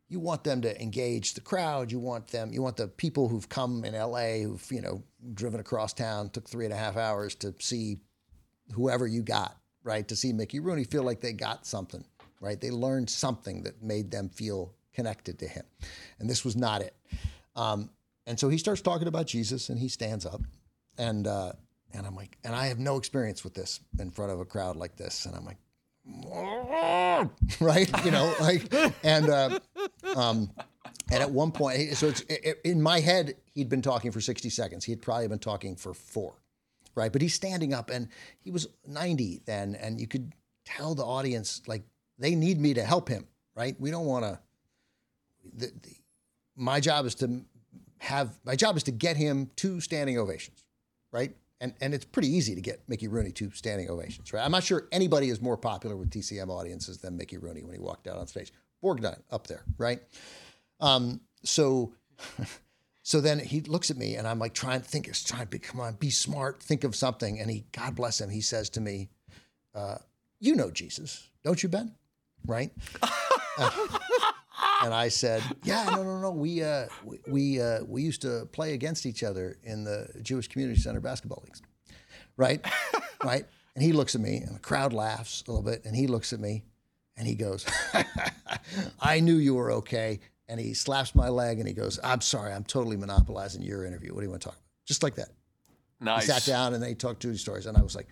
you 0.08 0.20
want 0.20 0.44
them 0.44 0.62
to 0.62 0.80
engage 0.80 1.34
the 1.34 1.40
crowd. 1.40 1.90
You 1.90 1.98
want 1.98 2.28
them. 2.28 2.52
You 2.52 2.62
want 2.62 2.76
the 2.76 2.88
people 2.88 3.28
who've 3.28 3.48
come 3.48 3.84
in 3.84 3.94
L.A. 3.94 4.42
who've 4.42 4.66
you 4.70 4.80
know 4.80 5.02
driven 5.34 5.60
across 5.60 5.92
town, 5.92 6.30
took 6.30 6.48
three 6.48 6.64
and 6.64 6.74
a 6.74 6.76
half 6.76 6.96
hours 6.96 7.34
to 7.36 7.54
see 7.58 7.98
whoever 8.72 9.06
you 9.06 9.22
got, 9.22 9.56
right? 9.82 10.06
To 10.08 10.16
see 10.16 10.32
Mickey 10.32 10.60
Rooney, 10.60 10.84
feel 10.84 11.02
like 11.02 11.20
they 11.20 11.32
got 11.32 11.66
something, 11.66 12.04
right? 12.40 12.60
They 12.60 12.70
learned 12.70 13.10
something 13.10 13.62
that 13.64 13.82
made 13.82 14.10
them 14.10 14.28
feel 14.28 14.74
connected 14.92 15.38
to 15.40 15.48
him, 15.48 15.64
and 16.18 16.28
this 16.28 16.44
was 16.44 16.56
not 16.56 16.80
it. 16.80 16.94
Um, 17.56 17.90
and 18.26 18.38
so 18.38 18.48
he 18.48 18.58
starts 18.58 18.80
talking 18.80 19.08
about 19.08 19.26
Jesus, 19.26 19.68
and 19.68 19.78
he 19.78 19.88
stands 19.88 20.24
up, 20.24 20.42
and 20.98 21.26
uh, 21.26 21.52
and 21.92 22.06
I'm 22.06 22.16
like, 22.16 22.36
and 22.44 22.54
I 22.54 22.66
have 22.66 22.78
no 22.78 22.96
experience 22.96 23.44
with 23.44 23.54
this 23.54 23.80
in 23.98 24.10
front 24.10 24.32
of 24.32 24.40
a 24.40 24.44
crowd 24.44 24.76
like 24.76 24.96
this, 24.96 25.26
and 25.26 25.34
I'm 25.34 25.44
like, 25.44 25.58
right, 27.60 28.04
you 28.04 28.10
know, 28.10 28.34
like, 28.40 28.72
and 29.02 29.28
uh, 29.28 29.58
um, 30.16 30.50
and 31.10 31.22
at 31.22 31.30
one 31.30 31.52
point, 31.52 31.96
so 31.96 32.08
it's 32.08 32.22
it, 32.28 32.60
in 32.64 32.82
my 32.82 33.00
head, 33.00 33.34
he'd 33.54 33.68
been 33.68 33.82
talking 33.82 34.10
for 34.10 34.20
60 34.20 34.50
seconds. 34.50 34.84
He 34.84 34.92
had 34.92 35.02
probably 35.02 35.28
been 35.28 35.38
talking 35.38 35.76
for 35.76 35.94
four, 35.94 36.34
right? 36.94 37.12
But 37.12 37.22
he's 37.22 37.34
standing 37.34 37.72
up, 37.74 37.90
and 37.90 38.08
he 38.40 38.50
was 38.50 38.68
90 38.86 39.42
then, 39.46 39.74
and 39.76 40.00
you 40.00 40.06
could 40.06 40.32
tell 40.64 40.94
the 40.94 41.04
audience 41.04 41.62
like 41.66 41.82
they 42.18 42.34
need 42.34 42.60
me 42.60 42.74
to 42.74 42.82
help 42.82 43.08
him, 43.08 43.26
right? 43.54 43.78
We 43.78 43.90
don't 43.90 44.06
want 44.06 44.24
to. 44.24 45.70
My 46.56 46.80
job 46.80 47.06
is 47.06 47.14
to 47.16 47.44
have 48.04 48.38
my 48.44 48.54
job 48.56 48.76
is 48.76 48.82
to 48.84 48.90
get 48.92 49.16
him 49.16 49.50
two 49.56 49.80
standing 49.80 50.18
ovations, 50.18 50.64
right? 51.12 51.34
And 51.60 51.74
and 51.80 51.94
it's 51.94 52.04
pretty 52.04 52.28
easy 52.28 52.54
to 52.54 52.60
get 52.60 52.82
Mickey 52.88 53.08
Rooney 53.08 53.32
two 53.32 53.50
standing 53.52 53.88
ovations, 53.90 54.32
right? 54.32 54.44
I'm 54.44 54.52
not 54.52 54.64
sure 54.64 54.88
anybody 54.92 55.30
is 55.30 55.40
more 55.40 55.56
popular 55.56 55.96
with 55.96 56.10
TCM 56.10 56.48
audiences 56.48 56.98
than 56.98 57.16
Mickey 57.16 57.38
Rooney 57.38 57.62
when 57.62 57.74
he 57.74 57.80
walked 57.80 58.06
out 58.06 58.16
on 58.18 58.26
stage. 58.26 58.52
Borgnine 58.82 59.20
up 59.30 59.46
there, 59.46 59.64
right? 59.78 60.02
Um, 60.80 61.20
so 61.42 61.94
so 63.02 63.20
then 63.20 63.38
he 63.38 63.60
looks 63.62 63.90
at 63.90 63.96
me 63.96 64.16
and 64.16 64.26
I'm 64.26 64.38
like 64.38 64.54
trying 64.54 64.80
to 64.80 64.86
think, 64.86 65.08
it's 65.08 65.22
trying 65.22 65.42
to 65.42 65.46
be, 65.46 65.58
come 65.58 65.80
on, 65.80 65.94
be 65.94 66.10
smart, 66.10 66.62
think 66.62 66.84
of 66.84 66.94
something. 66.94 67.40
And 67.40 67.50
he, 67.50 67.64
God 67.72 67.94
bless 67.96 68.20
him, 68.20 68.30
he 68.30 68.40
says 68.40 68.70
to 68.70 68.80
me, 68.80 69.08
uh, 69.74 69.96
"You 70.40 70.54
know 70.54 70.70
Jesus, 70.70 71.28
don't 71.42 71.62
you, 71.62 71.68
Ben?" 71.68 71.94
Right? 72.46 72.72
Uh, 73.56 73.70
and 74.82 74.92
I 74.94 75.08
said, 75.08 75.42
"Yeah, 75.62 75.84
no, 75.84 76.02
no, 76.02 76.18
no. 76.20 76.30
We 76.30 76.62
uh, 76.62 76.86
we 77.04 77.18
we, 77.28 77.60
uh, 77.60 77.84
we 77.84 78.02
used 78.02 78.22
to 78.22 78.46
play 78.52 78.74
against 78.74 79.06
each 79.06 79.22
other 79.22 79.56
in 79.62 79.84
the 79.84 80.08
Jewish 80.22 80.48
Community 80.48 80.80
Center 80.80 81.00
basketball 81.00 81.42
leagues, 81.44 81.62
right? 82.36 82.64
right?" 83.24 83.46
And 83.74 83.82
he 83.82 83.92
looks 83.92 84.14
at 84.14 84.20
me, 84.20 84.36
and 84.38 84.54
the 84.54 84.60
crowd 84.60 84.92
laughs 84.92 85.42
a 85.46 85.50
little 85.50 85.64
bit, 85.64 85.84
and 85.84 85.96
he 85.96 86.06
looks 86.06 86.32
at 86.32 86.38
me, 86.40 86.64
and 87.16 87.26
he 87.26 87.34
goes, 87.34 87.66
"I 89.00 89.20
knew 89.20 89.36
you 89.36 89.54
were 89.54 89.72
okay." 89.72 90.20
And 90.46 90.60
he 90.60 90.74
slaps 90.74 91.14
my 91.14 91.30
leg, 91.30 91.58
and 91.58 91.66
he 91.66 91.74
goes, 91.74 91.98
"I'm 92.04 92.20
sorry, 92.20 92.52
I'm 92.52 92.64
totally 92.64 92.96
monopolizing 92.96 93.62
your 93.62 93.84
interview. 93.84 94.14
What 94.14 94.20
do 94.20 94.26
you 94.26 94.30
want 94.30 94.42
to 94.42 94.48
talk 94.48 94.54
about?" 94.54 94.64
Just 94.86 95.02
like 95.02 95.14
that. 95.16 95.30
Nice. 96.00 96.26
He 96.26 96.32
sat 96.32 96.44
down, 96.44 96.74
and 96.74 96.82
they 96.82 96.94
talked 96.94 97.20
Judy 97.22 97.38
stories, 97.38 97.66
and 97.66 97.76
I 97.76 97.82
was 97.82 97.96
like, 97.96 98.08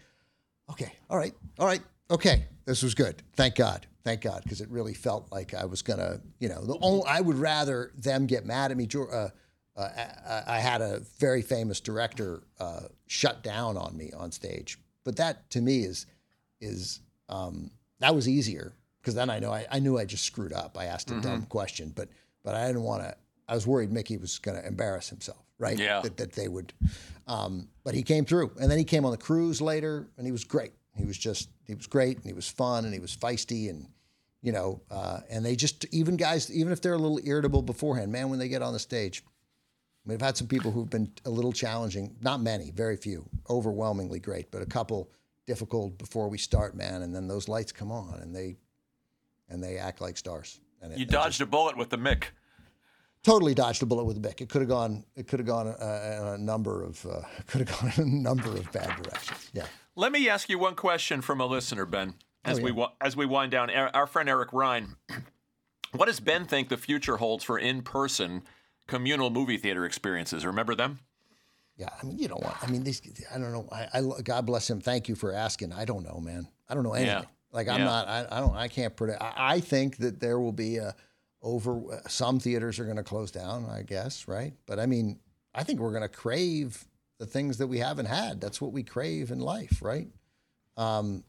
"Okay, 0.71 0.93
all 1.11 1.19
right, 1.19 1.35
all 1.59 1.67
right, 1.67 1.83
okay. 2.11 2.47
This 2.65 2.83
was 2.83 2.95
good. 2.95 3.23
Thank 3.35 3.57
God." 3.57 3.87
Thank 4.05 4.23
God, 4.23 4.41
because 4.43 4.61
it 4.61 4.69
really 4.71 4.95
felt 4.95 5.31
like 5.31 5.55
I 5.55 5.65
was 5.65 5.83
gonna, 5.83 6.21
you 6.41 6.49
know, 6.49 6.65
the 6.65 6.77
only, 6.81 7.05
I 7.07 7.21
would 7.21 7.37
rather 7.37 7.93
them 7.97 8.27
get 8.27 8.45
mad 8.45 8.71
at 8.71 8.77
me. 8.77 8.89
Uh, 8.95 9.29
uh, 9.77 9.89
I, 10.27 10.43
I 10.57 10.59
had 10.59 10.81
a 10.83 11.01
very 11.19 11.41
famous 11.43 11.81
director 11.81 12.43
uh, 12.61 12.83
shut 13.07 13.43
down 13.43 13.77
on 13.77 13.97
me 13.97 14.11
on 14.17 14.33
stage, 14.33 14.79
but 15.05 15.17
that 15.17 15.49
to 15.51 15.61
me 15.61 15.85
is 15.85 16.07
is 16.61 17.01
um, 17.29 17.71
that 18.01 18.15
was 18.15 18.29
easier 18.29 18.73
because 19.01 19.15
then 19.15 19.31
I 19.31 19.39
know 19.39 19.53
I, 19.53 19.67
I 19.71 19.79
knew 19.79 19.99
I 19.99 20.05
just 20.05 20.25
screwed 20.25 20.53
up. 20.53 20.77
I 20.79 20.87
asked 20.87 21.11
a 21.11 21.15
Mm-hmm. 21.15 21.23
dumb 21.23 21.43
question, 21.47 21.93
but 21.95 22.09
but 22.45 22.55
I 22.55 22.67
didn't 22.67 22.83
want 22.83 23.03
to. 23.03 23.15
I 23.49 23.55
was 23.55 23.67
worried 23.67 23.93
Mickey 23.93 24.17
was 24.17 24.39
going 24.39 24.61
to 24.61 24.67
embarrass 24.67 25.09
himself, 25.09 25.45
right? 25.59 25.79
Yeah. 25.79 26.01
That, 26.01 26.17
that 26.17 26.33
they 26.33 26.49
would. 26.49 26.73
Um, 27.27 27.69
but 27.85 27.95
he 27.95 28.03
came 28.03 28.25
through, 28.25 28.53
and 28.61 28.71
then 28.71 28.79
he 28.79 28.85
came 28.85 29.05
on 29.05 29.11
the 29.13 29.17
cruise 29.17 29.61
later, 29.61 30.09
and 30.17 30.27
he 30.27 30.33
was 30.33 30.45
great. 30.45 30.73
He 30.97 31.05
was 31.05 31.19
just 31.19 31.49
he 31.67 31.75
was 31.75 31.87
great, 31.87 32.17
and 32.17 32.27
he 32.27 32.33
was 32.33 32.49
fun, 32.49 32.85
and 32.85 32.93
he 32.93 33.01
was 33.01 33.17
feisty, 33.17 33.71
and 33.71 33.89
you 34.43 34.53
know, 34.53 34.83
uh, 34.91 35.21
and 35.31 35.45
they 35.45 35.57
just 35.57 35.87
even 35.93 36.17
guys, 36.17 36.53
even 36.53 36.73
if 36.73 36.81
they're 36.81 36.95
a 36.95 36.99
little 36.99 37.21
irritable 37.25 37.63
beforehand, 37.63 38.13
man, 38.13 38.29
when 38.29 38.39
they 38.39 38.49
get 38.49 38.63
on 38.63 38.73
the 38.73 38.79
stage, 38.79 39.23
We've 40.05 40.21
had 40.21 40.37
some 40.37 40.49
people 40.49 40.73
who've 40.73 40.91
been 40.91 41.13
a 41.25 41.31
little 41.31 41.53
challenging, 41.53 42.17
not 42.21 42.41
many, 42.41 42.71
very 42.73 42.97
few, 42.97 43.29
overwhelmingly 43.49 44.19
great, 44.19 44.51
but 44.51 44.61
a 44.61 44.67
couple 44.67 45.11
difficult 45.47 45.97
before 45.97 46.29
we 46.29 46.39
start, 46.39 46.75
man. 46.75 47.03
And 47.03 47.15
then 47.15 47.29
those 47.29 47.49
lights 47.49 47.71
come 47.71 47.93
on 47.93 48.19
and 48.21 48.35
they 48.35 48.57
and 49.49 49.63
they 49.63 49.77
act 49.77 50.01
like 50.01 50.17
stars. 50.17 50.61
And 50.81 50.93
it, 50.93 50.99
You 50.99 51.07
dodged 51.07 51.41
a 51.41 51.47
bullet 51.47 51.77
with 51.77 51.91
the 51.91 51.99
Mick. 51.99 52.25
totally 53.23 53.55
dodged 53.55 53.83
a 53.83 53.87
bullet 53.87 54.05
with 54.05 54.17
a 54.17 54.21
Bic. 54.21 54.41
It 54.41 54.49
could 54.49 54.63
have 54.63 54.69
gone. 54.69 55.05
It 55.15 55.29
could 55.29 55.39
have 55.39 55.47
gone 55.47 55.69
in 55.69 55.75
a 56.27 56.39
number 56.39 56.83
of. 56.83 57.05
Uh, 57.07 57.21
could 57.47 57.69
have 57.69 57.81
gone 57.81 57.93
in 57.97 58.13
a 58.13 58.21
number 58.23 58.51
of 58.51 58.71
bad 58.73 59.01
directions. 59.03 59.51
Yeah. 59.53 59.67
Let 59.95 60.13
me 60.13 60.29
ask 60.29 60.49
you 60.49 60.59
one 60.59 60.75
question 60.75 61.21
from 61.21 61.41
a 61.41 61.47
listener, 61.47 61.85
Ben. 61.87 62.15
Oh, 62.45 62.51
as 62.51 62.59
Oh, 62.59 62.63
we 62.63 62.71
yeah. 62.71 62.77
wa- 62.77 62.93
as 63.01 63.17
we 63.17 63.27
wind 63.27 63.53
down, 63.53 63.71
our, 63.71 64.07
friend 64.07 64.29
Eric 64.29 64.53
Ryan, 64.53 64.97
what 65.93 66.07
does 66.07 66.21
Ben 66.21 66.45
think 66.47 66.69
the 66.69 66.77
future 66.77 67.19
holds 67.19 67.45
for 67.45 67.59
in-person 67.59 68.43
communal 68.87 69.31
movie 69.31 69.59
theater 69.59 69.85
experiences? 69.85 70.45
Remember 70.47 70.75
them? 70.75 71.01
Yeah, 71.77 71.89
I 72.03 72.07
mean, 72.07 72.19
you 72.19 72.29
don't 72.29 72.43
want. 72.43 72.57
I 72.63 72.67
mean, 72.67 72.83
these. 72.85 73.01
I 73.35 73.39
don't 73.39 73.53
know. 73.53 73.69
I, 73.73 73.87
I 73.95 74.03
God 74.23 74.45
bless 74.47 74.69
him. 74.69 74.81
Thank 74.81 75.09
you 75.09 75.15
for 75.15 75.33
asking. 75.33 75.73
I 75.73 75.85
don't 75.85 76.03
know, 76.05 76.21
man. 76.21 76.47
I 76.69 76.75
don't 76.75 76.83
know 76.85 76.93
anything. 76.95 77.27
Like 77.51 77.69
I'm 77.69 77.81
Yeah. 77.81 77.85
not. 77.87 78.09
I, 78.09 78.27
I 78.31 78.41
don't. 78.41 78.55
I 78.57 78.69
can't 78.69 78.95
predict. 78.97 79.23
I, 79.23 79.33
I 79.37 79.61
think 79.61 79.97
that 79.99 80.21
there 80.21 80.39
will 80.39 80.53
be 80.53 80.77
a 80.79 80.95
over. 81.43 82.03
Some 82.09 82.41
theaters 82.41 82.79
are 82.79 82.85
going 82.85 82.97
to 82.99 83.03
close 83.03 83.31
down. 83.31 83.67
I 83.67 83.83
guess, 83.83 84.29
right? 84.29 84.53
But 84.67 84.79
I 84.81 84.87
mean, 84.87 85.19
I 85.55 85.65
think 85.65 85.81
we're 85.81 85.91
going 85.91 86.03
to 86.03 86.09
crave 86.09 86.85
the 87.23 87.27
things 87.27 87.59
that 87.59 87.69
we 87.69 87.79
haven't 87.79 88.07
had. 88.07 88.41
That's 88.41 88.61
what 88.61 88.73
we 88.73 88.83
crave 88.83 89.31
in 89.31 89.39
life, 89.39 89.81
right? 89.81 90.09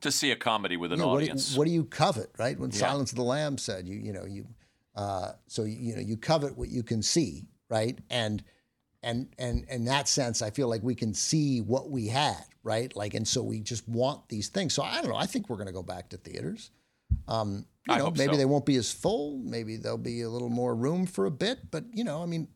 To 0.02 0.12
see 0.12 0.32
a 0.32 0.36
comedy 0.36 0.76
with 0.76 0.92
an 0.92 0.98
Yeah, 0.98 1.06
what, 1.06 1.20
do 1.20 1.26
you, 1.26 1.32
audience. 1.32 1.56
what 1.56 1.66
do 1.66 1.72
you 1.72 1.84
covet, 1.84 2.32
right? 2.40 2.58
When 2.60 2.72
Silence 2.72 3.12
of 3.12 3.18
the 3.18 3.24
Lambs 3.24 3.62
said, 3.62 3.88
you 3.88 3.98
you 4.00 4.12
know 4.12 4.26
you, 4.26 4.48
uh, 4.96 5.34
so 5.46 5.66
you, 5.66 5.78
you 5.78 5.96
know 5.96 6.02
you 6.02 6.18
covet 6.18 6.58
what 6.58 6.70
you 6.70 6.82
can 6.82 7.04
see, 7.04 7.46
right? 7.70 8.00
And 8.10 8.44
and 9.04 9.28
and 9.38 9.66
in 9.70 9.86
that 9.86 10.08
sense, 10.08 10.42
I 10.42 10.50
feel 10.50 10.68
like 10.68 10.82
we 10.82 10.96
can 10.96 11.14
see 11.14 11.62
what 11.62 11.92
we 11.92 12.08
had, 12.08 12.44
right? 12.64 12.96
Like, 12.96 13.14
and 13.14 13.28
so 13.28 13.44
we 13.44 13.60
just 13.60 13.88
want 13.88 14.30
these 14.30 14.48
things. 14.48 14.74
So 14.74 14.82
I 14.82 15.00
don't 15.02 15.12
know. 15.12 15.16
I 15.18 15.28
think 15.28 15.48
we're 15.48 15.58
going 15.58 15.68
to 15.68 15.74
go 15.74 15.84
back 15.84 16.10
to 16.10 16.18
theaters. 16.18 16.72
Um, 17.28 17.68
you 17.88 17.94
I 17.94 17.98
know, 18.00 18.10
maybe 18.10 18.34
so. 18.34 18.38
they 18.38 18.46
won't 18.46 18.66
be 18.66 18.78
as 18.78 18.92
full. 18.92 19.38
Maybe 19.38 19.78
there'll 19.78 19.98
be 20.00 20.22
a 20.24 20.30
little 20.30 20.50
more 20.50 20.74
room 20.74 21.06
for 21.06 21.28
a 21.28 21.32
bit. 21.32 21.70
But 21.70 21.84
you 21.94 22.04
know, 22.04 22.24
I 22.24 22.26
mean, 22.26 22.48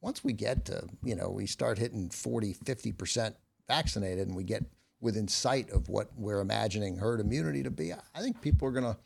once 0.00 0.22
we 0.22 0.32
get 0.32 0.64
to 0.66 0.86
you 1.02 1.14
know 1.14 1.28
we 1.28 1.46
start 1.46 1.78
hitting 1.78 2.10
40 2.10 2.52
50 2.52 2.92
percent 2.92 3.36
vaccinated 3.68 4.26
and 4.26 4.36
we 4.36 4.44
get 4.44 4.64
within 5.00 5.28
sight 5.28 5.70
of 5.70 5.88
what 5.88 6.10
we're 6.16 6.40
imagining 6.40 6.96
herd 6.96 7.20
immunity 7.20 7.62
to 7.62 7.70
be 7.70 7.92
i 7.92 8.20
think 8.20 8.40
people 8.40 8.68
are 8.68 8.72
going 8.72 8.84
to 8.84 8.96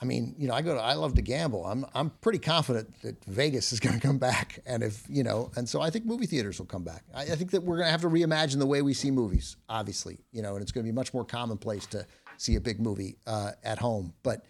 i 0.00 0.04
mean 0.04 0.34
you 0.38 0.46
know 0.46 0.54
i 0.54 0.62
go 0.62 0.74
to 0.74 0.80
i 0.80 0.94
love 0.94 1.14
to 1.14 1.22
gamble. 1.22 1.64
I'm 1.64 1.84
i'm 1.94 2.10
pretty 2.10 2.38
confident 2.38 3.00
that 3.02 3.24
vegas 3.24 3.72
is 3.72 3.80
going 3.84 3.98
to 3.98 4.06
come 4.06 4.18
back 4.18 4.60
and 4.66 4.82
if 4.82 5.04
you 5.08 5.22
know 5.22 5.50
and 5.56 5.68
so 5.68 5.80
i 5.80 5.90
think 5.90 6.04
movie 6.04 6.26
theaters 6.26 6.58
will 6.58 6.66
come 6.66 6.84
back. 6.84 7.04
I, 7.14 7.22
I 7.22 7.36
think 7.36 7.50
that 7.52 7.62
we're 7.62 7.76
going 7.76 7.86
to 7.86 7.92
have 7.92 8.02
to 8.02 8.08
reimagine 8.08 8.58
the 8.58 8.66
way 8.66 8.82
we 8.82 8.94
see 8.94 9.10
movies 9.10 9.56
obviously 9.68 10.18
you 10.32 10.42
know 10.42 10.54
and 10.54 10.62
it's 10.62 10.72
going 10.72 10.84
to 10.84 10.90
be 10.90 10.94
much 10.94 11.14
more 11.14 11.24
commonplace 11.24 11.86
to 11.86 12.06
see 12.36 12.56
a 12.56 12.60
big 12.60 12.80
movie 12.80 13.16
uh, 13.26 13.52
at 13.62 13.78
home 13.78 14.12
but 14.22 14.44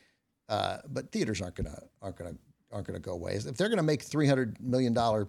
uh, 0.49 0.79
but 0.89 1.11
theaters 1.11 1.41
aren't 1.41 1.55
going 1.55 1.67
to 1.67 1.83
aren't 2.03 2.17
going 2.17 2.35
to 2.35 2.39
aren't 2.75 2.87
going 2.87 3.01
to 3.01 3.05
go 3.05 3.13
away 3.13 3.35
if 3.35 3.57
they're 3.57 3.69
going 3.69 3.79
to 3.79 3.83
make 3.83 4.03
300 4.03 4.61
million 4.61 4.93
dollar 4.93 5.29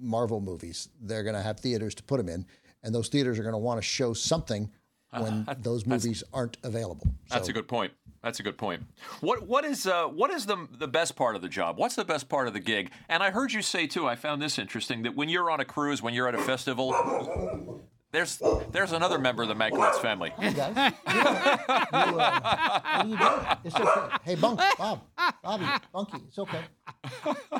Marvel 0.00 0.40
movies, 0.40 0.88
they're 1.00 1.22
going 1.22 1.34
to 1.34 1.42
have 1.42 1.60
theaters 1.60 1.94
to 1.96 2.02
put 2.02 2.18
them 2.18 2.28
in, 2.28 2.46
and 2.82 2.94
those 2.94 3.08
theaters 3.08 3.38
are 3.38 3.42
going 3.42 3.52
to 3.52 3.58
want 3.58 3.78
to 3.78 3.82
show 3.82 4.12
something 4.12 4.70
when 5.10 5.46
those 5.60 5.86
movies 5.86 6.22
aren't 6.32 6.56
available. 6.62 7.06
That's 7.30 7.48
a 7.48 7.52
good 7.52 7.68
point. 7.68 7.92
That's 8.22 8.40
a 8.40 8.42
good 8.42 8.58
point. 8.58 8.82
What 9.20 9.46
what 9.46 9.64
is 9.64 9.86
uh, 9.86 10.06
what 10.06 10.30
is 10.30 10.46
the 10.46 10.66
the 10.78 10.88
best 10.88 11.14
part 11.14 11.36
of 11.36 11.42
the 11.42 11.48
job? 11.48 11.78
What's 11.78 11.94
the 11.94 12.04
best 12.04 12.28
part 12.28 12.48
of 12.48 12.54
the 12.54 12.60
gig? 12.60 12.90
And 13.08 13.22
I 13.22 13.30
heard 13.30 13.52
you 13.52 13.62
say 13.62 13.86
too. 13.86 14.08
I 14.08 14.16
found 14.16 14.42
this 14.42 14.58
interesting 14.58 15.02
that 15.02 15.14
when 15.14 15.28
you're 15.28 15.50
on 15.50 15.60
a 15.60 15.64
cruise, 15.64 16.02
when 16.02 16.14
you're 16.14 16.28
at 16.28 16.34
a 16.34 16.38
festival, 16.38 17.80
there's 18.12 18.40
there's 18.70 18.92
another 18.92 19.18
member 19.18 19.42
of 19.42 19.48
the 19.48 19.54
Mankiewicz 19.54 20.00
family. 20.00 20.32
Hey 20.38 20.52
guys, 20.52 20.74
you, 20.76 21.12
uh, 21.12 21.70
you, 21.92 22.18
uh, 22.18 22.80
what 22.80 22.84
are 22.84 23.06
you 23.06 23.18
doing? 23.18 23.58
It's 23.64 23.76
okay. 23.76 24.16
Hey, 24.22 24.34
Bunk, 24.34 24.60
Bob, 24.78 25.02
Bobby, 25.42 25.66
Bunky, 25.92 26.18
it's 26.26 26.38
okay. 26.38 26.60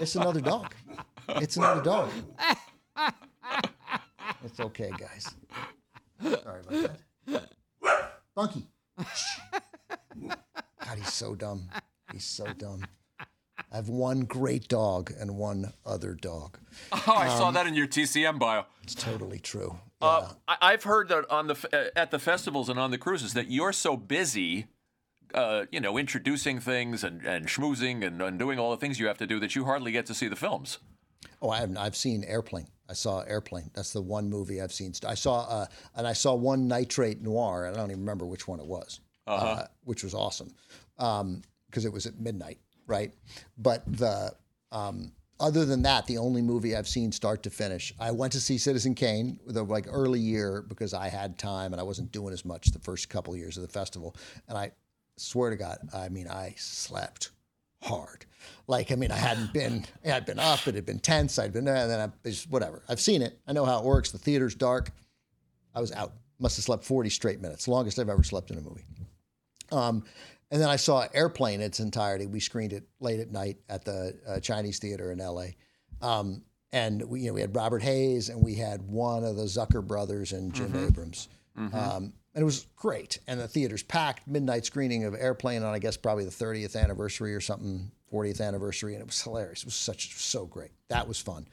It's 0.01 0.17
another 0.17 0.41
dog. 0.41 0.75
It's 1.37 1.57
another 1.57 1.83
dog. 1.83 2.11
It's 4.45 4.61
okay, 4.61 4.91
guys. 4.99 5.35
Sorry 6.23 6.61
about 6.61 6.97
that. 7.27 7.51
Bunky. 8.35 8.69
God, 10.27 10.97
he's 10.97 11.13
so 11.13 11.35
dumb. 11.35 11.69
He's 12.13 12.25
so 12.25 12.47
dumb. 12.55 12.85
I 13.73 13.77
have 13.77 13.89
one 13.89 14.21
great 14.21 14.69
dog 14.69 15.13
and 15.19 15.37
one 15.37 15.73
other 15.85 16.15
dog. 16.15 16.59
Oh, 16.93 17.15
I 17.15 17.29
saw 17.29 17.51
that 17.51 17.67
in 17.67 17.75
your 17.75 17.87
TCM 17.89 18.39
bio. 18.39 18.65
It's 18.85 18.95
totally 18.95 19.39
true. 19.39 19.79
Uh, 20.01 20.31
I, 20.47 20.57
I've 20.63 20.85
heard 20.85 21.09
that 21.09 21.29
on 21.31 21.49
the 21.49 21.69
uh, 21.73 21.99
at 21.99 22.11
the 22.11 22.19
festivals 22.19 22.69
and 22.69 22.79
on 22.79 22.91
the 22.93 22.99
cruises 22.99 23.35
that 23.35 23.51
you're 23.51 23.73
so 23.73 23.97
busy, 23.97 24.67
uh, 25.35 25.65
you 25.73 25.81
know, 25.81 25.99
introducing 25.99 26.61
things 26.61 27.03
and, 27.03 27.23
and 27.27 27.47
schmoozing 27.47 28.07
and, 28.07 28.23
and 28.23 28.39
doing 28.39 28.59
all 28.59 28.71
the 28.71 28.77
things 28.77 29.01
you 29.01 29.07
have 29.09 29.19
to 29.19 29.27
do 29.27 29.41
that 29.41 29.57
you 29.57 29.65
hardly 29.65 29.91
get 29.91 30.07
to 30.07 30.15
see 30.15 30.29
the 30.29 30.37
films. 30.37 30.79
Oh, 31.43 31.51
I 31.51 31.59
have, 31.59 31.77
I've 31.77 31.97
seen 31.97 32.23
Airplane. 32.25 32.69
I 32.89 32.93
saw 32.95 33.21
Airplane. 33.23 33.71
That's 33.75 33.93
the 33.93 34.01
one 34.03 34.31
movie 34.31 34.61
I've 34.63 34.73
seen. 34.73 34.93
I 35.07 35.15
saw, 35.15 35.41
uh, 35.49 35.67
and 35.97 36.07
I 36.07 36.13
saw 36.13 36.35
one 36.35 36.69
Nitrate 36.69 37.21
Noir. 37.21 37.67
and 37.67 37.77
I 37.77 37.81
don't 37.81 37.91
even 37.91 38.01
remember 38.01 38.25
which 38.27 38.47
one 38.49 38.61
it 38.61 38.67
was, 38.67 39.01
uh 39.27 39.65
which 39.85 40.03
was 40.05 40.15
awesome 40.15 40.55
because 40.97 41.85
it 41.85 41.93
was 41.93 42.07
at 42.07 42.19
midnight, 42.19 42.59
right? 42.89 43.13
But 43.57 43.85
the 43.87 44.33
um, 44.73 45.13
other 45.39 45.65
than 45.65 45.83
that, 45.83 46.07
the 46.07 46.19
only 46.19 46.43
movie 46.43 46.75
I've 46.75 46.89
seen 46.89 47.13
start 47.13 47.45
to 47.45 47.51
finish. 47.51 47.95
I 48.01 48.11
went 48.11 48.33
to 48.33 48.41
see 48.41 48.59
Citizen 48.59 48.95
Kane 48.97 49.39
the 49.47 49.63
like 49.63 49.87
early 49.89 50.19
year 50.19 50.65
because 50.67 50.95
I 50.95 51.09
had 51.09 51.39
time 51.39 51.73
and 51.73 51.81
I 51.81 51.85
wasn't 51.85 52.11
doing 52.11 52.33
as 52.33 52.45
much 52.45 52.73
the 52.73 52.81
first 52.81 53.09
couple 53.09 53.33
of 53.33 53.39
years 53.39 53.57
of 53.57 53.63
the 53.63 53.69
festival, 53.69 54.17
and 54.49 54.59
I 54.59 54.73
swear 55.17 55.51
to 55.51 55.57
God, 55.57 55.79
I 55.95 56.09
mean, 56.09 56.29
I 56.29 56.55
slept 56.57 57.31
hard. 57.83 58.25
Like, 58.67 58.91
I 58.91 58.97
mean, 58.97 59.11
I 59.13 59.17
hadn't 59.17 59.53
been, 59.53 59.85
I 60.05 60.09
had 60.09 60.27
been 60.27 60.39
up, 60.39 60.67
it 60.67 60.75
had 60.75 60.87
been 60.87 60.99
tense, 60.99 61.39
I'd 61.39 61.53
been 61.53 61.65
there, 61.65 61.77
and 61.77 61.91
then 61.91 62.01
I 62.01 62.29
just, 62.29 62.51
whatever. 62.51 62.83
I've 62.89 63.01
seen 63.01 63.23
it. 63.23 63.39
I 63.47 63.53
know 63.53 63.65
how 63.65 63.79
it 63.79 63.85
works. 63.85 64.11
The 64.11 64.19
theater's 64.19 64.55
dark. 64.55 64.91
I 65.75 65.81
was 65.81 65.93
out. 65.93 66.13
Must 66.41 66.57
have 66.57 66.65
slept 66.65 66.85
40 66.85 67.11
straight 67.11 67.41
minutes, 67.41 67.67
longest 67.67 67.99
I've 67.99 68.09
ever 68.09 68.23
slept 68.23 68.51
in 68.51 68.59
a 68.59 68.61
movie. 68.61 68.85
Um, 69.73 70.05
and 70.51 70.61
then 70.61 70.69
I 70.69 70.77
saw 70.77 71.07
Airplane 71.13 71.61
in 71.61 71.67
its 71.67 71.81
entirety. 71.81 72.27
We 72.27 72.41
screened 72.41 72.73
it 72.73 72.85
late 73.01 73.21
at 73.21 73.31
night 73.31 73.59
at 73.69 73.85
the 73.85 74.19
uh, 74.27 74.41
Chinese 74.41 74.79
Theater 74.79 75.13
in 75.13 75.19
LA. 75.19 75.49
Um, 76.01 76.43
and 76.73 77.03
we, 77.03 77.21
you 77.23 77.27
know, 77.29 77.35
we 77.35 77.41
had 77.41 77.55
Robert 77.55 77.83
Hays 77.83 78.29
and 78.29 78.43
we 78.43 78.55
had 78.55 78.83
one 78.83 79.25
of 79.25 79.37
the 79.37 79.45
Zucker 79.45 79.87
brothers 79.87 80.33
and 80.33 80.53
Jim 80.53 80.73
Abrahams. 80.77 81.29
Um, 81.57 82.13
and 82.35 82.43
it 82.43 82.45
was 82.45 82.67
great. 82.77 83.19
And 83.27 83.41
the 83.41 83.49
theater's 83.49 83.83
packed, 83.83 84.29
midnight 84.29 84.65
screening 84.65 85.05
of 85.05 85.15
Airplane 85.15 85.63
on, 85.63 85.75
I 85.75 85.79
guess, 85.79 85.97
probably 85.97 86.25
the 86.25 86.31
30th 86.31 86.81
anniversary 86.81 87.35
or 87.35 87.41
something, 87.41 87.91
40th 88.13 88.41
anniversary. 88.41 88.95
And 88.95 89.01
it 89.03 89.07
was 89.07 89.21
hilarious. 89.21 89.61
It 89.61 89.67
was 89.67 89.75
such, 89.75 90.15
so 90.15 90.47
great. 90.47 90.71
That 90.89 91.09
was 91.09 91.19
fun. 91.19 91.47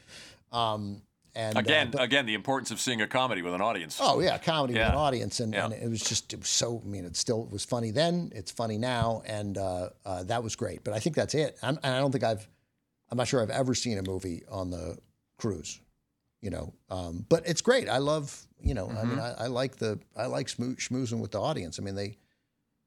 Um, 0.52 1.02
and 1.36 1.58
uh, 1.58 1.60
Again, 1.60 1.92
but- 1.92 2.02
again, 2.02 2.26
the 2.26 2.34
importance 2.34 2.72
of 2.72 2.80
seeing 2.80 3.02
a 3.02 3.08
comedy 3.08 3.42
with 3.42 3.54
an 3.54 3.62
audience. 3.62 4.00
Oh 4.02 4.20
yeah, 4.22 4.38
comedy 4.38 4.74
with 4.76 4.84
an 4.84 4.96
audience, 4.96 5.40
and, 5.40 5.54
Yeah. 5.54 5.66
and 5.66 5.74
it 5.74 5.90
was 5.90 6.02
just 6.02 6.34
it 6.34 6.40
was 6.40 6.50
so. 6.50 6.82
I 6.84 6.88
mean, 6.88 7.06
it 7.06 7.16
still 7.16 7.44
it 7.44 7.52
was 7.52 7.66
funny 7.66 7.92
then. 7.92 8.32
It's 8.36 8.52
funny 8.52 8.78
now, 8.78 9.22
and 9.26 9.58
uh, 9.58 9.90
uh, 10.06 10.24
that 10.24 10.44
was 10.44 10.56
great. 10.56 10.84
But 10.84 10.94
I 10.94 11.00
think 11.00 11.16
that's 11.16 11.36
it. 11.36 11.58
I'm, 11.62 11.78
and 11.84 11.94
I 11.96 12.00
don't 12.00 12.12
think 12.12 12.24
I've. 12.24 12.48
I'm 13.12 13.18
not 13.18 13.28
sure 13.28 13.42
I've 13.42 13.50
ever 13.52 13.76
seen 13.76 13.98
a 13.98 14.04
movie 14.04 14.44
on 14.50 14.72
the 14.72 14.98
cruise. 15.38 15.80
You 16.42 16.52
know, 16.52 16.74
um, 16.90 17.26
but 17.30 17.48
it's 17.48 17.62
great. 17.62 17.90
I 17.90 17.98
love. 17.98 18.42
You 18.62 18.74
know, 18.74 18.90
I 18.90 19.04
mean, 19.06 19.20
I, 19.20 19.34
I 19.44 19.48
like 19.48 19.76
the 19.78 20.00
I 20.16 20.26
like 20.28 20.48
schmoo- 20.48 20.76
schmoozing 20.78 21.20
with 21.20 21.32
the 21.32 21.42
audience. 21.42 21.80
I 21.80 21.84
mean, 21.84 21.96
they, 21.96 22.18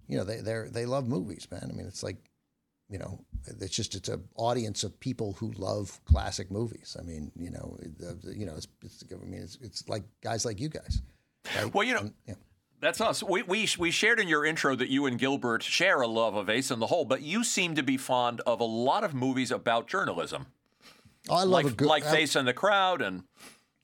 you 0.09 0.16
know, 0.16 0.25
they 0.25 0.41
they 0.41 0.69
they 0.70 0.87
love 0.87 1.07
movies, 1.07 1.47
man. 1.51 1.69
I 1.70 1.73
mean, 1.77 1.87
it's 1.87 2.03
like, 2.03 2.16
you 2.89 2.98
know, 2.98 3.20
it's 3.60 3.74
just 3.77 3.94
it's 3.94 4.09
an 4.09 4.24
audience 4.36 4.82
of 4.85 4.98
people 5.01 5.35
who 5.35 5.52
love 5.52 6.01
classic 6.05 6.51
movies. 6.51 6.97
I 6.98 7.02
mean, 7.02 7.31
you 7.36 7.51
know, 7.51 7.77
the- 7.98 8.15
the- 8.15 8.36
you 8.39 8.47
know, 8.47 8.55
it's, 8.56 8.69
it's 8.82 9.05
I 9.12 9.24
mean, 9.24 9.40
it's 9.43 9.59
it's 9.60 9.89
like 9.89 10.05
guys 10.23 10.44
like 10.44 10.59
you 10.60 10.69
guys. 10.69 11.02
right? 11.56 11.73
Well, 11.74 11.85
you 11.86 11.94
know, 11.94 12.01
And, 12.01 12.15
yeah. 12.27 12.35
That's 12.81 13.01
us. 13.01 13.23
We, 13.24 13.43
we, 13.43 13.69
we 13.77 13.90
shared 13.90 14.20
in 14.20 14.28
your 14.28 14.44
intro 14.44 14.77
that 14.77 14.89
you 14.89 15.06
and 15.06 15.19
Gilbert 15.19 15.65
share 15.65 16.01
a 16.01 16.06
love 16.06 16.36
of 16.36 16.48
Ace 16.48 16.70
in 16.70 16.78
the 16.78 16.86
Hole, 16.86 17.05
but 17.05 17.23
you 17.23 17.43
seem 17.43 17.74
to 17.74 17.82
be 17.82 17.97
fond 17.97 18.40
of 18.47 18.60
a 18.60 18.65
lot 18.65 19.02
of 19.02 19.15
movies 19.15 19.51
about 19.51 19.89
journalism, 19.89 20.47
Oh, 21.28 21.35
I 21.35 21.39
love 21.40 21.51
like, 21.51 21.66
a 21.66 21.70
good 21.70 21.89
like 21.89 22.05
I- 22.06 22.12
Face 22.12 22.36
in 22.36 22.44
the 22.47 22.52
Crowd 22.52 23.02
and 23.02 23.24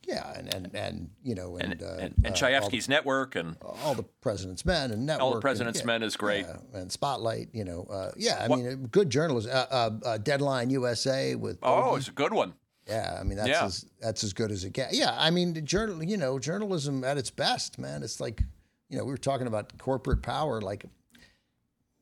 Yeah, 0.06 0.32
and 0.36 0.52
and, 0.54 0.74
and 0.74 1.10
you 1.22 1.34
know, 1.34 1.56
and 1.56 1.72
and, 1.72 1.82
uh, 1.82 1.96
and, 1.98 2.14
and 2.24 2.42
uh, 2.42 2.70
network 2.88 3.36
and 3.36 3.56
all 3.84 3.94
the 3.94 4.02
President's 4.20 4.64
Men 4.64 4.90
and 4.90 5.06
Network. 5.06 5.22
All 5.22 5.30
the 5.30 5.36
and- 5.36 5.42
President's 5.42 5.80
yeah, 5.80 5.86
Men 5.86 6.02
is 6.02 6.16
great. 6.16 6.46
yeah, 6.46 6.80
and 6.80 6.92
Spotlight. 6.92 7.48
You 7.52 7.64
know, 7.64 7.86
uh, 7.90 8.10
yeah, 8.16 8.44
I 8.44 8.48
mean, 8.48 8.86
good 8.90 9.10
journalism. 9.10 9.50
Uh, 9.52 9.66
uh, 9.70 9.90
uh, 10.04 10.18
Deadline 10.18 10.70
USA 10.70 11.34
with 11.34 11.58
oh, 11.62 11.82
Bogey. 11.82 11.98
it's 11.98 12.08
a 12.08 12.12
good 12.12 12.32
one. 12.32 12.54
Yeah, 12.86 13.16
I 13.18 13.24
mean 13.24 13.36
that's 13.36 13.48
Yeah. 13.48 13.64
as 13.64 13.86
that's 14.00 14.24
as 14.24 14.32
good 14.32 14.50
as 14.50 14.64
it 14.64 14.72
gets. 14.72 14.96
Yeah, 14.96 15.14
I 15.18 15.30
mean 15.30 15.54
the 15.54 15.62
journal, 15.62 16.02
you 16.04 16.16
know, 16.16 16.38
journalism 16.38 17.02
at 17.04 17.16
its 17.16 17.30
best, 17.30 17.78
man. 17.78 18.02
It's 18.02 18.20
like, 18.20 18.42
you 18.90 18.98
know, 18.98 19.04
we 19.04 19.10
were 19.10 19.16
talking 19.16 19.46
about 19.46 19.76
corporate 19.78 20.22
power, 20.22 20.60
like, 20.60 20.84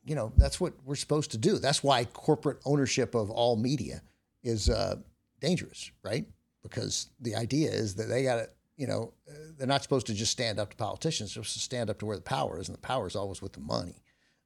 you 0.04 0.16
know, 0.16 0.32
that's 0.36 0.60
what 0.60 0.74
we're 0.84 0.96
supposed 0.96 1.30
to 1.32 1.38
do. 1.38 1.58
That's 1.58 1.84
why 1.84 2.04
corporate 2.06 2.58
ownership 2.64 3.14
of 3.14 3.30
all 3.30 3.56
media 3.56 4.02
is 4.42 4.68
uh, 4.68 4.96
dangerous, 5.40 5.92
right? 6.02 6.26
Because 6.62 7.08
the 7.20 7.34
idea 7.34 7.70
is 7.70 7.94
that 7.96 8.04
they 8.04 8.22
got 8.22 8.36
to, 8.36 8.48
you 8.76 8.86
know, 8.86 9.12
they're 9.58 9.66
not 9.66 9.82
supposed 9.82 10.06
to 10.06 10.14
just 10.14 10.32
stand 10.32 10.58
up 10.58 10.70
to 10.70 10.76
politicians. 10.76 11.34
They're 11.34 11.42
supposed 11.42 11.54
to 11.54 11.60
stand 11.60 11.90
up 11.90 11.98
to 11.98 12.06
where 12.06 12.16
the 12.16 12.22
power 12.22 12.58
is, 12.58 12.68
and 12.68 12.76
the 12.76 12.80
power 12.80 13.06
is 13.06 13.16
always 13.16 13.42
with 13.42 13.52
the 13.52 13.60
money. 13.60 14.02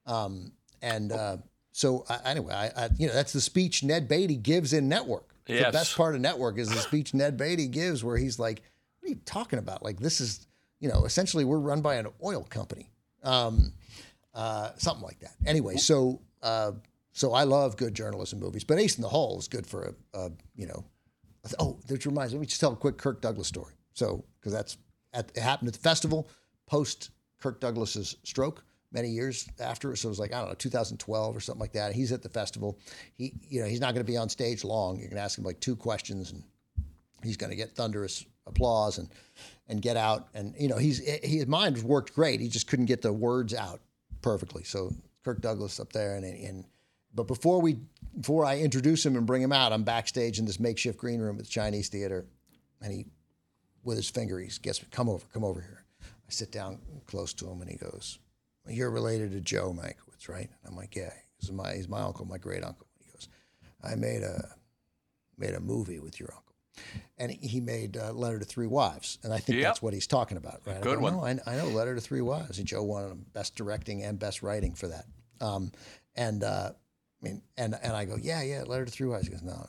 Um, 0.06 0.52
and 0.82 1.12
uh, 1.12 1.38
so, 1.72 2.05
I, 2.09 2.18
anyway, 2.30 2.55
I, 2.55 2.84
I, 2.84 2.88
you 2.98 3.06
know, 3.06 3.14
that's 3.14 3.32
the 3.32 3.40
speech 3.40 3.82
Ned 3.82 4.09
Beatty 4.09 4.36
gives 4.36 4.72
in 4.72 4.88
Network. 4.88 5.34
Yes. 5.47 5.66
The 5.66 5.72
best 5.72 5.97
part 5.97 6.14
of 6.14 6.20
Network 6.20 6.59
is 6.59 6.68
the 6.68 6.76
speech 6.76 7.14
Ned 7.14 7.36
Beatty 7.36 7.68
gives, 7.68 8.02
where 8.02 8.16
he's 8.16 8.38
like, 8.38 8.62
"What 8.98 9.06
are 9.06 9.10
you 9.10 9.20
talking 9.24 9.59
about? 9.59 9.82
Like, 9.82 10.01
this 10.01 10.20
is, 10.20 10.47
you 10.80 10.88
know, 10.88 11.05
essentially 11.05 11.44
we're 11.44 11.59
run 11.59 11.82
by 11.82 11.97
an 11.97 12.09
oil 12.24 12.43
company, 12.44 12.90
um, 13.22 13.72
uh, 14.34 14.70
something 14.76 15.05
like 15.05 15.20
that." 15.20 15.34
Anyway, 15.47 15.76
so 15.76 16.20
uh, 16.43 16.72
so 17.12 17.32
I 17.32 17.44
love 17.44 17.76
good 17.76 17.94
journalism 17.94 18.40
movies, 18.40 18.64
but 18.64 18.78
Ace 18.78 18.97
in 18.97 19.02
the 19.02 19.09
Hole 19.09 19.38
is 19.38 19.47
good 19.47 19.66
for 19.66 19.94
a, 20.14 20.18
a 20.18 20.30
you 20.56 20.66
know, 20.66 20.84
a- 21.55 21.62
oh, 21.62 21.78
that 21.86 22.05
reminds 22.06 22.32
me. 22.32 22.39
Let 22.39 22.40
me 22.43 22.47
just 22.47 22.60
tell 22.60 22.73
a 22.73 22.77
quick 22.77 22.98
Kirk 22.98 23.20
Douglas 23.20 23.48
story. 23.48 23.74
So 23.94 24.24
because 24.40 24.52
that's 24.52 24.78
at, 25.12 25.31
it 25.35 25.40
happened 25.40 25.68
at 25.68 25.74
the 25.74 25.81
festival 25.81 26.28
post 26.66 27.10
Kirk 27.40 27.60
Douglas's 27.60 28.16
stroke 28.24 28.64
many 28.93 29.09
years 29.09 29.48
after. 29.60 29.94
So 29.97 30.09
it 30.09 30.10
was 30.10 30.18
like 30.18 30.32
I 30.32 30.40
don't 30.40 30.48
know, 30.48 30.55
2012 30.55 31.36
or 31.36 31.40
something 31.40 31.60
like 31.60 31.73
that. 31.73 31.93
He's 31.94 32.12
at 32.12 32.23
the 32.23 32.28
festival. 32.28 32.78
He, 33.14 33.35
you 33.48 33.60
know, 33.60 33.66
he's 33.66 33.81
not 33.81 33.94
going 33.94 34.05
to 34.05 34.10
be 34.10 34.16
on 34.16 34.28
stage 34.28 34.64
long. 34.64 34.98
You 34.98 35.09
can 35.09 35.18
ask 35.18 35.39
him 35.39 35.44
like 35.44 35.60
two 35.60 35.77
questions, 35.77 36.32
and 36.32 36.43
he's 37.23 37.36
going 37.36 37.51
to 37.51 37.56
get 37.56 37.74
thunderous 37.74 38.24
applause 38.47 38.98
and 38.98 39.09
and 39.68 39.82
get 39.82 39.97
out. 39.97 40.28
And 40.35 40.55
you 40.59 40.68
know, 40.68 40.77
he's 40.77 40.98
his 40.98 41.47
mind 41.47 41.82
worked 41.82 42.14
great. 42.14 42.40
He 42.40 42.48
just 42.48 42.66
couldn't 42.66 42.86
get 42.86 43.02
the 43.02 43.12
words 43.12 43.55
out 43.55 43.81
perfectly. 44.23 44.64
So 44.64 44.93
Kirk 45.24 45.40
Douglas 45.40 45.81
up 45.81 45.93
there, 45.93 46.16
and 46.16 46.24
and 46.24 46.64
but 47.16 47.26
before 47.26 47.60
we 47.60 47.78
before 48.18 48.44
I 48.44 48.59
introduce 48.59 49.05
him 49.05 49.16
and 49.16 49.26
bring 49.26 49.43
him 49.43 49.52
out, 49.52 49.72
I'm 49.72 49.82
backstage 49.82 50.38
in 50.38 50.44
this 50.47 50.60
makeshift 50.60 50.98
green 50.98 51.20
room 51.20 51.36
at 51.38 51.44
the 51.44 51.51
Chinese 51.51 51.88
Theater, 51.88 52.26
and 52.80 52.93
he 52.93 53.06
with 53.84 53.97
his 53.97 54.09
finger, 54.10 54.38
he 54.38 54.51
gets 54.62 54.82
me, 54.82 54.88
come 54.90 55.09
over, 55.09 55.24
come 55.32 55.44
over 55.44 55.60
here. 55.60 55.84
I 56.02 56.30
sit 56.30 56.51
down 56.51 56.78
close 57.06 57.32
to 57.34 57.48
him 57.48 57.60
and 57.60 57.70
he 57.70 57.76
goes, 57.76 58.18
You're 58.68 58.90
related 58.90 59.30
to 59.32 59.40
Joe 59.40 59.72
Mankiewicz, 59.72 60.28
right? 60.28 60.48
And 60.48 60.70
I'm 60.70 60.76
like, 60.76 60.97
Yeah. 60.97 61.12
He's 61.38 61.52
my, 61.52 61.74
he's 61.74 61.88
my 61.88 62.01
uncle, 62.01 62.24
my 62.26 62.38
great 62.38 62.64
uncle. 62.64 62.86
He 62.98 63.12
goes, 63.12 63.28
I 63.84 63.94
made 63.94 64.22
a, 64.22 64.48
made 65.38 65.55
a 65.55 65.60
movie 65.60 66.01
with 66.01 66.18
your 66.18 66.30
uncle. 66.34 66.55
And 67.18 67.30
he- 67.30 67.60
made 67.60 67.97
uh, 67.97 68.12
Letter 68.12 68.38
to 68.40 68.44
Three 68.44 68.66
Wives. 68.66 69.18
And 69.22 69.32
I 69.32 69.38
think 69.38 69.59
Yep. 69.59 69.64
that's 69.68 69.82
what 69.82 69.93
he's 69.94 70.06
talking 70.06 70.36
about, 70.38 70.62
right? 70.66 70.78
I 70.78 70.80
Good 70.80 70.97
go, 70.97 71.02
one. 71.02 71.12
No, 71.16 71.24
I, 71.24 71.38
I 71.47 71.56
know 71.56 71.66
Letter 71.68 71.94
to 71.94 72.01
Three 72.01 72.22
Wives. 72.22 72.59
And 72.59 72.66
Joe 72.66 72.82
won 72.82 73.24
Best 73.34 73.55
Directing 73.55 74.02
and 74.02 74.18
Best 74.18 74.43
Writing 74.43 74.74
for 74.74 74.88
that. 74.88 75.05
Um, 75.40 75.70
and, 76.16 76.43
uh, 76.43 76.72
I 77.22 77.28
mean, 77.28 77.43
and, 77.56 77.76
and 77.82 77.93
I 77.94 78.05
go, 78.05 78.16
Yeah, 78.20 78.43
yeah, 78.43 78.62
Letter 78.64 78.84
to 78.84 78.90
Three 78.90 79.09
Wives. 79.09 79.26
He 79.26 79.32
goes, 79.32 79.43
No, 79.43 79.52
no. 79.52 79.68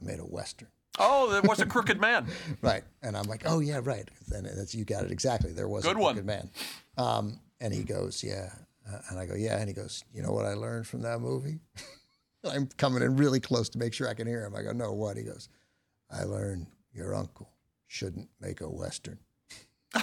I 0.00 0.04
made 0.04 0.18
a 0.18 0.22
Western. 0.24 0.68
Oh, 0.98 1.30
there 1.30 1.42
was 1.42 1.60
a 1.60 1.66
crooked 1.74 2.00
man. 2.00 2.26
Right. 2.62 2.82
And 3.02 3.16
I'm 3.16 3.26
like, 3.26 3.42
oh, 3.46 3.60
yeah, 3.60 3.80
right. 3.82 4.08
And 4.32 4.44
that's, 4.46 4.74
you 4.74 4.84
got 4.84 5.04
it 5.04 5.12
exactly. 5.12 5.52
There 5.52 5.68
was 5.68 5.84
Good 5.84 5.96
a 5.96 6.00
one. 6.00 6.14
good 6.16 6.26
man. 6.26 6.50
Um, 6.98 7.40
and 7.60 7.72
he 7.72 7.84
goes, 7.84 8.24
yeah. 8.24 8.50
Uh, 8.90 8.98
and 9.10 9.18
I 9.18 9.26
go, 9.26 9.34
yeah. 9.34 9.58
And 9.58 9.68
he 9.68 9.74
goes, 9.74 10.04
you 10.12 10.22
know 10.22 10.32
what 10.32 10.46
I 10.46 10.54
learned 10.54 10.86
from 10.86 11.02
that 11.02 11.20
movie? 11.20 11.60
I'm 12.44 12.66
coming 12.76 13.02
in 13.02 13.16
really 13.16 13.40
close 13.40 13.68
to 13.70 13.78
make 13.78 13.92
sure 13.94 14.08
I 14.08 14.14
can 14.14 14.26
hear 14.26 14.44
him. 14.44 14.54
I 14.56 14.62
go, 14.62 14.72
no, 14.72 14.92
what? 14.92 15.16
He 15.16 15.22
goes, 15.22 15.48
I 16.10 16.24
learned 16.24 16.66
your 16.92 17.14
uncle 17.14 17.50
shouldn't 17.86 18.28
make 18.40 18.60
a 18.60 18.68
Western. 18.68 19.18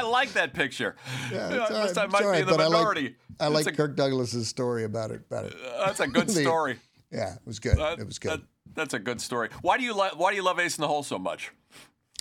I 0.00 0.08
like 0.08 0.32
that 0.34 0.54
picture. 0.54 0.96
Yeah, 1.32 1.48
it's 1.70 1.70
I 1.70 1.84
right, 1.84 1.98
I 1.98 2.06
might 2.06 2.32
be 2.32 2.38
in 2.40 2.46
the 2.46 2.52
but 2.52 2.60
I 2.60 2.66
like- 2.66 3.14
I 3.38 3.46
like 3.48 3.76
Kirk 3.76 3.96
Douglas's 3.96 4.48
story 4.48 4.84
about 4.84 5.10
it. 5.10 5.22
About 5.30 5.46
it. 5.46 5.54
That's 5.84 6.00
a 6.00 6.06
good 6.06 6.26
The- 6.28 6.42
story. 6.42 6.78
Yeah, 7.10 7.34
it 7.34 7.40
was 7.46 7.58
good. 7.58 7.78
That- 7.78 7.98
it 7.98 8.06
was 8.06 8.18
good. 8.18 8.32
that- 8.32 8.46
that's 8.74 8.94
a 8.94 8.98
good 9.00 9.20
story. 9.20 9.48
Why 9.62 9.78
do 9.78 9.84
you 9.84 9.94
like? 9.94 10.16
Why 10.18 10.30
do 10.30 10.36
you 10.36 10.44
love 10.44 10.60
Ace 10.60 10.78
in 10.78 10.82
the 10.82 10.88
Hole 10.88 11.02
so 11.02 11.18
much? 11.18 11.50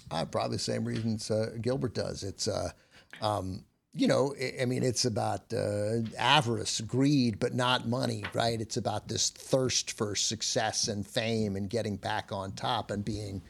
Uh, 0.10 0.26
probably 0.26 0.56
the 0.58 0.64
same 0.64 0.84
reasons 0.84 1.30
uh, 1.30 1.52
Gilbert 1.62 1.94
does. 1.94 2.24
It's, 2.24 2.48
uh, 2.48 2.72
um, 3.22 3.64
you 3.94 4.08
know, 4.08 4.34
I, 4.42 4.64
I 4.64 4.66
mean, 4.66 4.82
it's 4.82 5.06
about 5.06 5.54
uh, 5.54 5.98
avarice, 6.18 6.82
greed, 6.82 7.38
but 7.40 7.54
not 7.54 7.88
money, 7.88 8.24
right? 8.34 8.60
It's 8.60 8.78
about 8.78 9.08
this 9.08 9.30
thirst 9.30 9.92
for 9.92 10.16
success 10.16 10.88
and 10.88 11.06
fame 11.06 11.56
and 11.56 11.70
getting 11.70 11.96
back 11.98 12.32
on 12.32 12.54
top 12.54 12.90
and 12.90 13.06
being 13.06 13.44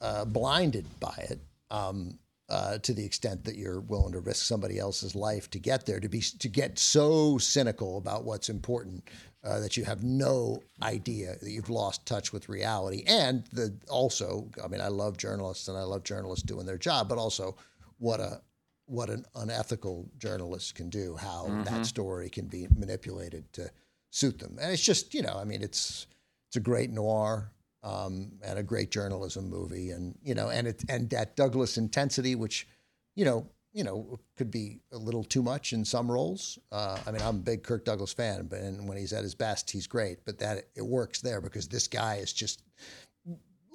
uh, 0.00 0.24
blinded 0.24 0.86
by 0.98 1.14
it 1.30 1.38
um, 1.70 2.18
uh, 2.48 2.78
to 2.78 2.94
the 2.94 3.04
extent 3.04 3.44
that 3.44 3.56
you're 3.56 3.80
willing 3.80 4.12
to 4.12 4.20
risk 4.20 4.44
somebody 4.44 4.78
else's 4.78 5.14
life 5.14 5.50
to 5.50 5.58
get 5.58 5.86
there. 5.86 6.00
To 6.00 6.08
be 6.08 6.20
to 6.20 6.48
get 6.48 6.78
so 6.78 7.38
cynical 7.38 7.98
about 7.98 8.24
what's 8.24 8.48
important 8.48 9.08
uh, 9.44 9.60
that 9.60 9.76
you 9.76 9.84
have 9.84 10.02
no 10.02 10.62
idea 10.82 11.36
that 11.40 11.50
you've 11.50 11.70
lost 11.70 12.06
touch 12.06 12.32
with 12.32 12.48
reality. 12.48 13.04
And 13.06 13.44
the 13.52 13.76
also, 13.88 14.48
I 14.62 14.68
mean, 14.68 14.80
I 14.80 14.88
love 14.88 15.16
journalists 15.16 15.68
and 15.68 15.76
I 15.76 15.82
love 15.82 16.04
journalists 16.04 16.44
doing 16.44 16.66
their 16.66 16.78
job, 16.78 17.08
but 17.08 17.18
also 17.18 17.56
what 17.98 18.20
a 18.20 18.40
what 18.86 19.10
an 19.10 19.24
unethical 19.34 20.08
journalist 20.16 20.76
can 20.76 20.88
do, 20.88 21.16
how 21.16 21.48
that 21.64 21.84
story 21.86 22.30
can 22.30 22.46
be 22.46 22.68
manipulated 22.76 23.52
to 23.52 23.68
suit 24.10 24.38
them. 24.38 24.56
And 24.60 24.72
it's 24.72 24.84
just, 24.84 25.12
you 25.12 25.22
know, 25.22 25.36
I 25.36 25.44
mean, 25.44 25.62
it's 25.62 26.06
it's 26.46 26.56
a 26.56 26.60
great 26.60 26.90
noir 26.90 27.50
um, 27.86 28.32
and 28.42 28.58
a 28.58 28.62
great 28.62 28.90
journalism 28.90 29.48
movie, 29.48 29.90
and 29.90 30.18
you 30.22 30.34
know, 30.34 30.48
and 30.50 30.66
it 30.66 30.82
and 30.88 31.08
that 31.10 31.36
Douglas 31.36 31.78
intensity, 31.78 32.34
which, 32.34 32.66
you 33.14 33.24
know, 33.24 33.48
you 33.72 33.84
know, 33.84 34.18
could 34.36 34.50
be 34.50 34.80
a 34.92 34.98
little 34.98 35.22
too 35.22 35.42
much 35.42 35.72
in 35.72 35.84
some 35.84 36.10
roles. 36.10 36.58
Uh, 36.72 36.98
I 37.06 37.12
mean, 37.12 37.22
I'm 37.22 37.36
a 37.36 37.38
big 37.38 37.62
Kirk 37.62 37.84
Douglas 37.84 38.12
fan, 38.12 38.46
but 38.48 38.58
and 38.60 38.88
when 38.88 38.98
he's 38.98 39.12
at 39.12 39.22
his 39.22 39.34
best, 39.36 39.70
he's 39.70 39.86
great. 39.86 40.24
But 40.24 40.38
that 40.40 40.64
it 40.74 40.82
works 40.84 41.20
there 41.20 41.40
because 41.40 41.68
this 41.68 41.86
guy 41.86 42.16
is 42.16 42.32
just 42.32 42.62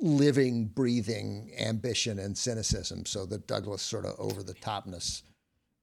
living, 0.02 0.66
breathing 0.66 1.52
ambition 1.60 2.20
and 2.20 2.38
cynicism. 2.38 3.06
So 3.06 3.26
the 3.26 3.38
Douglas 3.38 3.82
sort 3.82 4.06
of 4.06 4.16
over 4.20 4.44
the 4.44 4.56
topness. 4.56 5.22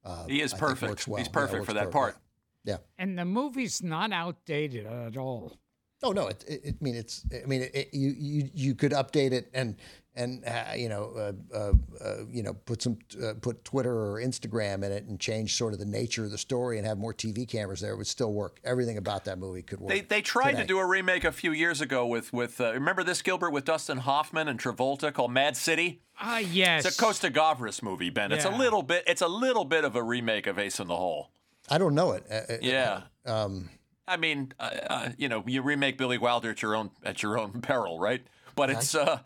Uh, 0.03 0.25
He 0.27 0.41
is 0.41 0.53
perfect. 0.53 0.89
works 0.89 1.07
well. 1.07 1.17
He's 1.17 1.29
perfect 1.29 1.53
works 1.59 1.65
for 1.65 1.73
that 1.73 1.91
perfect. 1.91 1.93
part. 1.93 2.17
Yeah. 2.65 2.77
And 2.97 3.17
the 3.17 3.25
movie's 3.25 3.81
not 3.81 4.11
outdated 4.11 4.85
at 4.85 5.17
all. 5.17 5.57
Oh 6.01 6.11
no! 6.11 6.27
It, 6.27 6.43
it, 6.47 6.75
I 6.79 6.83
mean, 6.83 6.95
it's. 6.95 7.25
I 7.31 7.45
mean, 7.45 7.63
it, 7.63 7.71
it, 7.75 7.89
you 7.93 8.15
you 8.17 8.49
you 8.53 8.75
could 8.75 8.93
update 8.93 9.31
it 9.33 9.49
and 9.53 9.75
and 10.15 10.43
uh, 10.45 10.73
you 10.75 10.89
know 10.89 11.11
uh, 11.15 11.55
uh, 11.55 11.73
uh, 12.03 12.15
you 12.31 12.43
know 12.43 12.53
put 12.53 12.81
some 12.81 12.97
uh, 13.23 13.33
put 13.41 13.63
Twitter 13.63 13.91
or 13.91 14.21
Instagram 14.21 14.83
in 14.83 14.91
it 14.91 15.05
and 15.05 15.19
change 15.19 15.55
sort 15.55 15.73
of 15.73 15.79
the 15.79 15.85
nature 15.85 16.25
of 16.25 16.31
the 16.31 16.37
story 16.37 16.77
and 16.77 16.85
have 16.85 16.97
more 16.97 17.13
TV 17.13 17.47
cameras 17.47 17.79
there. 17.79 17.93
It 17.93 17.97
would 17.97 18.07
still 18.07 18.33
work. 18.33 18.59
Everything 18.63 18.97
about 18.97 19.25
that 19.25 19.39
movie 19.39 19.61
could 19.61 19.79
work. 19.79 19.89
They, 19.89 20.01
they 20.01 20.21
tried 20.21 20.51
today. 20.51 20.61
to 20.63 20.67
do 20.67 20.79
a 20.79 20.85
remake 20.85 21.23
a 21.23 21.31
few 21.31 21.51
years 21.51 21.81
ago 21.81 22.05
with 22.05 22.33
with 22.33 22.59
uh, 22.59 22.73
remember 22.73 23.03
this 23.03 23.21
Gilbert 23.21 23.51
with 23.51 23.65
Dustin 23.65 23.99
Hoffman 23.99 24.47
and 24.47 24.59
Travolta 24.59 25.13
called 25.13 25.31
Mad 25.31 25.55
City. 25.55 26.01
Ah, 26.19 26.39
yes. 26.39 26.85
It's 26.85 26.97
a 26.97 27.01
Costa 27.01 27.29
Gavras 27.29 27.81
movie, 27.81 28.09
Ben. 28.09 28.31
It's 28.31 28.45
a 28.45 28.49
little 28.49 28.83
bit. 28.83 29.03
It's 29.07 29.21
a 29.21 29.27
little 29.27 29.63
bit 29.63 29.85
of 29.85 29.95
a 29.95 30.03
remake 30.03 30.47
of 30.47 30.59
Ace 30.59 30.79
in 30.79 30.87
the 30.87 30.95
Hole. 30.97 31.31
I 31.69 31.77
don't 31.77 31.95
know 31.95 32.11
it. 32.11 32.25
Uh, 32.29 32.53
uh, 32.53 32.57
Yeah. 32.61 33.01
Um, 33.25 33.69
I 34.09 34.17
mean, 34.17 34.51
uh, 34.59 34.71
uh, 34.89 35.09
you 35.17 35.29
know, 35.29 35.43
you 35.45 35.61
remake 35.61 35.97
Billy 35.97 36.17
Wilder 36.17 36.49
at 36.49 36.61
your 36.61 36.75
own 36.75 36.91
at 37.03 37.21
your 37.21 37.37
own 37.37 37.61
peril, 37.61 37.99
right? 37.99 38.21
But 38.55 38.69
it's 38.69 38.95
uh, 38.95 39.19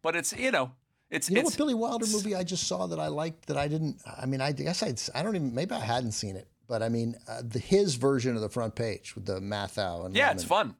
but 0.00 0.16
it's 0.16 0.32
you 0.32 0.50
know, 0.50 0.72
it's 1.10 1.28
you 1.28 1.34
know 1.34 1.40
it's 1.42 1.50
what 1.50 1.58
Billy 1.58 1.74
Wilder 1.74 2.06
movie 2.06 2.34
I 2.34 2.44
just 2.44 2.66
saw 2.66 2.86
that 2.86 3.00
I 3.00 3.08
liked 3.08 3.46
that 3.46 3.56
I 3.56 3.68
didn't. 3.68 4.00
I 4.20 4.26
mean, 4.26 4.40
I 4.40 4.52
guess 4.52 4.82
I'd. 4.82 5.00
I 5.14 5.22
don't 5.22 5.34
even. 5.34 5.54
Maybe 5.54 5.74
I 5.74 5.80
hadn't 5.80 6.12
seen 6.12 6.36
it, 6.36 6.48
but 6.68 6.82
I 6.82 6.88
mean, 6.88 7.16
uh, 7.28 7.42
the, 7.42 7.58
his 7.58 7.96
version 7.96 8.36
of 8.36 8.40
the 8.40 8.48
front 8.48 8.74
page 8.76 9.14
with 9.14 9.26
the 9.26 9.40
Matthau 9.40 10.06
and 10.06 10.16
yeah, 10.16 10.30
it's 10.30 10.44
fun. 10.44 10.76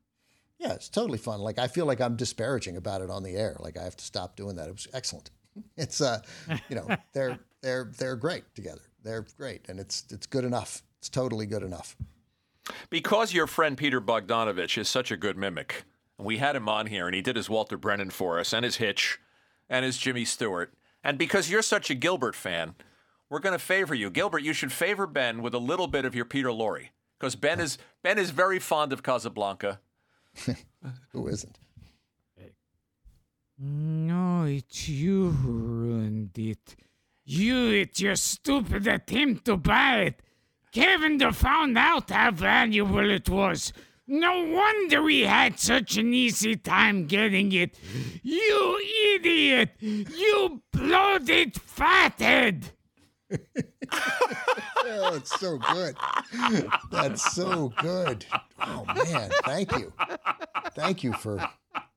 Yeah, 0.58 0.72
it's 0.72 0.88
totally 0.88 1.18
fun. 1.18 1.40
Like 1.40 1.58
I 1.58 1.66
feel 1.66 1.86
like 1.86 2.00
I'm 2.00 2.16
disparaging 2.16 2.76
about 2.76 3.00
it 3.00 3.10
on 3.10 3.22
the 3.22 3.36
air. 3.36 3.56
Like 3.60 3.76
I 3.76 3.84
have 3.84 3.96
to 3.96 4.04
stop 4.04 4.36
doing 4.36 4.56
that. 4.56 4.68
It 4.68 4.72
was 4.72 4.88
excellent. 4.92 5.30
It's 5.76 6.00
uh, 6.00 6.20
you 6.68 6.76
know, 6.76 6.86
they're 7.12 7.36
they're 7.62 7.90
they're 7.98 8.14
great 8.14 8.44
together. 8.54 8.82
They're 9.02 9.26
great, 9.36 9.68
and 9.68 9.80
it's 9.80 10.04
it's 10.10 10.26
good 10.26 10.44
enough. 10.44 10.84
It's 11.00 11.08
totally 11.08 11.46
good 11.46 11.64
enough. 11.64 11.96
Because 12.90 13.32
your 13.32 13.46
friend 13.46 13.76
Peter 13.76 14.00
Bogdanovich 14.00 14.78
is 14.78 14.88
such 14.88 15.10
a 15.10 15.16
good 15.16 15.36
mimic, 15.36 15.84
we 16.18 16.38
had 16.38 16.56
him 16.56 16.68
on 16.68 16.86
here, 16.86 17.06
and 17.06 17.14
he 17.14 17.22
did 17.22 17.36
his 17.36 17.48
Walter 17.48 17.76
Brennan 17.76 18.10
for 18.10 18.38
us, 18.38 18.52
and 18.52 18.64
his 18.64 18.76
Hitch, 18.76 19.18
and 19.68 19.84
his 19.84 19.98
Jimmy 19.98 20.24
Stewart, 20.24 20.72
and 21.04 21.18
because 21.18 21.50
you're 21.50 21.62
such 21.62 21.90
a 21.90 21.94
Gilbert 21.94 22.34
fan, 22.34 22.74
we're 23.30 23.38
going 23.38 23.52
to 23.52 23.58
favor 23.58 23.94
you, 23.94 24.10
Gilbert. 24.10 24.42
You 24.42 24.52
should 24.52 24.72
favor 24.72 25.06
Ben 25.06 25.42
with 25.42 25.54
a 25.54 25.58
little 25.58 25.86
bit 25.86 26.04
of 26.04 26.14
your 26.14 26.24
Peter 26.24 26.48
Lorre, 26.48 26.88
because 27.18 27.36
Ben 27.36 27.60
is 27.60 27.78
Ben 28.02 28.18
is 28.18 28.30
very 28.30 28.58
fond 28.58 28.92
of 28.92 29.02
Casablanca, 29.02 29.80
Who 31.10 31.28
isn't? 31.28 31.58
No, 33.58 34.44
it's 34.44 34.88
you 34.88 35.30
who 35.30 35.50
ruined 35.50 36.38
it. 36.38 36.76
You, 37.24 37.70
it's 37.70 38.00
your 38.00 38.14
stupid 38.14 38.86
attempt 38.86 39.46
to 39.46 39.56
buy 39.56 40.00
it. 40.02 40.22
Kevin 40.78 41.18
found 41.32 41.76
out 41.76 42.08
how 42.08 42.30
valuable 42.30 43.10
it 43.10 43.28
was. 43.28 43.72
No 44.06 44.44
wonder 44.44 45.02
we 45.02 45.22
had 45.22 45.58
such 45.58 45.96
an 45.96 46.14
easy 46.14 46.54
time 46.54 47.06
getting 47.06 47.50
it. 47.50 47.76
You 48.22 48.80
idiot! 49.16 49.70
You 49.80 50.62
bloated 50.72 51.60
fathead! 51.60 52.70
oh, 53.90 55.14
it's 55.16 55.38
so 55.40 55.58
good. 55.58 55.96
That's 56.92 57.34
so 57.34 57.72
good. 57.82 58.24
Oh 58.60 58.84
man, 58.84 59.30
thank 59.44 59.72
you, 59.72 59.92
thank 60.76 61.02
you 61.02 61.12
for. 61.12 61.44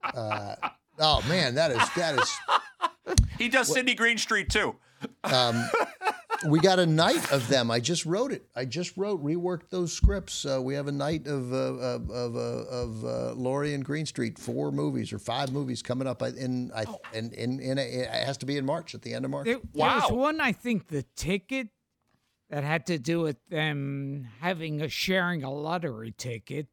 Uh, 0.03 0.56
oh 0.98 1.22
man, 1.30 1.53
that 1.53 1.70
is 1.70 1.88
that 1.95 2.20
is. 2.20 3.16
He 3.38 3.48
does 3.48 3.72
Sydney 3.72 3.94
Greenstreet 3.94 4.49
too. 4.49 4.76
Um, 5.24 5.70
we 6.48 6.60
got 6.60 6.80
a 6.80 6.86
night 6.86 7.32
of 7.32 7.48
them. 7.48 7.72
I 7.72 7.80
just 7.80 8.06
wrote 8.06 8.32
it. 8.32 8.46
I 8.56 8.66
just 8.66 8.98
wrote, 8.98 9.24
reworked 9.24 9.70
those 9.70 9.94
scripts. 9.94 10.46
Uh, 10.46 10.62
we 10.62 10.74
have 10.74 10.88
a 10.88 10.92
night 10.92 11.28
of 11.28 11.54
uh, 11.54 11.56
of 11.56 12.10
of, 12.10 12.36
uh, 12.36 12.40
of 12.40 13.06
uh, 13.06 13.36
Lorre 13.36 13.74
and 13.74 13.86
Greenstreet, 13.86 14.40
four 14.40 14.72
movies 14.72 15.14
or 15.14 15.20
five 15.20 15.52
movies 15.52 15.82
coming 15.82 16.08
up 16.08 16.22
in 16.22 16.72
I, 16.76 16.86
in 17.14 17.32
in, 17.34 17.60
in 17.60 17.78
a, 17.78 17.82
it 17.82 18.10
has 18.10 18.38
to 18.38 18.46
be 18.46 18.58
in 18.58 18.66
March 18.66 18.96
at 18.96 19.02
the 19.02 19.14
end 19.14 19.26
of 19.26 19.32
March. 19.32 19.46
There, 19.46 19.60
there 19.74 19.86
was 19.86 20.12
one 20.12 20.42
I 20.42 20.52
think 20.52 20.88
the 20.88 21.04
ticket 21.16 21.70
that 22.50 22.64
had 22.64 22.86
to 22.88 23.00
do 23.00 23.22
with 23.22 23.38
them 23.50 24.28
having 24.40 24.82
a 24.82 24.90
sharing 24.90 25.44
a 25.44 25.52
lottery 25.52 26.14
ticket. 26.18 26.68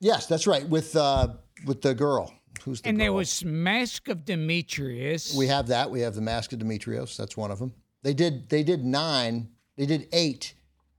Yes, 0.00 0.26
that's 0.26 0.46
right. 0.46 0.68
With 0.68 0.94
uh, 0.96 1.28
with 1.66 1.82
the 1.82 1.94
girl. 1.94 2.32
Who's 2.64 2.80
the 2.80 2.88
and 2.88 2.98
girl? 2.98 3.04
there 3.04 3.12
was 3.12 3.44
Mask 3.44 4.08
of 4.08 4.24
Dimitrios. 4.24 5.34
We 5.34 5.48
have 5.48 5.68
that. 5.68 5.90
We 5.90 6.00
have 6.00 6.14
the 6.14 6.20
Mask 6.20 6.52
of 6.52 6.58
Dimitrios. 6.58 7.16
That's 7.16 7.36
one 7.36 7.50
of 7.50 7.58
them. 7.58 7.72
They 8.04 8.14
did 8.14 8.50
they 8.50 8.62
did 8.62 8.84
nine. 8.84 9.48
They 9.76 9.86
did 9.86 10.08
eight 10.12 10.54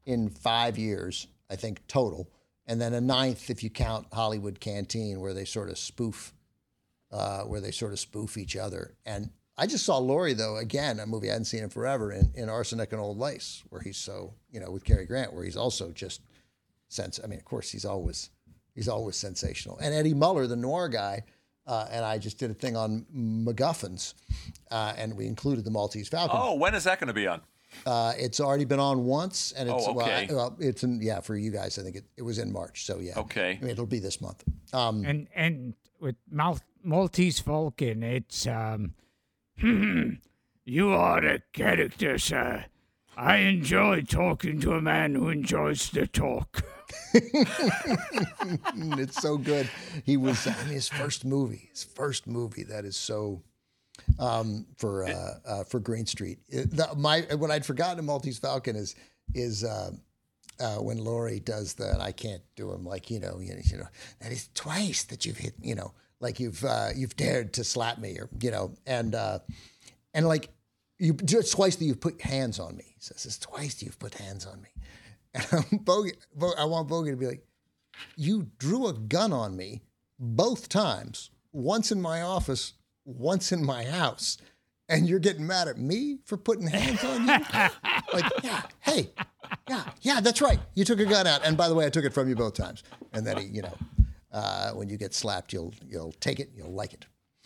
in 0.06 0.28
five 0.30 0.78
years, 0.78 1.28
I 1.50 1.56
think 1.56 1.88
total, 1.88 2.30
and 2.68 2.82
then 2.82 2.94
a 2.94 3.00
ninth 3.00 3.50
if 3.50 3.64
you 3.64 3.70
count 3.70 4.08
Hollywood 4.12 4.60
Canteen, 4.60 5.22
where 5.22 5.34
they 5.34 5.46
sort 5.46 5.70
of 5.70 5.78
spoof, 5.78 6.34
uh, 7.12 7.44
where 7.44 7.62
they 7.62 7.72
sort 7.72 7.94
of 7.94 8.00
spoof 8.00 8.38
each 8.38 8.58
other. 8.58 8.96
And 9.06 9.30
I 9.56 9.68
just 9.68 9.86
saw 9.86 10.02
Lorre 10.02 10.36
though 10.36 10.58
again, 10.58 11.00
a 11.00 11.06
movie 11.06 11.30
I 11.30 11.34
hadn't 11.34 11.46
seen 11.46 11.64
in 11.64 11.70
forever, 11.70 12.12
in, 12.12 12.32
in 12.34 12.50
Arsenic 12.50 12.92
and 12.92 13.00
Old 13.00 13.20
Lace, 13.20 13.64
where 13.70 13.82
he's 13.82 13.98
so 13.98 14.34
you 14.52 14.60
know 14.60 14.72
with 14.72 14.84
Cary 14.84 15.06
Grant, 15.06 15.32
where 15.32 15.46
he's 15.46 15.58
also 15.58 15.92
just 15.92 16.22
sense. 16.90 17.20
I 17.24 17.28
mean, 17.28 17.38
of 17.38 17.46
course, 17.46 17.70
he's 17.70 17.86
always 17.86 18.32
he's 18.74 18.90
always 18.90 19.16
sensational. 19.16 19.78
And 19.78 19.94
Eddie 19.94 20.16
Muller, 20.16 20.48
the 20.48 20.56
noir 20.56 20.90
guy 20.90 21.24
uh, 21.68 21.88
and 21.92 22.06
I 22.06 22.18
just 22.18 22.38
did 22.38 22.52
a 22.52 22.54
thing 22.54 22.76
on 22.76 23.06
MacGuffins, 23.16 24.14
uh, 24.72 24.94
and 24.98 25.16
we 25.16 25.28
included 25.28 25.66
the 25.66 25.72
Maltese 25.72 26.08
Falcon. 26.08 26.38
Oh, 26.40 26.56
when 26.56 26.76
is 26.76 26.84
that 26.84 27.00
going 27.00 27.08
to 27.08 27.14
be 27.14 27.28
on? 27.28 27.42
Uh, 27.86 28.14
it's 28.18 28.40
already 28.40 28.66
been 28.66 28.80
on 28.80 29.06
once, 29.06 29.52
and 29.52 29.70
it's 29.70 29.86
oh, 29.88 30.00
okay. 30.00 30.28
well, 30.30 30.38
well, 30.38 30.58
it's 30.60 30.84
in 30.84 31.02
yeah 31.02 31.20
for 31.20 31.36
you 31.36 31.52
guys. 31.52 31.78
I 31.78 31.84
think 31.84 31.98
it, 31.98 32.06
it 32.18 32.22
was 32.22 32.40
in 32.40 32.52
March, 32.52 32.86
so 32.86 33.00
yeah. 33.00 33.18
Okay, 33.18 33.58
I 33.60 33.64
mean, 33.64 33.72
it'll 33.72 33.86
be 33.86 34.00
this 34.00 34.22
month. 34.22 34.44
Um, 34.74 35.04
and 35.06 35.28
and 35.36 35.74
with 36.00 36.16
Mal- 36.30 36.60
Maltese 36.84 37.40
Falcon, 37.40 38.04
it's 38.04 38.48
um, 38.48 38.94
you 40.66 40.90
are 40.90 41.26
a 41.26 41.40
character, 41.52 42.18
sir. 42.18 42.66
I 43.18 43.38
enjoy 43.38 44.02
talking 44.02 44.60
to 44.62 44.74
a 44.74 44.82
man 44.82 45.16
who 45.16 45.30
enjoys 45.30 45.90
the 45.90 46.08
talk. 46.08 46.64
it's 49.00 49.22
so 49.22 49.38
good. 49.38 49.70
He 50.04 50.18
was 50.18 50.46
I 50.48 50.56
mean, 50.64 50.74
his 50.74 50.90
first 50.90 51.26
movie, 51.26 51.70
his 51.72 51.84
first 51.84 52.28
movie 52.28 52.64
that 52.64 52.86
is 52.86 52.96
so 52.96 53.42
um, 54.20 54.66
for 54.78 55.06
uh, 55.06 55.34
uh, 55.46 55.64
for 55.64 55.80
Greenstreet. 55.80 56.40
It, 56.50 56.72
the, 56.72 56.90
my 56.96 57.22
what 57.36 57.52
I'd 57.52 57.66
forgotten 57.66 58.00
in 58.00 58.06
Maltese 58.06 58.40
Falcon 58.40 58.76
is 58.76 58.96
is 59.34 59.64
uh, 59.64 59.92
uh, 60.60 60.76
when 60.76 61.00
Lorre 61.00 61.44
does 61.44 61.74
the 61.74 61.92
and 61.92 62.02
I 62.02 62.12
can't 62.12 62.42
do 62.56 62.72
him 62.72 62.86
like 62.86 63.10
you 63.10 63.20
know 63.20 63.40
you 63.40 63.54
know, 63.54 63.62
you 63.64 63.78
know 63.78 63.88
that 64.22 64.32
is 64.32 64.50
twice 64.54 65.04
that 65.06 65.26
you've 65.26 65.38
hit 65.38 65.54
you 65.62 65.76
know 65.76 65.94
like 66.20 66.40
you've 66.40 66.64
uh, 66.64 66.90
you've 66.96 67.16
dared 67.16 67.54
to 67.54 67.64
slap 67.64 67.98
me 67.98 68.18
or 68.20 68.30
you 68.42 68.52
know 68.52 68.74
and 68.86 69.16
uh, 69.16 69.40
and 70.14 70.28
like 70.28 70.50
you 70.98 71.14
just 71.14 71.52
twice 71.52 71.76
that 71.76 71.86
you've 71.86 72.00
put 72.00 72.22
hands 72.22 72.60
on 72.60 72.78
me. 72.78 72.86
He 72.88 73.02
says 73.02 73.26
it's 73.26 73.38
twice 73.38 73.76
that 73.76 73.86
you've 73.86 74.00
put 74.00 74.14
hands 74.16 74.46
on 74.46 74.62
me. 74.62 74.70
Bogey, 75.72 76.14
I 76.58 76.66
want 76.66 76.88
Bogey 76.88 77.12
to 77.12 77.18
be 77.18 77.28
like, 77.28 77.46
you 78.16 78.48
drew 78.58 78.88
a 78.88 78.94
gun 78.94 79.34
on 79.34 79.56
me 79.56 79.82
both 80.20 80.70
times, 80.70 81.30
once 81.52 81.92
in 81.92 82.02
my 82.02 82.22
office, 82.22 82.74
once 83.06 83.52
in 83.52 83.66
my 83.66 83.84
house, 83.84 84.38
and 84.88 85.08
you're 85.08 85.20
getting 85.20 85.48
mad 85.48 85.68
at 85.68 85.78
me 85.78 86.20
for 86.26 86.38
putting 86.38 86.68
hands 86.68 87.04
on 87.04 87.22
you? 87.22 87.28
like, 88.14 88.32
yeah, 88.44 88.62
hey, 88.82 89.10
yeah, 89.70 89.84
yeah, 90.02 90.22
that's 90.22 90.42
right. 90.42 90.60
You 90.76 90.86
took 90.86 91.00
a 91.00 91.06
gun 91.06 91.28
out, 91.28 91.46
and 91.46 91.58
by 91.58 91.68
the 91.68 91.76
way, 91.76 91.86
I 91.86 91.90
took 91.90 92.06
it 92.06 92.14
from 92.14 92.30
you 92.30 92.36
both 92.36 92.54
times. 92.54 92.84
And 93.14 93.26
then 93.26 93.38
he, 93.38 93.46
you 93.46 93.62
know, 93.62 93.78
uh, 94.32 94.72
when 94.72 94.90
you 94.90 94.98
get 94.98 95.14
slapped, 95.14 95.54
you'll 95.54 95.74
you'll 95.88 96.14
take 96.14 96.40
it, 96.40 96.52
you'll 96.56 96.74
like 96.74 96.94
it. 96.94 97.06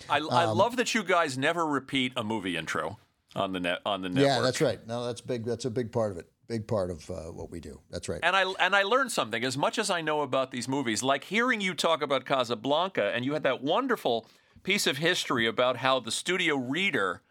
I, 0.10 0.18
I 0.18 0.46
um, 0.46 0.58
love 0.58 0.78
that 0.78 0.94
you 0.94 1.04
guys 1.04 1.38
never 1.38 1.66
repeat 1.66 2.14
a 2.16 2.24
movie 2.24 2.56
intro 2.56 2.98
on 3.36 3.54
the 3.54 3.60
net 3.60 3.80
on 3.86 4.02
the 4.02 4.10
network. 4.10 4.26
Yeah, 4.26 4.42
that's 4.42 4.62
right. 4.62 4.86
No, 4.88 5.06
that's 5.06 5.22
big. 5.22 5.46
That's 5.46 5.66
a 5.66 5.70
big 5.70 5.92
part 5.92 6.12
of 6.12 6.18
it 6.18 6.30
big 6.50 6.68
part 6.68 6.90
of 6.90 7.10
uh, 7.10 7.32
what 7.32 7.50
we 7.50 7.62
do. 7.62 7.80
That's 7.90 8.10
right. 8.10 8.20
And 8.22 8.36
I 8.36 8.44
and 8.60 8.76
I 8.76 8.84
learned 8.84 9.12
something. 9.12 9.46
As 9.46 9.58
much 9.58 9.78
as 9.78 9.90
I 9.90 10.02
know 10.02 10.22
about 10.22 10.52
these 10.52 10.68
movies, 10.68 11.02
like 11.02 11.24
hearing 11.24 11.62
you 11.62 11.74
talk 11.74 12.02
about 12.02 12.26
Casablanca, 12.26 13.12
and 13.16 13.24
you 13.24 13.34
had 13.34 13.44
that 13.44 13.62
wonderful 13.62 14.28
piece 14.64 14.88
of 14.88 14.98
history 14.98 15.46
about 15.46 15.78
how 15.78 16.00
the 16.02 16.12
studio 16.12 16.56
reader 16.56 17.22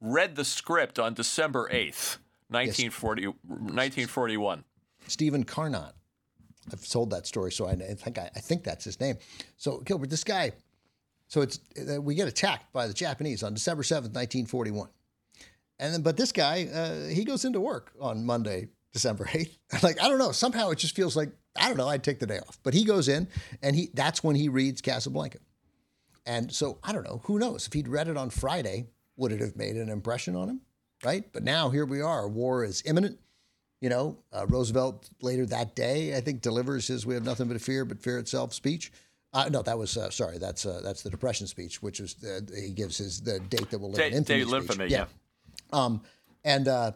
read 0.00 0.36
the 0.36 0.44
script 0.44 0.98
on 0.98 1.12
December 1.12 1.68
eighth, 1.70 2.18
1940, 2.48 3.22
yes. 3.22 3.32
1941. 3.44 4.64
Stephen 5.08 5.44
Karnot. 5.44 5.92
I've 6.72 6.88
told 6.88 7.10
that 7.10 7.26
story, 7.26 7.50
so 7.50 7.66
I 7.66 7.74
think 7.74 8.18
I, 8.18 8.30
I 8.36 8.38
think 8.38 8.62
that's 8.62 8.84
his 8.84 9.00
name. 9.00 9.16
So 9.56 9.80
Gilbert, 9.80 10.08
this 10.08 10.24
guy. 10.24 10.52
So 11.26 11.40
it's 11.40 11.58
uh, 11.76 12.00
we 12.00 12.14
get 12.14 12.28
attacked 12.28 12.72
by 12.72 12.86
the 12.86 12.94
Japanese 12.94 13.42
on 13.42 13.52
December 13.54 13.82
seventh, 13.82 14.14
nineteen 14.14 14.46
forty 14.46 14.70
one. 14.70 14.88
And 15.78 15.94
then, 15.94 16.02
but 16.02 16.16
this 16.16 16.32
guy, 16.32 16.66
uh, 16.72 17.08
he 17.08 17.24
goes 17.24 17.44
into 17.44 17.60
work 17.60 17.92
on 18.00 18.24
Monday, 18.24 18.68
December 18.92 19.24
8th. 19.24 19.58
Like, 19.82 20.00
I 20.02 20.08
don't 20.08 20.18
know. 20.18 20.32
Somehow 20.32 20.70
it 20.70 20.78
just 20.78 20.94
feels 20.94 21.16
like, 21.16 21.30
I 21.56 21.68
don't 21.68 21.76
know, 21.76 21.88
I'd 21.88 22.04
take 22.04 22.18
the 22.18 22.26
day 22.26 22.38
off. 22.38 22.58
But 22.62 22.74
he 22.74 22.84
goes 22.84 23.08
in 23.08 23.26
and 23.62 23.74
he 23.74 23.90
that's 23.94 24.22
when 24.22 24.36
he 24.36 24.48
reads 24.48 24.80
Casablanca. 24.80 25.38
And 26.26 26.52
so 26.52 26.78
I 26.84 26.92
don't 26.92 27.04
know, 27.04 27.20
who 27.24 27.38
knows? 27.38 27.66
If 27.66 27.72
he'd 27.72 27.88
read 27.88 28.08
it 28.08 28.16
on 28.16 28.30
Friday, 28.30 28.86
would 29.16 29.32
it 29.32 29.40
have 29.40 29.56
made 29.56 29.76
an 29.76 29.88
impression 29.88 30.36
on 30.36 30.48
him? 30.48 30.60
Right? 31.04 31.24
But 31.32 31.42
now 31.42 31.70
here 31.70 31.84
we 31.84 32.00
are. 32.00 32.28
War 32.28 32.64
is 32.64 32.82
imminent. 32.86 33.18
You 33.80 33.88
know, 33.88 34.18
uh, 34.32 34.46
Roosevelt 34.46 35.10
later 35.20 35.44
that 35.46 35.74
day, 35.74 36.16
I 36.16 36.20
think, 36.20 36.40
delivers 36.40 36.86
his 36.86 37.04
"We 37.04 37.14
have 37.14 37.24
nothing 37.24 37.48
but 37.48 37.60
fear, 37.60 37.84
but 37.84 38.00
fear 38.00 38.18
itself" 38.18 38.54
speech. 38.54 38.92
Uh, 39.32 39.48
no, 39.50 39.60
that 39.62 39.76
was 39.76 39.96
uh, 39.96 40.08
sorry. 40.10 40.38
That's 40.38 40.64
uh, 40.64 40.80
that's 40.84 41.02
the 41.02 41.10
Depression 41.10 41.48
speech, 41.48 41.82
which 41.82 41.98
was 41.98 42.22
uh, 42.22 42.40
he 42.54 42.70
gives 42.70 42.98
his 42.98 43.20
the 43.20 43.40
date 43.40 43.70
that 43.70 43.80
will 43.80 43.90
live 43.90 44.00
in 44.00 44.18
infamy. 44.18 44.44
Date 44.44 44.54
infamy, 44.54 44.84
yeah. 44.86 44.98
yeah. 44.98 45.04
Um, 45.72 46.02
and 46.44 46.68
uh, 46.68 46.92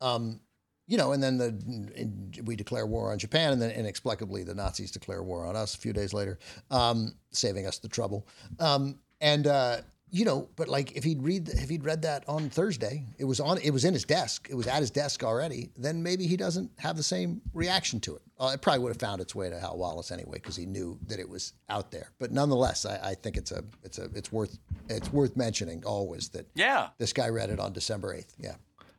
um, 0.00 0.40
you 0.86 0.96
know, 0.96 1.12
and 1.12 1.22
then 1.22 1.36
the, 1.36 2.42
we 2.44 2.56
declare 2.56 2.86
war 2.86 3.12
on 3.12 3.18
Japan, 3.18 3.52
and 3.52 3.60
then 3.60 3.70
inexplicably 3.70 4.42
the 4.42 4.54
Nazis 4.54 4.90
declare 4.90 5.22
war 5.22 5.44
on 5.44 5.54
us 5.54 5.74
a 5.74 5.78
few 5.78 5.92
days 5.92 6.14
later, 6.14 6.38
um, 6.70 7.14
saving 7.30 7.66
us 7.66 7.78
the 7.78 7.88
trouble. 7.88 8.26
Um, 8.58 8.98
and 9.20 9.46
uh, 9.46 9.78
you 10.10 10.24
know, 10.24 10.48
but 10.56 10.68
like 10.68 10.92
if 10.92 11.04
he'd 11.04 11.22
read 11.22 11.48
if 11.48 11.68
he'd 11.68 11.84
read 11.84 12.02
that 12.02 12.24
on 12.28 12.48
Thursday, 12.48 13.04
it 13.18 13.24
was 13.24 13.40
on 13.40 13.58
it 13.58 13.70
was 13.70 13.84
in 13.84 13.92
his 13.92 14.04
desk, 14.04 14.48
it 14.50 14.54
was 14.54 14.66
at 14.66 14.80
his 14.80 14.90
desk 14.90 15.22
already. 15.22 15.70
Then 15.76 16.02
maybe 16.02 16.26
he 16.26 16.36
doesn't 16.36 16.70
have 16.78 16.96
the 16.96 17.02
same 17.02 17.42
reaction 17.52 18.00
to 18.00 18.16
it. 18.16 18.22
Uh, 18.38 18.52
it 18.54 18.62
probably 18.62 18.80
would 18.80 18.90
have 18.90 19.00
found 19.00 19.20
its 19.20 19.34
way 19.34 19.50
to 19.50 19.58
Hal 19.58 19.76
Wallis 19.76 20.10
anyway 20.10 20.34
because 20.34 20.56
he 20.56 20.64
knew 20.64 20.98
that 21.08 21.18
it 21.18 21.28
was 21.28 21.52
out 21.68 21.90
there. 21.90 22.12
But 22.18 22.32
nonetheless, 22.32 22.86
I, 22.86 23.10
I, 23.10 23.14
think 23.14 23.36
it's 23.36 23.50
a 23.50 23.64
it's 23.82 23.98
a 23.98 24.04
it's 24.14 24.32
worth 24.32 24.58
it's 24.88 25.12
worth 25.12 25.36
mentioning 25.36 25.84
always 25.84 26.28
that 26.30 26.48
yeah 26.54 26.88
this 26.98 27.12
guy 27.12 27.28
read 27.28 27.50
it 27.50 27.60
on 27.60 27.72
December 27.72 28.14
eighth. 28.14 28.34
Yeah. 28.38 28.54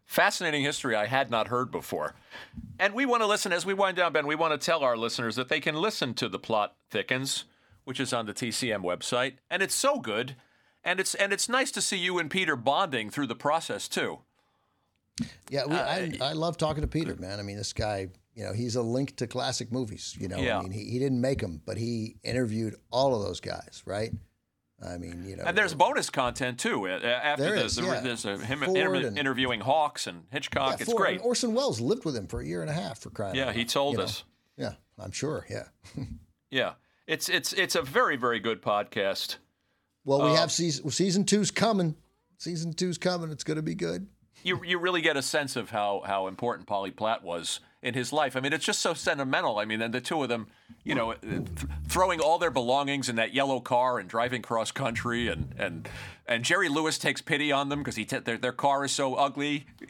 Fascinating 0.05 0.63
history 0.63 0.95
I 0.95 1.05
had 1.05 1.29
not 1.29 1.49
heard 1.49 1.69
before. 1.69 2.15
And 2.79 2.95
we 2.95 3.05
want 3.05 3.21
to 3.21 3.27
listen, 3.27 3.53
as 3.53 3.63
we 3.63 3.75
wind 3.75 3.97
down, 3.97 4.11
Ben, 4.11 4.25
we 4.25 4.33
want 4.33 4.59
to 4.59 4.65
tell 4.65 4.83
our 4.83 4.97
listeners 4.97 5.35
that 5.35 5.49
they 5.49 5.59
can 5.59 5.75
listen 5.75 6.15
to 6.15 6.27
The 6.27 6.39
Plot 6.39 6.75
Thickens, 6.89 7.45
which 7.83 7.99
is 7.99 8.11
on 8.11 8.25
the 8.25 8.33
TCM 8.33 8.81
website. 8.81 9.33
And 9.51 9.61
it's 9.61 9.75
so 9.75 9.99
good 9.99 10.35
and 10.83 10.99
it's 10.99 11.15
and 11.15 11.33
it's 11.33 11.49
nice 11.49 11.71
to 11.71 11.81
see 11.81 11.97
you 11.97 12.19
and 12.19 12.29
Peter 12.29 12.55
bonding 12.55 13.09
through 13.09 13.27
the 13.27 13.35
process 13.35 13.87
too. 13.87 14.19
Yeah, 15.49 15.65
we, 15.65 15.75
uh, 15.75 15.85
I, 15.85 16.11
I 16.21 16.33
love 16.33 16.57
talking 16.57 16.81
to 16.81 16.87
Peter, 16.87 17.15
man. 17.17 17.39
I 17.39 17.43
mean, 17.43 17.57
this 17.57 17.73
guy, 17.73 18.07
you 18.35 18.43
know, 18.45 18.53
he's 18.53 18.77
a 18.77 18.81
link 18.81 19.17
to 19.17 19.27
classic 19.27 19.71
movies. 19.71 20.15
You 20.17 20.29
know, 20.29 20.37
yeah. 20.37 20.59
I 20.59 20.61
mean, 20.61 20.71
he, 20.71 20.85
he 20.85 20.99
didn't 20.99 21.19
make 21.19 21.39
them, 21.39 21.61
but 21.65 21.77
he 21.77 22.15
interviewed 22.23 22.75
all 22.89 23.13
of 23.15 23.21
those 23.27 23.41
guys, 23.41 23.83
right? 23.85 24.11
I 24.81 24.97
mean, 24.97 25.25
you 25.27 25.35
know, 25.35 25.43
and 25.45 25.57
there's 25.57 25.73
bonus 25.73 26.09
content 26.09 26.57
too. 26.57 26.87
Uh, 26.87 26.99
uh, 27.03 27.05
after 27.05 27.43
there 27.43 27.55
this, 27.55 27.77
is, 27.77 27.85
yeah. 27.85 27.99
there's 27.99 28.23
a, 28.23 28.37
him 28.37 28.63
inter- 28.63 28.95
and, 28.95 29.17
interviewing 29.17 29.59
Hawks 29.59 30.07
and 30.07 30.23
Hitchcock. 30.31 30.79
Yeah, 30.79 30.85
it's 30.85 30.93
great. 30.93 31.17
And 31.17 31.21
Orson 31.21 31.53
Welles 31.53 31.81
lived 31.81 32.05
with 32.05 32.15
him 32.15 32.27
for 32.27 32.39
a 32.39 32.45
year 32.45 32.61
and 32.61 32.69
a 32.69 32.73
half 32.73 32.99
for 32.99 33.09
crying. 33.09 33.35
Yeah, 33.35 33.51
he 33.51 33.65
told 33.65 33.99
us. 33.99 34.23
Know? 34.57 34.69
Yeah, 34.69 35.03
I'm 35.03 35.11
sure. 35.11 35.45
Yeah. 35.49 35.65
yeah. 36.49 36.73
It's 37.07 37.27
it's 37.27 37.51
it's 37.53 37.75
a 37.75 37.81
very 37.81 38.15
very 38.15 38.39
good 38.39 38.61
podcast. 38.61 39.37
Well, 40.05 40.23
we 40.23 40.31
have 40.31 40.43
um, 40.43 40.49
season 40.49 40.89
season 40.91 41.25
two's 41.25 41.51
coming. 41.51 41.95
Season 42.37 42.73
two's 42.73 42.97
coming. 42.97 43.31
It's 43.31 43.43
going 43.43 43.57
to 43.57 43.63
be 43.63 43.75
good. 43.75 44.07
You 44.43 44.63
you 44.63 44.79
really 44.79 45.01
get 45.01 45.17
a 45.17 45.21
sense 45.21 45.55
of 45.55 45.69
how 45.69 46.01
how 46.05 46.27
important 46.27 46.67
Polly 46.67 46.91
Platt 46.91 47.23
was 47.23 47.59
in 47.81 47.93
his 47.93 48.11
life. 48.11 48.35
I 48.35 48.39
mean, 48.39 48.53
it's 48.53 48.65
just 48.65 48.81
so 48.81 48.93
sentimental. 48.93 49.57
I 49.57 49.65
mean, 49.65 49.81
and 49.81 49.93
the 49.93 50.01
two 50.01 50.21
of 50.21 50.29
them, 50.29 50.47
you 50.83 50.95
know, 50.95 51.13
th- 51.13 51.41
throwing 51.87 52.19
all 52.19 52.37
their 52.37 52.51
belongings 52.51 53.07
in 53.09 53.15
that 53.17 53.33
yellow 53.33 53.59
car 53.59 53.99
and 53.99 54.09
driving 54.09 54.41
cross 54.41 54.71
country, 54.71 55.27
and 55.27 55.53
and 55.57 55.89
and 56.27 56.43
Jerry 56.43 56.69
Lewis 56.69 56.97
takes 56.97 57.21
pity 57.21 57.51
on 57.51 57.69
them 57.69 57.79
because 57.79 57.95
he 57.95 58.05
t- 58.05 58.19
their 58.19 58.37
their 58.37 58.51
car 58.51 58.85
is 58.85 58.91
so 58.91 59.15
ugly. 59.15 59.65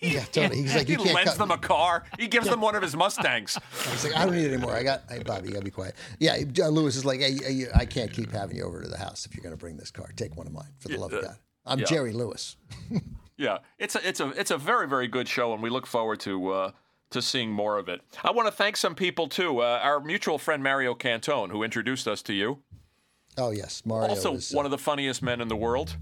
Yeah, 0.00 0.24
totally. 0.24 0.62
He's 0.62 0.74
like, 0.74 0.88
he 0.88 0.96
can't 0.96 1.14
lends 1.14 1.30
cut 1.30 1.38
them 1.38 1.50
a 1.50 1.58
car. 1.58 2.04
He 2.18 2.28
gives 2.28 2.48
them 2.48 2.60
one 2.60 2.74
of 2.74 2.82
his 2.82 2.96
Mustangs. 2.96 3.58
He's 3.90 4.04
like, 4.04 4.16
I 4.16 4.24
don't 4.24 4.34
need 4.34 4.46
it 4.46 4.52
anymore. 4.52 4.74
I 4.74 4.82
got, 4.82 5.02
hey, 5.08 5.22
Bobby, 5.22 5.48
you 5.48 5.54
gotta 5.54 5.64
be 5.64 5.70
quiet. 5.70 5.94
Yeah, 6.18 6.42
John 6.44 6.70
Lewis 6.70 6.96
is 6.96 7.04
like, 7.04 7.20
hey, 7.20 7.66
I 7.74 7.84
can't 7.84 8.12
keep 8.12 8.32
having 8.32 8.56
you 8.56 8.64
over 8.64 8.82
to 8.82 8.88
the 8.88 8.98
house 8.98 9.26
if 9.26 9.34
you're 9.34 9.42
gonna 9.42 9.56
bring 9.56 9.76
this 9.76 9.90
car. 9.90 10.10
Take 10.16 10.36
one 10.36 10.46
of 10.46 10.52
mine, 10.52 10.72
for 10.78 10.88
the 10.88 10.98
love 10.98 11.12
of 11.12 11.22
God. 11.22 11.36
I'm 11.66 11.80
yeah. 11.80 11.86
Jerry 11.86 12.12
Lewis. 12.12 12.56
Yeah, 13.38 13.58
it's 13.78 13.94
a 13.94 14.06
it's 14.06 14.18
a 14.18 14.30
it's 14.30 14.50
a 14.50 14.58
very 14.58 14.88
very 14.88 15.06
good 15.06 15.28
show, 15.28 15.54
and 15.54 15.62
we 15.62 15.70
look 15.70 15.86
forward 15.86 16.20
to. 16.20 16.50
Uh, 16.50 16.70
to 17.10 17.22
seeing 17.22 17.50
more 17.50 17.78
of 17.78 17.88
it. 17.88 18.02
I 18.22 18.32
want 18.32 18.48
to 18.48 18.52
thank 18.52 18.76
some 18.76 18.94
people 18.94 19.28
too. 19.28 19.62
Uh, 19.62 19.80
our 19.82 19.98
mutual 19.98 20.36
friend 20.36 20.62
Mario 20.62 20.94
Cantone, 20.94 21.50
who 21.50 21.62
introduced 21.62 22.06
us 22.06 22.20
to 22.20 22.34
you. 22.34 22.58
Oh 23.38 23.50
yes, 23.50 23.82
Mario. 23.86 24.10
Also, 24.10 24.34
is, 24.34 24.52
one 24.52 24.66
of 24.66 24.70
the 24.70 24.76
funniest 24.76 25.22
men 25.22 25.40
in 25.40 25.48
the 25.48 25.56
world. 25.56 25.96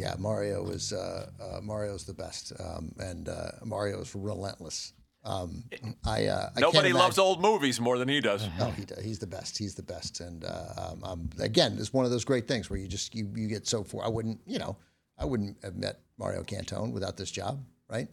Yeah, 0.00 0.14
Mario 0.18 0.68
is 0.68 0.92
uh, 0.94 1.28
uh, 1.38 1.60
Mario's 1.60 2.04
the 2.06 2.14
best, 2.14 2.52
um, 2.58 2.92
and 2.98 3.28
uh, 3.28 3.50
Mario 3.64 4.00
is 4.00 4.14
relentless. 4.14 4.94
Um, 5.24 5.64
I, 6.06 6.24
uh, 6.28 6.48
I 6.56 6.60
Nobody 6.60 6.94
loves 6.94 7.18
old 7.18 7.42
movies 7.42 7.78
more 7.78 7.98
than 7.98 8.08
he 8.08 8.22
does. 8.22 8.48
Oh, 8.58 8.70
he 8.70 8.86
does. 8.86 9.04
He's 9.04 9.18
the 9.18 9.26
best. 9.26 9.58
He's 9.58 9.74
the 9.74 9.82
best. 9.82 10.20
And 10.20 10.42
uh, 10.44 10.72
um, 10.92 11.04
um, 11.04 11.30
again, 11.38 11.76
it's 11.78 11.92
one 11.92 12.06
of 12.06 12.10
those 12.10 12.24
great 12.24 12.48
things 12.48 12.70
where 12.70 12.78
you 12.80 12.88
just 12.88 13.14
you, 13.14 13.30
you 13.36 13.46
get 13.46 13.66
so 13.66 13.84
far. 13.84 14.02
I 14.02 14.08
wouldn't, 14.08 14.40
you 14.46 14.58
know, 14.58 14.78
I 15.18 15.26
wouldn't 15.26 15.58
have 15.62 15.76
met 15.76 16.00
Mario 16.16 16.42
Cantone 16.42 16.92
without 16.92 17.18
this 17.18 17.30
job, 17.30 17.62
right? 17.90 18.08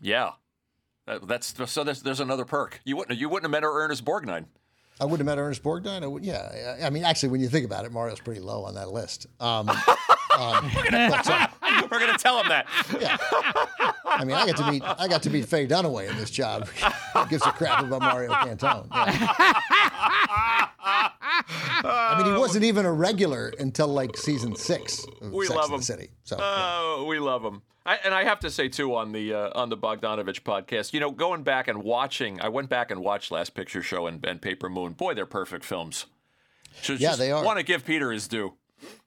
Yeah, 0.00 0.30
That- 1.06 1.26
that's 1.26 1.52
so. 1.70 1.82
There's, 1.84 2.02
there's 2.02 2.20
another 2.20 2.44
perk. 2.44 2.80
You 2.84 2.96
wouldn't 2.96 3.18
you 3.18 3.28
wouldn't 3.28 3.52
have 3.52 3.62
met 3.62 3.66
Ernest 3.66 4.04
Borgnine. 4.04 4.46
I 5.00 5.04
wouldn't 5.04 5.28
have 5.28 5.36
met 5.36 5.42
Ernest 5.42 5.62
Borgnine. 5.62 6.02
I 6.02 6.06
would, 6.06 6.24
yeah. 6.24 6.78
I 6.82 6.90
mean, 6.90 7.04
actually, 7.04 7.28
when 7.28 7.40
you 7.40 7.48
think 7.48 7.66
about 7.66 7.84
it, 7.84 7.92
Mario's 7.92 8.20
pretty 8.20 8.40
low 8.40 8.64
on 8.64 8.74
that 8.74 8.90
list. 8.90 9.26
Um, 9.40 9.68
um, 10.38 10.70
but, 10.74 11.52
We're 11.90 12.00
gonna 12.00 12.18
tell 12.18 12.40
him 12.40 12.48
that. 12.48 12.66
I 14.06 14.24
mean, 14.24 14.36
I 14.36 14.46
got 14.46 14.56
to 14.56 14.70
meet 14.70 14.82
I 14.82 15.08
got 15.08 15.22
to 15.24 15.30
meet 15.30 15.46
Faye 15.46 15.66
Dunaway 15.66 16.08
in 16.08 16.16
this 16.16 16.30
job. 16.30 16.68
Gives 17.28 17.46
a 17.46 17.52
crap 17.52 17.84
about 17.84 18.00
Mario 18.00 18.32
Cantone? 18.32 18.88
Yeah. 18.92 21.10
I 21.88 22.16
mean, 22.22 22.32
he 22.32 22.38
wasn't 22.38 22.64
even 22.64 22.84
a 22.86 22.92
regular 22.92 23.52
until 23.58 23.88
like 23.88 24.16
season 24.16 24.56
six 24.56 25.04
of 25.22 25.32
We 25.32 25.46
Sex 25.46 25.56
love 25.56 25.70
him. 25.70 25.78
the 25.78 25.82
City. 25.84 26.08
So 26.24 26.36
Oh, 26.40 27.06
we 27.08 27.18
love 27.18 27.42
him. 27.44 27.62
I, 27.84 27.98
and 28.04 28.12
I 28.12 28.24
have 28.24 28.40
to 28.40 28.50
say 28.50 28.68
too 28.68 28.94
on 28.96 29.12
the 29.12 29.32
uh, 29.32 29.50
on 29.54 29.68
the 29.68 29.76
Bogdanovich 29.76 30.42
podcast, 30.42 30.92
you 30.92 30.98
know, 31.00 31.10
going 31.12 31.44
back 31.44 31.68
and 31.68 31.82
watching, 31.84 32.40
I 32.40 32.48
went 32.48 32.68
back 32.68 32.90
and 32.90 33.00
watched 33.00 33.30
Last 33.30 33.54
Picture 33.54 33.82
Show 33.82 34.06
and, 34.08 34.24
and 34.26 34.42
Paper 34.42 34.68
Moon. 34.68 34.92
Boy, 34.94 35.14
they're 35.14 35.24
perfect 35.26 35.64
films. 35.64 36.06
Just, 36.82 37.00
Yeah, 37.00 37.10
just 37.10 37.18
they 37.20 37.30
are. 37.30 37.44
Want 37.44 37.58
to 37.58 37.64
give 37.64 37.84
Peter 37.86 38.10
his 38.10 38.26
due. 38.26 38.54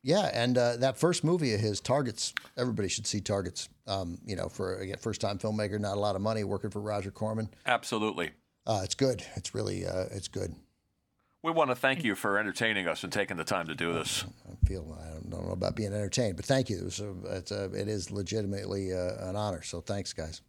yeah, 0.02 0.30
and 0.34 0.58
uh, 0.58 0.78
that 0.78 0.98
first 0.98 1.24
movie 1.26 1.54
of 1.54 1.60
his, 1.60 1.82
Targets. 1.82 2.34
Everybody 2.58 2.88
should 2.88 3.06
see 3.06 3.20
Targets. 3.20 3.68
Um, 3.86 4.18
you 4.26 4.36
know, 4.38 4.48
for 4.48 4.78
again, 4.78 4.98
first 4.98 5.20
time 5.20 5.38
filmmaker, 5.40 5.78
not 5.80 5.98
a 5.98 6.00
lot 6.00 6.16
of 6.16 6.22
money, 6.22 6.44
working 6.46 6.70
for 6.70 6.80
Roger 6.80 7.12
Corman. 7.12 7.50
Absolutely. 7.66 8.32
Uh, 8.66 8.82
it's 8.84 8.96
good. 8.96 9.24
It's 9.36 9.54
really 9.54 9.86
uh, 9.86 10.06
it's 10.12 10.28
good. 10.30 10.56
We 11.41 11.52
want 11.52 11.70
to 11.70 11.76
thank 11.76 12.03
you 12.03 12.16
for 12.16 12.38
entertaining 12.38 12.88
us 12.88 13.03
and 13.03 13.14
taking 13.14 13.38
the 13.38 13.45
time 13.45 13.68
to 13.68 13.76
do 13.76 13.94
this. 13.94 14.26
I 14.45 14.66
feel 14.68 14.98
I 14.99 15.14
don't, 15.14 15.30
don't 15.30 15.45
know 15.48 15.53
about 15.53 15.76
being 15.76 15.94
entertained, 15.94 16.36
but 16.36 16.45
thank 16.45 16.70
you. 16.70 16.80
It, 16.80 16.84
was 16.84 16.99
a, 16.99 17.14
it's 17.38 17.52
a, 17.52 17.66
it 17.74 17.88
is 17.88 18.11
legitimately 18.11 18.94
uh, 18.94 19.30
an 19.30 19.38
honor. 19.38 19.61
So 19.61 19.80
thanks, 19.80 20.11
guys. 20.11 20.41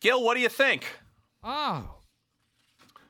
Gil, 0.00 0.22
what 0.22 0.34
do 0.34 0.40
you 0.40 0.48
think? 0.48 0.86
Oh. 1.42 1.90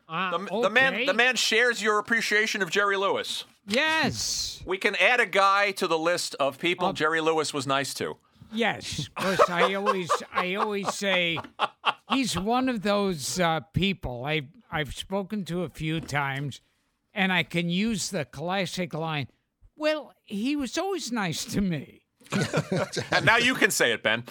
Uh, 0.09 0.37
The, 0.39 0.63
the 0.63 0.71
man 0.71 1.07
the 1.07 1.15
man 1.15 1.37
shares 1.37 1.81
your 1.81 1.99
appreciation 1.99 2.63
of 2.63 2.71
Jerry 2.71 2.97
Lewis. 2.97 3.45
Yes. 3.67 4.61
We 4.67 4.77
can 4.77 4.97
add 4.97 5.21
a 5.21 5.27
guy 5.27 5.71
to 5.73 5.87
the 5.87 5.99
list 5.99 6.35
of 6.39 6.59
people 6.59 6.93
Jerry 6.93 7.21
Lewis 7.21 7.55
was 7.55 7.67
nice 7.67 7.95
to. 7.95 8.17
Yes, 8.53 9.09
because 9.17 9.41
I 9.49 9.75
always, 9.75 10.11
I 10.33 10.55
always 10.55 10.93
say 10.95 11.39
he's 12.11 12.39
one 12.39 12.69
of 12.69 12.83
those 12.83 13.41
uh, 13.41 13.61
people 13.73 14.25
I 14.25 14.43
I've 14.75 14.93
spoken 14.93 15.45
to 15.45 15.63
a 15.63 15.69
few 15.69 16.01
times, 16.01 16.61
and 17.15 17.33
I 17.33 17.45
can 17.45 17.71
use 17.71 18.11
the 18.11 18.25
classic 18.25 18.93
line. 18.93 19.29
Well, 19.77 20.13
he 20.25 20.57
was 20.57 20.77
always 20.77 21.13
nice 21.13 21.45
to 21.45 21.61
me. 21.61 22.03
And 23.13 23.25
now 23.25 23.37
you 23.37 23.55
can 23.55 23.71
say 23.71 23.93
it, 23.93 24.03
Ben. 24.03 24.25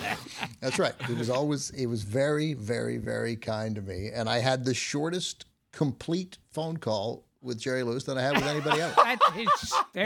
That's 0.59 0.79
right. 0.79 0.93
He 1.07 1.13
was 1.13 1.29
always 1.29 1.69
he 1.73 1.85
was 1.85 2.03
very, 2.03 2.55
very, 2.55 2.97
very 2.97 3.37
kind 3.37 3.73
to 3.75 3.81
me, 3.81 4.09
and 4.13 4.27
I 4.27 4.39
had 4.39 4.65
the 4.65 4.73
shortest 4.73 5.45
complete 5.71 6.39
phone 6.51 6.75
call 6.75 7.23
with 7.41 7.57
Jerry 7.59 7.83
Lewis 7.83 8.03
than 8.03 8.17
I 8.17 8.21
had 8.23 8.35
with 8.35 8.43
anybody 8.45 8.81
else. 8.81 8.95
That's 8.95 9.21
It 9.35 9.47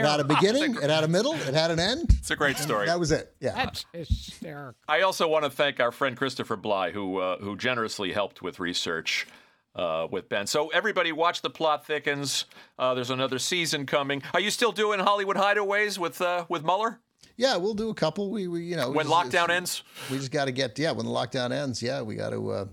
had 0.04 0.20
a 0.20 0.24
hysterical. 0.24 0.24
beginning, 0.24 0.74
it 0.76 0.90
had 0.90 1.02
a 1.02 1.08
middle, 1.08 1.34
it 1.34 1.54
had 1.54 1.72
an 1.72 1.80
end. 1.80 2.10
It's 2.18 2.30
a 2.30 2.36
great 2.36 2.58
story. 2.58 2.86
That 2.86 3.00
was 3.00 3.10
it. 3.10 3.34
Yeah. 3.40 3.54
That's 3.54 3.86
hysterical. 3.92 4.76
I 4.88 5.00
also 5.02 5.26
want 5.26 5.44
to 5.44 5.50
thank 5.50 5.80
our 5.80 5.90
friend 5.92 6.16
Christopher 6.16 6.56
Bly, 6.56 6.92
who 6.92 7.18
uh, 7.18 7.38
who 7.38 7.56
generously 7.56 8.12
helped 8.12 8.40
with 8.40 8.60
research 8.60 9.26
uh, 9.74 10.06
with 10.10 10.28
Ben. 10.28 10.46
So 10.46 10.68
everybody, 10.68 11.12
watch 11.12 11.42
the 11.42 11.50
plot 11.50 11.86
thickens. 11.86 12.44
Uh, 12.78 12.94
there's 12.94 13.10
another 13.10 13.38
season 13.38 13.86
coming. 13.86 14.22
Are 14.34 14.40
you 14.40 14.50
still 14.50 14.72
doing 14.72 15.00
Hollywood 15.00 15.36
Hideaways 15.36 15.98
with 15.98 16.20
uh, 16.20 16.44
with 16.48 16.64
Muller 16.64 17.00
Yeah, 17.36 17.56
we'll 17.56 17.74
do 17.74 17.90
a 17.90 17.94
couple. 17.94 18.30
We, 18.30 18.48
we 18.48 18.62
you 18.62 18.76
know, 18.76 18.90
when 18.90 19.06
just- 19.06 19.32
lockdown 19.32 19.50
ends? 19.50 19.82
We 20.10 20.18
just 20.18 20.32
got 20.32 20.46
to 20.46 20.52
get 20.52 20.78
yeah. 20.78 20.92
When 20.92 21.06
the 21.06 21.12
lockdown 21.12 21.52
ends, 21.52 21.82
yeah, 21.82 22.02
we 22.02 22.14
got 22.16 22.30
to. 22.30 22.50
Uh, 22.50 22.64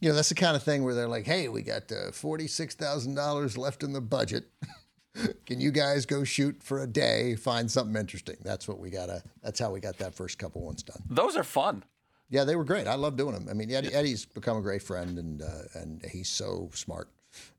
you 0.00 0.10
know, 0.10 0.16
that's 0.16 0.28
the 0.28 0.34
kind 0.34 0.54
of 0.54 0.62
thing 0.62 0.84
where 0.84 0.94
they're 0.94 1.08
like, 1.08 1.24
"Hey, 1.24 1.48
we 1.48 1.62
got 1.62 1.90
uh, 1.90 2.10
forty 2.12 2.46
six 2.46 2.74
thousand 2.74 3.14
dollars 3.14 3.56
left 3.56 3.82
in 3.82 3.92
the 3.92 4.02
budget. 4.02 4.44
Can 5.46 5.60
you 5.60 5.70
guys 5.70 6.04
go 6.04 6.24
shoot 6.24 6.62
for 6.62 6.82
a 6.82 6.86
day? 6.86 7.36
Find 7.36 7.70
something 7.70 7.96
interesting." 7.98 8.36
That's 8.42 8.68
what 8.68 8.78
we 8.80 8.90
gotta. 8.90 9.22
That's 9.42 9.58
how 9.60 9.72
we 9.72 9.80
got 9.80 9.96
that 9.98 10.14
first 10.14 10.38
couple 10.38 10.60
ones 10.62 10.82
done. 10.82 11.02
Those 11.08 11.36
are 11.36 11.44
fun. 11.44 11.84
Yeah, 12.30 12.44
they 12.44 12.56
were 12.56 12.64
great. 12.64 12.86
I 12.86 12.94
love 12.94 13.16
doing 13.16 13.34
them. 13.34 13.48
I 13.50 13.54
mean, 13.54 13.70
Eddie, 13.70 13.92
Eddie's 13.94 14.24
become 14.24 14.56
a 14.56 14.62
great 14.62 14.82
friend, 14.82 15.18
and 15.18 15.42
uh, 15.42 15.62
and 15.74 16.04
he's 16.04 16.28
so 16.28 16.70
smart. 16.74 17.08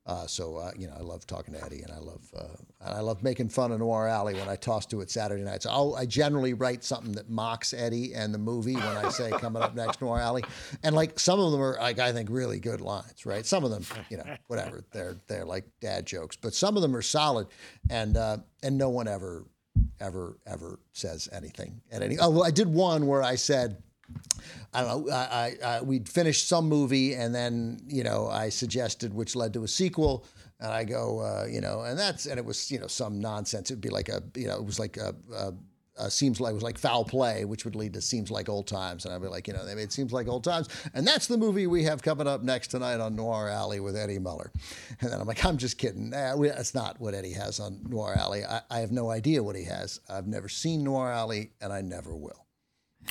Uh, 0.06 0.28
so 0.28 0.58
uh, 0.58 0.72
you 0.78 0.88
know, 0.88 0.94
I 0.98 1.02
love 1.02 1.26
talking 1.26 1.54
to 1.54 1.64
Eddie, 1.64 1.82
and 1.82 1.92
I 1.92 1.98
love 1.98 2.22
uh, 2.38 2.44
and 2.82 2.96
I 2.96 3.00
love 3.00 3.24
making 3.24 3.50
fun 3.50 3.72
of 3.72 3.80
Noir 3.80 4.08
Alley 4.08 4.36
when 4.36 4.48
I 4.48 4.56
toss 4.56 4.86
to 4.88 5.02
it 5.02 5.10
Saturday 5.10 5.44
nights. 5.44 5.64
So 5.64 5.72
I'll, 5.72 5.96
I 5.96 6.06
generally 6.06 6.54
write 6.54 6.84
something 6.84 7.14
that 7.14 7.30
mocks 7.30 7.74
Eddie 7.74 8.14
and 8.14 8.34
the 8.34 8.38
movie 8.38 8.76
when 8.76 8.98
I 8.98 9.10
say 9.10 9.32
coming 9.32 9.62
up 9.62 9.76
next 9.76 10.02
Noir 10.02 10.20
Alley, 10.20 10.44
and 10.84 10.96
like 10.96 11.20
some 11.20 11.40
of 11.40 11.52
them 11.52 11.62
are 11.62 11.78
like 11.80 12.00
I 12.00 12.12
think 12.12 12.30
really 12.32 12.60
good 12.60 12.82
lines, 12.82 13.26
right? 13.26 13.46
Some 13.46 13.64
of 13.64 13.72
them, 13.72 13.84
you 14.10 14.18
know, 14.18 14.26
whatever 14.48 14.84
they're 14.92 15.18
they're 15.28 15.46
like 15.46 15.66
dad 15.82 16.06
jokes, 16.06 16.36
but 16.36 16.54
some 16.54 16.76
of 16.76 16.82
them 16.82 16.96
are 16.96 17.02
solid, 17.02 17.48
and 17.90 18.16
uh, 18.18 18.38
and 18.64 18.78
no 18.78 18.90
one 18.90 19.08
ever 19.08 19.46
ever 20.00 20.38
ever 20.46 20.80
says 20.94 21.28
anything 21.32 21.82
at 21.92 22.02
any. 22.02 22.18
Oh, 22.20 22.30
well, 22.30 22.44
I 22.44 22.52
did 22.52 22.68
one 22.68 23.08
where 23.08 23.24
I 23.24 23.36
said. 23.36 23.82
I 24.74 24.82
don't 24.82 25.08
know. 25.08 25.14
I, 25.14 25.56
I, 25.64 25.68
I 25.78 25.82
we'd 25.82 26.10
finished 26.10 26.48
some 26.48 26.68
movie, 26.68 27.14
and 27.14 27.34
then 27.34 27.80
you 27.88 28.04
know 28.04 28.28
I 28.28 28.50
suggested, 28.50 29.14
which 29.14 29.36
led 29.36 29.54
to 29.54 29.64
a 29.64 29.68
sequel. 29.68 30.26
And 30.60 30.72
I 30.72 30.86
go, 30.86 31.20
uh, 31.20 31.46
you 31.50 31.60
know, 31.60 31.82
and 31.82 32.00
that's 32.00 32.26
and 32.26 32.38
it 32.38 32.46
was 32.46 32.72
you 32.72 32.80
know 32.80 32.88
some 32.88 33.20
nonsense. 33.20 33.72
It'd 33.72 33.82
be 33.82 33.90
like 33.90 34.10
a 34.10 34.22
you 34.36 34.48
know 34.48 34.56
it 34.56 34.66
was 34.66 34.80
like 34.80 34.98
a, 34.98 35.14
a, 35.34 35.54
a 35.98 36.10
seems 36.10 36.40
like 36.40 36.52
it 36.52 36.56
was 36.56 36.64
like 36.64 36.78
foul 36.78 37.04
play, 37.04 37.46
which 37.46 37.66
would 37.66 37.76
lead 37.76 37.94
to 37.94 38.02
seems 38.02 38.32
like 38.32 38.48
old 38.50 38.68
times. 38.68 39.06
And 39.06 39.14
I'd 39.14 39.22
be 39.22 39.28
like, 39.28 39.48
you 39.48 39.54
know, 39.54 39.66
they 39.66 39.76
made 39.76 39.92
seems 39.92 40.14
like 40.14 40.28
old 40.28 40.44
times, 40.44 40.70
and 40.94 41.06
that's 41.06 41.28
the 41.28 41.38
movie 41.38 41.68
we 41.68 41.84
have 41.84 42.02
coming 42.02 42.28
up 42.28 42.42
next 42.42 42.68
tonight 42.70 43.00
on 43.00 43.16
Noir 43.16 43.50
Alley 43.50 43.80
with 43.80 43.96
Eddie 43.96 44.20
Muller. 44.20 44.52
And 45.02 45.12
then 45.12 45.20
I'm 45.20 45.28
like, 45.28 45.44
I'm 45.46 45.58
just 45.58 45.78
kidding. 45.78 46.10
Nah, 46.10 46.36
we, 46.36 46.50
that's 46.50 46.74
not 46.74 47.00
what 47.00 47.14
Eddie 47.14 47.34
has 47.34 47.60
on 47.60 47.82
Noir 47.88 48.16
Alley. 48.18 48.44
I, 48.46 48.62
I 48.70 48.80
have 48.80 48.92
no 48.92 49.10
idea 49.10 49.44
what 49.44 49.56
he 49.56 49.64
has. 49.66 50.00
I've 50.10 50.28
never 50.28 50.50
seen 50.50 50.84
Noir 50.84 51.12
Alley, 51.12 51.52
and 51.62 51.72
I 51.72 51.82
never 51.82 52.16
will. 52.16 52.45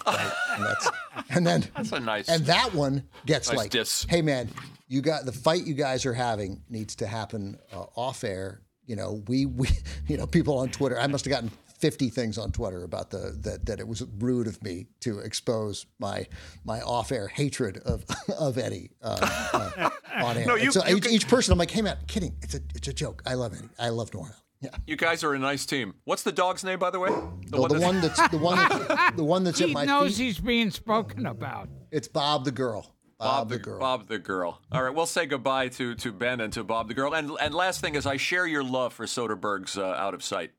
Right? 0.06 0.32
and, 0.56 0.64
that's, 0.64 0.88
and 1.30 1.46
then 1.46 1.64
That's 1.76 1.92
a 1.92 2.00
nice. 2.00 2.28
and 2.28 2.44
that 2.46 2.74
one 2.74 3.04
gets 3.26 3.48
Nice 3.48 3.56
like, 3.56 3.70
diss. 3.70 4.06
hey 4.08 4.22
man, 4.22 4.48
you 4.88 5.00
got 5.00 5.24
the 5.24 5.32
fight 5.32 5.64
you 5.66 5.74
guys 5.74 6.04
are 6.06 6.14
having 6.14 6.62
needs 6.68 6.94
to 6.96 7.06
happen 7.06 7.58
uh, 7.72 7.84
off 7.96 8.24
air. 8.24 8.60
You 8.86 8.96
know, 8.96 9.22
we 9.28 9.46
we 9.46 9.68
you 10.08 10.16
know 10.16 10.26
people 10.26 10.58
on 10.58 10.68
Twitter. 10.70 10.98
I 10.98 11.06
must 11.06 11.24
have 11.24 11.32
gotten. 11.32 11.50
50 11.80 12.08
things 12.08 12.38
on 12.38 12.50
Twitter 12.50 12.82
about 12.84 13.10
the 13.10 13.36
that, 13.42 13.66
that 13.66 13.78
it 13.78 13.86
was 13.86 14.02
rude 14.18 14.46
of 14.46 14.62
me 14.62 14.86
to 15.00 15.18
expose 15.18 15.84
my 15.98 16.26
my 16.64 16.80
off-air 16.80 17.28
hatred 17.28 17.76
of 17.78 18.04
of 18.38 18.56
Eddie 18.56 18.92
uh, 19.02 19.18
uh, 19.52 19.90
on 20.24 20.38
air. 20.38 20.46
No, 20.46 20.54
you- 20.54 20.72
so 20.72 20.86
you 20.86 20.96
each, 20.96 21.02
can- 21.02 21.12
each 21.12 21.28
person, 21.28 21.52
I'm 21.52 21.58
like, 21.58 21.70
hey 21.72 21.82
man, 21.82 21.98
kidding. 22.06 22.36
It's 22.40 22.54
a 22.54 22.60
it's 22.74 22.88
a 22.88 22.92
joke. 22.94 23.22
I 23.26 23.34
love 23.34 23.52
Eddie. 23.52 23.68
I 23.78 23.90
love 23.90 24.14
Nora. 24.14 24.34
Yeah. 24.60 24.70
you 24.86 24.96
guys 24.96 25.22
are 25.24 25.34
a 25.34 25.38
nice 25.38 25.66
team. 25.66 25.94
What's 26.04 26.22
the 26.22 26.32
dog's 26.32 26.64
name, 26.64 26.78
by 26.78 26.90
the 26.90 26.98
way? 26.98 27.10
The 27.10 27.58
Well, 27.58 27.68
the 27.68 27.74
that's- 27.74 27.82
one 27.82 28.00
that's 28.00 28.28
the 28.28 28.38
one 28.38 28.56
that's, 28.56 29.16
the 29.16 29.24
one 29.24 29.44
that's 29.44 29.60
at 29.60 29.68
He 29.68 29.74
my 29.74 29.84
knows 29.84 30.16
feet. 30.16 30.24
he's 30.24 30.38
being 30.38 30.70
spoken 30.70 31.26
about. 31.26 31.68
It's 31.90 32.08
Bob 32.08 32.44
the 32.44 32.50
girl. 32.52 32.90
Bob, 33.18 33.48
the, 33.48 33.58
girl. 33.58 33.78
Bob 33.78 34.08
the 34.08 34.18
girl. 34.18 34.60
All 34.72 34.82
right, 34.82 34.94
we'll 34.94 35.06
say 35.06 35.24
goodbye 35.26 35.68
to 35.68 35.94
to 35.96 36.12
Ben 36.12 36.40
and 36.40 36.52
to 36.54 36.64
Bob 36.64 36.88
the 36.88 36.94
girl. 36.94 37.14
And 37.14 37.30
and 37.40 37.54
last 37.54 37.80
thing 37.80 37.94
is, 37.94 38.06
I 38.06 38.16
share 38.16 38.46
your 38.46 38.64
love 38.64 38.92
for 38.92 39.06
Soderbergh's 39.06 39.78
uh, 39.78 39.84
Out 39.84 40.14
of 40.14 40.22
Sight. 40.22 40.50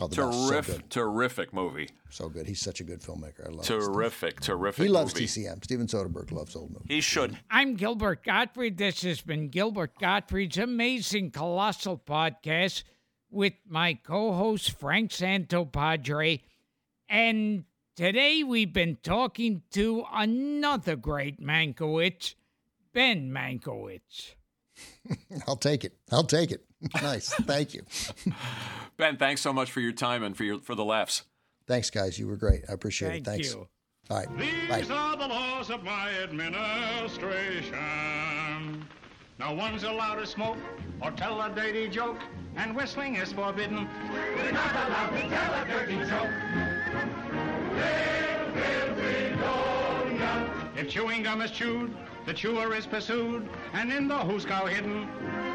Oh, 0.00 0.06
the 0.08 0.16
best. 0.16 0.32
So 0.32 0.50
Terrific, 0.50 0.88
terrific 0.88 1.52
movie. 1.52 1.88
So 2.10 2.28
good. 2.28 2.46
He's 2.46 2.60
such 2.60 2.80
a 2.80 2.84
good 2.84 3.00
filmmaker. 3.00 3.46
I 3.46 3.50
love 3.50 3.58
his 3.58 3.66
stuff. 3.66 3.84
Terrific, 3.84 4.40
terrific. 4.40 4.82
He 4.84 4.88
loves 4.88 5.14
movie. 5.14 5.26
TCM. 5.26 5.62
Steven 5.64 5.86
Soderbergh 5.86 6.32
loves 6.32 6.54
old 6.56 6.70
movies. 6.70 6.86
He 6.88 7.00
should. 7.00 7.38
I'm 7.50 7.74
Gilbert 7.74 8.24
Gottfried. 8.24 8.76
This 8.78 9.02
has 9.02 9.20
been 9.20 9.48
Gilbert 9.48 9.92
Gottfried's 10.00 10.58
amazing 10.58 11.30
colossal 11.30 11.98
podcast 11.98 12.84
with 13.32 13.54
my 13.66 13.94
co-host 13.94 14.78
Frank 14.78 15.10
Santopadre. 15.10 16.40
And 17.08 17.64
today 17.96 18.44
we've 18.44 18.72
been 18.72 18.98
talking 19.02 19.62
to 19.72 20.04
another 20.12 20.96
great 20.96 21.40
Mankiewicz, 21.40 22.34
Ben 22.92 23.30
Mankiewicz. 23.30 24.34
I'll 25.46 25.56
take 25.56 25.84
it. 25.84 25.94
I'll 26.10 26.24
take 26.24 26.52
it. 26.52 26.64
nice. 27.02 27.32
Thank 27.32 27.74
you. 27.74 27.82
Ben, 28.96 29.16
thanks 29.16 29.40
so 29.40 29.52
much 29.52 29.70
for 29.70 29.80
your 29.80 29.92
time 29.92 30.22
and 30.22 30.36
for 30.36 30.44
your 30.44 30.60
for 30.60 30.74
the 30.74 30.84
laughs. 30.84 31.22
Thanks, 31.66 31.90
guys. 31.90 32.18
You 32.18 32.26
were 32.26 32.36
great. 32.36 32.62
I 32.68 32.72
appreciate 32.72 33.10
Thank 33.10 33.22
it. 33.22 33.30
Thanks. 33.30 33.54
you. 33.54 33.68
All 34.10 34.16
right. 34.16 34.38
These 34.38 34.88
Bye. 34.88 34.94
are 34.94 35.16
the 35.16 35.28
laws 35.28 35.70
of 35.70 35.84
my 35.84 36.10
administration. 36.22 38.84
No 39.44 39.54
one's 39.54 39.82
allowed 39.82 40.14
to 40.16 40.26
smoke 40.26 40.56
or 41.00 41.10
tell 41.10 41.42
a 41.42 41.50
dirty 41.50 41.88
joke, 41.88 42.20
and 42.54 42.76
whistling 42.76 43.16
is 43.16 43.32
forbidden. 43.32 43.88
We're 44.36 44.52
not 44.52 44.72
allowed 44.72 45.10
to 45.16 45.28
tell 45.28 45.54
a 45.54 45.66
dirty 45.66 45.96
joke. 46.08 46.30
If 50.76 50.88
chewing 50.88 51.24
gum 51.24 51.42
is 51.42 51.50
chewed, 51.50 51.92
the 52.24 52.32
chewer 52.32 52.72
is 52.72 52.86
pursued, 52.86 53.48
and 53.72 53.92
in 53.92 54.06
the 54.06 54.14
hoosegow 54.14 54.68
hidden. 54.68 55.08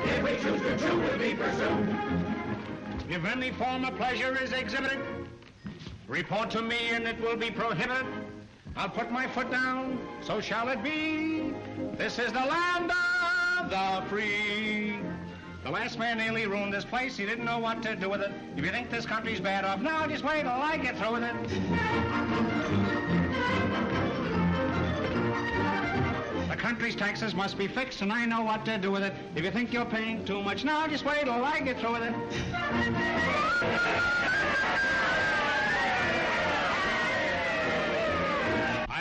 If 0.04 0.22
we 0.22 0.32
choose 0.36 0.62
to 0.64 0.78
chew, 0.78 1.00
we'll 1.00 1.18
be 1.18 1.34
pursued. 1.34 1.98
If 3.10 3.24
any 3.24 3.52
form 3.52 3.86
of 3.86 3.96
pleasure 3.96 4.38
is 4.38 4.52
exhibited, 4.52 5.00
report 6.10 6.50
to 6.52 6.62
me 6.62 6.90
and 6.92 7.08
it 7.08 7.22
will 7.22 7.38
be 7.38 7.52
prohibited. 7.52 8.06
I'll 8.76 8.90
put 8.90 9.14
my 9.14 9.28
foot 9.28 9.50
down, 9.50 9.98
so 10.22 10.42
shall 10.42 10.68
it 10.68 10.84
be. 10.84 11.54
This 11.98 12.20
is 12.20 12.34
the 12.34 12.46
land 12.46 12.92
of 12.92 13.17
the 13.66 14.04
free. 14.10 15.00
The 15.64 15.72
last 15.72 15.98
man 16.00 16.18
nearly 16.18 16.46
ruined 16.48 16.74
this 16.74 16.86
place. 16.86 17.18
He 17.18 17.26
didn't 17.26 17.44
know 17.44 17.60
what 17.60 17.82
to 17.84 17.96
do 17.96 18.10
with 18.10 18.22
it. 18.22 18.32
If 18.56 18.64
you 18.64 18.72
think 18.72 18.90
this 18.90 19.06
country's 19.06 19.40
bad 19.40 19.66
off 19.66 19.82
now, 19.82 20.08
just 20.08 20.24
wait 20.24 20.44
till 20.44 20.52
I 20.52 20.78
get 20.78 20.98
through 20.98 21.14
with 21.14 21.24
it. 21.24 21.36
The 26.50 26.56
country's 26.56 26.96
taxes 26.96 27.34
must 27.34 27.58
be 27.58 27.68
fixed, 27.68 28.02
and 28.02 28.14
I 28.14 28.26
know 28.26 28.44
what 28.44 28.64
to 28.66 28.78
do 28.78 28.92
with 28.92 29.04
it. 29.04 29.14
If 29.36 29.44
you 29.44 29.52
think 29.52 29.74
you're 29.74 29.86
paying 29.86 30.24
too 30.24 30.42
much 30.42 30.64
now, 30.64 30.88
just 30.88 31.04
wait 31.04 31.26
till 31.26 31.44
I 31.44 31.60
get 31.60 31.80
through 31.80 31.94
with 31.94 32.04
it. 32.04 32.16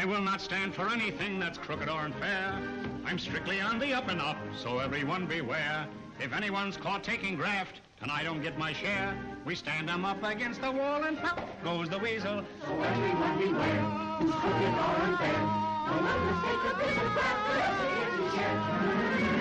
Will 0.06 0.22
not 0.22 0.40
stand 0.40 0.74
for 0.74 0.88
anything 0.88 1.38
that's 1.40 1.58
crooked 1.58 1.88
or 1.88 2.00
unfair. 2.00 2.58
I'm 3.04 3.18
strictly 3.18 3.60
on 3.60 3.78
the 3.78 3.92
up 3.92 4.08
and 4.08 4.20
up, 4.20 4.36
so 4.56 4.78
everyone 4.78 5.26
beware. 5.26 5.86
If 6.20 6.32
anyone's 6.32 6.76
caught 6.76 7.02
taking 7.02 7.36
graft 7.36 7.80
and 8.00 8.10
I 8.10 8.22
don't 8.22 8.40
get 8.40 8.56
my 8.58 8.72
share, 8.72 9.16
we 9.44 9.54
stand 9.54 9.90
'em 9.90 10.04
up 10.04 10.22
against 10.22 10.60
the 10.60 10.70
wall 10.70 11.04
and 11.04 11.20
pop 11.20 11.40
goes 11.64 11.88
the 11.88 11.98
weasel. 11.98 12.44
So 12.66 12.80
everyone 12.80 13.38
beware, 13.38 13.82
who's 14.20 14.34
crooked 14.34 14.74
or 14.84 14.96
unfair. 15.06 15.40
No 15.86 15.92
one 16.10 16.20
mistake 16.26 16.64
a 16.72 16.76
bit 16.78 16.96
of 17.04 17.12
graft 17.14 17.40
for 17.46 17.58
every 17.58 18.38
share. 18.38 19.35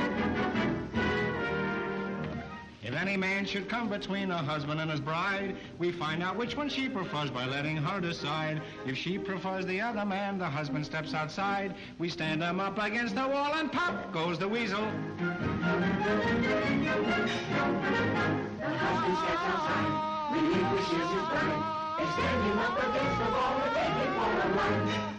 Any 2.95 3.17
man 3.17 3.45
should 3.45 3.67
come 3.67 3.89
between 3.89 4.31
a 4.31 4.37
husband 4.37 4.79
and 4.79 4.89
his 4.89 4.99
bride, 4.99 5.55
we 5.79 5.91
find 5.91 6.23
out 6.23 6.35
which 6.35 6.55
one 6.55 6.69
she 6.69 6.87
prefers 6.87 7.29
by 7.29 7.45
letting 7.45 7.77
her 7.77 7.99
decide. 7.99 8.61
If 8.85 8.97
she 8.97 9.17
prefers 9.17 9.65
the 9.65 9.81
other 9.81 10.05
man, 10.05 10.37
the 10.37 10.45
husband 10.45 10.85
steps 10.85 11.13
outside. 11.13 11.75
We 11.97 12.09
stand 12.09 12.41
him 12.41 12.59
up 12.59 12.77
against 12.77 13.15
the 13.15 13.27
wall 13.27 13.53
and 13.55 13.71
pop 13.71 14.11
goes 14.11 14.39
the 14.39 14.47
weasel. 14.47 14.83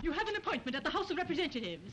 You 0.02 0.12
have 0.12 0.28
an 0.28 0.36
appointment 0.36 0.76
at 0.76 0.84
the 0.84 0.90
House 0.90 1.10
of 1.10 1.16
Representatives. 1.16 1.92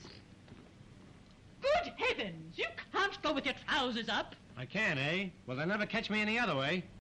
Good 1.62 1.94
heavens! 1.98 2.58
You 2.58 2.66
can't 2.92 3.22
go 3.22 3.34
with 3.34 3.46
your 3.46 3.56
trousers 3.66 4.10
up. 4.10 4.36
I 4.58 4.66
can, 4.66 4.98
eh? 4.98 5.30
Well, 5.46 5.58
they'll 5.58 5.66
never 5.68 5.86
catch 5.86 6.10
me 6.10 6.22
any 6.22 6.38
other 6.38 6.56
way. 6.56 6.84